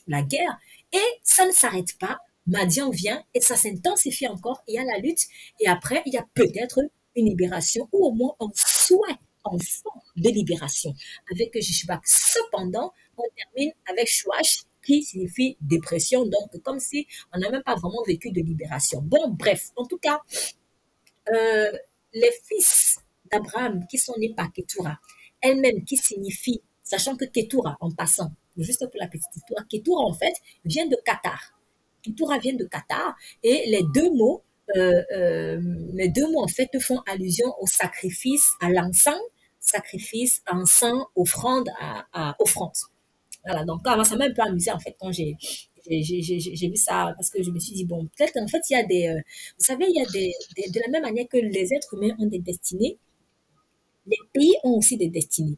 la 0.07 0.21
guerre. 0.21 0.57
Et 0.91 1.19
ça 1.23 1.45
ne 1.45 1.51
s'arrête 1.51 1.97
pas. 1.99 2.19
Madian 2.45 2.89
vient 2.89 3.23
et 3.33 3.39
ça 3.39 3.55
s'intensifie 3.55 4.27
encore. 4.27 4.63
Il 4.67 4.75
y 4.75 4.77
a 4.77 4.83
la 4.83 4.99
lutte. 4.99 5.25
Et 5.59 5.67
après, 5.67 6.03
il 6.05 6.13
y 6.13 6.17
a 6.17 6.25
peut-être 6.33 6.79
une 7.15 7.27
libération, 7.27 7.87
ou 7.91 8.07
au 8.07 8.11
moins 8.11 8.35
un 8.39 8.49
souhait, 8.53 9.17
en 9.43 9.57
fond 9.57 9.99
de 10.15 10.29
libération 10.29 10.93
avec 11.31 11.51
Jishbak. 11.59 12.01
Cependant, 12.05 12.93
on 13.17 13.23
termine 13.35 13.71
avec 13.87 14.07
Chouach, 14.07 14.63
qui 14.83 15.03
signifie 15.03 15.57
dépression, 15.61 16.25
donc 16.25 16.61
comme 16.61 16.79
si 16.79 17.07
on 17.33 17.39
n'a 17.39 17.49
même 17.49 17.63
pas 17.63 17.75
vraiment 17.75 18.03
vécu 18.05 18.31
de 18.31 18.41
libération. 18.41 19.01
Bon, 19.01 19.29
bref, 19.29 19.69
en 19.75 19.85
tout 19.85 19.97
cas, 19.97 20.19
euh, 21.33 21.71
les 22.13 22.31
fils 22.45 22.97
d'Abraham 23.31 23.85
qui 23.87 23.97
sont 23.97 24.13
nés 24.17 24.33
par 24.35 24.51
Ketura, 24.51 24.99
elle-même 25.41 25.83
qui 25.85 25.97
signifie, 25.97 26.61
sachant 26.83 27.15
que 27.15 27.25
Ketura, 27.25 27.77
en 27.79 27.91
passant, 27.91 28.31
juste 28.57 28.85
pour 28.89 28.99
la 28.99 29.07
petite 29.07 29.35
histoire, 29.35 29.67
Ketura 29.67 30.03
en 30.03 30.13
fait 30.13 30.33
vient 30.65 30.85
de 30.85 30.97
Qatar. 31.05 31.53
Ketura 32.01 32.37
vient 32.39 32.53
de 32.55 32.65
Qatar 32.65 33.15
et 33.41 33.63
les 33.67 33.83
deux 33.93 34.13
mots, 34.13 34.43
euh, 34.75 35.01
euh, 35.15 35.61
les 35.93 36.09
deux 36.09 36.29
mots 36.31 36.43
en 36.43 36.47
fait 36.47 36.69
font 36.79 36.99
allusion 37.07 37.53
au 37.59 37.67
sacrifice, 37.67 38.51
à 38.61 38.69
l'encens, 38.69 39.15
sacrifice, 39.59 40.41
encens, 40.45 41.05
offrande, 41.15 41.69
à, 41.79 42.05
à 42.11 42.35
offrande. 42.39 42.73
Voilà, 43.45 43.65
donc 43.65 43.81
ça 43.85 44.15
m'a 44.15 44.25
un 44.25 44.33
peu 44.33 44.41
amusé 44.41 44.71
en 44.71 44.79
fait 44.79 44.95
quand 44.99 45.11
j'ai 45.11 45.35
j'ai 45.89 46.69
vu 46.69 46.75
ça 46.77 47.13
parce 47.17 47.29
que 47.29 47.43
je 47.43 47.51
me 47.51 47.59
suis 47.59 47.73
dit 47.73 47.85
bon 47.85 48.07
peut-être 48.17 48.37
en 48.37 48.47
fait 48.47 48.61
il 48.69 48.73
y 48.73 48.75
a 48.77 48.83
des 48.83 49.07
euh, 49.09 49.15
vous 49.59 49.65
savez 49.65 49.85
il 49.89 49.95
y 49.97 50.01
a 50.01 50.05
des, 50.11 50.31
de 50.71 50.79
la 50.79 50.87
même 50.89 51.01
manière 51.03 51.27
que 51.27 51.37
les 51.37 51.73
êtres 51.73 51.93
humains 51.95 52.15
ont 52.19 52.25
des 52.27 52.39
destinées 52.39 52.97
les 54.07 54.17
pays 54.33 54.53
ont 54.63 54.77
aussi 54.77 54.97
des 54.97 55.07
destinées. 55.09 55.57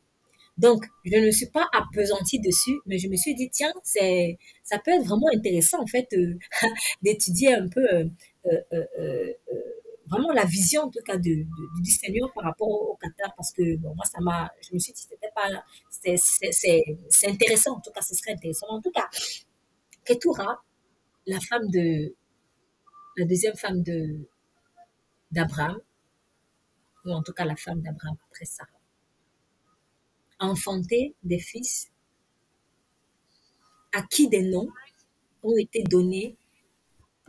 Donc 0.58 0.86
je 1.06 1.18
ne 1.18 1.32
suis 1.32 1.48
pas 1.48 1.68
appesantie 1.74 2.40
dessus 2.40 2.78
mais 2.88 3.00
je 3.00 3.10
me 3.10 3.16
suis 3.18 3.36
dit 3.36 3.50
tiens 3.52 3.74
c'est 3.84 4.38
ça 4.64 4.80
peut 4.80 4.92
être 4.92 5.06
vraiment 5.06 5.30
intéressant 5.36 5.82
en 5.82 5.88
fait 5.88 6.08
euh, 6.14 6.38
d'étudier 7.04 7.56
un 7.56 7.68
peu 7.70 7.82
euh, 7.92 9.34
vraiment 10.16 10.34
la 10.34 10.46
vision 10.46 10.84
en 10.84 10.90
tout 10.90 11.02
cas 11.06 11.18
de, 11.18 11.46
du 11.82 11.92
Seigneur 11.92 12.32
par 12.34 12.46
rapport 12.46 12.68
au, 12.68 12.96
Qatar 12.96 13.34
parce 13.36 13.52
que 13.52 13.78
bon, 13.78 13.94
moi 13.96 14.06
ça 14.06 14.20
m'a 14.22 14.52
je 14.62 14.74
me 14.74 14.80
suis 14.80 14.94
dit 14.94 15.02
c'était 15.02 15.32
pas 15.36 15.64
c'est 15.90 17.28
intéressant 17.28 17.78
en 17.78 17.82
tout 17.82 17.92
cas 17.92 18.02
ce 18.02 18.16
serait 18.16 18.34
intéressant. 18.34 18.68
En 18.70 18.82
tout 18.82 18.92
cas 18.92 19.10
Ketura 20.06 20.64
la 21.28 21.40
femme 21.40 21.70
de 21.70 22.16
la 23.18 23.26
deuxième 23.26 23.56
femme 23.56 23.82
de 23.84 24.28
d'Abraham 25.32 25.80
ou 27.06 27.12
en 27.12 27.24
tout 27.24 27.34
cas 27.34 27.46
la 27.46 27.56
femme 27.56 27.82
d'Abraham 27.82 28.16
après 28.30 28.46
ça 28.46 28.66
a 30.40 30.46
enfanté 30.48 31.16
des 31.24 31.40
fils 31.40 31.92
à 33.94 34.02
qui 34.04 34.28
des 34.30 34.44
noms 34.44 34.70
ont 35.44 35.58
été 35.58 35.84
donnés 35.84 36.38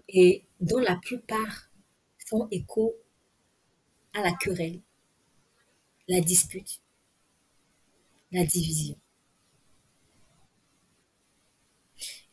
et 0.09 0.45
dont 0.61 0.79
la 0.79 0.97
plupart 0.97 1.66
font 2.27 2.49
écho 2.51 2.95
à 4.13 4.23
la 4.23 4.33
querelle, 4.33 4.81
la 6.09 6.21
dispute, 6.21 6.81
la 8.33 8.45
division. 8.45 8.97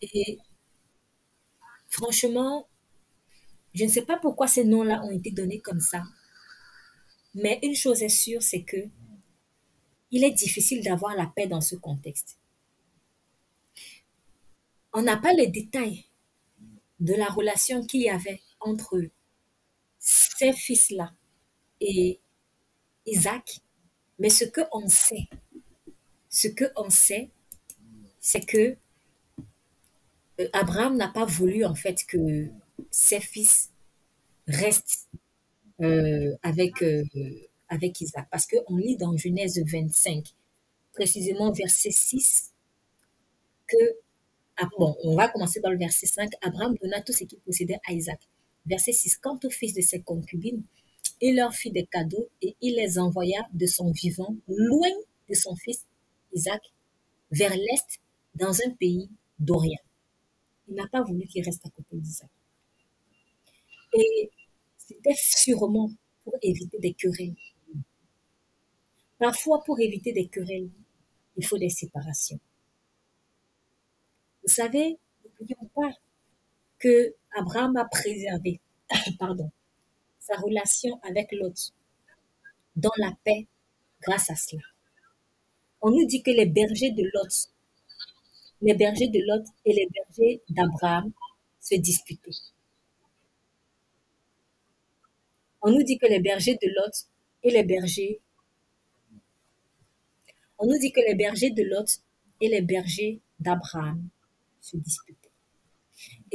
Et 0.01 0.37
franchement, 1.87 2.67
je 3.73 3.85
ne 3.85 3.89
sais 3.89 4.03
pas 4.03 4.17
pourquoi 4.17 4.47
ces 4.47 4.63
noms-là 4.65 5.01
ont 5.03 5.11
été 5.11 5.31
donnés 5.31 5.61
comme 5.61 5.79
ça. 5.79 6.03
Mais 7.35 7.59
une 7.63 7.75
chose 7.75 8.03
est 8.03 8.09
sûre, 8.09 8.41
c'est 8.41 8.63
que 8.63 8.87
il 10.11 10.23
est 10.23 10.31
difficile 10.31 10.83
d'avoir 10.83 11.15
la 11.15 11.25
paix 11.25 11.47
dans 11.47 11.61
ce 11.61 11.75
contexte. 11.75 12.37
On 14.93 15.01
n'a 15.01 15.17
pas 15.17 15.33
les 15.33 15.47
détails 15.47 16.05
de 16.99 17.15
la 17.15 17.25
relation 17.25 17.83
qu'il 17.83 18.01
y 18.01 18.09
avait 18.09 18.41
entre 18.59 18.97
eux 18.97 19.11
fils-là 20.51 21.13
et 21.79 22.19
Isaac. 23.05 23.61
Mais 24.19 24.29
ce 24.29 24.45
que 24.45 24.61
on 24.71 24.87
sait, 24.87 25.29
ce 26.29 26.47
que 26.47 26.65
on 26.75 26.89
sait, 26.89 27.29
c'est 28.19 28.45
que 28.45 28.75
euh, 30.39 30.49
Abraham 30.53 30.97
n'a 30.97 31.07
pas 31.07 31.25
voulu 31.25 31.65
en 31.65 31.75
fait 31.75 32.05
que 32.07 32.47
ses 32.89 33.19
fils 33.19 33.71
restent 34.47 35.07
euh, 35.81 36.35
avec, 36.41 36.81
euh, 36.81 37.03
avec 37.69 38.01
Isaac. 38.01 38.27
Parce 38.31 38.47
qu'on 38.47 38.77
lit 38.77 38.97
dans 38.97 39.15
Genèse 39.17 39.61
25, 39.65 40.25
précisément 40.93 41.51
verset 41.51 41.91
6, 41.91 42.51
que, 43.67 43.77
ah, 44.57 44.67
bon, 44.77 44.95
on 45.03 45.15
va 45.15 45.27
commencer 45.29 45.59
dans 45.59 45.71
le 45.71 45.77
verset 45.77 46.07
5, 46.07 46.31
Abraham 46.41 46.75
donna 46.81 47.01
tout 47.01 47.13
ce 47.13 47.23
qu'il 47.23 47.39
possédait 47.39 47.79
à 47.87 47.93
Isaac. 47.93 48.19
Verset 48.65 48.93
6. 48.93 49.17
Quant 49.17 49.39
aux 49.43 49.49
fils 49.49 49.73
de 49.73 49.81
ses 49.81 50.01
concubines, 50.01 50.63
il 51.21 51.35
leur 51.35 51.53
fit 51.53 51.71
des 51.71 51.85
cadeaux 51.85 52.29
et 52.41 52.55
il 52.61 52.75
les 52.75 52.99
envoya 52.99 53.47
de 53.53 53.65
son 53.65 53.91
vivant 53.91 54.35
loin 54.47 54.89
de 55.29 55.33
son 55.33 55.55
fils 55.55 55.85
Isaac 56.33 56.61
vers 57.31 57.55
l'est 57.55 57.99
dans 58.35 58.53
un 58.65 58.71
pays 58.71 59.09
d'Orient. 59.39 59.81
Il 60.67 60.75
n'a 60.75 60.87
pas 60.87 61.01
voulu 61.01 61.25
qu'il 61.27 61.43
reste 61.43 61.65
à 61.65 61.69
côté 61.69 61.97
d'Isaac. 61.97 62.29
Et 63.93 64.29
c'était 64.77 65.15
sûrement 65.15 65.91
pour 66.23 66.33
éviter 66.41 66.79
des 66.79 66.93
querelles. 66.93 67.35
Parfois, 69.19 69.63
pour 69.63 69.79
éviter 69.79 70.13
des 70.13 70.27
querelles, 70.27 70.69
il 71.37 71.45
faut 71.45 71.57
des 71.57 71.69
séparations. 71.69 72.39
Vous 74.43 74.53
savez, 74.53 74.97
n'oublions 75.39 75.69
pas 75.73 75.91
Abraham 77.35 77.77
a 77.77 77.85
préservé 77.85 78.59
pardon, 79.19 79.51
sa 80.19 80.35
relation 80.35 80.99
avec 81.03 81.31
l'autre 81.31 81.71
dans 82.75 82.91
la 82.97 83.11
paix 83.23 83.47
grâce 84.01 84.29
à 84.29 84.35
cela. 84.35 84.61
On 85.81 85.91
nous 85.91 86.05
dit 86.05 86.23
que 86.23 86.31
les 86.31 86.45
bergers 86.45 86.91
de 86.91 87.03
Lot, 87.13 87.49
les 88.61 88.73
bergers 88.73 89.09
de 89.09 89.19
et 89.65 89.73
les 89.73 89.87
bergers 89.93 90.41
d'Abraham 90.49 91.11
se 91.59 91.75
disputaient. 91.75 92.31
On 95.61 95.71
nous 95.71 95.83
dit 95.83 95.97
que 95.97 96.07
les 96.07 96.19
bergers 96.19 96.57
de 96.61 96.67
Lot 96.67 97.07
et 97.43 97.51
les 97.51 97.63
bergers 97.63 98.21
on 100.59 100.67
nous 100.67 100.77
dit 100.77 100.93
que 100.93 101.01
les 101.01 101.15
bergers 101.15 101.51
de 101.51 101.63
Lot 101.63 101.99
et 102.39 102.47
les 102.47 102.61
bergers 102.61 103.19
d'Abraham 103.37 104.07
se 104.61 104.77
disputaient. 104.77 105.22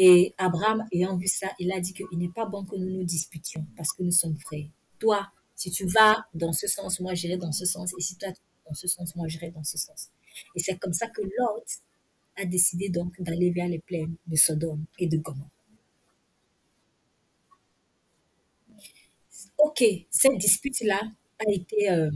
Et 0.01 0.33
Abraham, 0.39 0.87
ayant 0.93 1.17
vu 1.17 1.27
ça, 1.27 1.49
il 1.59 1.73
a 1.73 1.81
dit 1.81 1.93
qu'il 1.93 2.07
n'est 2.19 2.29
pas 2.31 2.47
bon 2.47 2.65
que 2.65 2.77
nous 2.77 2.89
nous 2.89 3.05
disputions 3.05 3.67
parce 3.77 3.93
que 3.93 4.05
nous 4.05 4.13
sommes 4.13 4.39
frères. 4.39 4.69
Toi, 5.01 5.29
si 5.57 5.73
tu 5.73 5.87
vas 5.87 6.25
dans 6.35 6.53
ce 6.53 6.69
sens, 6.69 7.01
moi 7.01 7.15
j'irai 7.15 7.37
dans 7.37 7.51
ce 7.53 7.67
sens. 7.67 7.93
Et 7.99 8.01
si 8.01 8.17
toi, 8.17 8.31
tu 8.31 8.41
vas 8.41 8.71
dans 8.71 8.75
ce 8.75 8.87
sens, 8.87 9.17
moi 9.17 9.27
j'irai 9.27 9.51
dans 9.51 9.65
ce 9.65 9.77
sens. 9.77 10.11
Et 10.55 10.61
c'est 10.61 10.79
comme 10.79 10.93
ça 10.93 11.09
que 11.09 11.21
Lot 11.21 11.65
a 12.37 12.45
décidé 12.45 12.89
donc 12.91 13.21
d'aller 13.21 13.51
vers 13.51 13.67
les 13.67 13.81
plaines 13.81 14.15
de 14.29 14.37
Sodome 14.37 14.85
et 15.01 15.09
de 15.09 15.17
Gomorrhe. 15.19 15.51
Ok, 19.59 19.83
cette 20.11 20.39
dispute-là 20.39 21.01
a 21.41 21.51
été, 21.51 21.91
euh, 21.91 22.11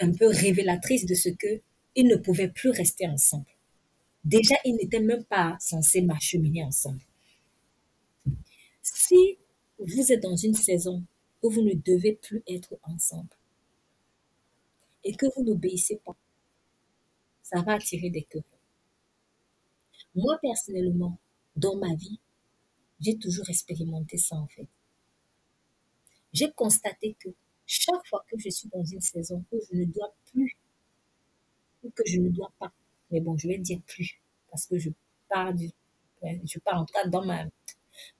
un 0.00 0.12
peu 0.12 0.26
révélatrice 0.26 1.06
de 1.06 1.14
ce 1.14 1.28
que 1.28 1.60
ils 1.94 2.06
ne 2.08 2.16
pouvaient 2.16 2.48
plus 2.48 2.70
rester 2.70 3.06
ensemble. 3.06 3.51
Déjà, 4.24 4.54
ils 4.64 4.76
n'étaient 4.76 5.00
même 5.00 5.24
pas 5.24 5.56
censés 5.60 6.02
m'acheminer 6.02 6.62
ensemble. 6.64 7.02
Si 8.82 9.38
vous 9.78 10.12
êtes 10.12 10.22
dans 10.22 10.36
une 10.36 10.54
saison 10.54 11.04
où 11.42 11.50
vous 11.50 11.62
ne 11.62 11.74
devez 11.74 12.14
plus 12.14 12.42
être 12.46 12.78
ensemble 12.84 13.36
et 15.04 15.14
que 15.14 15.26
vous 15.34 15.42
n'obéissez 15.44 15.96
pas, 16.04 16.16
ça 17.42 17.60
va 17.62 17.74
attirer 17.74 18.10
des 18.10 18.22
querelles. 18.22 18.44
Moi, 20.14 20.38
personnellement, 20.40 21.18
dans 21.56 21.76
ma 21.76 21.94
vie, 21.94 22.18
j'ai 23.00 23.18
toujours 23.18 23.48
expérimenté 23.50 24.16
ça 24.18 24.36
en 24.36 24.46
fait. 24.46 24.68
J'ai 26.32 26.50
constaté 26.52 27.14
que 27.18 27.28
chaque 27.66 28.06
fois 28.06 28.24
que 28.28 28.38
je 28.38 28.48
suis 28.50 28.68
dans 28.68 28.84
une 28.84 29.00
saison 29.00 29.44
où 29.52 29.60
je 29.70 29.76
ne 29.76 29.84
dois 29.84 30.14
plus, 30.26 30.56
ou 31.82 31.90
que 31.90 32.02
je 32.06 32.18
ne 32.18 32.28
dois 32.30 32.52
pas, 32.58 32.72
mais 33.12 33.20
bon, 33.20 33.36
je 33.36 33.46
vais 33.46 33.58
dire 33.58 33.80
plus, 33.86 34.20
parce 34.50 34.66
que 34.66 34.78
je 34.78 34.90
pars 35.28 35.54
du, 35.54 35.70
je 36.22 36.58
pars 36.58 36.80
en 36.80 36.84
tout 36.84 36.94
cas 36.94 37.06
dans 37.06 37.24
ma, 37.24 37.44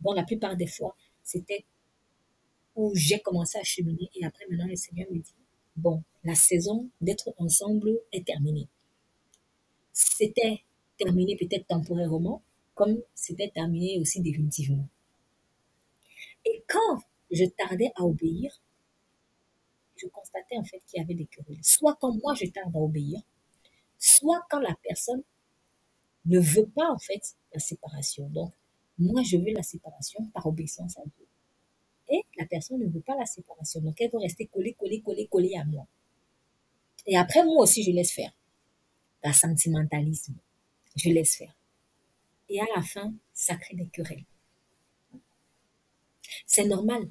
dans 0.01 0.13
la 0.13 0.23
plupart 0.23 0.57
des 0.57 0.67
fois, 0.67 0.97
c'était 1.23 1.65
où 2.77 2.93
j'ai 2.95 3.21
commencé 3.21 3.59
à 3.59 3.65
cheminer 3.65 4.09
et 4.15 4.25
après 4.25 4.47
maintenant 4.49 4.67
le 4.67 4.77
Seigneur 4.77 5.11
me 5.11 5.19
dit, 5.19 5.35
bon, 5.77 6.03
la 6.25 6.35
saison 6.35 6.89
d'être 7.01 7.35
ensemble 7.39 7.99
est 8.13 8.27
terminée. 8.27 8.69
C'était 9.93 10.63
terminé 10.99 11.37
peut-être 11.37 11.67
temporairement, 11.67 12.43
comme 12.75 13.03
c'était 13.15 13.51
terminé 13.51 13.99
aussi 13.99 14.21
définitivement. 14.21 14.89
Et 16.45 16.65
quand 16.69 17.03
je 17.31 17.45
tardais 17.45 17.93
à 17.97 18.05
obéir, 18.05 18.61
je 19.97 20.07
constatais 20.09 20.57
en 20.57 20.65
fait 20.65 20.81
qu'il 20.87 21.01
y 21.01 21.03
avait 21.03 21.15
des 21.15 21.27
querelles. 21.27 21.59
Soit 21.63 21.97
quand 22.01 22.13
moi 22.23 22.35
je 22.35 22.47
tarde 22.47 22.75
à 22.75 22.79
obéir, 22.79 23.21
soit 24.03 24.45
quand 24.51 24.59
la 24.59 24.75
personne 24.83 25.23
ne 26.27 26.41
veut 26.41 26.67
pas 26.67 26.91
en 26.91 26.99
fait 26.99 27.37
la 27.53 27.61
séparation. 27.61 28.29
Donc, 28.31 28.53
moi 28.99 29.23
je 29.23 29.37
veux 29.37 29.53
la 29.53 29.63
séparation 29.63 30.25
par 30.35 30.47
obéissance 30.47 30.99
à 30.99 31.03
Dieu. 31.03 31.27
Et 32.09 32.25
la 32.37 32.47
personne 32.47 32.81
ne 32.81 32.89
veut 32.89 33.01
pas 33.01 33.17
la 33.17 33.27
séparation. 33.27 33.81
Donc, 33.81 34.01
elle 34.01 34.11
veut 34.11 34.19
rester 34.19 34.47
collée, 34.47 34.75
collée, 34.75 35.01
collée, 35.01 35.27
collée 35.29 35.57
à 35.57 35.65
moi. 35.65 35.87
Et 37.07 37.17
après, 37.17 37.45
moi 37.45 37.63
aussi, 37.63 37.83
je 37.83 37.91
laisse 37.91 38.13
faire. 38.13 38.33
La 39.25 39.33
sentimentalisme. 39.33 40.35
Je 40.97 41.09
laisse 41.09 41.37
faire. 41.37 41.55
Et 42.49 42.61
à 42.61 42.67
la 42.77 42.83
fin, 42.83 43.15
ça 43.33 43.57
crée 43.57 43.77
des 43.77 43.87
querelles. 43.87 44.25
C'est 46.47 46.67
normal, 46.67 47.09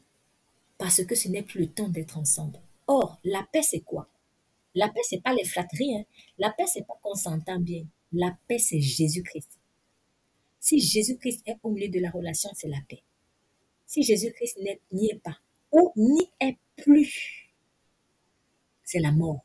parce 0.78 1.04
que 1.04 1.16
ce 1.16 1.30
n'est 1.30 1.42
plus 1.42 1.62
le 1.62 1.72
temps 1.72 1.90
d'être 1.90 2.18
ensemble. 2.18 2.60
Or, 2.86 3.20
la 3.24 3.48
paix, 3.52 3.64
c'est 3.64 3.80
quoi? 3.80 4.08
La 4.76 4.88
paix, 4.88 5.02
c'est 5.04 5.22
pas 5.22 5.34
les 5.34 5.44
flatteries. 5.44 5.98
Hein. 5.98 6.04
La 6.38 6.52
paix, 6.52 6.66
c'est 6.68 6.86
pas 6.86 6.98
qu'on 7.02 7.16
s'entend 7.16 7.60
bien. 7.60 7.86
La 8.14 8.38
paix, 8.48 8.58
c'est 8.58 8.80
Jésus-Christ. 8.80 9.60
Si 10.60 10.80
Jésus-Christ 10.80 11.42
est 11.46 11.58
au 11.64 11.72
milieu 11.72 11.90
de 11.90 12.00
la 12.00 12.12
relation, 12.12 12.50
c'est 12.54 12.68
la 12.68 12.80
paix. 12.88 13.04
Si 13.86 14.04
Jésus-Christ 14.04 14.60
n'y 14.92 15.10
est 15.10 15.22
pas, 15.22 15.38
ou 15.72 15.92
n'y 15.96 16.30
est 16.40 16.58
plus, 16.78 17.52
c'est 18.84 19.00
la 19.00 19.12
mort. 19.12 19.44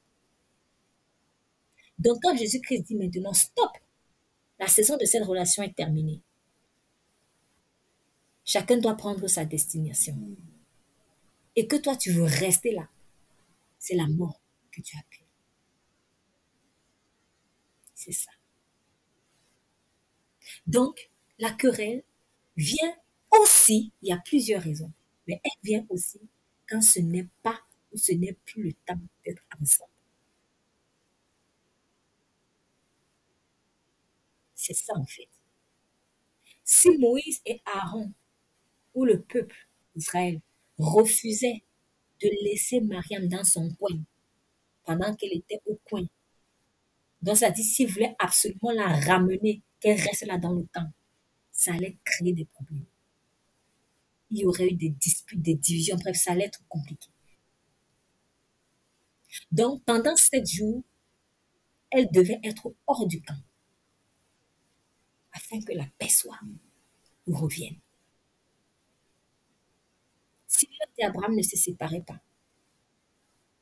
Donc 1.98 2.18
quand 2.22 2.36
Jésus-Christ 2.36 2.82
dit 2.82 2.94
maintenant, 2.94 3.32
stop, 3.32 3.70
la 4.58 4.68
saison 4.68 4.96
de 4.96 5.04
cette 5.04 5.24
relation 5.24 5.62
est 5.62 5.74
terminée. 5.74 6.20
Chacun 8.44 8.78
doit 8.78 8.96
prendre 8.96 9.26
sa 9.26 9.44
destination. 9.44 10.16
Et 11.56 11.66
que 11.66 11.76
toi, 11.76 11.96
tu 11.96 12.12
veux 12.12 12.24
rester 12.24 12.72
là. 12.72 12.88
C'est 13.78 13.96
la 13.96 14.06
mort 14.06 14.40
tu 14.82 14.96
as. 14.96 15.02
C'est 17.94 18.12
ça. 18.12 18.30
Donc, 20.66 21.10
la 21.38 21.50
querelle 21.50 22.02
vient 22.56 22.94
aussi, 23.32 23.92
il 24.02 24.08
y 24.08 24.12
a 24.12 24.18
plusieurs 24.18 24.62
raisons, 24.62 24.92
mais 25.26 25.40
elle 25.44 25.50
vient 25.64 25.86
aussi 25.88 26.20
quand 26.68 26.82
ce 26.82 27.00
n'est 27.00 27.28
pas 27.42 27.60
ou 27.92 27.96
ce 27.98 28.12
n'est 28.12 28.36
plus 28.44 28.62
le 28.62 28.72
temps 28.86 29.00
d'être 29.24 29.42
ensemble. 29.60 29.90
C'est 34.56 34.74
ça 34.74 34.92
en 34.96 35.06
fait. 35.06 35.28
Si 36.64 36.90
Moïse 36.98 37.40
et 37.46 37.62
Aaron 37.64 38.12
ou 38.94 39.04
le 39.04 39.20
peuple 39.22 39.68
d'Israël 39.96 40.40
refusaient 40.78 41.64
de 42.22 42.28
laisser 42.44 42.80
Mariam 42.80 43.28
dans 43.28 43.44
son 43.44 43.70
coin 43.76 43.98
pendant 44.86 45.14
qu'elle 45.14 45.34
était 45.34 45.60
au 45.66 45.78
coin, 45.84 46.06
donc 47.22 47.36
ça 47.36 47.50
dit 47.50 47.64
s'ils 47.64 47.90
voulaient 47.90 48.14
absolument 48.18 48.70
la 48.70 48.98
ramener, 49.00 49.62
qu'elle 49.80 50.00
reste 50.00 50.26
là 50.26 50.38
dans 50.38 50.52
le 50.52 50.66
temps, 50.68 50.90
ça 51.50 51.72
allait 51.74 51.98
créer 52.04 52.32
des 52.32 52.44
problèmes. 52.44 52.86
Il 54.30 54.38
y 54.38 54.46
aurait 54.46 54.68
eu 54.68 54.74
des 54.74 54.90
disputes, 54.90 55.42
des 55.42 55.54
divisions, 55.54 55.96
bref, 55.96 56.16
ça 56.16 56.32
allait 56.32 56.46
être 56.46 56.62
compliqué. 56.68 57.08
Donc 59.50 59.82
pendant 59.84 60.16
sept 60.16 60.48
jours, 60.48 60.82
elle 61.90 62.10
devait 62.10 62.40
être 62.42 62.72
hors 62.86 63.06
du 63.06 63.20
camp 63.22 63.38
afin 65.32 65.60
que 65.60 65.72
la 65.72 65.86
paix 65.98 66.08
soit 66.08 66.38
ou 67.26 67.36
revienne. 67.36 67.76
Si 70.46 70.66
Lot 70.66 70.90
et 70.98 71.04
Abraham 71.04 71.36
ne 71.36 71.42
se 71.42 71.56
séparaient 71.56 72.04
pas, 72.06 72.20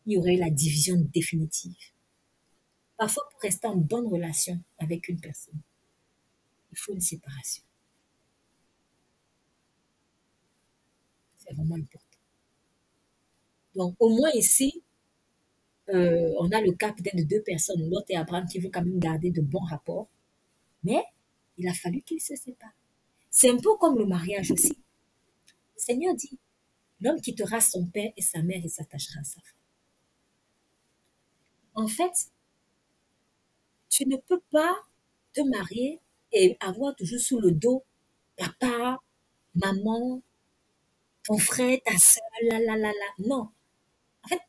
il 0.07 0.15
y 0.15 0.19
aurait 0.19 0.37
la 0.37 0.51
division 0.51 0.97
définitive. 1.13 1.77
Parfois, 2.97 3.25
pour 3.31 3.41
rester 3.41 3.67
en 3.67 3.77
bonne 3.77 4.07
relation 4.07 4.61
avec 4.79 5.09
une 5.09 5.21
personne, 5.21 5.59
il 6.73 6.79
faut 6.79 6.93
une 6.93 7.01
séparation. 7.01 7.63
C'est 11.39 11.55
vraiment 11.55 11.77
important. 11.77 12.19
Donc, 13.75 13.97
au 13.99 14.09
moins 14.11 14.31
ici, 14.35 14.83
euh, 15.91 16.33
on 16.39 16.51
a 16.51 16.61
le 16.61 16.73
cas 16.73 16.93
peut-être 16.93 17.17
de 17.17 17.25
deux 17.25 17.43
personnes, 17.43 17.89
Lot 17.91 18.05
et 18.09 18.17
Abraham, 18.17 18.47
qui 18.47 18.59
veulent 18.59 18.71
quand 18.71 18.85
même 18.85 18.99
garder 18.99 19.31
de 19.31 19.41
bons 19.41 19.65
rapports, 19.65 20.09
mais 20.83 21.03
il 21.59 21.69
a 21.69 21.75
fallu 21.75 22.03
qu'ils 22.03 22.21
se 22.21 22.37
séparent. 22.37 22.77
C'est 23.31 23.51
un 23.51 23.57
peu 23.57 23.77
comme 23.79 23.99
le 23.99 24.07
mariage 24.07 24.51
aussi. 24.53 24.77
Le 24.77 25.81
Seigneur 25.81 26.15
dit, 26.15 26.39
l'homme 27.01 27.21
quittera 27.21 27.61
son 27.61 27.87
père 27.87 28.13
et 28.17 28.23
sa 28.23 28.43
mère 28.43 28.65
et 28.65 28.69
s'attachera 28.69 29.21
à 29.21 29.25
sa 29.25 29.41
femme. 29.41 29.64
En 31.75 31.87
fait, 31.87 32.31
tu 33.89 34.07
ne 34.07 34.17
peux 34.17 34.41
pas 34.51 34.77
te 35.33 35.41
marier 35.41 36.01
et 36.33 36.57
avoir 36.61 36.95
toujours 36.97 37.21
sous 37.21 37.41
le 37.41 37.51
dos 37.53 37.85
papa, 38.37 38.99
maman, 39.55 40.23
ton 41.25 41.39
frère, 41.39 41.79
ta 41.85 41.99
soeur, 41.99 42.25
la 42.51 42.59
la 42.61 42.77
la 42.77 42.89
la. 42.93 43.27
Non. 43.27 43.49
En 44.25 44.29
fait, 44.29 44.41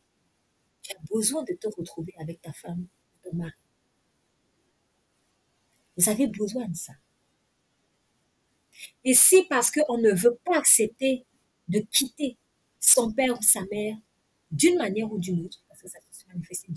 tu 0.84 0.94
as 0.94 1.00
besoin 1.14 1.44
de 1.44 1.54
te 1.54 1.68
retrouver 1.68 2.14
avec 2.20 2.42
ta 2.42 2.54
femme, 2.54 2.88
ton 3.24 3.36
mari. 3.36 3.54
Vous 5.98 6.08
avez 6.08 6.28
besoin 6.28 6.70
de 6.70 6.76
ça. 6.76 6.94
Et 9.06 9.14
si 9.14 9.44
parce 9.44 9.72
qu'on 9.72 9.98
ne 9.98 10.12
veut 10.12 10.38
pas 10.44 10.58
accepter 10.58 11.26
de 11.70 11.80
quitter 11.80 12.38
son 12.80 13.12
père 13.14 13.38
ou 13.38 13.42
sa 13.42 13.62
mère 13.72 13.96
d'une 14.52 14.78
manière 14.78 15.12
ou 15.12 15.18
d'une 15.20 15.46
autre, 15.46 15.64
manifester 16.36 16.72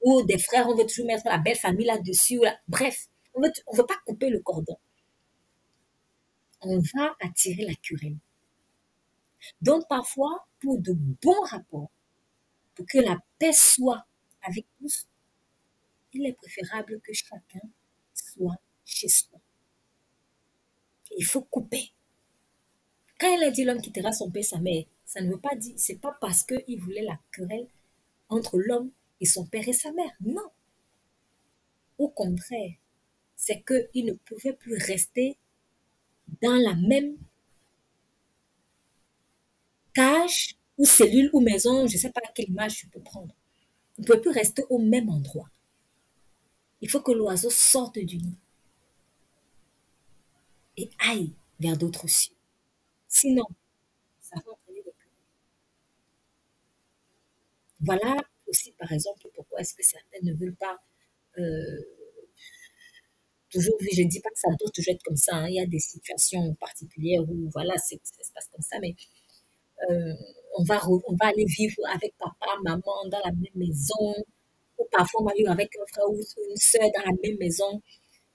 ou 0.00 0.22
des 0.22 0.38
frères, 0.38 0.68
on 0.68 0.76
veut 0.76 0.86
toujours 0.86 1.06
mettre 1.06 1.26
la 1.26 1.38
belle 1.38 1.56
famille 1.56 1.86
là-dessus, 1.86 2.40
bref, 2.68 3.08
on 3.34 3.40
ne 3.40 3.76
veut 3.76 3.86
pas 3.86 3.98
couper 4.06 4.30
le 4.30 4.40
cordon. 4.40 4.76
On 6.60 6.78
va 6.78 7.14
attirer 7.20 7.64
la 7.64 7.74
querelle. 7.74 8.16
Donc 9.60 9.86
parfois, 9.88 10.46
pour 10.60 10.80
de 10.80 10.92
bons 10.92 11.40
rapports, 11.44 11.90
pour 12.74 12.86
que 12.86 12.98
la 12.98 13.18
paix 13.38 13.52
soit 13.52 14.06
avec 14.42 14.66
tous, 14.78 15.06
il 16.12 16.26
est 16.26 16.32
préférable 16.32 17.00
que 17.00 17.12
chacun 17.12 17.60
soit 18.14 18.56
chez 18.84 19.08
soi. 19.08 19.38
Il 21.16 21.24
faut 21.24 21.42
couper. 21.42 21.92
Quand 23.18 23.34
elle 23.34 23.44
a 23.44 23.50
dit 23.50 23.64
l'homme 23.64 23.80
quittera 23.80 24.12
son 24.12 24.30
père 24.30 24.44
sa 24.44 24.58
mère, 24.58 24.84
ça 25.04 25.20
ne 25.20 25.30
veut 25.30 25.40
pas 25.40 25.54
dire, 25.56 25.74
c'est 25.76 26.00
pas 26.00 26.16
parce 26.20 26.44
qu'il 26.44 26.80
voulait 26.80 27.02
la 27.02 27.18
querelle 27.32 27.68
entre 28.30 28.58
l'homme 28.58 28.90
et 29.20 29.26
son 29.26 29.46
père 29.46 29.68
et 29.68 29.72
sa 29.74 29.92
mère. 29.92 30.12
Non. 30.20 30.50
Au 31.98 32.08
contraire, 32.08 32.72
c'est 33.36 33.62
qu'il 33.62 34.06
ne 34.06 34.14
pouvait 34.14 34.54
plus 34.54 34.76
rester 34.78 35.38
dans 36.40 36.56
la 36.56 36.74
même 36.74 37.16
cage 39.92 40.56
ou 40.78 40.86
cellule 40.86 41.28
ou 41.34 41.40
maison, 41.40 41.86
je 41.86 41.92
ne 41.92 41.98
sais 41.98 42.10
pas 42.10 42.22
quelle 42.34 42.48
image 42.48 42.80
je 42.80 42.86
peux 42.88 43.00
prendre. 43.00 43.34
Il 43.98 44.02
ne 44.02 44.06
peut 44.08 44.20
plus 44.20 44.30
rester 44.30 44.64
au 44.70 44.78
même 44.78 45.08
endroit. 45.10 45.50
Il 46.80 46.90
faut 46.90 46.98
que 47.00 47.12
l'oiseau 47.12 47.50
sorte 47.50 48.00
du 48.00 48.16
nid 48.16 48.34
et 50.78 50.88
aille 50.98 51.32
vers 51.60 51.76
d'autres 51.76 52.08
cieux. 52.08 52.34
Sinon, 53.08 53.46
ça 54.20 54.36
entraîner 54.38 54.82
des 54.84 54.92
Voilà 57.80 58.16
aussi, 58.46 58.72
par 58.78 58.92
exemple, 58.92 59.28
pourquoi 59.34 59.60
est-ce 59.60 59.74
que 59.74 59.82
certains 59.84 60.18
ne 60.22 60.32
veulent 60.34 60.56
pas 60.56 60.78
euh, 61.38 61.80
toujours, 63.50 63.76
je 63.92 64.02
ne 64.02 64.08
dis 64.08 64.20
pas 64.20 64.30
que 64.30 64.38
ça 64.38 64.48
doit 64.58 64.70
toujours 64.70 64.94
être 64.94 65.02
comme 65.02 65.16
ça. 65.16 65.36
hein. 65.36 65.48
Il 65.48 65.54
y 65.54 65.60
a 65.60 65.66
des 65.66 65.78
situations 65.78 66.54
particulières 66.54 67.22
où, 67.28 67.48
voilà, 67.52 67.74
ça 67.78 67.96
se 67.96 68.32
passe 68.34 68.48
comme 68.52 68.62
ça, 68.62 68.78
mais 68.80 68.94
euh, 69.90 70.14
on, 70.58 70.64
va 70.64 70.80
on 70.88 71.16
va 71.16 71.26
aller 71.28 71.44
vivre 71.46 71.76
avec 71.94 72.14
papa, 72.18 72.46
maman 72.64 72.82
dans 73.10 73.20
la 73.24 73.32
même 73.32 73.54
maison, 73.54 74.14
ou 74.78 74.84
parfois 74.92 75.22
on 75.22 75.24
va 75.26 75.34
vivre 75.34 75.50
avec 75.52 75.70
un 75.76 75.86
frère 75.86 76.10
ou 76.10 76.16
une 76.50 76.56
soeur 76.56 76.82
dans 76.96 77.04
la 77.10 77.12
même 77.24 77.38
maison. 77.38 77.82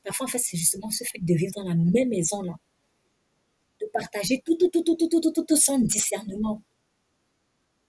Parfois, 0.04 0.26
en 0.28 0.30
fait, 0.30 0.40
c'est 0.40 0.58
justement 0.58 0.90
ce 0.92 1.04
fait 1.06 1.20
de 1.22 1.36
vivre 1.36 1.54
dans 1.56 1.68
la 1.70 1.76
même 1.76 2.10
maison, 2.10 2.42
là, 2.44 2.56
de 3.80 3.86
partager 3.94 4.42
tout, 4.44 4.56
tout, 4.56 4.68
tout, 4.70 4.82
tout, 4.82 4.96
tout, 4.96 5.08
tout, 5.08 5.20
tout, 5.22 5.32
tout, 5.32 5.44
tout 5.46 5.56
sans 5.56 5.78
discernement, 5.78 6.64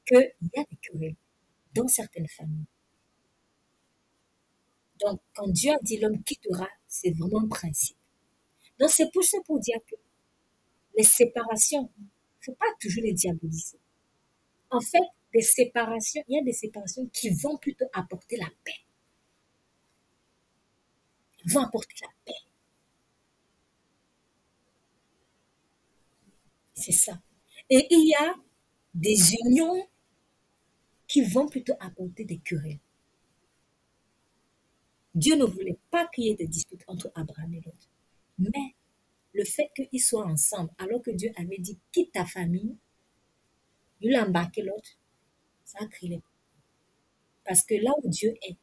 qu'il 0.07 0.33
y 0.55 0.59
a 0.61 0.65
des 0.71 0.77
querelles 0.81 1.17
dans 1.75 1.89
certaines 1.89 2.29
familles. 2.29 2.67
Donc, 5.01 5.21
quand 5.35 5.49
Dieu 5.49 5.73
a 5.73 5.79
dit 5.83 5.99
l'homme 5.99 6.23
quittera, 6.23 6.69
c'est 6.87 7.11
vraiment 7.11 7.41
un 7.41 7.49
principe. 7.49 7.97
Donc, 8.79 8.91
c'est 8.91 9.11
pour 9.13 9.25
ça 9.25 9.39
pour 9.45 9.59
dire 9.59 9.79
que 9.87 9.97
les 10.97 11.05
séparations, 11.05 11.91
il 11.99 12.05
ne 12.05 12.45
faut 12.45 12.55
pas 12.55 12.73
toujours 12.81 13.03
les 13.03 13.13
diaboliser. 13.13 13.79
En 14.71 14.81
fait, 14.81 15.03
des 15.33 15.43
séparations, 15.43 16.23
il 16.29 16.37
y 16.37 16.39
a 16.39 16.45
des 16.45 16.53
séparations 16.53 17.07
qui 17.13 17.31
vont 17.31 17.57
plutôt 17.59 17.87
apporter 17.93 18.37
la 18.37 18.49
paix. 18.65 18.85
Ils 21.45 21.53
vont 21.53 21.61
apporter 21.61 21.95
la 22.01 22.09
paix. 22.25 22.39
C'est 26.75 26.93
ça. 26.93 27.21
Et 27.71 27.87
il 27.91 28.09
y 28.09 28.15
a 28.15 28.35
des 28.95 29.35
unions 29.35 29.89
qui 31.15 31.23
vont 31.23 31.47
plutôt 31.47 31.75
apporter 31.79 32.25
des 32.25 32.39
querelles. 32.39 32.81
Dieu 35.15 35.37
ne 35.37 35.45
voulait 35.45 35.79
pas 35.89 36.09
qu'il 36.09 36.25
y 36.25 36.31
ait 36.31 36.35
des 36.35 36.49
disputes 36.49 36.83
entre 36.89 37.13
Abraham 37.15 37.55
et 37.55 37.61
l'autre. 37.61 37.89
Mais 38.37 38.75
le 39.33 39.45
fait 39.45 39.71
qu'ils 39.77 40.03
soient 40.03 40.27
ensemble, 40.27 40.73
alors 40.77 41.01
que 41.03 41.13
Dieu 41.13 41.31
avait 41.37 41.59
dit 41.59 41.79
quitte 41.93 42.11
ta 42.11 42.27
famille, 42.27 42.77
il 44.01 44.13
a 44.17 44.27
embarqué 44.27 44.63
l'autre, 44.63 44.99
ça 45.65 45.79
a 45.83 45.87
créé 45.87 46.09
les 46.09 46.21
Parce 47.45 47.63
que 47.65 47.77
là 47.77 47.93
où 48.03 48.09
Dieu 48.09 48.35
est, 48.43 48.57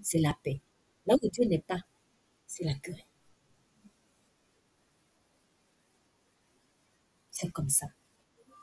c'est 0.00 0.18
la 0.18 0.36
paix. 0.42 0.60
Là 1.06 1.14
où 1.22 1.28
Dieu 1.28 1.44
n'est 1.44 1.60
pas, 1.60 1.82
c'est 2.48 2.64
la 2.64 2.74
querelle. 2.74 3.06
C'est 7.30 7.52
comme 7.52 7.70
ça. 7.70 7.86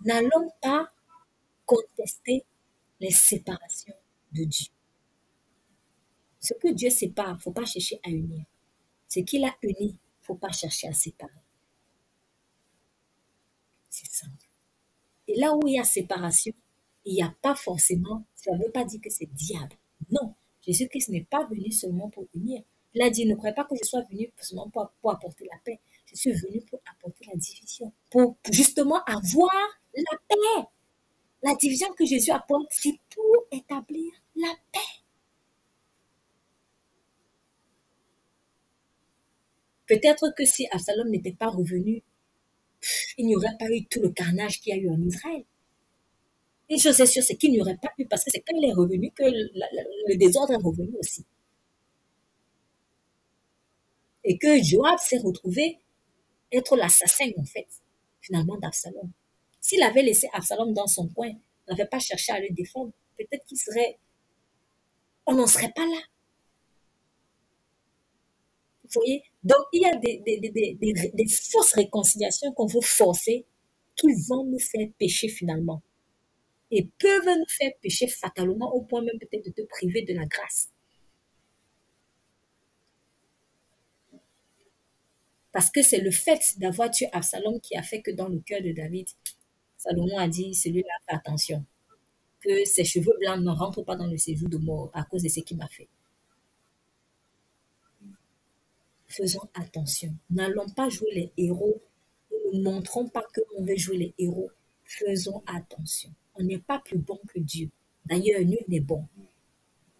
N'allons 0.02 0.52
pas 0.62 0.92
contester 1.66 2.44
les 3.00 3.12
séparations 3.12 3.96
de 4.32 4.44
Dieu. 4.44 4.68
Ce 6.40 6.54
que 6.54 6.74
Dieu 6.74 6.90
sépare, 6.90 7.32
il 7.32 7.36
ne 7.36 7.40
faut 7.40 7.52
pas 7.52 7.66
chercher 7.66 8.00
à 8.04 8.10
unir. 8.10 8.46
Ce 9.08 9.20
qu'il 9.20 9.44
a 9.44 9.56
uni, 9.62 9.76
il 9.80 9.94
ne 9.94 10.26
faut 10.26 10.36
pas 10.36 10.52
chercher 10.52 10.88
à 10.88 10.94
séparer. 10.94 11.32
C'est 13.90 14.10
simple. 14.10 14.48
Et 15.28 15.40
là 15.40 15.54
où 15.56 15.68
il 15.68 15.76
y 15.76 15.80
a 15.80 15.84
séparation, 15.84 16.54
il 17.06 17.16
n'y 17.16 17.24
a 17.24 17.34
pas 17.42 17.56
forcément, 17.56 18.26
ça 18.36 18.52
ne 18.52 18.64
veut 18.64 18.72
pas 18.72 18.86
dire 18.86 19.02
que 19.02 19.10
c'est 19.10 19.32
diable. 19.34 19.76
Non, 20.12 20.34
Jésus-Christ 20.62 21.10
n'est 21.10 21.24
pas 21.24 21.46
venu 21.46 21.72
seulement 21.72 22.10
pour 22.10 22.28
unir. 22.36 22.64
Il 22.94 23.02
a 23.02 23.10
dit, 23.10 23.26
ne 23.26 23.36
croyez 23.36 23.54
pas 23.54 23.66
que 23.66 23.76
je 23.76 23.88
sois 23.88 24.04
venu 24.10 24.32
seulement 24.40 24.70
pour, 24.70 24.90
pour 25.02 25.12
apporter 25.12 25.46
la 25.52 25.60
paix. 25.64 25.80
Je 26.06 26.16
suis 26.16 26.32
venu 26.32 26.62
pour 26.62 26.80
apporter 26.92 27.26
la 27.26 27.36
division, 27.36 27.94
pour 28.10 28.38
justement 28.52 29.04
avoir 29.04 29.52
la 29.96 30.18
paix. 30.28 30.68
La 31.44 31.56
division 31.56 31.92
que 31.94 32.06
Jésus 32.06 32.32
apporte, 32.32 32.68
c'est 32.70 33.00
pour 33.14 33.46
établir 33.52 34.12
la 34.36 34.54
paix. 34.72 34.80
Peut-être 39.88 40.34
que 40.38 40.46
si 40.46 40.68
Absalom 40.72 41.10
n'était 41.10 41.34
pas 41.34 41.50
revenu, 41.50 42.02
il 43.18 43.26
n'y 43.26 43.36
aurait 43.36 43.58
pas 43.58 43.70
eu 43.70 43.86
tout 43.86 44.02
le 44.02 44.10
carnage 44.10 44.62
qu'il 44.62 44.74
y 44.76 44.80
a 44.80 44.82
eu 44.82 44.90
en 44.90 45.02
Israël. 45.02 45.44
Une 46.70 46.80
chose 46.80 47.00
est 47.02 47.06
sûre, 47.06 47.22
c'est 47.22 47.36
qu'il 47.36 47.52
n'y 47.52 47.60
aurait 47.60 47.76
pas 47.76 47.92
eu, 47.98 48.06
parce 48.06 48.24
que 48.24 48.32
c'est 48.32 48.40
quand 48.40 48.56
il 48.56 48.70
est 48.70 48.74
revenu 48.74 49.12
que 49.12 49.24
le, 49.24 49.50
le 50.08 50.16
désordre 50.16 50.54
est 50.54 50.64
revenu 50.64 50.96
aussi. 51.00 51.26
Et 54.24 54.38
que 54.38 54.64
Joab 54.64 54.98
s'est 54.98 55.18
retrouvé 55.18 55.80
être 56.52 56.78
l'assassin, 56.78 57.32
en 57.38 57.46
fait, 57.46 57.68
finalement, 58.22 58.58
d'Absalom. 58.58 59.12
S'il 59.62 59.84
avait 59.84 60.04
laissé 60.04 60.30
Absalom 60.34 60.74
dans 60.74 60.88
son 60.88 61.08
coin, 61.10 61.32
n'avait 61.70 61.86
pas 61.86 62.00
cherché 62.00 62.32
à 62.32 62.40
le 62.40 62.50
défendre, 62.52 62.92
peut-être 63.18 63.46
qu'il 63.46 63.58
serait... 63.58 64.00
On 65.26 65.36
n'en 65.36 65.48
serait 65.48 65.72
pas 65.76 65.86
là. 65.86 66.02
Vous 68.84 69.02
voyez? 69.02 69.24
Donc, 69.44 69.60
il 69.72 69.84
y 69.84 69.86
a 69.86 69.96
des, 69.96 71.14
des, 71.14 71.28
fausses 71.28 71.74
réconciliations 71.74 72.52
qu'on 72.54 72.66
veut 72.66 72.82
forcer 72.82 73.46
qui 73.96 74.08
vont 74.28 74.46
nous 74.46 74.60
faire 74.60 74.88
pécher 74.98 75.30
finalement. 75.30 75.84
Et 76.72 76.88
peuvent 76.98 77.38
nous 77.38 77.48
faire 77.48 77.72
pécher 77.82 78.08
fatalement 78.08 78.74
au 78.74 78.82
point 78.82 79.02
même 79.02 79.20
peut-être 79.20 79.46
de 79.46 79.52
te 79.52 79.62
priver 79.68 80.02
de 80.02 80.14
la 80.14 80.26
grâce. 80.26 80.70
Parce 85.52 85.70
que 85.70 85.82
c'est 85.82 86.00
le 86.00 86.12
fait 86.12 86.58
d'avoir 86.58 86.90
tué 86.90 87.10
Absalom 87.12 87.60
qui 87.60 87.76
a 87.76 87.84
fait 87.84 88.02
que 88.02 88.12
dans 88.12 88.28
le 88.28 88.40
cœur 88.40 88.62
de 88.62 88.72
David, 88.72 89.08
Salomon 89.80 90.18
a 90.18 90.28
dit, 90.28 90.54
celui-là, 90.54 90.92
fais 91.08 91.16
attention, 91.16 91.66
que 92.42 92.66
ses 92.66 92.84
cheveux 92.84 93.16
blancs 93.18 93.40
ne 93.40 93.50
rentrent 93.50 93.82
pas 93.82 93.96
dans 93.96 94.08
le 94.08 94.18
séjour 94.18 94.50
de 94.50 94.58
mort 94.58 94.92
à 94.94 95.04
cause 95.04 95.24
de 95.24 95.30
ce 95.30 95.40
qu'il 95.40 95.56
m'a 95.56 95.70
fait. 95.70 95.88
Faisons 99.08 99.48
attention. 99.54 100.14
N'allons 100.30 100.68
pas 100.68 100.90
jouer 100.90 101.12
les 101.14 101.32
héros. 101.38 101.82
Ne 102.54 102.62
montrons 102.62 103.08
pas 103.08 103.24
qu'on 103.34 103.64
veut 103.64 103.78
jouer 103.78 103.98
les 103.98 104.14
héros. 104.18 104.52
Faisons 104.84 105.42
attention. 105.48 106.10
On 106.36 106.44
n'est 106.44 106.60
pas 106.60 106.80
plus 106.80 106.98
bon 106.98 107.20
que 107.34 107.40
Dieu. 107.40 107.70
D'ailleurs, 108.06 108.42
nul 108.42 108.60
n'est 108.68 108.82
bon. 108.82 109.08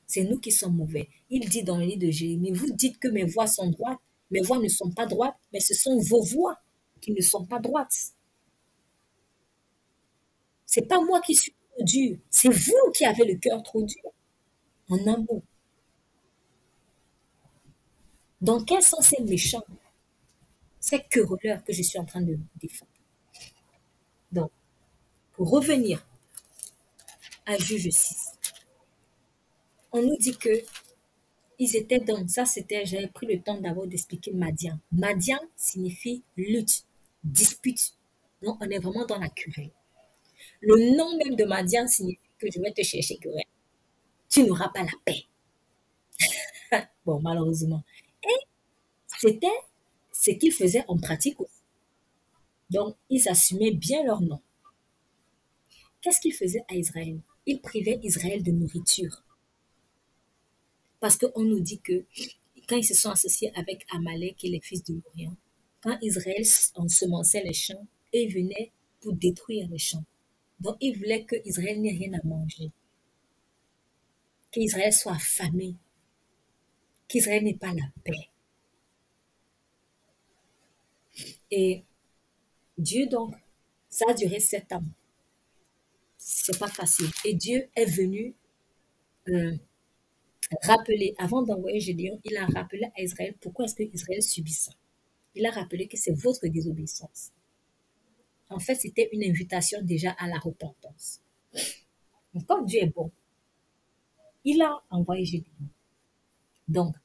C'est 0.06 0.26
nous 0.26 0.40
qui 0.40 0.52
sommes 0.52 0.76
mauvais. 0.76 1.08
Il 1.30 1.48
dit 1.48 1.64
dans 1.64 1.78
le 1.78 1.86
livre 1.86 2.06
de 2.06 2.12
Jérémie, 2.12 2.52
vous 2.52 2.72
dites 2.74 3.00
que 3.00 3.08
mes 3.08 3.24
voix 3.24 3.48
sont 3.48 3.70
droites. 3.70 4.00
Mes 4.30 4.42
voix 4.42 4.60
ne 4.60 4.68
sont 4.68 4.92
pas 4.92 5.06
droites, 5.06 5.38
mais 5.54 5.62
ce 5.62 5.74
sont 5.74 5.98
vos 6.00 6.22
voix 6.22 6.60
qui 7.00 7.14
ne 7.14 7.22
sont 7.22 7.46
pas 7.46 7.60
droites. 7.60 8.14
C'est 10.72 10.88
pas 10.88 11.02
moi 11.02 11.20
qui 11.20 11.34
suis 11.34 11.52
trop 11.52 11.84
dur, 11.84 12.20
c'est 12.30 12.50
vous 12.50 12.92
qui 12.94 13.04
avez 13.04 13.26
le 13.26 13.40
cœur 13.40 13.64
trop 13.64 13.82
dur. 13.82 14.12
En 14.88 15.00
un 15.08 15.18
mot. 15.18 15.42
Dans 18.40 18.64
quel 18.64 18.84
sens 18.84 19.08
c'est 19.08 19.24
méchant? 19.24 19.64
C'est 20.80 21.10
querelleur 21.10 21.64
que 21.64 21.74
je 21.74 21.82
suis 21.82 21.98
en 21.98 22.06
train 22.06 22.22
de 22.22 22.38
défendre. 22.62 22.92
Donc, 24.32 24.52
pour 25.32 25.50
revenir 25.50 26.06
à 27.48 27.58
Juge 27.58 27.90
6, 27.90 28.34
on 29.92 30.04
nous 30.04 30.18
dit 30.18 30.38
que 30.38 30.52
ils 31.58 31.76
étaient 31.78 32.00
dans, 32.00 32.28
ça 32.28 32.46
c'était, 32.46 32.86
j'avais 32.86 33.08
pris 33.08 33.26
le 33.26 33.42
temps 33.42 33.60
d'abord 33.60 33.88
d'expliquer 33.88 34.34
Madian. 34.34 34.78
Madian 34.92 35.40
signifie 35.56 36.22
lutte, 36.38 36.86
dispute. 37.24 37.96
Donc, 38.44 38.58
on 38.62 38.70
est 38.70 38.78
vraiment 38.78 39.08
dans 39.08 39.18
la 39.18 39.30
querelle. 39.30 39.72
Le 40.62 40.96
nom 40.96 41.18
même 41.18 41.36
de 41.36 41.46
Madian 41.46 41.88
signifie 41.88 42.20
que 42.38 42.48
je 42.52 42.60
vais 42.60 42.72
te 42.72 42.84
chercher. 42.84 43.20
Tu 44.30 44.44
n'auras 44.44 44.70
pas 44.70 44.84
la 44.84 44.92
paix. 45.06 45.26
bon, 47.06 47.20
malheureusement. 47.22 47.84
Et 48.24 48.46
c'était 49.20 49.48
ce 50.12 50.32
qu'ils 50.32 50.54
faisaient 50.54 50.86
en 50.88 50.98
pratique. 50.98 51.38
Donc, 52.70 52.96
ils 53.10 53.28
assumaient 53.28 53.72
bien 53.72 54.04
leur 54.04 54.22
nom. 54.22 54.42
Qu'est-ce 56.02 56.20
qu'ils 56.20 56.34
faisaient 56.34 56.64
à 56.70 56.76
Israël? 56.76 57.20
Ils 57.46 57.60
privaient 57.60 58.00
Israël 58.04 58.44
de 58.44 58.52
nourriture. 58.52 59.24
Parce 61.00 61.18
qu'on 61.18 61.44
nous 61.44 61.60
dit 61.60 61.80
que 61.80 62.06
quand 62.68 62.76
ils 62.76 62.86
se 62.86 62.94
sont 62.94 63.10
associés 63.10 63.52
avec 63.56 63.86
Amalek 63.92 64.44
et 64.44 64.50
les 64.50 64.62
fils 64.62 64.84
de 64.84 64.94
l'Orient, 64.94 65.36
quand 65.82 65.98
Israël 66.02 66.44
ensemençait 66.76 67.44
les 67.44 67.54
champs, 67.54 67.88
ils 68.14 68.32
venaient 68.32 68.72
pour 69.02 69.14
détruire 69.14 69.68
les 69.70 69.78
champs. 69.78 70.04
Donc, 70.60 70.78
ils 70.82 70.98
voulaient 70.98 71.24
que 71.26 71.36
Israël 71.46 71.82
n'ait 71.82 71.92
rien 71.92 72.14
à 72.14 72.28
manger. 72.28 72.72
Qu'Israël 74.52 74.94
soit 74.94 75.14
affamé. 75.14 75.76
Qu'Israël 77.08 77.44
n'ait 77.44 77.54
pas 77.58 77.74
la 77.74 77.86
paix. 78.04 78.30
Et 81.52 81.84
Dieu, 82.78 83.08
donc, 83.08 83.36
ça 83.90 84.06
a 84.10 84.14
duré 84.14 84.40
sept 84.40 84.72
ans. 84.72 84.84
C'est 86.18 86.60
pas 86.60 86.68
facile. 86.68 87.10
Et 87.26 87.34
Dieu 87.34 87.70
est 87.76 87.86
venu 87.86 88.36
euh, 89.30 89.56
rappeler, 90.64 91.14
avant 91.18 91.44
d'envoyer 91.44 91.80
Gédéon, 91.80 92.20
il 92.24 92.38
a 92.38 92.46
rappelé 92.46 92.86
à 92.98 93.02
Israël 93.02 93.36
pourquoi 93.40 93.66
est-ce 93.66 93.76
que 93.76 93.84
Israël 93.84 94.22
subit 94.22 94.54
ça. 94.54 94.72
Il 95.36 95.46
a 95.46 95.52
rappelé 95.52 95.88
que 95.88 95.98
c'est 95.98 96.14
votre 96.14 96.48
désobéissance. 96.48 97.32
En 98.50 98.60
fait, 98.60 98.76
c'était 98.76 99.10
une 99.14 99.24
invitation 99.24 99.80
déjà 99.82 100.12
à 100.12 100.28
la 100.28 100.40
repentance. 100.40 101.22
Comme 102.48 102.66
Dieu 102.66 102.82
est 102.84 102.94
bon, 102.94 103.12
il 104.44 104.62
a 104.62 104.82
envoyé 104.90 105.26
Gédéon. 105.26 105.68
Donc, 106.68 106.96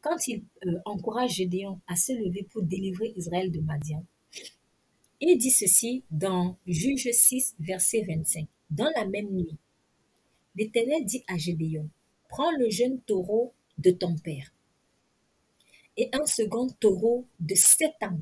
quand 0.00 0.28
il 0.28 0.44
euh, 0.66 0.78
encourage 0.84 1.36
Gédéon 1.36 1.80
à 1.86 1.96
se 1.96 2.12
lever 2.12 2.46
pour 2.50 2.62
délivrer 2.62 3.12
Israël 3.16 3.50
de 3.50 3.60
Madian, 3.60 4.04
il 5.20 5.38
dit 5.38 5.50
ceci 5.50 6.04
dans 6.10 6.58
Juge 6.66 7.10
6, 7.10 7.56
verset 7.58 8.02
25. 8.02 8.46
Dans 8.70 8.90
la 8.96 9.06
même 9.06 9.30
nuit, 9.30 9.56
l'Éternel 10.54 11.04
dit 11.04 11.24
à 11.28 11.36
Gédéon, 11.38 11.88
prends 12.28 12.50
le 12.58 12.68
jeune 12.68 13.00
taureau 13.00 13.54
de 13.78 13.90
ton 13.90 14.16
père 14.16 14.52
et 15.96 16.10
un 16.12 16.26
second 16.26 16.68
taureau 16.80 17.26
de 17.40 17.54
sept 17.54 17.94
ans. 18.02 18.18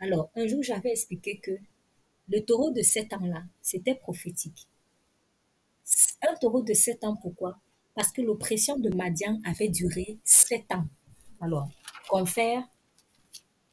Alors, 0.00 0.30
un 0.34 0.46
jour, 0.46 0.62
j'avais 0.62 0.90
expliqué 0.90 1.38
que 1.38 1.52
le 2.28 2.40
taureau 2.44 2.70
de 2.70 2.80
sept 2.80 3.12
ans-là, 3.12 3.44
c'était 3.60 3.94
prophétique. 3.94 4.66
Un 6.22 6.34
taureau 6.36 6.62
de 6.62 6.72
sept 6.72 7.04
ans, 7.04 7.16
pourquoi? 7.16 7.58
Parce 7.94 8.12
que 8.12 8.22
l'oppression 8.22 8.78
de 8.78 8.88
Madian 8.90 9.40
avait 9.44 9.68
duré 9.68 10.18
sept 10.24 10.72
ans. 10.72 10.86
Alors, 11.40 11.68
confère 12.08 12.66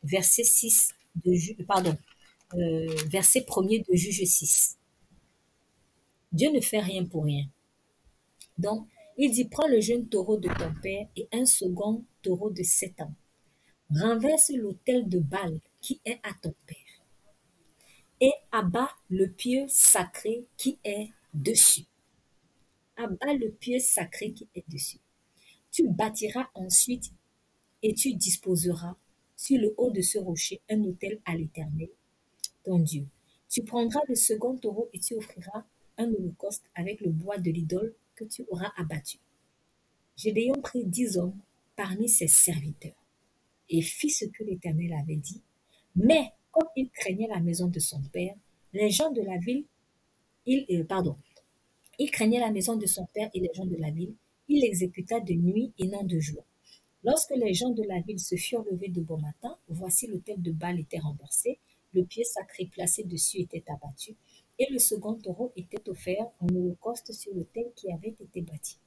verset 0.03 0.43
6 0.43 0.93
de 1.23 1.63
pardon, 1.63 1.97
euh, 2.53 2.95
verset 3.07 3.41
1er 3.41 3.85
de 3.89 3.95
Juge 3.95 4.23
6. 4.23 4.77
Dieu 6.31 6.51
ne 6.51 6.59
fait 6.59 6.79
rien 6.79 7.05
pour 7.05 7.23
rien. 7.23 7.45
Donc, 8.57 8.87
il 9.17 9.31
dit, 9.31 9.45
prends 9.45 9.67
le 9.67 9.81
jeune 9.81 10.07
taureau 10.07 10.37
de 10.37 10.49
ton 10.49 10.73
père 10.81 11.07
et 11.15 11.27
un 11.31 11.45
second 11.45 12.03
taureau 12.21 12.49
de 12.49 12.63
sept 12.63 12.99
ans. 13.01 13.13
Renverse 13.89 14.51
l'autel 14.51 15.07
de 15.07 15.19
Baal 15.19 15.59
qui 15.81 16.01
est 16.05 16.19
à 16.23 16.33
ton 16.41 16.53
père 16.65 16.77
et 18.19 18.31
abat 18.51 18.89
le 19.09 19.29
pieu 19.29 19.65
sacré 19.67 20.45
qui 20.57 20.79
est 20.83 21.09
dessus. 21.33 21.85
Abat 22.95 23.33
le 23.33 23.51
pieu 23.51 23.79
sacré 23.79 24.33
qui 24.33 24.47
est 24.55 24.67
dessus. 24.69 24.99
Tu 25.71 25.87
bâtiras 25.87 26.49
ensuite 26.55 27.11
et 27.83 27.93
tu 27.93 28.13
disposeras 28.15 28.95
sur 29.35 29.59
le 29.59 29.73
haut 29.77 29.91
de 29.91 30.01
ce 30.01 30.17
rocher 30.17 30.61
un 30.69 30.83
autel 30.83 31.21
à 31.25 31.35
l'Éternel, 31.35 31.89
ton 32.63 32.79
Dieu. 32.79 33.05
Tu 33.49 33.63
prendras 33.63 34.01
le 34.09 34.15
second 34.15 34.57
taureau 34.57 34.89
et 34.93 34.99
tu 34.99 35.13
offriras 35.13 35.65
un 35.97 36.11
holocauste 36.11 36.65
avec 36.73 37.01
le 37.01 37.11
bois 37.11 37.37
de 37.37 37.51
l'idole 37.51 37.93
que 38.15 38.23
tu 38.23 38.45
auras 38.49 38.71
abattu. 38.77 39.19
Gédéon 40.15 40.59
prit 40.61 40.85
dix 40.85 41.17
hommes 41.17 41.39
parmi 41.75 42.09
ses 42.09 42.27
serviteurs 42.27 43.05
et 43.69 43.83
fit 43.83 44.09
ce 44.09 44.25
que 44.25 44.43
l'Éternel 44.43 44.93
avait 44.93 45.17
dit. 45.17 45.43
Mais 45.97 46.31
comme 46.51 46.67
il 46.75 46.89
craignait 46.91 47.27
la 47.27 47.39
maison 47.39 47.67
de 47.67 47.79
son 47.79 48.01
père, 48.13 48.35
les 48.71 48.91
gens 48.91 49.11
de 49.11 49.21
la 49.21 49.37
ville, 49.37 49.65
il, 50.45 50.65
euh, 50.69 50.83
pardon, 50.83 51.17
il 51.97 52.11
craignait 52.11 52.39
la 52.39 52.51
maison 52.51 52.75
de 52.75 52.85
son 52.85 53.07
père 53.07 53.29
et 53.33 53.39
les 53.39 53.49
gens 53.55 53.65
de 53.65 53.75
la 53.77 53.89
ville, 53.89 54.13
il 54.47 54.61
l'exécuta 54.61 55.19
de 55.19 55.33
nuit 55.33 55.73
et 55.79 55.87
non 55.87 56.03
de 56.03 56.19
jour. 56.19 56.43
Lorsque 57.03 57.35
les 57.35 57.53
gens 57.55 57.71
de 57.71 57.81
la 57.81 57.99
ville 57.99 58.19
se 58.19 58.35
furent 58.35 58.63
levés 58.71 58.89
de 58.89 59.01
bon 59.01 59.17
matin, 59.17 59.57
voici 59.69 60.05
l'autel 60.05 60.39
de 60.39 60.51
Baal 60.51 60.79
était 60.79 60.99
renversé, 60.99 61.57
le 61.93 62.03
pied 62.03 62.23
sacré 62.23 62.65
placé 62.67 63.03
dessus 63.03 63.39
était 63.39 63.63
abattu, 63.67 64.15
et 64.59 64.67
le 64.71 64.77
second 64.77 65.15
taureau 65.15 65.51
était 65.55 65.89
offert 65.89 66.27
en 66.39 66.47
holocauste 66.47 67.11
sur 67.11 67.33
l'autel 67.33 67.71
qui 67.75 67.91
avait 67.91 68.15
été 68.19 68.41
bâti. 68.41 68.77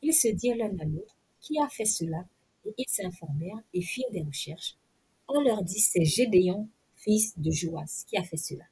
Ils 0.00 0.14
se 0.14 0.28
dirent 0.28 0.56
l'un 0.56 0.78
à 0.78 0.84
l'autre, 0.84 1.18
qui 1.40 1.58
a 1.58 1.68
fait 1.68 1.84
cela? 1.84 2.24
Et 2.64 2.74
ils 2.76 2.88
s'informèrent 2.88 3.62
et 3.72 3.82
firent 3.82 4.10
des 4.10 4.22
recherches. 4.22 4.76
On 5.32 5.40
leur 5.40 5.62
dit, 5.62 5.78
c'est 5.78 6.04
Gédéon, 6.04 6.68
fils 6.96 7.38
de 7.38 7.52
Joas, 7.52 8.04
qui 8.08 8.16
a 8.16 8.24
fait 8.24 8.36
cela. 8.36 8.64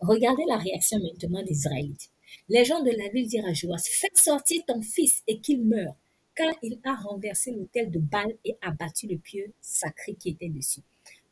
Regardez 0.00 0.42
la 0.48 0.56
réaction 0.56 0.98
maintenant 0.98 1.42
des 1.42 1.52
Israélites. 1.52 2.10
Les 2.48 2.64
gens 2.64 2.82
de 2.82 2.90
la 2.90 3.08
ville 3.10 3.28
dirent 3.28 3.46
à 3.46 3.52
Joas, 3.52 3.82
fais 3.84 4.10
sortir 4.14 4.62
ton 4.66 4.82
fils 4.82 5.22
et 5.28 5.38
qu'il 5.40 5.64
meure, 5.64 5.94
car 6.34 6.52
il 6.62 6.80
a 6.84 6.96
renversé 6.96 7.52
l'autel 7.52 7.92
de 7.92 8.00
Baal 8.00 8.36
et 8.44 8.56
abattu 8.60 9.06
le 9.06 9.18
pieu 9.18 9.52
sacré 9.60 10.14
qui 10.14 10.30
était 10.30 10.48
dessus. 10.48 10.80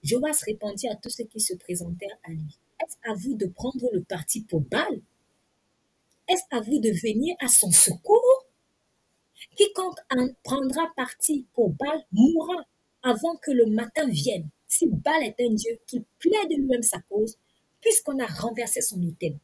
Joas 0.05 0.41
répondit 0.47 0.89
à 0.89 0.95
tous 0.95 1.11
ceux 1.11 1.25
qui 1.25 1.41
se 1.41 1.55
présentèrent 1.55 2.19
à 2.23 2.31
lui, 2.31 2.59
est-ce 2.81 2.97
à 3.11 3.15
vous 3.15 3.35
de 3.35 3.47
prendre 3.47 3.89
le 3.93 4.03
parti 4.03 4.43
pour 4.43 4.61
Baal? 4.61 5.01
Est-ce 6.29 6.45
à 6.51 6.61
vous 6.61 6.79
de 6.79 6.91
venir 6.91 7.35
à 7.41 7.49
son 7.49 7.71
secours? 7.71 8.47
Quiconque 9.57 9.99
en 10.17 10.29
prendra 10.43 10.93
parti 10.97 11.47
pour 11.55 11.71
Baal 11.71 12.05
mourra 12.13 12.65
avant 13.05 13.37
que 13.37 13.53
le 13.53 13.67
matin 13.67 14.09
vienne. 14.09 14.49
Si 14.67 14.89
Baal 14.89 15.23
est 15.23 15.41
un 15.41 15.55
Dieu, 15.55 15.79
qui 15.87 16.05
plaide 16.19 16.51
de 16.51 16.57
lui-même 16.57 16.83
sa 16.83 17.01
cause, 17.03 17.39
puisqu'on 17.81 18.19
a 18.19 18.27
renversé 18.27 18.81
son 18.81 19.01
autel. 19.03 19.39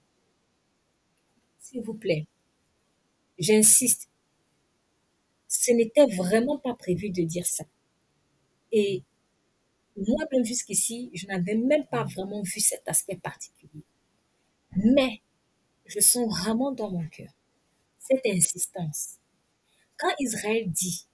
S'il 1.61 1.83
vous 1.83 1.95
plaît, 1.95 2.27
j'insiste, 3.39 4.09
ce 5.47 5.73
n'était 5.73 6.07
vraiment 6.07 6.59
pas 6.59 6.75
prévu 6.75 7.11
de 7.11 7.23
dire 7.23 7.47
ça. 7.47 7.65
Et 8.73 9.05
moi-même 9.97 10.45
jusqu'ici, 10.45 11.11
je 11.15 11.27
n'avais 11.27 11.55
même 11.55 11.87
pas 11.87 12.05
vraiment 12.05 12.43
vu 12.43 12.61
cet 12.61 12.89
aspect 12.89 13.17
particulier. 13.17 13.85
Mais 14.75 15.21
je 15.87 16.01
sens 16.01 16.29
vraiment 16.29 16.73
dans 16.73 16.91
mon 16.91 17.07
cœur 17.09 17.31
cette 18.01 18.27
insistance. 18.27 19.19
Quand 19.97 20.11
Israël 20.19 20.71
dit, 20.71 21.07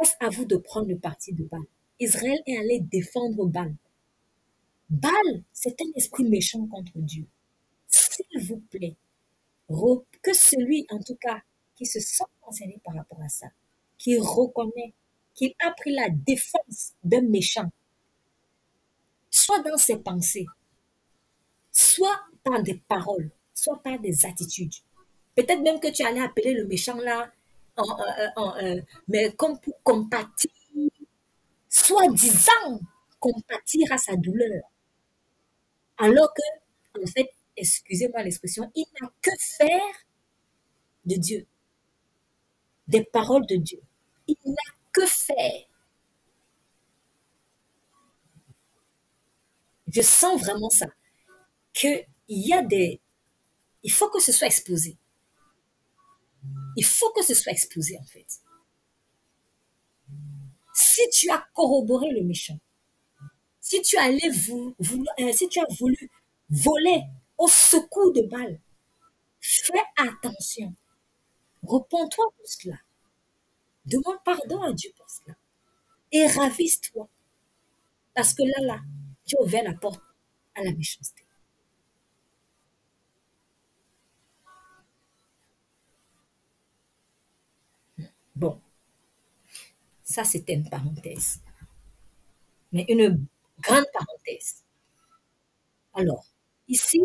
est-ce 0.00 0.14
à 0.20 0.30
vous 0.30 0.44
de 0.44 0.56
prendre 0.56 0.88
le 0.88 0.98
parti 0.98 1.32
de 1.32 1.44
Baal? 1.44 1.62
Israël 2.00 2.40
est 2.46 2.56
allé 2.56 2.80
défendre 2.80 3.46
Baal. 3.46 3.74
Baal, 4.90 5.42
c'est 5.52 5.80
un 5.80 5.90
esprit 5.94 6.24
méchant 6.24 6.66
contre 6.66 6.92
Dieu. 6.96 7.26
S'il 7.88 8.46
vous 8.46 8.60
plaît, 8.70 8.96
que 10.22 10.32
celui, 10.32 10.86
en 10.90 11.00
tout 11.00 11.16
cas, 11.16 11.42
qui 11.74 11.86
se 11.86 12.00
sent 12.00 12.24
concerné 12.40 12.78
par 12.84 12.94
rapport 12.94 13.20
à 13.20 13.28
ça, 13.28 13.48
qui 13.98 14.18
reconnaît 14.18 14.94
qu'il 15.34 15.54
a 15.64 15.70
pris 15.72 15.94
la 15.94 16.08
défense 16.10 16.92
d'un 17.02 17.22
méchant, 17.22 17.70
soit 19.30 19.62
dans 19.62 19.76
ses 19.76 19.96
pensées, 19.96 20.46
soit 21.70 22.20
par 22.44 22.62
des 22.62 22.74
paroles, 22.86 23.30
soit 23.54 23.82
par 23.82 23.98
des 23.98 24.26
attitudes. 24.26 24.74
Peut-être 25.34 25.62
même 25.62 25.80
que 25.80 25.90
tu 25.90 26.04
allais 26.04 26.20
appeler 26.20 26.52
le 26.52 26.66
méchant 26.66 26.98
là, 26.98 27.32
mais 29.08 29.32
comme 29.34 29.58
pour 29.60 29.82
compatir, 29.82 30.50
soi-disant 31.68 32.80
compatir 33.18 33.90
à 33.92 33.98
sa 33.98 34.16
douleur. 34.16 34.62
Alors 35.98 36.32
que, 36.34 37.00
en 37.02 37.06
fait, 37.06 37.30
excusez-moi 37.56 38.22
l'expression, 38.22 38.70
il 38.74 38.84
n'a 39.00 39.10
que 39.22 39.30
faire 39.38 39.94
de 41.04 41.16
Dieu, 41.16 41.46
des 42.88 43.04
paroles 43.04 43.46
de 43.46 43.56
Dieu. 43.56 43.80
Il 44.26 44.36
n'a 44.44 44.74
que 44.92 45.06
faire. 45.06 45.64
Je 49.88 50.00
sens 50.00 50.40
vraiment 50.40 50.70
ça. 50.70 50.86
Qu'il 51.72 52.06
y 52.28 52.52
a 52.52 52.62
des... 52.62 53.00
Il 53.82 53.92
faut 53.92 54.08
que 54.08 54.20
ce 54.20 54.32
soit 54.32 54.46
exposé. 54.46 54.96
Il 56.76 56.84
faut 56.84 57.10
que 57.12 57.24
ce 57.24 57.34
soit 57.34 57.52
exposé, 57.52 57.98
en 57.98 58.04
fait. 58.04 58.26
Si 60.74 61.08
tu 61.10 61.30
as 61.30 61.46
corroboré 61.54 62.10
le 62.10 62.22
méchant, 62.22 62.58
si 63.60 63.80
tu, 63.82 63.96
euh, 63.96 64.00
as 64.00 65.74
voulu 65.74 66.10
voler 66.50 67.02
au 67.38 67.48
secours 67.48 68.12
de 68.12 68.22
balles, 68.22 68.60
fais 69.40 69.82
attention. 69.96 70.74
Repends-toi 71.62 72.26
pour 72.36 72.46
cela. 72.48 72.76
Demande 73.86 74.18
pardon 74.24 74.62
à 74.62 74.72
Dieu 74.72 74.90
pour 74.96 75.08
cela. 75.08 75.36
Et 76.12 76.26
ravise-toi. 76.26 77.08
Parce 78.14 78.32
que 78.34 78.42
là, 78.42 78.66
là, 78.66 78.80
tu 79.26 79.36
as 79.36 79.42
ouvert 79.42 79.64
la 79.64 79.74
porte 79.74 80.02
à 80.54 80.62
la 80.62 80.72
méchanceté. 80.72 81.21
Bon, 88.42 88.60
ça 90.02 90.24
c'était 90.24 90.54
une 90.54 90.68
parenthèse. 90.68 91.40
Mais 92.72 92.84
une 92.88 93.24
grande 93.60 93.84
parenthèse. 93.92 94.64
Alors, 95.94 96.26
ici, 96.66 97.00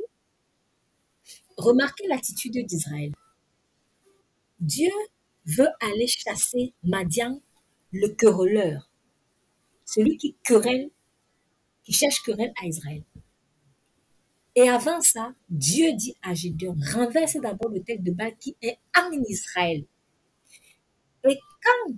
remarquez 1.55 2.07
l'attitude 2.07 2.65
d'Israël. 2.65 3.11
Dieu 4.59 4.89
veut 5.45 5.69
aller 5.79 6.07
chasser 6.07 6.73
Madian, 6.81 7.39
le 7.91 8.07
querelleur, 8.07 8.89
celui 9.85 10.17
qui 10.17 10.35
querelle, 10.43 10.89
qui 11.83 11.93
cherche 11.93 12.23
querelle 12.23 12.53
à 12.59 12.65
Israël. 12.65 13.03
Et 14.55 14.67
avant 14.69 15.01
ça, 15.01 15.35
Dieu 15.49 15.93
dit 15.93 16.15
à 16.23 16.33
Gédéon, 16.33 16.75
renverse 16.95 17.37
d'abord 17.39 17.69
le 17.69 17.83
tête 17.83 18.01
de 18.01 18.09
Baal 18.09 18.35
qui 18.39 18.57
est 18.63 18.79
en 18.97 19.11
Israël. 19.29 19.85
Quand 21.67 21.93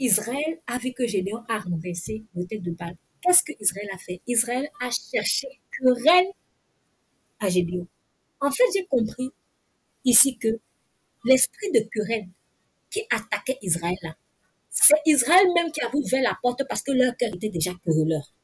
Israël 0.00 0.60
a 0.66 0.78
vu 0.78 0.92
que 0.92 1.06
Gédéon 1.06 1.44
a 1.48 1.60
renversé 1.60 2.24
le 2.34 2.44
tête 2.46 2.62
de 2.62 2.72
Baal, 2.72 2.96
qu'est-ce 3.20 3.44
que 3.44 3.52
Israël 3.60 3.88
a 3.92 3.98
fait? 3.98 4.20
Israël 4.26 4.68
a 4.80 4.90
cherché 4.90 5.46
querelle 5.70 6.32
à 7.38 7.48
Gédéon. 7.48 7.86
En 8.40 8.50
fait, 8.50 8.64
j'ai 8.74 8.86
compris 8.86 9.30
ici 10.04 10.36
que 10.36 10.58
l'esprit 11.24 11.70
de 11.70 11.88
querelle 11.92 12.28
qui 12.90 13.02
attaquait 13.10 13.58
Israël 13.62 14.16
c'est 14.74 15.00
Israël 15.06 15.46
même 15.54 15.70
qui 15.70 15.80
a 15.82 15.94
ouvert 15.94 16.22
la 16.22 16.36
porte 16.42 16.64
parce 16.68 16.82
que 16.82 16.90
leur 16.90 17.16
cœur 17.16 17.32
était 17.32 17.48
déjà 17.48 17.70
querelleur. 17.84 18.34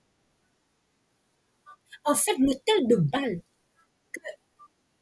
En 2.05 2.14
fait, 2.14 2.36
l'hôtel 2.38 2.86
de 2.86 2.97
Bâle 2.97 3.40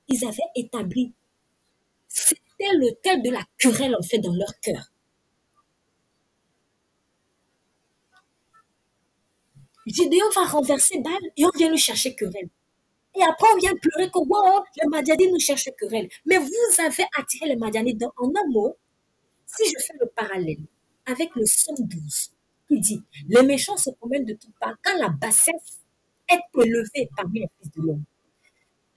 qu'ils 0.09 0.25
avaient 0.25 0.51
établi, 0.57 1.13
c'était 2.09 2.73
l'hôtel 2.73 3.23
de 3.23 3.31
la 3.31 3.45
querelle 3.59 3.95
en 3.95 4.03
fait 4.03 4.19
dans 4.19 4.33
leur 4.33 4.59
cœur. 4.61 4.91
Gédéon 9.89 10.29
va 10.35 10.45
renverser 10.45 10.99
Bâle 11.01 11.15
et 11.37 11.45
on 11.45 11.51
vient 11.57 11.71
lui 11.71 11.79
chercher 11.79 12.15
querelle. 12.15 12.49
Et 13.17 13.23
après, 13.23 13.49
on 13.55 13.59
vient 13.59 13.75
pleurer 13.75 14.11
que 14.11 14.19
wow, 14.19 14.65
le 14.83 14.89
Madianite 14.91 15.33
nous 15.33 15.41
cherche 15.41 15.69
querelle. 15.79 16.09
Mais 16.27 16.39
vous 16.39 16.51
avez 16.79 17.05
attiré 17.17 17.53
le 17.53 17.59
Madianite 17.59 17.99
dans, 17.99 18.13
en 18.17 18.29
un 18.29 18.51
mot. 18.51 18.77
Si 19.47 19.65
je 19.65 19.85
fais 19.85 19.95
le 19.99 20.07
parallèle 20.07 20.59
avec 21.07 21.35
le 21.35 21.47
112, 21.47 22.31
qui 22.69 22.81
dit 22.81 23.03
Les 23.29 23.43
méchants 23.43 23.77
se 23.77 23.91
promènent 23.91 24.27
de 24.27 24.35
toutes 24.35 24.55
parts 24.61 24.77
quand 24.85 24.97
la 24.99 25.09
bassesse 25.09 25.81
est 26.29 26.41
élevée 26.63 27.09
parmi 27.17 27.41
les 27.41 27.49
fils 27.59 27.73
de 27.73 27.83
l'homme. 27.83 28.05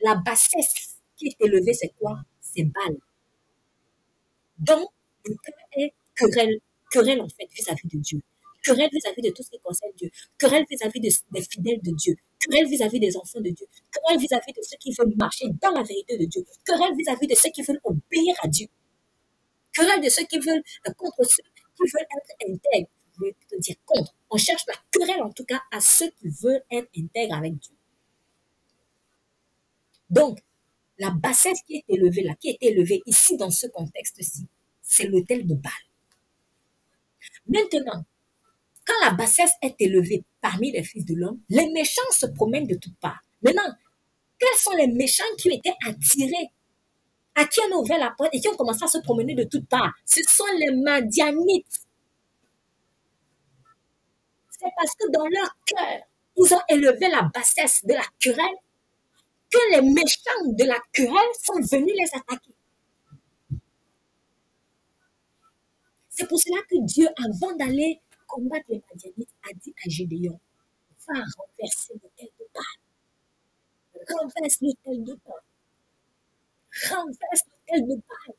La 0.03 0.15
bassesse 0.15 0.97
qui 1.15 1.27
est 1.27 1.37
élevée, 1.39 1.73
c'est 1.73 1.93
quoi? 1.99 2.19
C'est 2.41 2.63
Baal. 2.63 2.97
Donc, 4.59 4.89
le 5.25 5.35
cœur 5.35 5.55
est 5.77 5.93
querelle, 6.15 6.59
querelle 6.91 7.21
en 7.21 7.29
fait 7.29 7.47
vis-à-vis 7.55 7.87
de 7.87 7.97
Dieu. 7.99 8.21
Querelle 8.63 8.89
vis-à-vis 8.91 9.21
de 9.21 9.29
tout 9.29 9.43
ce 9.43 9.49
qui 9.49 9.59
concerne 9.59 9.91
Dieu. 9.97 10.09
Querelle 10.37 10.65
vis-à-vis 10.69 10.99
des 10.99 11.41
fidèles 11.49 11.81
de 11.81 11.91
Dieu. 11.95 12.15
Querelle 12.39 12.67
vis-à-vis 12.67 12.99
des 12.99 13.17
enfants 13.17 13.41
de 13.41 13.49
Dieu. 13.49 13.65
Querelle 13.91 14.19
vis-à-vis 14.19 14.53
de 14.53 14.61
ceux 14.61 14.77
qui 14.77 14.93
veulent 14.93 15.15
marcher 15.17 15.45
dans 15.61 15.71
la 15.71 15.83
vérité 15.83 16.17
de 16.17 16.25
Dieu. 16.25 16.43
Querelle 16.65 16.95
vis-à-vis 16.95 17.27
de 17.27 17.35
ceux 17.35 17.49
qui 17.49 17.61
veulent 17.63 17.81
obéir 17.83 18.35
à 18.43 18.47
Dieu. 18.47 18.67
Querelle 19.73 20.01
de 20.01 20.09
ceux 20.09 20.25
qui 20.25 20.39
veulent, 20.39 20.63
euh, 20.87 20.93
contre 20.93 21.23
ceux 21.23 21.43
qui 21.43 21.91
veulent 21.93 22.07
être 22.17 22.35
intègres. 22.49 22.89
Je 23.15 23.25
vais 23.25 23.35
te 23.49 23.59
dire 23.59 23.75
contre. 23.85 24.13
On 24.29 24.37
cherche 24.37 24.63
la 24.67 24.73
querelle 24.91 25.21
en 25.21 25.31
tout 25.31 25.45
cas 25.45 25.61
à 25.71 25.79
ceux 25.81 26.09
qui 26.11 26.29
veulent 26.29 26.63
être 26.71 26.89
intègres 26.97 27.35
avec 27.35 27.53
Dieu. 27.57 27.73
Donc, 30.09 30.39
la 30.97 31.09
bassesse 31.09 31.61
qui 31.65 31.77
est 31.77 31.85
élevée 31.87 32.23
là, 32.23 32.35
qui 32.35 32.49
est 32.49 32.57
élevée 32.61 33.01
ici 33.05 33.37
dans 33.37 33.49
ce 33.49 33.67
contexte-ci, 33.67 34.47
c'est 34.81 35.05
l'autel 35.05 35.47
de 35.47 35.55
Baal. 35.55 35.73
Maintenant, 37.47 38.05
la 39.01 39.11
bassesse 39.11 39.53
est 39.61 39.75
élevée 39.79 40.23
parmi 40.41 40.71
les 40.71 40.83
fils 40.83 41.05
de 41.05 41.15
l'homme, 41.15 41.39
les 41.49 41.69
méchants 41.71 42.01
se 42.11 42.25
promènent 42.25 42.67
de 42.67 42.75
toutes 42.75 42.97
parts. 42.99 43.21
Maintenant, 43.41 43.73
quels 44.39 44.57
sont 44.57 44.75
les 44.75 44.87
méchants 44.87 45.23
qui 45.37 45.49
ont 45.49 45.55
été 45.55 45.71
attirés 45.85 46.49
à 47.35 47.45
qui 47.45 47.59
on 47.71 47.83
a 47.83 47.97
la 47.97 48.13
porte 48.17 48.33
et 48.33 48.39
qui 48.39 48.47
ont 48.47 48.55
commencé 48.55 48.83
à 48.83 48.87
se 48.87 48.97
promener 48.99 49.35
de 49.35 49.43
toutes 49.43 49.67
parts? 49.67 49.93
Ce 50.05 50.21
sont 50.27 50.45
les 50.57 50.75
Madianites. 50.75 51.85
C'est 54.49 54.69
parce 54.75 54.95
que 54.95 55.11
dans 55.11 55.27
leur 55.27 55.55
cœur, 55.65 56.01
ils 56.37 56.53
ont 56.53 56.61
élevé 56.69 57.09
la 57.09 57.23
bassesse 57.33 57.83
de 57.85 57.93
la 57.93 58.05
querelle 58.19 58.57
que 59.49 59.57
les 59.75 59.81
méchants 59.81 60.45
de 60.45 60.63
la 60.63 60.79
querelle 60.93 61.33
sont 61.41 61.59
venus 61.75 61.93
les 61.97 62.17
attaquer. 62.17 62.55
C'est 66.09 66.27
pour 66.27 66.39
cela 66.39 66.61
que 66.69 66.75
Dieu, 66.85 67.07
avant 67.17 67.55
d'aller 67.55 67.99
combattre 68.31 68.65
les 68.69 68.81
Madianites, 68.89 69.29
a 69.43 69.53
dit 69.53 69.75
à 69.85 69.89
Gédéon, 69.89 70.39
va 71.07 71.19
renverser 71.37 71.93
l'hôtel 72.01 72.29
de 72.39 72.45
Baal. 72.53 72.79
Renverse 74.09 74.61
l'hôtel 74.61 75.03
de 75.03 75.19
Baal. 75.25 75.43
Renverse 76.89 77.43
l'hôtel 77.49 77.87
de 77.87 77.95
Baal. 78.07 78.35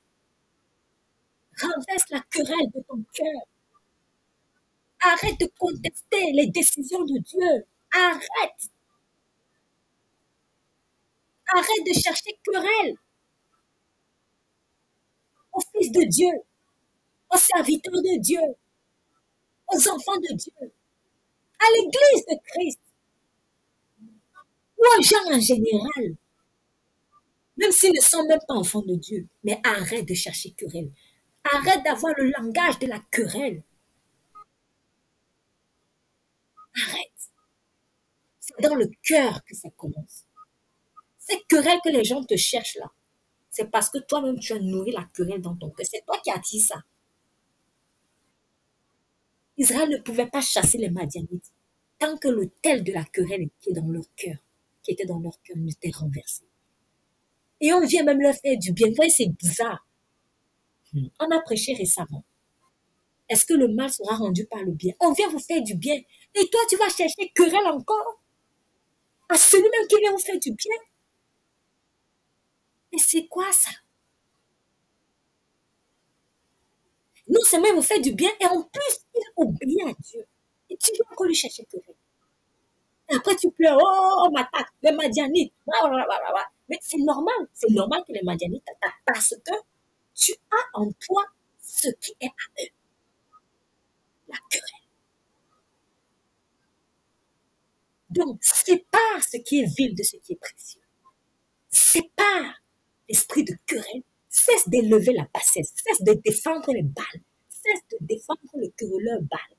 Renverse 1.61 2.11
la 2.11 2.21
querelle 2.31 2.71
de 2.75 2.81
ton 2.89 3.05
cœur. 3.13 3.43
Arrête 5.01 5.39
de 5.41 5.47
contester 5.59 6.33
les 6.33 6.47
décisions 6.47 7.05
de 7.05 7.19
Dieu. 7.19 7.67
Arrête. 7.93 8.71
Arrête 11.55 11.87
de 11.87 11.93
chercher 11.93 12.39
querelle 12.43 12.97
aux 15.53 15.61
fils 15.61 15.93
de 15.93 16.03
Dieu, 16.09 16.33
aux 17.31 17.37
serviteurs 17.37 18.01
de 18.01 18.19
Dieu, 18.21 18.41
enfants 19.77 20.19
de 20.19 20.35
Dieu, 20.37 20.53
à 20.61 21.65
l'église 21.77 22.27
de 22.27 22.37
Christ, 22.45 22.81
ou 24.79 24.83
aux 24.83 25.03
gens 25.03 25.37
en 25.37 25.41
général, 25.41 26.17
même 27.57 27.73
s'ils 27.73 27.95
ne 27.95 28.01
sont 28.01 28.27
même 28.27 28.41
pas 28.49 28.55
enfants 28.55 28.83
de 28.83 28.95
Dieu. 28.95 29.29
Mais 29.45 29.61
arrête 29.63 30.07
de 30.09 30.15
chercher 30.15 30.51
querelle. 30.53 30.91
Arrête 31.45 31.85
d'avoir 31.85 32.13
le 32.17 32.31
langage 32.31 32.79
de 32.79 32.87
la 32.87 33.01
querelle. 33.11 33.63
Arrête. 36.75 37.31
C'est 38.41 38.61
dans 38.61 38.75
le 38.75 38.91
cœur 39.03 39.45
que 39.45 39.55
ça 39.55 39.69
commence. 39.71 40.25
Cette 41.19 41.47
querelle 41.47 41.79
que 41.85 41.91
les 41.91 42.05
gens 42.05 42.25
te 42.25 42.37
cherchent 42.37 42.77
là, 42.77 42.91
c'est 43.51 43.71
parce 43.71 43.91
que 43.91 43.99
toi-même 43.99 44.39
tu 44.39 44.53
as 44.55 44.59
nourri 44.59 44.93
la 44.93 45.05
querelle 45.15 45.43
dans 45.43 45.55
ton 45.57 45.71
cœur. 45.71 45.87
C'est 45.89 46.05
toi 46.05 46.19
qui 46.25 46.31
as 46.31 46.39
dit 46.39 46.61
ça. 46.61 46.83
Israël 49.63 49.89
ne 49.89 49.99
pouvait 49.99 50.27
pas 50.27 50.41
chasser 50.41 50.77
les 50.77 50.91
Madianites 50.91 51.53
tant 52.01 52.17
que 52.19 52.27
l'autel 52.27 52.83
de 52.83 52.93
la 52.93 53.05
querelle 53.05 53.43
était 53.43 53.73
dans 53.73 53.87
leur 53.87 54.13
cœur, 54.17 54.37
qui 54.83 54.91
était 54.91 55.05
dans 55.05 55.21
leur 55.21 55.41
cœur, 55.43 55.57
n'était 55.57 55.93
renversé. 55.93 56.43
Et 57.61 57.73
on 57.73 57.87
vient 57.87 58.03
même 58.03 58.21
leur 58.21 58.35
faire 58.35 58.59
du 58.59 58.73
bien. 58.73 58.89
Vous 58.89 58.97
voyez, 58.97 59.11
c'est 59.11 59.29
bizarre. 59.29 59.87
Hmm. 60.93 61.07
On 61.21 61.31
a 61.31 61.41
prêché 61.43 61.75
récemment. 61.75 62.25
Est-ce 63.29 63.47
que 63.47 63.55
le 63.55 63.69
mal 63.69 63.89
sera 63.93 64.17
rendu 64.17 64.47
par 64.47 64.63
le 64.65 64.73
bien? 64.73 64.95
On 64.99 65.13
vient 65.13 65.29
vous 65.29 65.39
faire 65.39 65.63
du 65.63 65.77
bien. 65.77 65.95
Et 66.35 66.49
toi, 66.51 66.61
tu 66.69 66.77
vas 66.77 66.89
chercher 66.89 67.31
querelle 67.33 67.69
encore? 67.69 68.21
À 69.29 69.37
celui-même 69.37 69.87
qui 69.89 69.97
vient 70.01 70.11
vous 70.11 70.19
faire 70.19 70.41
du 70.41 70.51
bien? 70.51 70.77
Mais 72.93 72.99
c'est 72.99 73.29
quoi 73.29 73.51
ça? 73.53 73.71
Non 77.29 77.41
seulement 77.45 77.67
il 77.69 77.75
vous 77.75 77.83
fait 77.83 78.01
du 78.01 78.13
bien, 78.13 78.31
et 78.41 78.47
en 78.47 78.63
plus, 78.63 78.99
il 79.15 79.23
obéit 79.37 79.83
à 79.83 79.93
Dieu. 80.03 80.27
Et 80.71 80.77
tu 80.77 80.93
viens 80.93 81.05
encore 81.11 81.27
lui 81.27 81.35
chercher 81.35 81.65
querelle. 81.65 81.97
Et 83.11 83.15
après, 83.15 83.37
tu 83.37 83.51
pleures, 83.51 83.79
oh, 83.81 84.27
on 84.27 84.31
m'attaque, 84.33 84.69
les 84.83 84.93
Madianites. 84.93 85.53
Mais 86.69 86.79
c'est 86.81 86.99
normal, 86.99 87.49
c'est 87.53 87.71
normal 87.71 88.03
que 88.07 88.13
les 88.13 88.23
Madianites 88.23 88.65
t'attaquent 88.65 89.03
parce 89.05 89.35
que 89.45 89.53
tu 90.15 90.33
as 90.51 90.79
en 90.79 90.91
toi 90.93 91.25
ce 91.61 91.89
qui 92.01 92.15
est 92.21 92.27
à 92.27 92.63
eux. 92.63 92.69
La 94.29 94.39
querelle. 94.51 94.83
Donc, 98.11 98.43
sépare 98.43 99.23
ce 99.31 99.39
qui 99.39 99.61
est 99.61 99.77
vil 99.77 99.95
de 99.95 100.03
ce 100.03 100.17
qui 100.17 100.33
est 100.33 100.37
précieux. 100.37 100.83
Sépare 101.71 102.61
l'esprit 103.09 103.45
de 103.45 103.55
querelle. 103.67 104.03
Cesse 104.33 104.67
d'élever 104.67 105.13
la 105.13 105.29
bassesse. 105.33 105.75
Cesse 105.77 106.03
de 106.03 106.15
défendre 106.15 106.73
les 106.73 106.83
balles. 106.83 107.23
Cesse 107.51 107.83
de 107.91 107.99
défendre 108.01 108.41
le 108.55 108.69
querelleur 108.69 109.21
balle. 109.21 109.57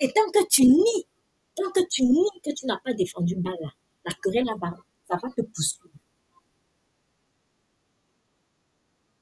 Et 0.00 0.10
tant 0.10 0.30
que 0.32 0.48
tu 0.48 0.62
nies, 0.62 1.06
tant 1.54 1.70
que 1.72 1.86
tu 1.90 2.02
nies 2.04 2.40
que 2.42 2.52
tu 2.54 2.64
n'as 2.64 2.78
pas 2.78 2.94
défendu 2.94 3.36
balle 3.36 3.70
la 4.06 4.14
querelle 4.14 4.46
là-bas, 4.46 4.74
ça 5.06 5.18
va 5.22 5.28
te 5.30 5.42
poursuivre. 5.42 5.94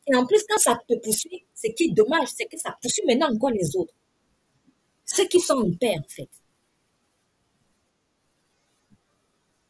Et 0.06 0.14
en 0.14 0.24
plus, 0.24 0.44
quand 0.48 0.58
ça 0.58 0.80
te 0.88 0.94
poursuit, 1.00 1.44
ce 1.52 1.72
qui 1.72 1.84
est 1.84 1.92
dommage, 1.92 2.28
c'est 2.28 2.46
que 2.46 2.56
ça 2.56 2.78
poursuit 2.80 3.02
maintenant 3.06 3.34
encore 3.34 3.50
les 3.50 3.74
autres. 3.74 3.92
Ceux 5.04 5.26
qui 5.26 5.40
sont 5.40 5.54
en 5.54 5.72
paix, 5.76 5.96
en 5.98 6.08
fait. 6.08 6.30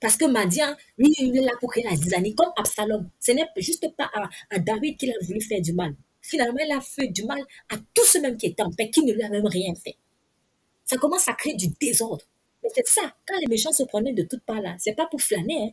Parce 0.01 0.17
que 0.17 0.27
Madian, 0.27 0.77
lui, 0.97 1.13
il 1.19 1.37
est 1.37 1.41
là 1.41 1.53
pour 1.61 1.71
créer 1.71 1.85
la 1.85 1.97
zizanie, 1.97 2.35
comme 2.35 2.53
Absalom. 2.57 3.11
Ce 3.19 3.33
n'est 3.33 3.49
juste 3.57 3.87
pas 3.97 4.11
à, 4.51 4.59
David 4.59 4.97
qu'il 4.97 5.11
a 5.11 5.15
voulu 5.25 5.41
faire 5.41 5.61
du 5.61 5.73
mal. 5.73 5.95
Finalement, 6.21 6.59
il 6.65 6.73
a 6.73 6.81
fait 6.81 7.09
du 7.09 7.25
mal 7.25 7.41
à 7.69 7.77
tous 7.95 8.05
ceux 8.05 8.21
mêmes 8.21 8.37
qui 8.37 8.47
étaient 8.47 8.63
en 8.63 8.71
paix, 8.71 8.91
qui 8.91 9.03
ne 9.03 9.13
lui 9.13 9.23
avaient 9.23 9.41
même 9.41 9.47
rien 9.47 9.75
fait. 9.75 9.97
Ça 10.85 10.97
commence 10.97 11.27
à 11.29 11.33
créer 11.33 11.55
du 11.55 11.69
désordre. 11.81 12.25
Mais 12.63 12.71
c'est 12.75 12.87
ça, 12.87 13.15
quand 13.27 13.39
les 13.41 13.47
méchants 13.47 13.73
se 13.73 13.83
promènent 13.85 14.15
de 14.15 14.23
toutes 14.23 14.43
parts 14.43 14.61
là, 14.61 14.77
c'est 14.79 14.95
pas 14.95 15.07
pour 15.07 15.21
flâner. 15.21 15.65
Hein. 15.65 15.71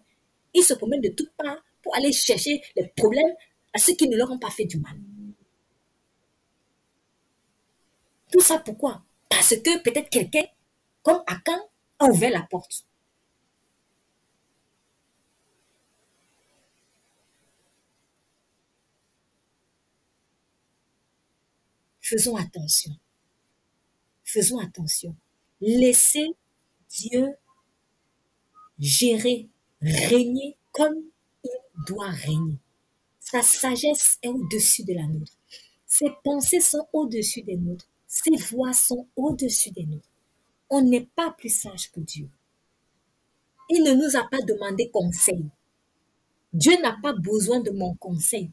Ils 0.53 0.63
se 0.63 0.73
promènent 0.73 1.01
de 1.01 1.09
toutes 1.09 1.31
parts 1.37 1.63
pour 1.81 1.95
aller 1.95 2.11
chercher 2.11 2.61
les 2.75 2.87
problèmes 2.95 3.33
à 3.73 3.79
ceux 3.79 3.93
qui 3.93 4.07
ne 4.07 4.17
leur 4.17 4.31
ont 4.31 4.39
pas 4.39 4.49
fait 4.49 4.65
du 4.65 4.77
mal. 4.77 4.95
Tout 8.31 8.41
ça 8.41 8.59
pourquoi? 8.59 9.03
Parce 9.29 9.55
que 9.55 9.79
peut-être 9.83 10.09
quelqu'un, 10.09 10.45
comme 11.03 11.21
Akan, 11.27 11.59
a 11.99 12.05
ouvert 12.05 12.31
la 12.31 12.41
porte. 12.49 12.85
Faisons 22.05 22.35
attention. 22.35 22.91
Faisons 24.23 24.59
attention. 24.59 25.15
Laissez 25.59 26.27
Dieu 26.87 27.33
gérer, 28.77 29.49
régner 29.81 30.55
comme 30.71 31.01
il 31.43 31.49
doit 31.87 32.11
régner. 32.11 32.59
Sa 33.19 33.41
sagesse 33.41 34.19
est 34.21 34.27
au-dessus 34.27 34.83
de 34.83 34.93
la 34.93 35.07
nôtre. 35.07 35.31
Ses 35.87 36.11
pensées 36.23 36.61
sont 36.61 36.87
au-dessus 36.93 37.41
des 37.41 37.57
nôtres. 37.57 37.87
Ses 38.05 38.35
voix 38.35 38.73
sont 38.73 39.07
au-dessus 39.15 39.71
des 39.71 39.87
nôtres. 39.87 40.11
On 40.69 40.83
n'est 40.83 41.07
pas 41.15 41.31
plus 41.31 41.49
sage 41.49 41.91
que 41.91 42.01
Dieu. 42.01 42.29
Il 43.71 43.81
ne 43.81 43.93
nous 43.95 44.15
a 44.15 44.29
pas 44.29 44.43
demandé 44.43 44.91
conseil. 44.91 45.43
Dieu 46.53 46.79
n'a 46.83 46.99
pas 47.01 47.13
besoin 47.13 47.61
de 47.61 47.71
mon 47.71 47.95
conseil. 47.95 48.51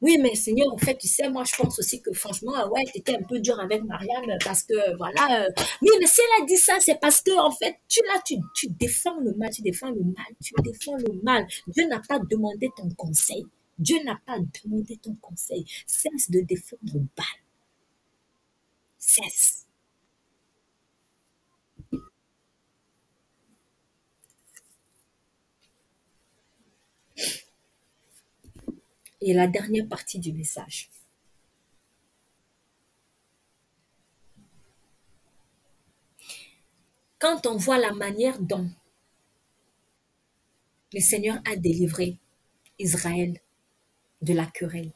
Oui, 0.00 0.16
mais 0.22 0.34
Seigneur, 0.36 0.72
en 0.72 0.76
fait, 0.78 0.96
tu 0.96 1.08
sais, 1.08 1.28
moi, 1.28 1.42
je 1.44 1.56
pense 1.56 1.76
aussi 1.78 2.00
que 2.00 2.12
franchement, 2.12 2.52
ouais, 2.70 2.84
tu 2.92 2.98
étais 2.98 3.16
un 3.16 3.22
peu 3.22 3.40
dur 3.40 3.58
avec 3.58 3.82
Marianne 3.82 4.38
parce 4.44 4.62
que, 4.62 4.96
voilà. 4.96 5.44
euh, 5.46 5.48
oui, 5.82 5.88
mais 6.00 6.06
si 6.06 6.20
elle 6.20 6.42
a 6.44 6.46
dit 6.46 6.56
ça, 6.56 6.74
c'est 6.78 7.00
parce 7.00 7.20
que, 7.20 7.32
en 7.36 7.50
fait, 7.50 7.76
tu 7.88 8.00
là, 8.06 8.20
tu, 8.24 8.36
tu 8.54 8.68
défends 8.68 9.18
le 9.20 9.32
mal, 9.34 9.50
tu 9.50 9.62
défends 9.62 9.90
le 9.90 10.02
mal, 10.04 10.26
tu 10.42 10.54
défends 10.62 10.96
le 10.96 11.20
mal. 11.24 11.46
Dieu 11.66 11.86
n'a 11.88 12.00
pas 12.08 12.20
demandé 12.30 12.68
ton 12.76 12.88
conseil. 12.90 13.44
Dieu 13.78 13.96
n'a 14.04 14.20
pas 14.24 14.38
demandé 14.64 14.96
ton 14.98 15.14
conseil. 15.20 15.64
Cesse 15.86 16.30
de 16.30 16.40
défendre 16.40 16.82
le 16.94 17.00
mal. 17.00 17.26
Cesse. 18.98 19.67
Et 29.20 29.32
la 29.32 29.46
dernière 29.46 29.88
partie 29.88 30.18
du 30.18 30.32
message. 30.32 30.90
Quand 37.18 37.46
on 37.46 37.56
voit 37.56 37.78
la 37.78 37.92
manière 37.92 38.40
dont 38.40 38.70
le 40.92 41.00
Seigneur 41.00 41.40
a 41.44 41.56
délivré 41.56 42.18
Israël 42.78 43.40
de 44.22 44.34
la 44.34 44.46
querelle, 44.46 44.92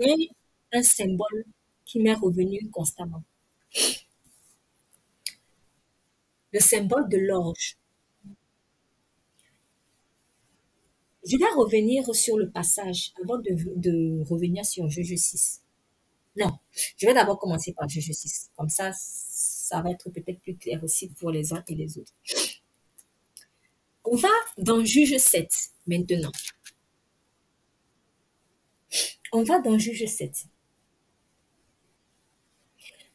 il 0.00 0.20
y 0.22 0.30
a 0.72 0.78
un 0.78 0.82
symbole 0.82 1.44
qui 1.84 2.00
m'est 2.00 2.14
revenu 2.14 2.68
constamment. 2.70 3.22
Le 6.52 6.60
symbole 6.60 7.08
de 7.08 7.18
l'orge. 7.18 7.79
Je 11.30 11.36
vais 11.36 11.48
revenir 11.54 12.12
sur 12.12 12.36
le 12.36 12.50
passage 12.50 13.12
avant 13.22 13.38
de, 13.38 14.28
revenir 14.28 14.66
sur 14.66 14.88
Juge 14.88 15.14
6. 15.14 15.62
Non, 16.36 16.50
je 16.96 17.06
vais 17.06 17.14
d'abord 17.14 17.38
commencer 17.38 17.72
par 17.72 17.88
Juge 17.88 18.10
6. 18.10 18.50
Comme 18.56 18.68
ça, 18.68 18.90
ça 18.92 19.80
va 19.80 19.92
être 19.92 20.10
peut-être 20.10 20.40
plus 20.40 20.56
clair 20.56 20.82
aussi 20.82 21.08
pour 21.10 21.30
les 21.30 21.52
uns 21.52 21.62
et 21.68 21.76
les 21.76 21.98
autres. 21.98 22.12
On 24.04 24.16
va 24.16 24.28
dans 24.58 24.84
Juge 24.84 25.18
7 25.18 25.48
maintenant. 25.86 26.32
On 29.32 29.44
va 29.44 29.60
dans 29.60 29.78
Juge 29.78 30.06
7. 30.06 30.46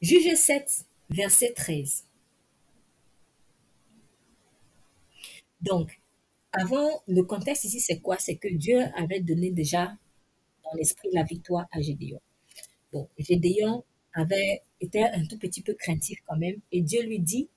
Juge 0.02 0.36
7, 0.36 0.86
verset 1.10 1.52
13. 1.54 2.06
Donc, 5.60 6.00
avant, 6.62 7.04
le 7.08 7.22
contexte 7.24 7.66
ici, 7.66 7.80
c'est 7.80 8.00
quoi? 8.00 8.18
C'est 8.20 8.36
que 8.38 8.48
Dieu 8.48 8.80
avait 8.98 9.20
donné 9.22 9.52
déjà 9.52 9.94
dans 10.64 10.74
l'esprit 10.78 11.10
la 11.14 11.24
victoire 11.24 11.66
à 11.72 11.82
Gédéon. 11.82 12.22
Bon, 12.94 13.10
Gédéon 13.20 13.86
avait 14.14 14.62
été 14.82 15.04
un 15.04 15.26
tout 15.26 15.40
petit 15.40 15.62
peu 15.62 15.74
craintif 15.76 16.20
quand 16.28 16.38
même, 16.38 16.58
et 16.72 16.82
Dieu 16.82 17.04
lui 17.04 17.20
dit 17.20 17.50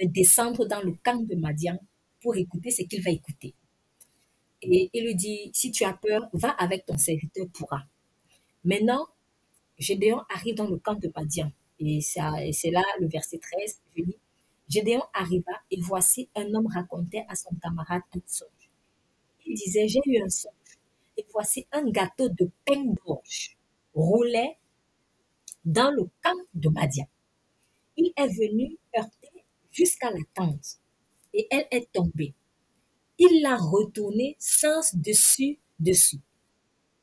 de 0.00 0.06
descendre 0.06 0.66
dans 0.66 0.80
le 0.80 0.92
camp 1.04 1.22
de 1.22 1.34
Madian 1.34 1.78
pour 2.22 2.34
écouter 2.36 2.70
ce 2.70 2.84
qu'il 2.84 3.02
va 3.02 3.10
écouter. 3.10 3.52
Et 4.62 4.88
il 4.92 5.04
lui 5.04 5.14
dit, 5.16 5.50
si 5.52 5.70
tu 5.72 5.84
as 5.84 5.92
peur, 5.94 6.28
va 6.32 6.50
avec 6.50 6.86
ton 6.86 6.96
serviteur 6.98 7.46
pourra. 7.52 7.84
Maintenant, 8.64 9.06
Gédéon 9.78 10.22
arrive 10.34 10.56
dans 10.56 10.68
le 10.68 10.78
camp 10.78 10.94
de 10.96 11.12
Madian. 11.16 11.52
Et, 11.80 12.00
ça- 12.02 12.44
et 12.44 12.52
c'est 12.52 12.70
là 12.72 12.82
le 13.00 13.08
verset 13.08 13.38
13, 13.38 13.80
je 13.96 14.02
lis. 14.04 14.16
Gédéon 14.68 15.02
arriva 15.14 15.52
et 15.70 15.80
voici 15.80 16.28
un 16.36 16.52
homme 16.54 16.66
racontait 16.66 17.24
à 17.28 17.34
son 17.34 17.54
camarade 17.62 18.02
un 18.14 18.20
songe. 18.26 18.70
Il 19.46 19.54
disait, 19.54 19.88
j'ai 19.88 20.00
eu 20.04 20.22
un 20.22 20.28
songe. 20.28 20.52
Et 21.16 21.26
voici 21.32 21.66
un 21.72 21.88
gâteau 21.90 22.28
de 22.28 22.50
pain 22.64 22.84
d'orge 23.04 23.56
roulait 23.94 24.58
dans 25.64 25.90
le 25.90 26.04
camp 26.22 26.38
de 26.54 26.68
Madian. 26.68 27.08
Il 27.96 28.12
est 28.16 28.28
venu 28.28 28.76
heurter 28.96 29.44
jusqu'à 29.72 30.10
la 30.10 30.20
tente 30.34 30.78
et 31.32 31.48
elle 31.50 31.66
est 31.70 31.90
tombée. 31.92 32.34
Il 33.18 33.42
l'a 33.42 33.56
retournée 33.56 34.36
sens 34.38 34.94
dessus 34.94 35.58
dessous 35.80 36.20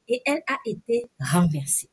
et 0.08 0.22
elle 0.26 0.44
a 0.48 0.58
été 0.66 1.06
renversée. 1.20 1.90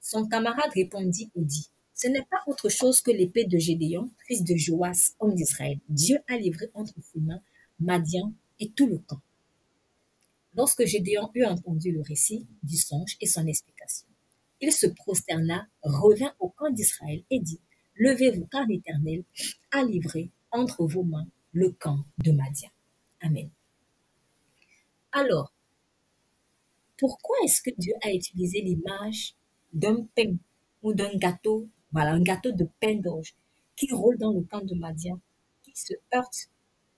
Son 0.00 0.26
camarade 0.26 0.72
répondit 0.74 1.30
et 1.36 1.44
dit, 1.44 1.70
ce 1.98 2.06
n'est 2.06 2.24
pas 2.30 2.40
autre 2.46 2.68
chose 2.68 3.00
que 3.00 3.10
l'épée 3.10 3.44
de 3.44 3.58
Gédéon, 3.58 4.08
fils 4.28 4.44
de 4.44 4.54
Joas, 4.54 5.14
homme 5.18 5.34
d'Israël. 5.34 5.80
Dieu 5.88 6.18
a 6.28 6.36
livré 6.36 6.70
entre 6.74 6.94
ses 7.02 7.18
mains 7.18 7.42
Madian 7.80 8.32
et 8.60 8.70
tout 8.70 8.86
le 8.86 8.98
camp. 8.98 9.20
Lorsque 10.54 10.86
Gédéon 10.86 11.28
eut 11.34 11.44
entendu 11.44 11.90
le 11.90 12.00
récit 12.00 12.46
du 12.62 12.76
songe 12.76 13.16
et 13.20 13.26
son 13.26 13.44
explication, 13.48 14.06
il 14.60 14.70
se 14.70 14.86
prosterna, 14.86 15.66
revint 15.82 16.32
au 16.38 16.50
camp 16.50 16.70
d'Israël 16.70 17.24
et 17.30 17.40
dit, 17.40 17.60
Levez-vous, 17.96 18.46
car 18.46 18.64
l'Éternel 18.68 19.24
a 19.72 19.82
livré 19.82 20.30
entre 20.52 20.86
vos 20.86 21.02
mains 21.02 21.26
le 21.52 21.72
camp 21.72 22.04
de 22.18 22.30
Madian. 22.30 22.70
Amen. 23.22 23.50
Alors, 25.10 25.52
pourquoi 26.96 27.36
est-ce 27.44 27.60
que 27.60 27.70
Dieu 27.76 27.94
a 28.02 28.12
utilisé 28.12 28.60
l'image 28.60 29.34
d'un 29.72 30.06
pain 30.14 30.36
ou 30.82 30.94
d'un 30.94 31.16
gâteau, 31.16 31.68
voilà, 31.92 32.12
un 32.12 32.22
gâteau 32.22 32.52
de 32.52 32.66
pain 32.80 32.96
d'orge 32.96 33.34
qui 33.76 33.92
roule 33.92 34.18
dans 34.18 34.32
le 34.32 34.42
camp 34.42 34.64
de 34.64 34.74
Madian, 34.74 35.20
qui 35.62 35.72
se 35.74 35.94
heurte 36.14 36.48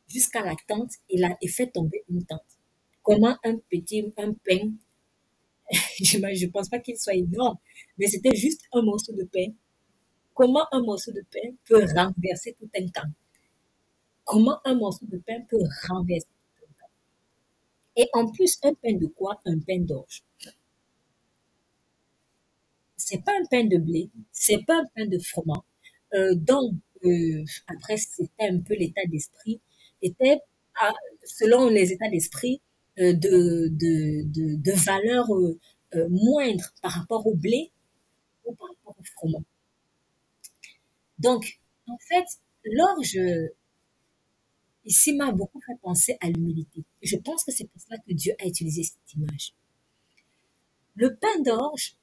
jusqu'à 0.09 0.45
la 0.45 0.55
tente 0.67 0.93
et, 1.09 1.19
la, 1.19 1.37
fait 1.49 1.69
tomber 1.69 2.03
une 2.09 2.25
tente. 2.25 2.41
Comment 3.03 3.37
un 3.45 3.57
petit, 3.71 4.13
un 4.17 4.33
pain, 4.33 4.73
je 6.03 6.19
ne 6.19 6.51
pense 6.51 6.69
pas 6.69 6.81
qu'il 6.81 6.99
soit 6.99 7.15
énorme, 7.15 7.59
mais 7.99 8.07
c'était 8.07 8.35
juste 8.35 8.63
un 8.73 8.83
morceau 8.83 9.13
de 9.13 9.25
pain. 9.25 9.53
Comment 10.35 10.67
un 10.73 10.83
morceau 10.83 11.13
de 11.13 11.23
pain 11.31 11.51
peut 11.67 11.85
renverser 11.95 12.57
tout 12.59 12.69
un 12.77 12.89
camp? 12.89 13.11
Comment 14.25 14.59
un 14.65 14.75
morceau 14.75 15.07
de 15.07 15.19
pain 15.19 15.41
peut 15.49 15.63
renverser 15.89 16.29
tout 16.57 16.65
un 16.65 16.73
camp? 16.81 16.91
Et 17.97 18.09
en 18.15 18.31
plus, 18.31 18.59
un 18.63 18.75
pain 18.75 18.95
de 18.95 19.07
quoi? 19.07 19.41
Un 19.45 19.59
pain 19.61 19.81
d'orge 19.81 20.23
c'est 23.11 23.25
pas 23.25 23.33
un 23.33 23.45
pain 23.51 23.65
de 23.65 23.77
blé, 23.77 24.09
c'est 24.31 24.65
pas 24.65 24.77
un 24.79 24.85
pain 24.95 25.07
de 25.07 25.19
froment. 25.19 25.65
Euh, 26.15 26.35
donc, 26.37 26.75
euh, 27.05 27.45
après, 27.67 27.97
c'était 27.97 28.49
un 28.49 28.61
peu 28.61 28.75
l'état 28.75 29.05
d'esprit, 29.07 29.61
était, 30.01 30.39
selon 31.25 31.69
les 31.69 31.93
états 31.93 32.09
d'esprit, 32.09 32.63
euh, 33.01 33.13
de, 33.13 33.69
de, 33.69 34.57
de, 34.63 34.73
valeur 34.73 35.27
moindre 36.09 36.73
par 36.83 36.93
rapport 36.93 37.27
au 37.27 37.35
blé 37.35 37.73
ou 38.45 38.55
par 38.55 38.69
rapport 38.69 38.95
au 38.97 39.05
froment. 39.17 39.43
Donc, 41.19 41.59
en 41.89 41.99
fait, 41.99 42.27
l'orge, 42.65 43.19
ici, 44.85 45.15
m'a 45.15 45.33
beaucoup 45.33 45.61
fait 45.61 45.79
penser 45.83 46.17
à 46.21 46.29
l'humilité. 46.29 46.85
Je 47.03 47.17
pense 47.17 47.43
que 47.43 47.51
c'est 47.51 47.65
pour 47.65 47.81
cela 47.81 47.99
que 48.07 48.13
Dieu 48.13 48.35
a 48.39 48.47
utilisé 48.47 48.85
cette 48.85 49.15
image. 49.15 49.53
Le 50.95 51.17
pain 51.17 51.41
d'orge, 51.45 51.97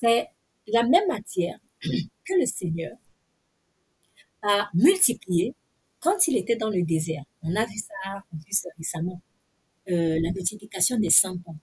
c'est 0.00 0.28
la 0.66 0.82
même 0.84 1.08
matière 1.08 1.58
que 1.82 2.34
le 2.38 2.46
Seigneur 2.46 2.96
a 4.42 4.70
multiplié 4.74 5.54
quand 6.00 6.26
il 6.28 6.36
était 6.38 6.56
dans 6.56 6.70
le 6.70 6.82
désert. 6.82 7.24
On 7.42 7.54
a 7.56 7.64
vu 7.66 7.76
ça 7.78 8.24
récemment, 8.78 9.20
euh, 9.90 10.18
la 10.22 10.32
multiplication 10.32 10.98
des 10.98 11.10
100 11.10 11.38
pains. 11.38 11.58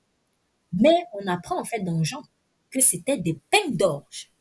Mais 0.74 1.06
on 1.14 1.26
apprend 1.28 1.60
en 1.60 1.64
fait 1.64 1.82
dans 1.82 2.04
Jean 2.04 2.24
que 2.70 2.82
c'était 2.82 3.18
des 3.18 3.40
pains 3.49 3.70
d'orge. 3.72 4.32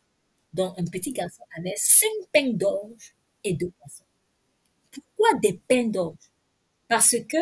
dont 0.52 0.72
un 0.78 0.84
petit 0.86 1.12
garçon 1.12 1.42
avait 1.58 1.74
cinq 1.76 2.10
pains 2.32 2.52
d'orge 2.52 3.14
et 3.44 3.52
deux 3.54 3.70
poissons. 3.78 4.04
Pourquoi 4.90 5.38
des 5.40 5.60
pains 5.68 5.88
d'orge? 5.88 6.30
Parce 6.88 7.16
que, 7.28 7.36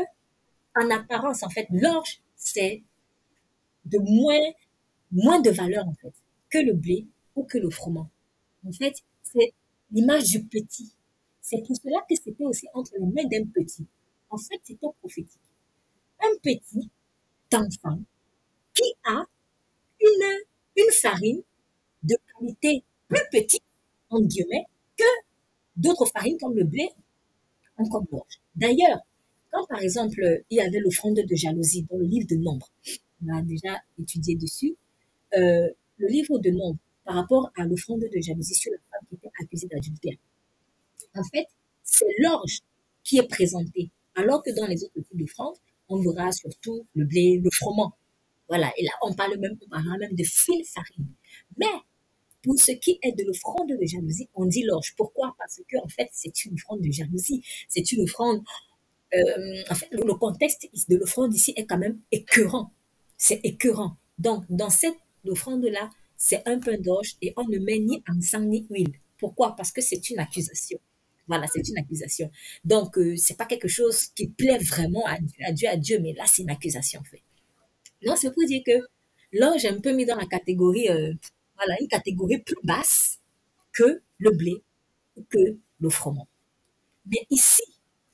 en 0.76 0.90
apparence, 0.90 1.42
en 1.44 1.48
fait, 1.50 1.68
l'orge, 1.70 2.20
c'est 2.34 2.82
de 3.84 3.98
moins, 3.98 4.52
moins 5.12 5.40
de 5.40 5.50
valeur, 5.50 5.86
en 5.86 5.94
fait, 5.94 6.12
que 6.54 6.58
le 6.58 6.72
blé 6.72 7.08
ou 7.34 7.42
que 7.42 7.58
le 7.58 7.68
froment. 7.68 8.08
En 8.64 8.70
fait, 8.70 8.94
c'est 9.24 9.52
l'image 9.90 10.30
du 10.30 10.44
petit. 10.44 10.94
C'est 11.40 11.60
pour 11.66 11.76
cela 11.76 11.98
que 12.08 12.14
c'était 12.14 12.44
aussi 12.44 12.68
entre 12.74 12.92
les 12.94 13.06
mains 13.06 13.28
d'un 13.28 13.44
petit. 13.46 13.84
En 14.30 14.38
fait, 14.38 14.60
c'était 14.62 14.86
prophétique. 15.00 15.40
Un 16.20 16.38
petit 16.40 16.88
enfant 17.52 17.98
qui 18.72 18.84
a 19.04 19.24
une, 20.00 20.44
une 20.76 20.92
farine 20.92 21.42
de 22.04 22.16
qualité 22.32 22.84
plus 23.08 23.20
petite, 23.32 23.64
entre 24.10 24.26
guillemets, 24.28 24.66
que 24.96 25.04
d'autres 25.76 26.06
farines 26.06 26.38
comme 26.38 26.54
le 26.54 26.64
blé 26.64 26.88
en 27.78 27.88
comme 27.88 28.06
l'orge. 28.12 28.40
D'ailleurs, 28.54 29.00
quand 29.50 29.66
par 29.66 29.80
exemple, 29.80 30.44
il 30.50 30.58
y 30.58 30.60
avait 30.60 30.78
l'offrande 30.78 31.16
de 31.16 31.34
jalousie 31.34 31.82
dans 31.90 31.96
le 31.96 32.04
livre 32.04 32.28
de 32.28 32.36
Nombre, 32.36 32.70
on 33.24 33.36
a 33.36 33.42
déjà 33.42 33.80
étudié 33.98 34.36
dessus, 34.36 34.76
euh, 35.36 35.68
le 35.98 36.08
livre 36.08 36.38
de 36.38 36.50
Nombre, 36.50 36.78
par 37.04 37.16
rapport 37.16 37.50
à 37.56 37.64
l'offrande 37.64 38.00
de 38.00 38.20
jalousie 38.20 38.54
sur 38.54 38.72
la 38.72 38.78
femme 38.90 39.06
qui 39.08 39.14
était 39.16 39.30
accusée 39.40 39.68
d'adultère. 39.68 40.16
En 41.14 41.24
fait, 41.24 41.46
c'est 41.82 42.06
l'orge 42.18 42.60
qui 43.02 43.18
est 43.18 43.28
présenté, 43.28 43.90
alors 44.14 44.42
que 44.42 44.50
dans 44.54 44.66
les 44.66 44.82
autres 44.84 44.94
types 44.94 45.18
d'offrandes, 45.18 45.56
on 45.88 46.00
verra 46.00 46.32
surtout 46.32 46.86
le 46.94 47.04
blé, 47.04 47.40
le 47.42 47.50
froment. 47.50 47.94
Voilà, 48.48 48.72
et 48.76 48.84
là, 48.84 48.92
on 49.02 49.14
parle 49.14 49.38
même, 49.38 49.56
on 49.64 49.68
parlera 49.68 49.98
même 49.98 50.14
de 50.14 50.24
fine 50.24 50.64
farine. 50.64 51.06
Mais 51.56 51.66
pour 52.42 52.58
ce 52.58 52.72
qui 52.72 52.98
est 53.02 53.12
de 53.12 53.24
l'offrande 53.24 53.68
de 53.68 53.86
jalousie, 53.86 54.28
on 54.34 54.44
dit 54.46 54.62
l'orge. 54.64 54.94
Pourquoi? 54.96 55.34
Parce 55.38 55.60
que 55.68 55.76
en 55.82 55.88
fait, 55.88 56.08
c'est 56.12 56.44
une 56.44 56.54
offrande 56.54 56.82
de 56.82 56.90
jalousie. 56.90 57.42
C'est 57.68 57.90
une 57.92 58.02
offrande. 58.02 58.42
Euh, 59.14 59.62
en 59.70 59.74
fait, 59.74 59.88
le, 59.92 60.14
contexte 60.14 60.68
de 60.88 60.96
l'offrande 60.96 61.34
ici 61.34 61.54
est 61.56 61.66
quand 61.66 61.78
même 61.78 62.00
écœurant. 62.12 62.72
C'est 63.16 63.40
écœurant. 63.44 63.96
Donc, 64.18 64.44
dans 64.50 64.70
cette 64.70 64.96
offrande-là, 65.30 65.90
c'est 66.16 66.46
un 66.46 66.58
pain 66.58 66.78
d'orge 66.78 67.16
et 67.22 67.32
on 67.36 67.46
ne 67.48 67.58
met 67.58 67.78
ni 67.78 68.02
en 68.08 68.20
sang 68.20 68.40
ni 68.40 68.66
huile. 68.70 68.94
Pourquoi? 69.18 69.56
Parce 69.56 69.72
que 69.72 69.80
c'est 69.80 70.10
une 70.10 70.18
accusation. 70.18 70.78
Voilà, 71.26 71.46
c'est 71.46 71.66
une 71.68 71.78
accusation. 71.78 72.30
Donc, 72.64 72.98
euh, 72.98 73.16
c'est 73.16 73.36
pas 73.36 73.46
quelque 73.46 73.68
chose 73.68 74.08
qui 74.08 74.28
plaît 74.28 74.58
vraiment 74.58 75.04
à, 75.06 75.18
Dieu, 75.52 75.68
à 75.68 75.76
Dieu, 75.76 75.98
mais 76.00 76.12
là, 76.12 76.24
c'est 76.26 76.42
une 76.42 76.50
accusation, 76.50 77.00
en 77.00 77.04
fait. 77.04 77.22
Non, 78.04 78.14
c'est 78.16 78.30
pour 78.32 78.44
dire 78.44 78.62
que 78.64 78.72
là, 79.32 79.54
j'ai 79.58 79.68
un 79.68 79.80
peu 79.80 79.92
mis 79.92 80.04
dans 80.04 80.16
la 80.16 80.26
catégorie, 80.26 80.88
euh, 80.90 81.14
voilà, 81.56 81.76
une 81.80 81.88
catégorie 81.88 82.38
plus 82.38 82.56
basse 82.62 83.20
que 83.72 84.02
le 84.18 84.30
blé 84.32 84.62
ou 85.16 85.24
que 85.28 85.56
le 85.80 85.90
froment. 85.90 86.28
Mais 87.06 87.26
ici, 87.30 87.62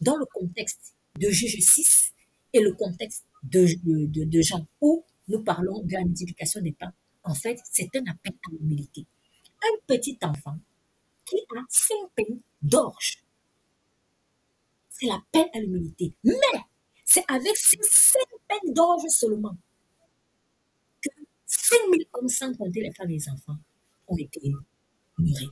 dans 0.01 0.16
le 0.16 0.24
contexte 0.27 0.95
de 1.19 1.28
Juge 1.31 1.59
6 1.61 2.12
et 2.53 2.61
le 2.61 2.73
contexte 2.73 3.24
de, 3.43 3.66
de 4.24 4.41
Jean, 4.41 4.66
où 4.81 5.05
nous 5.28 5.43
parlons 5.43 5.82
de 5.82 5.93
la 5.93 6.05
multiplication 6.05 6.61
des 6.61 6.73
pains, 6.73 6.93
en 7.24 7.34
fait, 7.34 7.59
c'est 7.70 7.88
un 7.97 8.06
appel 8.10 8.32
à 8.32 8.52
l'humilité. 8.52 9.06
Un 9.62 9.76
petit 9.86 10.18
enfant 10.22 10.56
qui 11.26 11.36
a 11.56 11.60
cinq 11.68 12.09
pains 12.16 12.38
d'orge. 12.62 13.22
C'est 14.88 15.06
l'appel 15.06 15.48
à 15.55 15.60
l'humilité. 15.60 16.12
Mais 16.24 16.34
c'est 17.05 17.24
avec 17.28 17.56
ces 17.56 17.78
cinq 17.82 18.26
pains 18.48 18.72
d'orge 18.72 19.02
seulement 19.09 19.56
que 21.02 21.10
5000 21.47 22.06
hommes 22.12 22.28
sans 22.28 22.55
compter 22.55 22.82
les 22.82 22.92
femmes 22.92 23.10
et 23.10 23.14
les 23.14 23.28
enfants 23.28 23.59
ont 24.09 24.16
été 24.16 24.52
murés. 25.18 25.48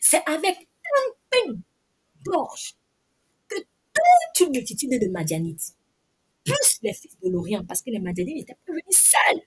C'est 0.00 0.22
avec 0.26 0.56
un 0.56 1.12
pain 1.30 1.60
d'orge 2.24 2.74
que 3.48 3.56
toute 3.58 4.46
une 4.46 4.52
multitude 4.52 4.90
de 5.00 5.08
Madianites, 5.08 5.76
plus 6.44 6.78
les 6.82 6.94
fils 6.94 7.16
de 7.22 7.30
l'Orient, 7.30 7.64
parce 7.64 7.82
que 7.82 7.90
les 7.90 7.98
Madianites 7.98 8.36
n'étaient 8.36 8.58
pas 8.66 8.72
venus 8.72 8.84
seuls, 8.90 9.42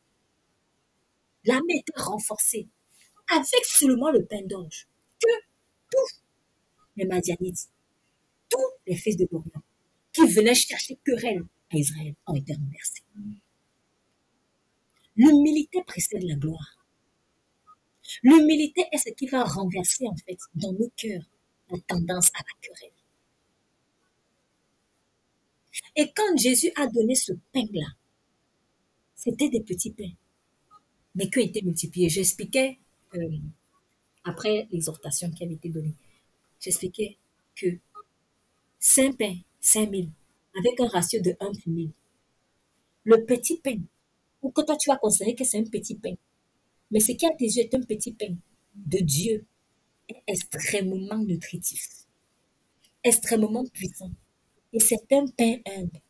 l'armée 1.45 1.77
était 1.77 1.99
renforcée 2.01 2.67
avec 3.29 3.65
seulement 3.65 4.11
le 4.11 4.25
pain 4.25 4.41
d'orge, 4.43 4.87
que 5.19 5.31
tous 5.91 6.21
les 6.95 7.05
Madianites, 7.05 7.69
tous 8.49 8.71
les 8.85 8.95
fils 8.95 9.17
de 9.17 9.27
l'Orient, 9.31 9.63
qui 10.13 10.25
venaient 10.27 10.55
chercher 10.55 10.97
querelle 11.03 11.43
à 11.71 11.77
Israël, 11.77 12.15
ont 12.27 12.35
été 12.35 12.53
renversés. 12.53 13.03
L'humilité 15.15 15.83
précède 15.83 16.23
la 16.23 16.35
gloire. 16.35 16.85
L'humilité 18.21 18.85
est 18.91 18.97
ce 18.97 19.09
qui 19.13 19.27
va 19.27 19.43
renverser, 19.43 20.07
en 20.07 20.15
fait, 20.15 20.37
dans 20.53 20.73
nos 20.73 20.89
cœurs, 20.95 21.23
la 21.69 21.79
tendance 21.87 22.29
à 22.35 22.39
la 22.39 22.53
querelle. 22.61 22.91
Et 25.95 26.11
quand 26.13 26.37
Jésus 26.37 26.71
a 26.75 26.87
donné 26.87 27.15
ce 27.15 27.33
pain-là, 27.53 27.87
c'était 29.15 29.49
des 29.49 29.61
petits 29.61 29.91
pains, 29.91 30.13
mais 31.15 31.29
qui 31.29 31.39
ont 31.39 31.43
été 31.43 31.61
multipliés. 31.61 32.09
J'expliquais, 32.09 32.77
euh, 33.15 33.37
après 34.23 34.67
l'exhortation 34.71 35.31
qui 35.31 35.43
avait 35.43 35.53
été 35.53 35.69
donnée, 35.69 35.93
j'expliquais 36.59 37.17
que 37.55 37.67
5 38.79 39.17
pains, 39.17 39.37
5000, 39.61 40.09
avec 40.57 40.79
un 40.79 40.87
ratio 40.87 41.21
de 41.21 41.31
1 41.39 41.51
pour 41.51 41.67
1000. 41.67 41.89
Le 43.05 43.25
petit 43.25 43.57
pain, 43.57 43.79
ou 44.41 44.51
que 44.51 44.61
toi 44.61 44.75
tu 44.77 44.89
vas 44.89 44.97
considérer 44.97 45.35
que 45.35 45.43
c'est 45.43 45.59
un 45.59 45.63
petit 45.63 45.95
pain, 45.95 46.15
mais 46.91 46.99
ce 46.99 47.13
qui 47.13 47.25
a 47.25 47.31
tes 47.31 47.45
yeux 47.45 47.63
est 47.63 47.73
un 47.73 47.81
petit 47.81 48.13
pain 48.13 48.35
de 48.75 48.99
Dieu, 48.99 49.45
extrêmement 50.27 51.17
nutritif, 51.17 51.87
extrêmement 53.03 53.65
puissant. 53.65 54.11
Et 54.73 54.79
c'est 54.79 55.11
un 55.13 55.25
pain 55.27 55.57
humble. 55.65 56.01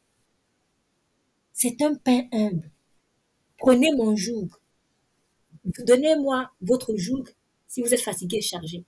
C'est 1.53 1.82
un 1.82 1.95
pain 1.95 2.27
humble. 2.32 2.69
Prenez 3.57 3.91
mon 3.95 4.15
joug. 4.15 4.49
Donnez-moi 5.65 6.51
votre 6.61 6.95
joug 6.95 7.25
si 7.67 7.81
vous 7.81 7.93
êtes 7.93 8.01
fatigué 8.01 8.37
et 8.37 8.41
chargé. 8.41 8.85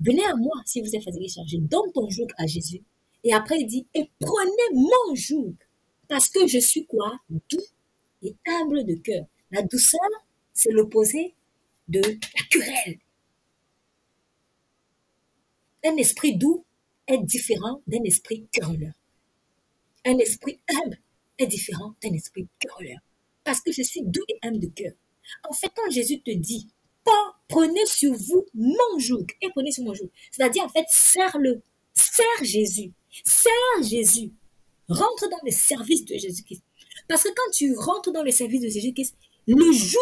Venez 0.00 0.24
à 0.24 0.34
moi 0.34 0.54
si 0.64 0.80
vous 0.80 0.94
êtes 0.96 1.02
fatigué 1.02 1.26
et 1.26 1.28
chargé. 1.28 1.58
Donne 1.58 1.92
ton 1.92 2.08
joug 2.08 2.28
à 2.38 2.46
Jésus. 2.46 2.82
Et 3.22 3.32
après, 3.32 3.58
il 3.60 3.66
dit, 3.66 3.86
et 3.94 4.10
prenez 4.18 4.68
mon 4.72 5.14
joug. 5.14 5.54
Parce 6.08 6.28
que 6.28 6.46
je 6.46 6.58
suis 6.58 6.86
quoi? 6.86 7.18
Doux 7.30 7.64
et 8.22 8.34
humble 8.46 8.84
de 8.84 8.94
cœur. 8.94 9.24
La 9.50 9.62
douceur, 9.62 10.00
c'est 10.52 10.70
l'opposé 10.70 11.34
de 11.88 12.00
la 12.00 12.44
querelle. 12.50 12.98
Un 15.84 15.96
esprit 15.96 16.36
doux 16.36 16.64
est 17.06 17.18
différent 17.18 17.82
d'un 17.86 18.02
esprit 18.04 18.46
querelleur. 18.50 18.94
Un 20.06 20.18
esprit 20.18 20.60
humble 20.68 20.98
est 21.38 21.46
différent 21.46 21.94
d'un 22.02 22.12
esprit 22.12 22.48
querelleur. 22.58 23.00
Parce 23.42 23.60
que 23.60 23.72
je 23.72 23.82
suis 23.82 24.02
doux 24.02 24.24
et 24.28 24.38
humble 24.42 24.60
de 24.60 24.68
cœur. 24.68 24.92
En 25.48 25.52
fait, 25.52 25.70
quand 25.74 25.90
Jésus 25.90 26.20
te 26.22 26.30
dit, 26.30 26.68
prenez 27.48 27.86
sur 27.86 28.12
vous 28.14 28.46
mon 28.54 28.98
joug 28.98 29.26
et 29.42 29.48
prenez 29.50 29.70
sur 29.70 29.84
mon 29.84 29.94
joug, 29.94 30.10
c'est-à-dire 30.30 30.64
en 30.64 30.68
fait, 30.68 30.86
serre-le, 30.88 31.62
serre 31.92 32.42
Jésus, 32.42 32.92
serre 33.24 33.82
Jésus, 33.82 34.32
rentre 34.88 35.28
dans 35.28 35.40
le 35.44 35.50
service 35.50 36.04
de 36.04 36.16
Jésus-Christ. 36.16 36.62
Parce 37.08 37.22
que 37.22 37.28
quand 37.28 37.50
tu 37.52 37.76
rentres 37.76 38.12
dans 38.12 38.22
le 38.22 38.30
service 38.30 38.62
de 38.62 38.68
Jésus-Christ, 38.68 39.14
le 39.46 39.72
joug 39.72 39.98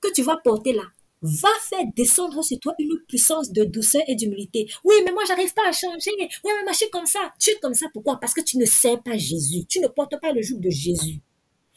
que 0.00 0.12
tu 0.12 0.22
vas 0.22 0.36
porter 0.36 0.72
là, 0.72 0.84
va 1.20 1.48
faire 1.68 1.84
descendre 1.96 2.44
sur 2.44 2.60
toi 2.60 2.74
une 2.78 2.96
puissance 3.08 3.50
de 3.50 3.64
douceur 3.64 4.02
et 4.06 4.14
d'humilité. 4.14 4.70
Oui, 4.84 4.94
mais 5.04 5.10
moi, 5.10 5.24
j'arrive 5.26 5.52
pas 5.52 5.68
à 5.68 5.72
changer. 5.72 6.12
Oui, 6.16 6.28
mais 6.44 6.62
moi, 6.62 6.72
je 6.72 6.76
suis 6.76 6.90
comme 6.90 7.06
ça. 7.06 7.32
Tu 7.40 7.50
es 7.50 7.58
comme 7.58 7.74
ça. 7.74 7.86
Pourquoi? 7.92 8.20
Parce 8.20 8.34
que 8.34 8.40
tu 8.40 8.56
ne 8.56 8.64
sais 8.64 8.96
pas 9.04 9.16
Jésus. 9.16 9.64
Tu 9.68 9.80
ne 9.80 9.88
portes 9.88 10.20
pas 10.20 10.32
le 10.32 10.42
joug 10.42 10.60
de 10.60 10.70
Jésus. 10.70 11.20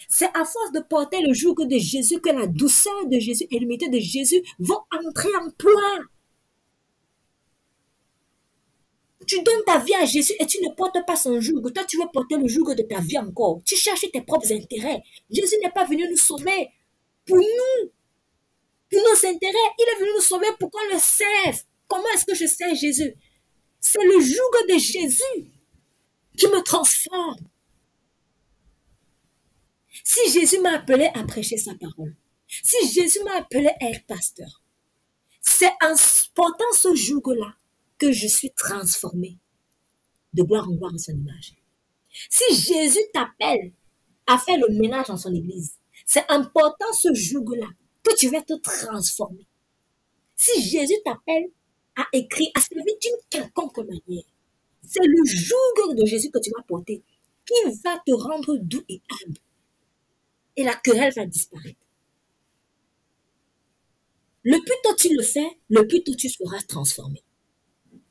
C'est 0.07 0.29
à 0.33 0.45
force 0.45 0.71
de 0.73 0.79
porter 0.79 1.21
le 1.21 1.33
joug 1.33 1.55
de 1.59 1.77
Jésus 1.77 2.19
que 2.19 2.29
la 2.29 2.47
douceur 2.47 3.05
de 3.07 3.19
Jésus 3.19 3.47
et 3.49 3.59
l'humilité 3.59 3.89
de 3.89 3.99
Jésus 3.99 4.41
vont 4.59 4.79
entrer 4.91 5.29
en 5.41 5.49
toi. 5.51 5.81
Tu 9.27 9.41
donnes 9.43 9.63
ta 9.65 9.79
vie 9.79 9.93
à 9.95 10.05
Jésus 10.05 10.33
et 10.39 10.45
tu 10.45 10.59
ne 10.61 10.73
portes 10.73 10.97
pas 11.05 11.15
son 11.15 11.39
joug. 11.39 11.61
Toi, 11.73 11.83
tu 11.85 11.97
veux 11.97 12.07
porter 12.11 12.37
le 12.37 12.47
joug 12.47 12.73
de 12.73 12.83
ta 12.83 12.99
vie 12.99 13.17
encore. 13.17 13.61
Tu 13.65 13.75
cherches 13.75 14.09
tes 14.11 14.21
propres 14.21 14.51
intérêts. 14.51 15.03
Jésus 15.29 15.55
n'est 15.61 15.71
pas 15.71 15.85
venu 15.85 16.07
nous 16.09 16.17
sauver 16.17 16.69
pour 17.25 17.37
nous, 17.37 17.91
pour 18.89 18.99
nos 18.99 19.29
intérêts. 19.29 19.69
Il 19.79 19.85
est 19.95 19.99
venu 19.99 20.09
nous 20.15 20.21
sauver 20.21 20.47
pour 20.59 20.71
qu'on 20.71 20.83
le 20.91 20.99
serve. 20.99 21.63
Comment 21.87 22.09
est-ce 22.15 22.25
que 22.25 22.35
je 22.35 22.45
sers 22.45 22.73
Jésus? 22.75 23.13
C'est 23.79 24.03
le 24.03 24.19
joug 24.19 24.67
de 24.69 24.77
Jésus 24.77 25.51
qui 26.37 26.47
me 26.47 26.61
transforme. 26.63 27.35
Si 30.03 30.31
Jésus 30.31 30.59
m'a 30.59 30.75
appelé 30.75 31.09
à 31.13 31.23
prêcher 31.23 31.57
sa 31.57 31.73
parole, 31.75 32.15
si 32.47 32.91
Jésus 32.91 33.23
m'a 33.23 33.37
appelé 33.37 33.69
à 33.79 33.89
être 33.89 34.05
pasteur, 34.05 34.61
c'est 35.41 35.71
en 35.81 35.95
portant 36.35 36.71
ce 36.73 36.93
joug-là 36.93 37.55
que 37.97 38.11
je 38.11 38.27
suis 38.27 38.51
transformé 38.51 39.37
de 40.33 40.43
gloire 40.43 40.67
en 40.67 40.73
gloire 40.73 40.93
en 40.93 40.97
son 40.97 41.13
image. 41.13 41.55
Si 42.29 42.55
Jésus 42.55 43.03
t'appelle 43.13 43.71
à 44.27 44.37
faire 44.37 44.57
le 44.57 44.73
ménage 44.73 45.07
dans 45.07 45.17
son 45.17 45.33
église, 45.33 45.75
c'est 46.05 46.29
en 46.31 46.43
portant 46.45 46.93
ce 46.93 47.13
joug-là 47.13 47.67
que 48.03 48.15
tu 48.15 48.29
vas 48.29 48.41
te 48.41 48.53
transformer. 48.53 49.47
Si 50.35 50.61
Jésus 50.61 50.95
t'appelle 51.05 51.51
à 51.95 52.05
écrire, 52.13 52.49
à 52.55 52.61
servir 52.61 52.95
d'une 53.01 53.15
quelconque 53.29 53.77
manière, 53.77 54.23
c'est 54.83 55.05
le 55.05 55.23
joug 55.25 55.93
de 55.93 56.05
Jésus 56.05 56.31
que 56.31 56.39
tu 56.39 56.49
vas 56.51 56.63
porter 56.63 57.03
qui 57.45 57.71
va 57.83 57.97
te 58.05 58.11
rendre 58.11 58.57
doux 58.57 58.83
et 58.89 59.01
humble. 59.09 59.39
Et 60.55 60.63
la 60.63 60.75
querelle 60.75 61.13
va 61.15 61.25
disparaître. 61.25 61.79
Le 64.43 64.57
plus 64.57 64.75
tôt 64.83 64.95
tu 64.95 65.15
le 65.15 65.21
fais, 65.21 65.59
le 65.69 65.87
plus 65.87 66.03
tôt 66.03 66.15
tu 66.15 66.29
seras 66.29 66.61
transformé. 66.67 67.23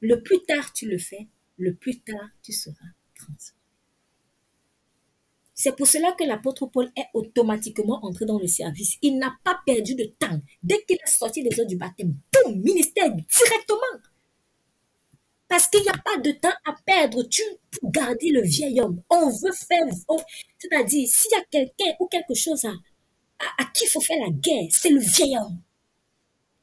Le 0.01 0.23
plus 0.23 0.41
tard 0.45 0.73
tu 0.73 0.89
le 0.89 0.99
fais, 0.99 1.29
le 1.57 1.75
plus 1.75 2.01
tard 2.01 2.29
tu 2.43 2.53
seras 2.53 2.87
transformé. 3.15 3.61
C'est 5.63 5.77
pour 5.77 5.87
cela 5.87 6.13
que 6.13 6.25
l'apôtre 6.25 6.65
Paul 6.67 6.91
est 6.97 7.09
automatiquement 7.13 8.03
entré 8.03 8.25
dans 8.25 8.39
le 8.39 8.47
service. 8.47 8.97
Il 9.03 9.19
n'a 9.19 9.37
pas 9.45 9.61
perdu 9.67 9.95
de 9.95 10.05
temps. 10.05 10.41
Dès 10.63 10.83
qu'il 10.85 10.97
est 10.97 11.11
sorti 11.11 11.43
des 11.43 11.61
eaux 11.61 11.67
du 11.67 11.77
baptême, 11.77 12.15
boum, 12.33 12.61
ministère 12.63 13.11
directement. 13.15 14.01
Parce 15.51 15.67
qu'il 15.67 15.83
n'y 15.83 15.89
a 15.89 15.99
pas 16.05 16.17
de 16.17 16.31
temps 16.31 16.55
à 16.65 16.75
perdre. 16.87 17.25
Tu 17.25 17.43
pour 17.73 17.91
garder 17.91 18.31
le 18.31 18.41
vieil 18.43 18.81
homme. 18.81 19.03
On 19.11 19.29
veut 19.31 19.53
faire, 19.53 19.85
c'est-à-dire, 20.59 21.09
s'il 21.09 21.33
y 21.33 21.35
a 21.35 21.45
quelqu'un 21.51 21.93
ou 21.99 22.07
quelque 22.07 22.35
chose 22.35 22.65
à, 22.65 23.65
qui 23.75 23.85
il 23.85 23.89
faut 23.89 24.01
faire 24.01 24.21
la 24.21 24.31
guerre, 24.31 24.69
c'est 24.71 24.91
le 24.91 25.01
vieil 25.01 25.37
homme. 25.37 25.59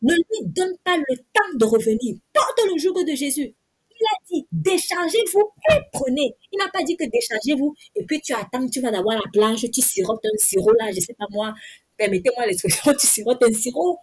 Ne 0.03 0.13
lui 0.13 0.45
donne 0.45 0.77
pas 0.85 0.95
le 0.95 1.17
temps 1.17 1.53
de 1.55 1.65
revenir. 1.65 2.15
Porte 2.31 2.61
le 2.65 2.77
joug 2.79 3.03
de 3.03 3.13
Jésus. 3.13 3.53
Il 3.99 4.05
a 4.05 4.17
dit, 4.31 4.47
déchargez-vous 4.53 5.51
et 5.71 5.79
prenez. 5.91 6.35
Il 6.53 6.57
n'a 6.57 6.69
pas 6.69 6.83
dit 6.83 6.95
que 6.95 7.03
déchargez-vous 7.03 7.75
et 7.95 8.05
puis 8.05 8.21
tu 8.21 8.33
attends, 8.33 8.69
tu 8.69 8.79
vas 8.79 8.91
d'avoir 8.91 9.15
la 9.15 9.29
plage, 9.33 9.65
tu 9.69 9.81
sirotes 9.81 10.23
un 10.23 10.37
sirop 10.37 10.71
là, 10.79 10.91
je 10.93 11.01
sais 11.01 11.15
pas 11.15 11.25
moi, 11.31 11.53
permettez-moi 11.97 12.45
l'expression, 12.45 12.93
tu 12.99 13.07
sirotes 13.07 13.43
un 13.43 13.51
sirop. 13.51 13.97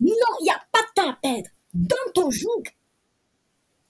Non, 0.00 0.14
il 0.40 0.44
n'y 0.44 0.50
a 0.50 0.62
pas 0.72 0.80
de 0.80 0.92
temps 0.94 1.10
à 1.10 1.18
perdre. 1.20 1.50
Dans 1.74 2.12
ton 2.14 2.30
joug, 2.30 2.62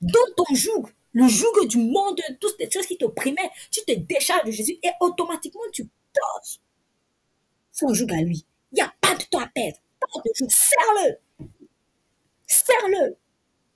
dans 0.00 0.34
ton 0.36 0.54
joug, 0.54 0.86
le 1.12 1.28
joug 1.28 1.66
du 1.66 1.78
monde, 1.78 2.20
toutes 2.40 2.58
les 2.58 2.70
choses 2.70 2.86
qui 2.86 2.96
t'opprimaient, 2.96 3.50
tu 3.70 3.80
te 3.84 3.92
décharges 3.92 4.44
de 4.46 4.50
Jésus 4.50 4.78
et 4.82 4.90
automatiquement 5.00 5.60
tu 5.72 5.84
poses 5.84 6.60
son 7.72 7.92
joug 7.94 8.12
à 8.12 8.22
lui. 8.22 8.44
Il 8.72 8.76
n'y 8.76 8.82
a 8.82 8.92
pas 9.00 9.14
de 9.14 9.24
temps 9.24 9.40
à 9.40 9.46
perdre. 9.46 9.78
Pas 10.00 10.20
de 10.24 10.30
joug. 10.34 10.48
Serre-le. 10.50 11.46
Serre-le. 12.46 13.16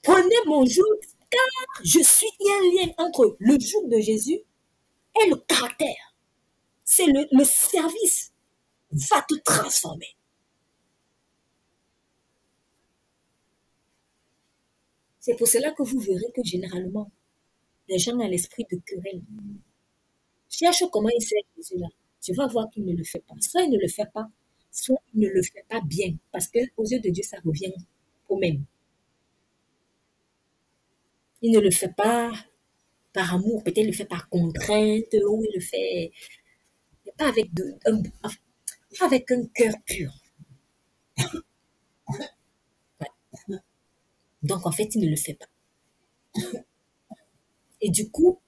Prenez 0.02 0.36
mon 0.46 0.64
joug 0.64 1.00
car 1.30 1.84
je 1.84 2.00
suis, 2.00 2.30
un 2.40 2.86
lien 2.86 2.92
entre 2.98 3.36
le 3.40 3.58
joug 3.58 3.88
de 3.88 4.00
Jésus 4.00 4.40
et 5.20 5.28
le 5.28 5.36
caractère. 5.36 6.14
C'est 6.84 7.06
le, 7.06 7.26
le 7.32 7.44
service 7.44 8.32
va 8.92 9.22
te 9.22 9.34
transformer. 9.44 10.16
C'est 15.24 15.36
pour 15.36 15.48
cela 15.48 15.70
que 15.70 15.82
vous 15.82 16.00
verrez 16.00 16.30
que 16.34 16.44
généralement, 16.44 17.10
les 17.88 17.98
gens 17.98 18.14
ont 18.20 18.28
l'esprit 18.28 18.66
de 18.70 18.76
querelle. 18.84 19.22
Cherche 20.50 20.84
comment 20.92 21.08
il 21.08 21.22
sert 21.22 21.40
Jésus 21.56 21.78
là. 21.78 21.86
Tu 22.20 22.34
vas 22.34 22.46
voir 22.46 22.68
qu'il 22.68 22.84
ne 22.84 22.94
le 22.94 23.02
fait 23.04 23.24
pas. 23.26 23.34
Soit 23.40 23.62
il 23.62 23.70
ne 23.70 23.78
le 23.78 23.88
fait 23.88 24.04
pas, 24.12 24.28
soit 24.70 25.00
il 25.14 25.20
ne 25.20 25.28
le 25.30 25.42
fait 25.42 25.64
pas 25.66 25.80
bien. 25.80 26.14
Parce 26.30 26.48
que 26.48 26.58
aux 26.76 26.84
yeux 26.84 27.00
de 27.00 27.08
Dieu, 27.08 27.22
ça 27.22 27.38
revient 27.42 27.72
au 28.28 28.36
même. 28.36 28.66
Il 31.40 31.52
ne 31.52 31.60
le 31.60 31.70
fait 31.70 31.94
pas 31.96 32.30
par 33.14 33.32
amour, 33.32 33.64
peut-être 33.64 33.78
il 33.78 33.86
le 33.86 33.92
fait 33.92 34.04
par 34.04 34.28
contrainte, 34.28 35.16
ou 35.26 35.42
il 35.42 35.54
le 35.54 35.60
fait 35.60 36.12
pas 37.16 37.32
avec 39.00 39.30
un 39.30 39.46
cœur 39.54 39.72
pur. 39.86 40.12
Donc 44.44 44.66
en 44.66 44.70
fait, 44.70 44.94
il 44.94 45.00
ne 45.00 45.10
le 45.10 45.16
fait 45.16 45.34
pas. 45.34 45.46
Et 47.80 47.90
du 47.90 48.10
coup, 48.10 48.38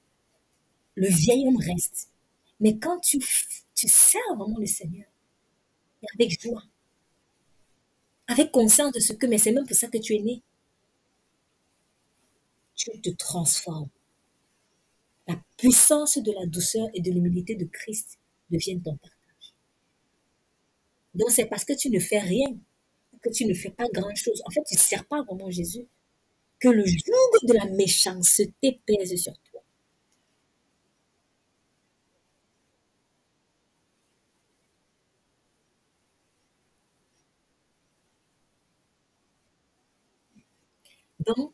le 0.94 1.09
vieil 1.09 1.47
homme 1.48 1.59
reste. 1.59 2.10
Mais 2.60 2.78
quand 2.78 3.01
tu, 3.01 3.18
tu 3.74 3.89
sers 3.89 4.20
vraiment 4.36 4.59
le 4.59 4.66
Seigneur, 4.66 5.06
avec 6.14 6.40
joie, 6.40 6.62
avec 8.28 8.51
conscience 8.51 8.93
de 8.93 9.01
ce 9.01 9.12
que, 9.12 9.27
mais 9.27 9.39
c'est 9.39 9.52
même 9.52 9.66
pour 9.66 9.77
ça 9.77 9.89
que 9.89 9.98
tu 9.98 10.14
es 10.14 10.20
né, 10.20 10.43
tu 12.74 12.90
te 13.01 13.10
transformes. 13.10 13.89
La 15.27 15.40
puissance 15.56 16.18
de 16.18 16.32
la 16.32 16.47
douceur 16.47 16.89
et 16.94 17.01
de 17.01 17.10
l'humilité 17.10 17.56
de 17.56 17.64
Christ 17.64 18.18
devient 18.51 18.81
ton 18.81 18.97
partage. 18.97 19.55
Donc 21.14 21.31
c'est 21.31 21.47
parce 21.47 21.64
que 21.64 21.73
tu 21.73 21.90
ne 21.90 21.98
fais 21.98 22.20
rien, 22.20 22.55
que 23.22 23.30
tu 23.30 23.47
ne 23.47 23.55
fais 23.55 23.70
pas 23.70 23.86
grand-chose. 23.93 24.43
En 24.47 24.51
fait, 24.51 24.62
tu 24.68 24.74
ne 24.76 24.80
sers 24.80 25.05
pas 25.06 25.22
vraiment 25.22 25.51
Jésus 25.51 25.86
que 26.60 26.68
le 26.68 26.84
joug 26.86 27.47
de 27.48 27.55
la 27.55 27.66
méchanceté 27.66 28.80
pèse 28.86 29.16
sur 29.16 29.34
toi. 29.51 29.62
Donc, 41.20 41.52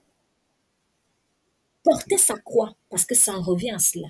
porter 1.85 2.19
sa 2.19 2.37
croix, 2.41 2.75
parce 2.91 3.05
que 3.05 3.15
ça 3.15 3.35
en 3.39 3.41
revient 3.41 3.71
à 3.71 3.79
cela, 3.79 4.09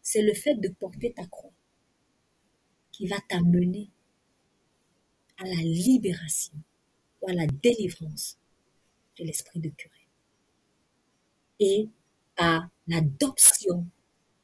c'est 0.00 0.22
le 0.22 0.32
fait 0.32 0.54
de 0.54 0.70
porter 0.70 1.12
ta 1.12 1.26
croix 1.26 1.52
qui 2.90 3.06
va 3.06 3.20
t'amener 3.28 3.90
à 5.38 5.44
la 5.44 5.62
libération 5.62 6.54
ou 7.20 7.28
à 7.28 7.32
la 7.32 7.46
délivrance 7.46 8.38
de 9.18 9.24
l'esprit 9.24 9.60
de 9.60 9.70
curé 9.70 10.06
et 11.60 11.88
à 12.36 12.68
l'adoption 12.86 13.86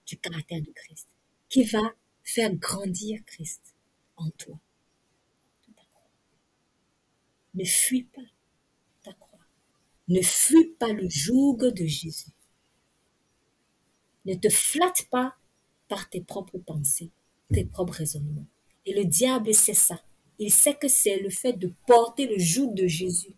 du 0.07 0.17
caractère 0.19 0.61
de 0.61 0.71
Christ 0.73 1.09
qui 1.49 1.65
va 1.65 1.95
faire 2.25 2.55
grandir 2.55 3.21
Christ 3.27 3.75
en 4.17 4.31
toi. 4.31 4.59
Ne 7.55 7.65
fuis 7.65 8.05
pas 8.05 8.23
ta 9.03 9.13
croix. 9.13 9.45
Ne 10.09 10.23
fuis 10.23 10.75
pas 10.79 10.93
le 10.93 11.09
joug 11.09 11.59
de 11.59 11.85
Jésus. 11.85 12.31
Ne 14.25 14.35
te 14.35 14.49
flatte 14.49 15.07
pas 15.11 15.37
par 15.89 16.09
tes 16.09 16.23
propres 16.23 16.59
pensées, 16.59 17.11
tes 17.53 17.67
propres 17.67 17.95
raisonnements. 17.95 18.47
Et 18.87 18.95
le 18.95 19.05
diable 19.05 19.53
sait 19.53 19.75
ça. 19.75 20.03
Il 20.45 20.51
sait 20.51 20.75
que 20.75 20.89
c'est 20.89 21.21
le 21.21 21.31
fait 21.31 21.53
de 21.53 21.71
porter 21.87 22.27
le 22.27 22.37
joug 22.37 22.75
de 22.75 22.89
Jésus 22.89 23.37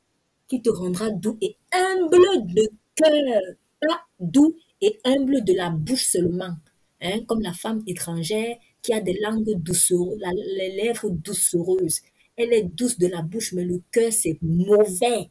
qui 0.49 0.63
te 0.63 0.71
rendra 0.71 1.11
doux 1.11 1.37
et 1.43 1.55
humble 1.71 2.47
de 2.47 2.67
cœur. 2.95 3.43
Pas 3.79 4.01
doux 4.19 4.57
et 4.81 4.99
humble 5.05 5.45
de 5.45 5.53
la 5.53 5.69
bouche 5.69 6.07
seulement. 6.07 6.55
Hein, 7.03 7.21
comme 7.27 7.43
la 7.43 7.53
femme 7.53 7.83
étrangère 7.87 8.57
qui 8.81 8.95
a 8.95 9.03
des 9.03 9.19
langues 9.21 9.53
doucereuses, 9.57 10.19
les 10.57 10.77
lèvres 10.77 11.11
doucereuses. 11.11 12.01
Elle 12.39 12.55
est 12.55 12.63
douce 12.63 12.97
de 12.97 13.09
la 13.09 13.21
bouche, 13.21 13.53
mais 13.53 13.65
le 13.65 13.83
cœur, 13.93 14.11
c'est 14.11 14.39
mauvais. 14.41 15.29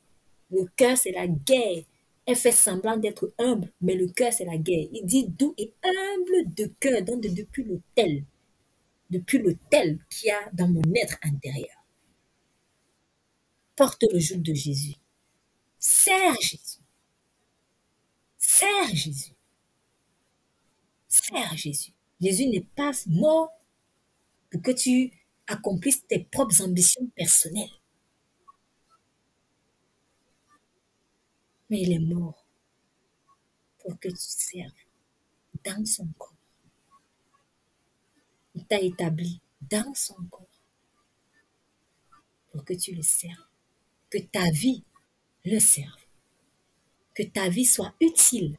Le 0.51 0.65
cœur, 0.75 0.95
c'est 0.95 1.11
la 1.11 1.25
guerre. 1.25 1.81
Elle 2.27 2.35
fait 2.35 2.51
semblant 2.51 2.97
d'être 2.97 3.33
humble, 3.39 3.71
mais 3.81 3.95
le 3.95 4.09
cœur, 4.09 4.31
c'est 4.31 4.45
la 4.45 4.57
guerre. 4.57 4.85
Il 4.93 5.07
dit 5.07 5.25
doux 5.27 5.55
et 5.57 5.73
humble 5.83 6.53
de 6.53 6.71
cœur, 6.79 7.01
donc 7.01 7.21
depuis 7.21 7.63
le 7.63 7.81
tel, 7.95 8.25
depuis 9.13 9.37
le 9.37 9.55
tel 9.69 9.99
qu'il 10.09 10.27
y 10.27 10.31
a 10.31 10.49
dans 10.51 10.67
mon 10.67 10.81
être 10.95 11.17
intérieur. 11.21 11.85
Porte 13.75 14.03
le 14.11 14.19
joug 14.19 14.41
de 14.41 14.53
Jésus. 14.53 14.95
Sers 15.79 16.35
Jésus. 16.41 16.81
Sers 18.37 18.95
Jésus. 18.95 19.35
Sers 21.07 21.57
Jésus. 21.57 21.93
Jésus 22.19 22.47
n'est 22.47 22.67
pas 22.75 22.91
mort 23.07 23.51
pour 24.49 24.61
que 24.61 24.71
tu 24.71 25.11
accomplisses 25.47 26.05
tes 26.07 26.19
propres 26.19 26.61
ambitions 26.61 27.05
personnelles. 27.15 27.79
Mais 31.69 31.81
il 31.81 31.93
est 31.93 31.99
mort 31.99 32.45
pour 33.79 33.99
que 33.99 34.09
tu 34.09 34.15
serves 34.17 34.71
dans 35.63 35.85
son 35.85 36.07
corps. 36.17 36.32
Il 38.55 38.65
t'a 38.65 38.79
établi 38.79 39.41
dans 39.61 39.93
son 39.95 40.15
corps 40.29 40.47
pour 42.51 42.63
que 42.63 42.73
tu 42.73 42.93
le 42.93 43.01
serves. 43.01 43.47
Que 44.09 44.19
ta 44.19 44.49
vie 44.51 44.83
le 45.43 45.59
serve. 45.59 46.05
Que 47.15 47.23
ta 47.23 47.49
vie 47.49 47.65
soit 47.65 47.93
utile. 47.99 48.57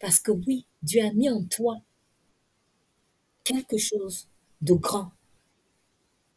Parce 0.00 0.18
que 0.18 0.32
oui, 0.32 0.66
Dieu 0.82 1.02
a 1.04 1.12
mis 1.12 1.30
en 1.30 1.44
toi 1.44 1.80
quelque 3.44 3.78
chose 3.78 4.28
de 4.60 4.74
grand 4.74 5.12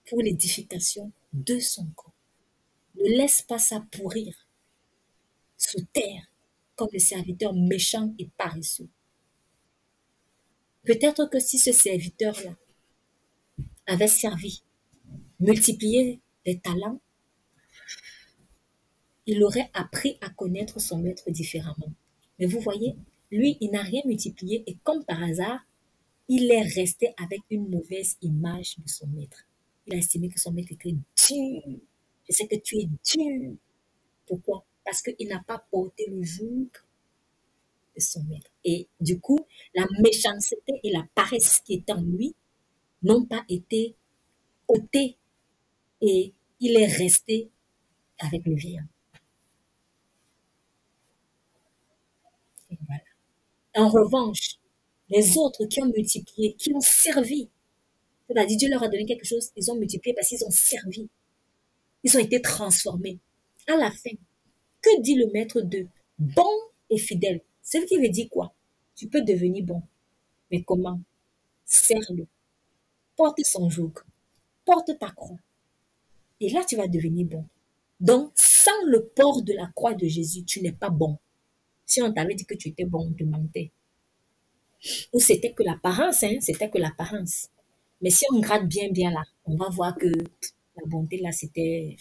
pour 0.07 0.21
l'édification 0.21 1.11
de 1.33 1.59
son 1.59 1.87
corps. 1.95 2.13
Ne 2.95 3.17
laisse 3.17 3.41
pas 3.41 3.59
ça 3.59 3.85
pourrir 3.91 4.47
sous 5.57 5.81
terre 5.93 6.31
comme 6.75 6.89
le 6.93 6.99
serviteur 6.99 7.53
méchant 7.53 8.13
et 8.19 8.29
paresseux. 8.37 8.89
Peut-être 10.89 11.29
que 11.29 11.39
si 11.39 11.59
ce 11.59 11.71
serviteur-là 11.71 12.55
avait 13.85 14.07
servi, 14.07 14.63
multiplié 15.39 16.19
les 16.47 16.57
talents, 16.57 16.99
il 19.27 19.43
aurait 19.43 19.69
appris 19.75 20.17
à 20.21 20.31
connaître 20.31 20.81
son 20.81 20.97
maître 20.97 21.29
différemment. 21.29 21.93
Mais 22.39 22.47
vous 22.47 22.59
voyez, 22.59 22.95
lui, 23.29 23.55
il 23.61 23.69
n'a 23.69 23.83
rien 23.83 24.01
multiplié 24.03 24.63
et 24.65 24.77
comme 24.83 25.05
par 25.05 25.21
hasard, 25.21 25.59
il 26.27 26.49
est 26.49 26.63
resté 26.63 27.13
avec 27.23 27.41
une 27.51 27.69
mauvaise 27.69 28.17
image 28.23 28.79
de 28.79 28.89
son 28.89 29.05
maître. 29.09 29.45
Il 29.85 29.93
a 29.93 29.97
estimé 29.97 30.29
que 30.29 30.39
son 30.39 30.53
maître 30.53 30.71
était 30.71 30.93
dur. 30.93 31.61
Je 32.27 32.33
sais 32.33 32.47
que 32.47 32.55
tu 32.55 32.79
es 32.79 32.89
dur. 33.05 33.53
Pourquoi? 34.25 34.65
Parce 34.83 35.03
qu'il 35.03 35.27
n'a 35.27 35.43
pas 35.45 35.63
porté 35.69 36.07
le 36.09 36.23
joug 36.23 36.67
son 37.99 38.23
maître. 38.23 38.51
Et 38.63 38.87
du 38.99 39.19
coup, 39.19 39.39
la 39.75 39.85
méchanceté 40.01 40.73
et 40.83 40.91
la 40.91 41.05
paresse 41.15 41.61
qui 41.65 41.73
est 41.75 41.89
en 41.91 42.01
lui 42.01 42.35
n'ont 43.03 43.25
pas 43.25 43.43
été 43.49 43.95
ôtées. 44.67 45.17
Et 46.01 46.33
il 46.59 46.77
est 46.77 46.85
resté 46.87 47.49
avec 48.19 48.45
le 48.45 48.55
vieux. 48.55 48.83
En 53.75 53.87
revanche, 53.87 54.55
les 55.09 55.37
autres 55.37 55.65
qui 55.65 55.81
ont 55.81 55.87
multiplié, 55.87 56.53
qui 56.55 56.73
ont 56.73 56.81
servi, 56.81 57.49
c'est-à-dire 58.27 58.57
Dieu 58.57 58.69
leur 58.69 58.83
a 58.83 58.89
donné 58.89 59.05
quelque 59.05 59.25
chose, 59.25 59.49
ils 59.55 59.71
ont 59.71 59.75
multiplié 59.75 60.13
parce 60.13 60.27
qu'ils 60.27 60.45
ont 60.45 60.51
servi. 60.51 61.09
Ils 62.03 62.15
ont 62.15 62.19
été 62.19 62.41
transformés. 62.41 63.19
À 63.67 63.75
la 63.75 63.91
fin, 63.91 64.11
que 64.81 65.01
dit 65.01 65.15
le 65.15 65.31
maître 65.31 65.61
de 65.61 65.87
bon 66.17 66.49
et 66.89 66.97
fidèle? 66.97 67.41
Ce 67.69 67.85
qui 67.85 67.97
veut 67.99 68.09
dire 68.09 68.29
quoi? 68.29 68.53
Tu 68.95 69.07
peux 69.07 69.21
devenir 69.21 69.63
bon. 69.63 69.83
Mais 70.49 70.63
comment? 70.63 70.99
Serre-le. 71.65 72.25
Porte 73.15 73.45
son 73.45 73.69
joug. 73.69 73.93
Porte 74.65 74.97
ta 74.99 75.11
croix. 75.11 75.37
Et 76.39 76.49
là, 76.49 76.63
tu 76.67 76.75
vas 76.75 76.87
devenir 76.87 77.27
bon. 77.27 77.45
Donc, 77.99 78.31
sans 78.35 78.83
le 78.87 79.05
port 79.05 79.43
de 79.43 79.53
la 79.53 79.67
croix 79.75 79.93
de 79.93 80.07
Jésus, 80.07 80.43
tu 80.45 80.61
n'es 80.61 80.71
pas 80.71 80.89
bon. 80.89 81.17
Si 81.85 82.01
on 82.01 82.11
t'avait 82.11 82.33
dit 82.35 82.45
que 82.45 82.55
tu 82.55 82.69
étais 82.69 82.85
bon, 82.85 83.07
on 83.09 83.13
te 83.13 83.23
mentait. 83.23 83.71
Ou 85.13 85.19
c'était 85.19 85.53
que 85.53 85.63
l'apparence, 85.63 86.23
hein, 86.23 86.37
c'était 86.39 86.69
que 86.69 86.77
l'apparence. 86.77 87.49
Mais 88.01 88.09
si 88.09 88.25
on 88.31 88.39
gratte 88.39 88.67
bien, 88.67 88.89
bien 88.89 89.11
là, 89.11 89.23
on 89.45 89.55
va 89.55 89.69
voir 89.69 89.95
que 89.95 90.07
la 90.07 90.85
bonté 90.85 91.17
là, 91.17 91.31
c'était, 91.31 91.97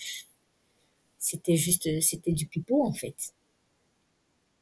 c'était 1.18 1.56
juste, 1.56 2.00
c'était 2.00 2.32
du 2.32 2.46
pipeau 2.46 2.84
en 2.84 2.92
fait. 2.92 3.34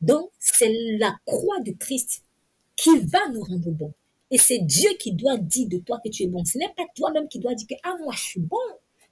Donc, 0.01 0.31
c'est 0.39 0.73
la 0.99 1.17
croix 1.25 1.61
de 1.61 1.73
Christ 1.73 2.23
qui 2.77 2.99
va 2.99 3.29
nous 3.33 3.43
rendre 3.43 3.71
bons. 3.71 3.95
Et 4.31 4.39
c'est 4.39 4.59
Dieu 4.59 4.91
qui 4.99 5.13
doit 5.13 5.39
dire 5.39 5.69
de 5.69 5.79
toi 5.79 6.01
que 6.05 6.11
tu 6.11 6.25
es 6.25 6.27
bon. 6.27 6.45
Ce 6.45 6.59
n'est 6.59 6.73
pas 6.77 6.87
toi-même 6.95 7.29
qui 7.29 7.39
dois 7.39 7.55
dire 7.55 7.67
que, 7.69 7.75
ah, 7.83 7.97
moi, 8.01 8.13
je 8.15 8.23
suis 8.23 8.41
bon. 8.41 8.57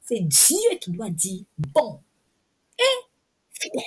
C'est 0.02 0.20
Dieu 0.20 0.78
qui 0.81 0.90
doit 0.90 1.11
dire 1.11 1.44
bon 1.56 2.01
et 2.78 3.09
fidèle. 3.52 3.82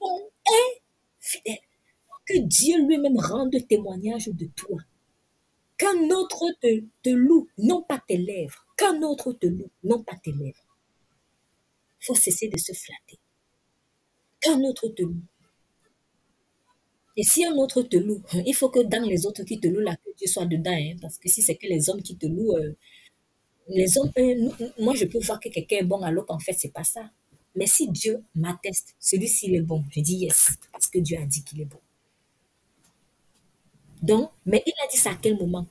Bon 0.00 0.30
et 0.46 0.82
fidèle. 1.20 1.58
Que 2.24 2.38
Dieu 2.38 2.86
lui-même 2.86 3.18
rende 3.18 3.54
témoignage 3.68 4.28
de 4.28 4.46
toi. 4.56 4.78
Qu'un 5.76 6.10
autre 6.10 6.46
te, 6.60 6.82
te 7.02 7.10
loue, 7.10 7.48
non 7.58 7.82
pas 7.82 8.02
tes 8.08 8.16
lèvres. 8.16 8.64
Qu'un 8.76 9.02
autre 9.02 9.32
te 9.32 9.46
loue, 9.46 9.70
non 9.84 10.02
pas 10.02 10.16
tes 10.16 10.32
lèvres. 10.32 10.66
Il 12.00 12.06
faut 12.06 12.14
cesser 12.14 12.48
de 12.48 12.58
se 12.58 12.72
flatter. 12.72 13.18
Qu'un 14.46 14.62
autre 14.62 14.88
te 14.88 15.02
loue. 15.02 15.22
Et 17.16 17.24
si 17.24 17.44
un 17.44 17.54
autre 17.56 17.82
te 17.82 17.96
loue, 17.96 18.22
il 18.44 18.54
faut 18.54 18.68
que 18.68 18.80
dans 18.80 19.02
les 19.02 19.26
autres 19.26 19.42
qui 19.42 19.58
te 19.58 19.66
louent, 19.66 19.80
là, 19.80 19.96
que 19.96 20.10
Dieu 20.16 20.28
soit 20.28 20.46
dedans. 20.46 20.70
Hein, 20.70 20.96
parce 21.00 21.18
que 21.18 21.28
si 21.28 21.42
c'est 21.42 21.56
que 21.56 21.66
les 21.66 21.90
hommes 21.90 22.02
qui 22.02 22.16
te 22.16 22.26
louent, 22.26 22.56
euh, 22.56 22.76
les 23.68 23.98
hommes, 23.98 24.12
euh, 24.18 24.50
moi 24.78 24.94
je 24.94 25.06
peux 25.06 25.18
voir 25.18 25.40
que 25.40 25.48
quelqu'un 25.48 25.78
est 25.78 25.84
bon 25.84 26.00
alors 26.02 26.26
qu'en 26.26 26.38
fait, 26.38 26.52
c'est 26.52 26.72
pas 26.72 26.84
ça. 26.84 27.10
Mais 27.56 27.66
si 27.66 27.88
Dieu 27.88 28.22
m'atteste, 28.34 28.94
celui-ci 29.00 29.54
est 29.54 29.62
bon, 29.62 29.82
je 29.90 30.00
dis 30.00 30.16
yes, 30.16 30.50
parce 30.70 30.86
que 30.86 30.98
Dieu 30.98 31.18
a 31.18 31.24
dit 31.24 31.42
qu'il 31.42 31.62
est 31.62 31.64
bon. 31.64 31.80
Donc, 34.02 34.30
mais 34.44 34.62
il 34.66 34.72
a 34.84 34.88
dit 34.88 34.98
ça 34.98 35.10
à 35.10 35.14
quel 35.20 35.36
moment? 35.38 35.66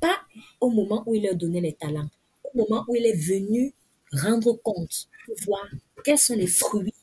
Pas 0.00 0.18
au 0.60 0.70
moment 0.70 1.04
où 1.06 1.14
il 1.14 1.22
leur 1.22 1.36
donnait 1.36 1.60
les 1.60 1.74
talents, 1.74 2.08
au 2.54 2.58
moment 2.58 2.84
où 2.88 2.96
il 2.96 3.04
est 3.04 3.16
venu 3.16 3.74
rendre 4.12 4.54
compte 4.62 5.08
pour 5.26 5.36
voir 5.44 5.68
quels 6.02 6.18
sont 6.18 6.34
les 6.34 6.46
fruits 6.46 6.94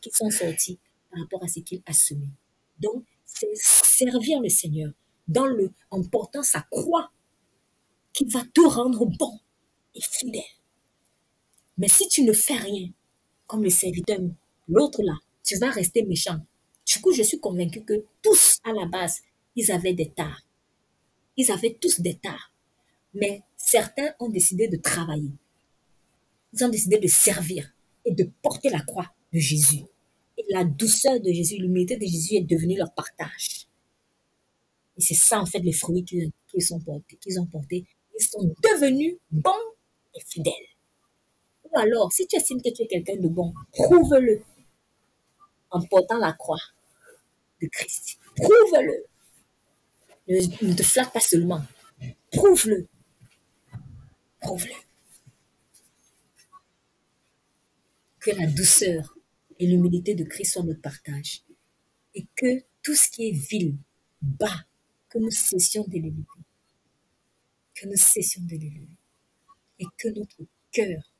qui 0.00 0.10
sont 0.10 0.30
sortis 0.30 0.78
par 1.10 1.20
rapport 1.20 1.42
à 1.42 1.48
ce 1.48 1.60
qu'il 1.60 1.82
a 1.86 1.92
semé. 1.92 2.26
Donc, 2.78 3.04
c'est 3.24 3.54
servir 3.54 4.40
le 4.40 4.48
Seigneur 4.48 4.92
dans 5.28 5.46
le, 5.46 5.72
en 5.90 6.02
portant 6.02 6.42
sa 6.42 6.62
croix 6.70 7.10
qui 8.12 8.24
va 8.24 8.42
te 8.52 8.60
rendre 8.60 9.06
bon 9.06 9.38
et 9.94 10.00
fidèle. 10.00 10.42
Mais 11.78 11.88
si 11.88 12.08
tu 12.08 12.22
ne 12.22 12.32
fais 12.32 12.56
rien, 12.56 12.90
comme 13.46 13.62
le 13.62 13.70
serviteur, 13.70 14.18
l'autre 14.68 15.02
là, 15.02 15.14
tu 15.44 15.56
vas 15.56 15.70
rester 15.70 16.02
méchant. 16.02 16.38
Du 16.86 17.00
coup, 17.00 17.12
je 17.12 17.22
suis 17.22 17.40
convaincu 17.40 17.82
que 17.84 18.04
tous, 18.22 18.58
à 18.64 18.72
la 18.72 18.86
base, 18.86 19.20
ils 19.56 19.70
avaient 19.70 19.94
des 19.94 20.10
tares. 20.10 20.42
Ils 21.36 21.50
avaient 21.50 21.76
tous 21.80 22.00
des 22.00 22.14
tares. 22.14 22.52
Mais 23.14 23.42
certains 23.56 24.12
ont 24.18 24.28
décidé 24.28 24.68
de 24.68 24.76
travailler. 24.76 25.32
Ils 26.52 26.64
ont 26.64 26.68
décidé 26.68 26.98
de 26.98 27.08
servir 27.08 27.72
et 28.04 28.12
de 28.12 28.28
porter 28.42 28.70
la 28.70 28.80
croix 28.80 29.12
de 29.32 29.38
Jésus. 29.38 29.84
Et 30.38 30.44
la 30.48 30.64
douceur 30.64 31.20
de 31.20 31.32
Jésus, 31.32 31.56
l'humilité 31.56 31.96
de 31.96 32.06
Jésus 32.06 32.36
est 32.36 32.42
devenue 32.42 32.76
leur 32.76 32.92
partage. 32.94 33.66
Et 34.96 35.00
c'est 35.00 35.14
ça, 35.14 35.40
en 35.40 35.46
fait, 35.46 35.60
les 35.60 35.72
fruits 35.72 36.04
qu'ils 36.04 36.74
ont 36.74 36.80
portés. 37.46 37.84
Ils 38.18 38.24
sont 38.24 38.54
devenus 38.62 39.16
bons 39.30 39.50
et 40.14 40.20
fidèles. 40.26 40.54
Ou 41.64 41.78
alors, 41.78 42.12
si 42.12 42.26
tu 42.26 42.36
estimes 42.36 42.60
que 42.60 42.70
tu 42.70 42.82
es 42.82 42.86
quelqu'un 42.86 43.16
de 43.16 43.28
bon, 43.28 43.54
prouve-le 43.72 44.42
en 45.70 45.80
portant 45.82 46.18
la 46.18 46.32
croix 46.32 46.60
de 47.62 47.68
Christ. 47.68 48.18
Prouve-le. 48.36 49.06
Ne 50.28 50.74
te 50.74 50.82
flatte 50.82 51.12
pas 51.12 51.20
seulement. 51.20 51.62
Prouve-le. 52.32 52.86
Prouve-le. 54.40 54.74
Que 58.18 58.30
la 58.32 58.46
douceur 58.46 59.16
et 59.60 59.66
l'humilité 59.66 60.14
de 60.14 60.24
Christ 60.24 60.54
soient 60.54 60.64
notre 60.64 60.80
partage. 60.80 61.44
Et 62.14 62.26
que 62.34 62.64
tout 62.82 62.94
ce 62.94 63.10
qui 63.10 63.28
est 63.28 63.32
vil, 63.32 63.76
bas, 64.22 64.64
que 65.10 65.18
nous 65.18 65.30
cessions 65.30 65.84
de 65.86 65.92
l'élever. 65.92 66.24
Que 67.74 67.86
nous 67.86 67.96
cessions 67.96 68.42
de 68.42 68.56
l'élever. 68.56 68.96
Et 69.78 69.84
que 69.98 70.08
notre 70.08 70.42
cœur, 70.72 71.12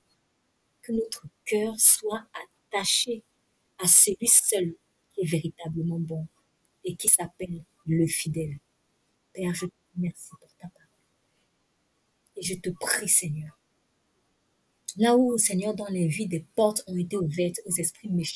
que 0.80 0.92
notre 0.92 1.26
cœur 1.44 1.78
soit 1.78 2.26
attaché 2.72 3.22
à 3.78 3.86
celui 3.86 4.26
seul 4.26 4.74
qui 5.12 5.20
est 5.20 5.26
véritablement 5.26 6.00
bon 6.00 6.26
et 6.84 6.96
qui 6.96 7.08
s'appelle 7.08 7.62
le 7.84 8.06
fidèle. 8.06 8.58
Père, 9.34 9.54
je 9.54 9.66
te 9.66 9.72
remercie 9.96 10.30
pour 10.40 10.48
ta 10.56 10.68
parole. 10.68 10.88
Et 12.36 12.42
je 12.42 12.54
te 12.54 12.70
prie, 12.70 13.08
Seigneur, 13.08 13.59
là 15.01 15.16
où, 15.16 15.36
Seigneur, 15.39 15.74
dans 15.74 15.89
les 15.89 16.06
vies, 16.06 16.28
des 16.28 16.47
portes 16.55 16.85
ont 16.86 16.97
été 16.97 17.16
ouvertes 17.16 17.60
aux 17.66 17.72
esprits 17.72 18.09
méchants, 18.10 18.28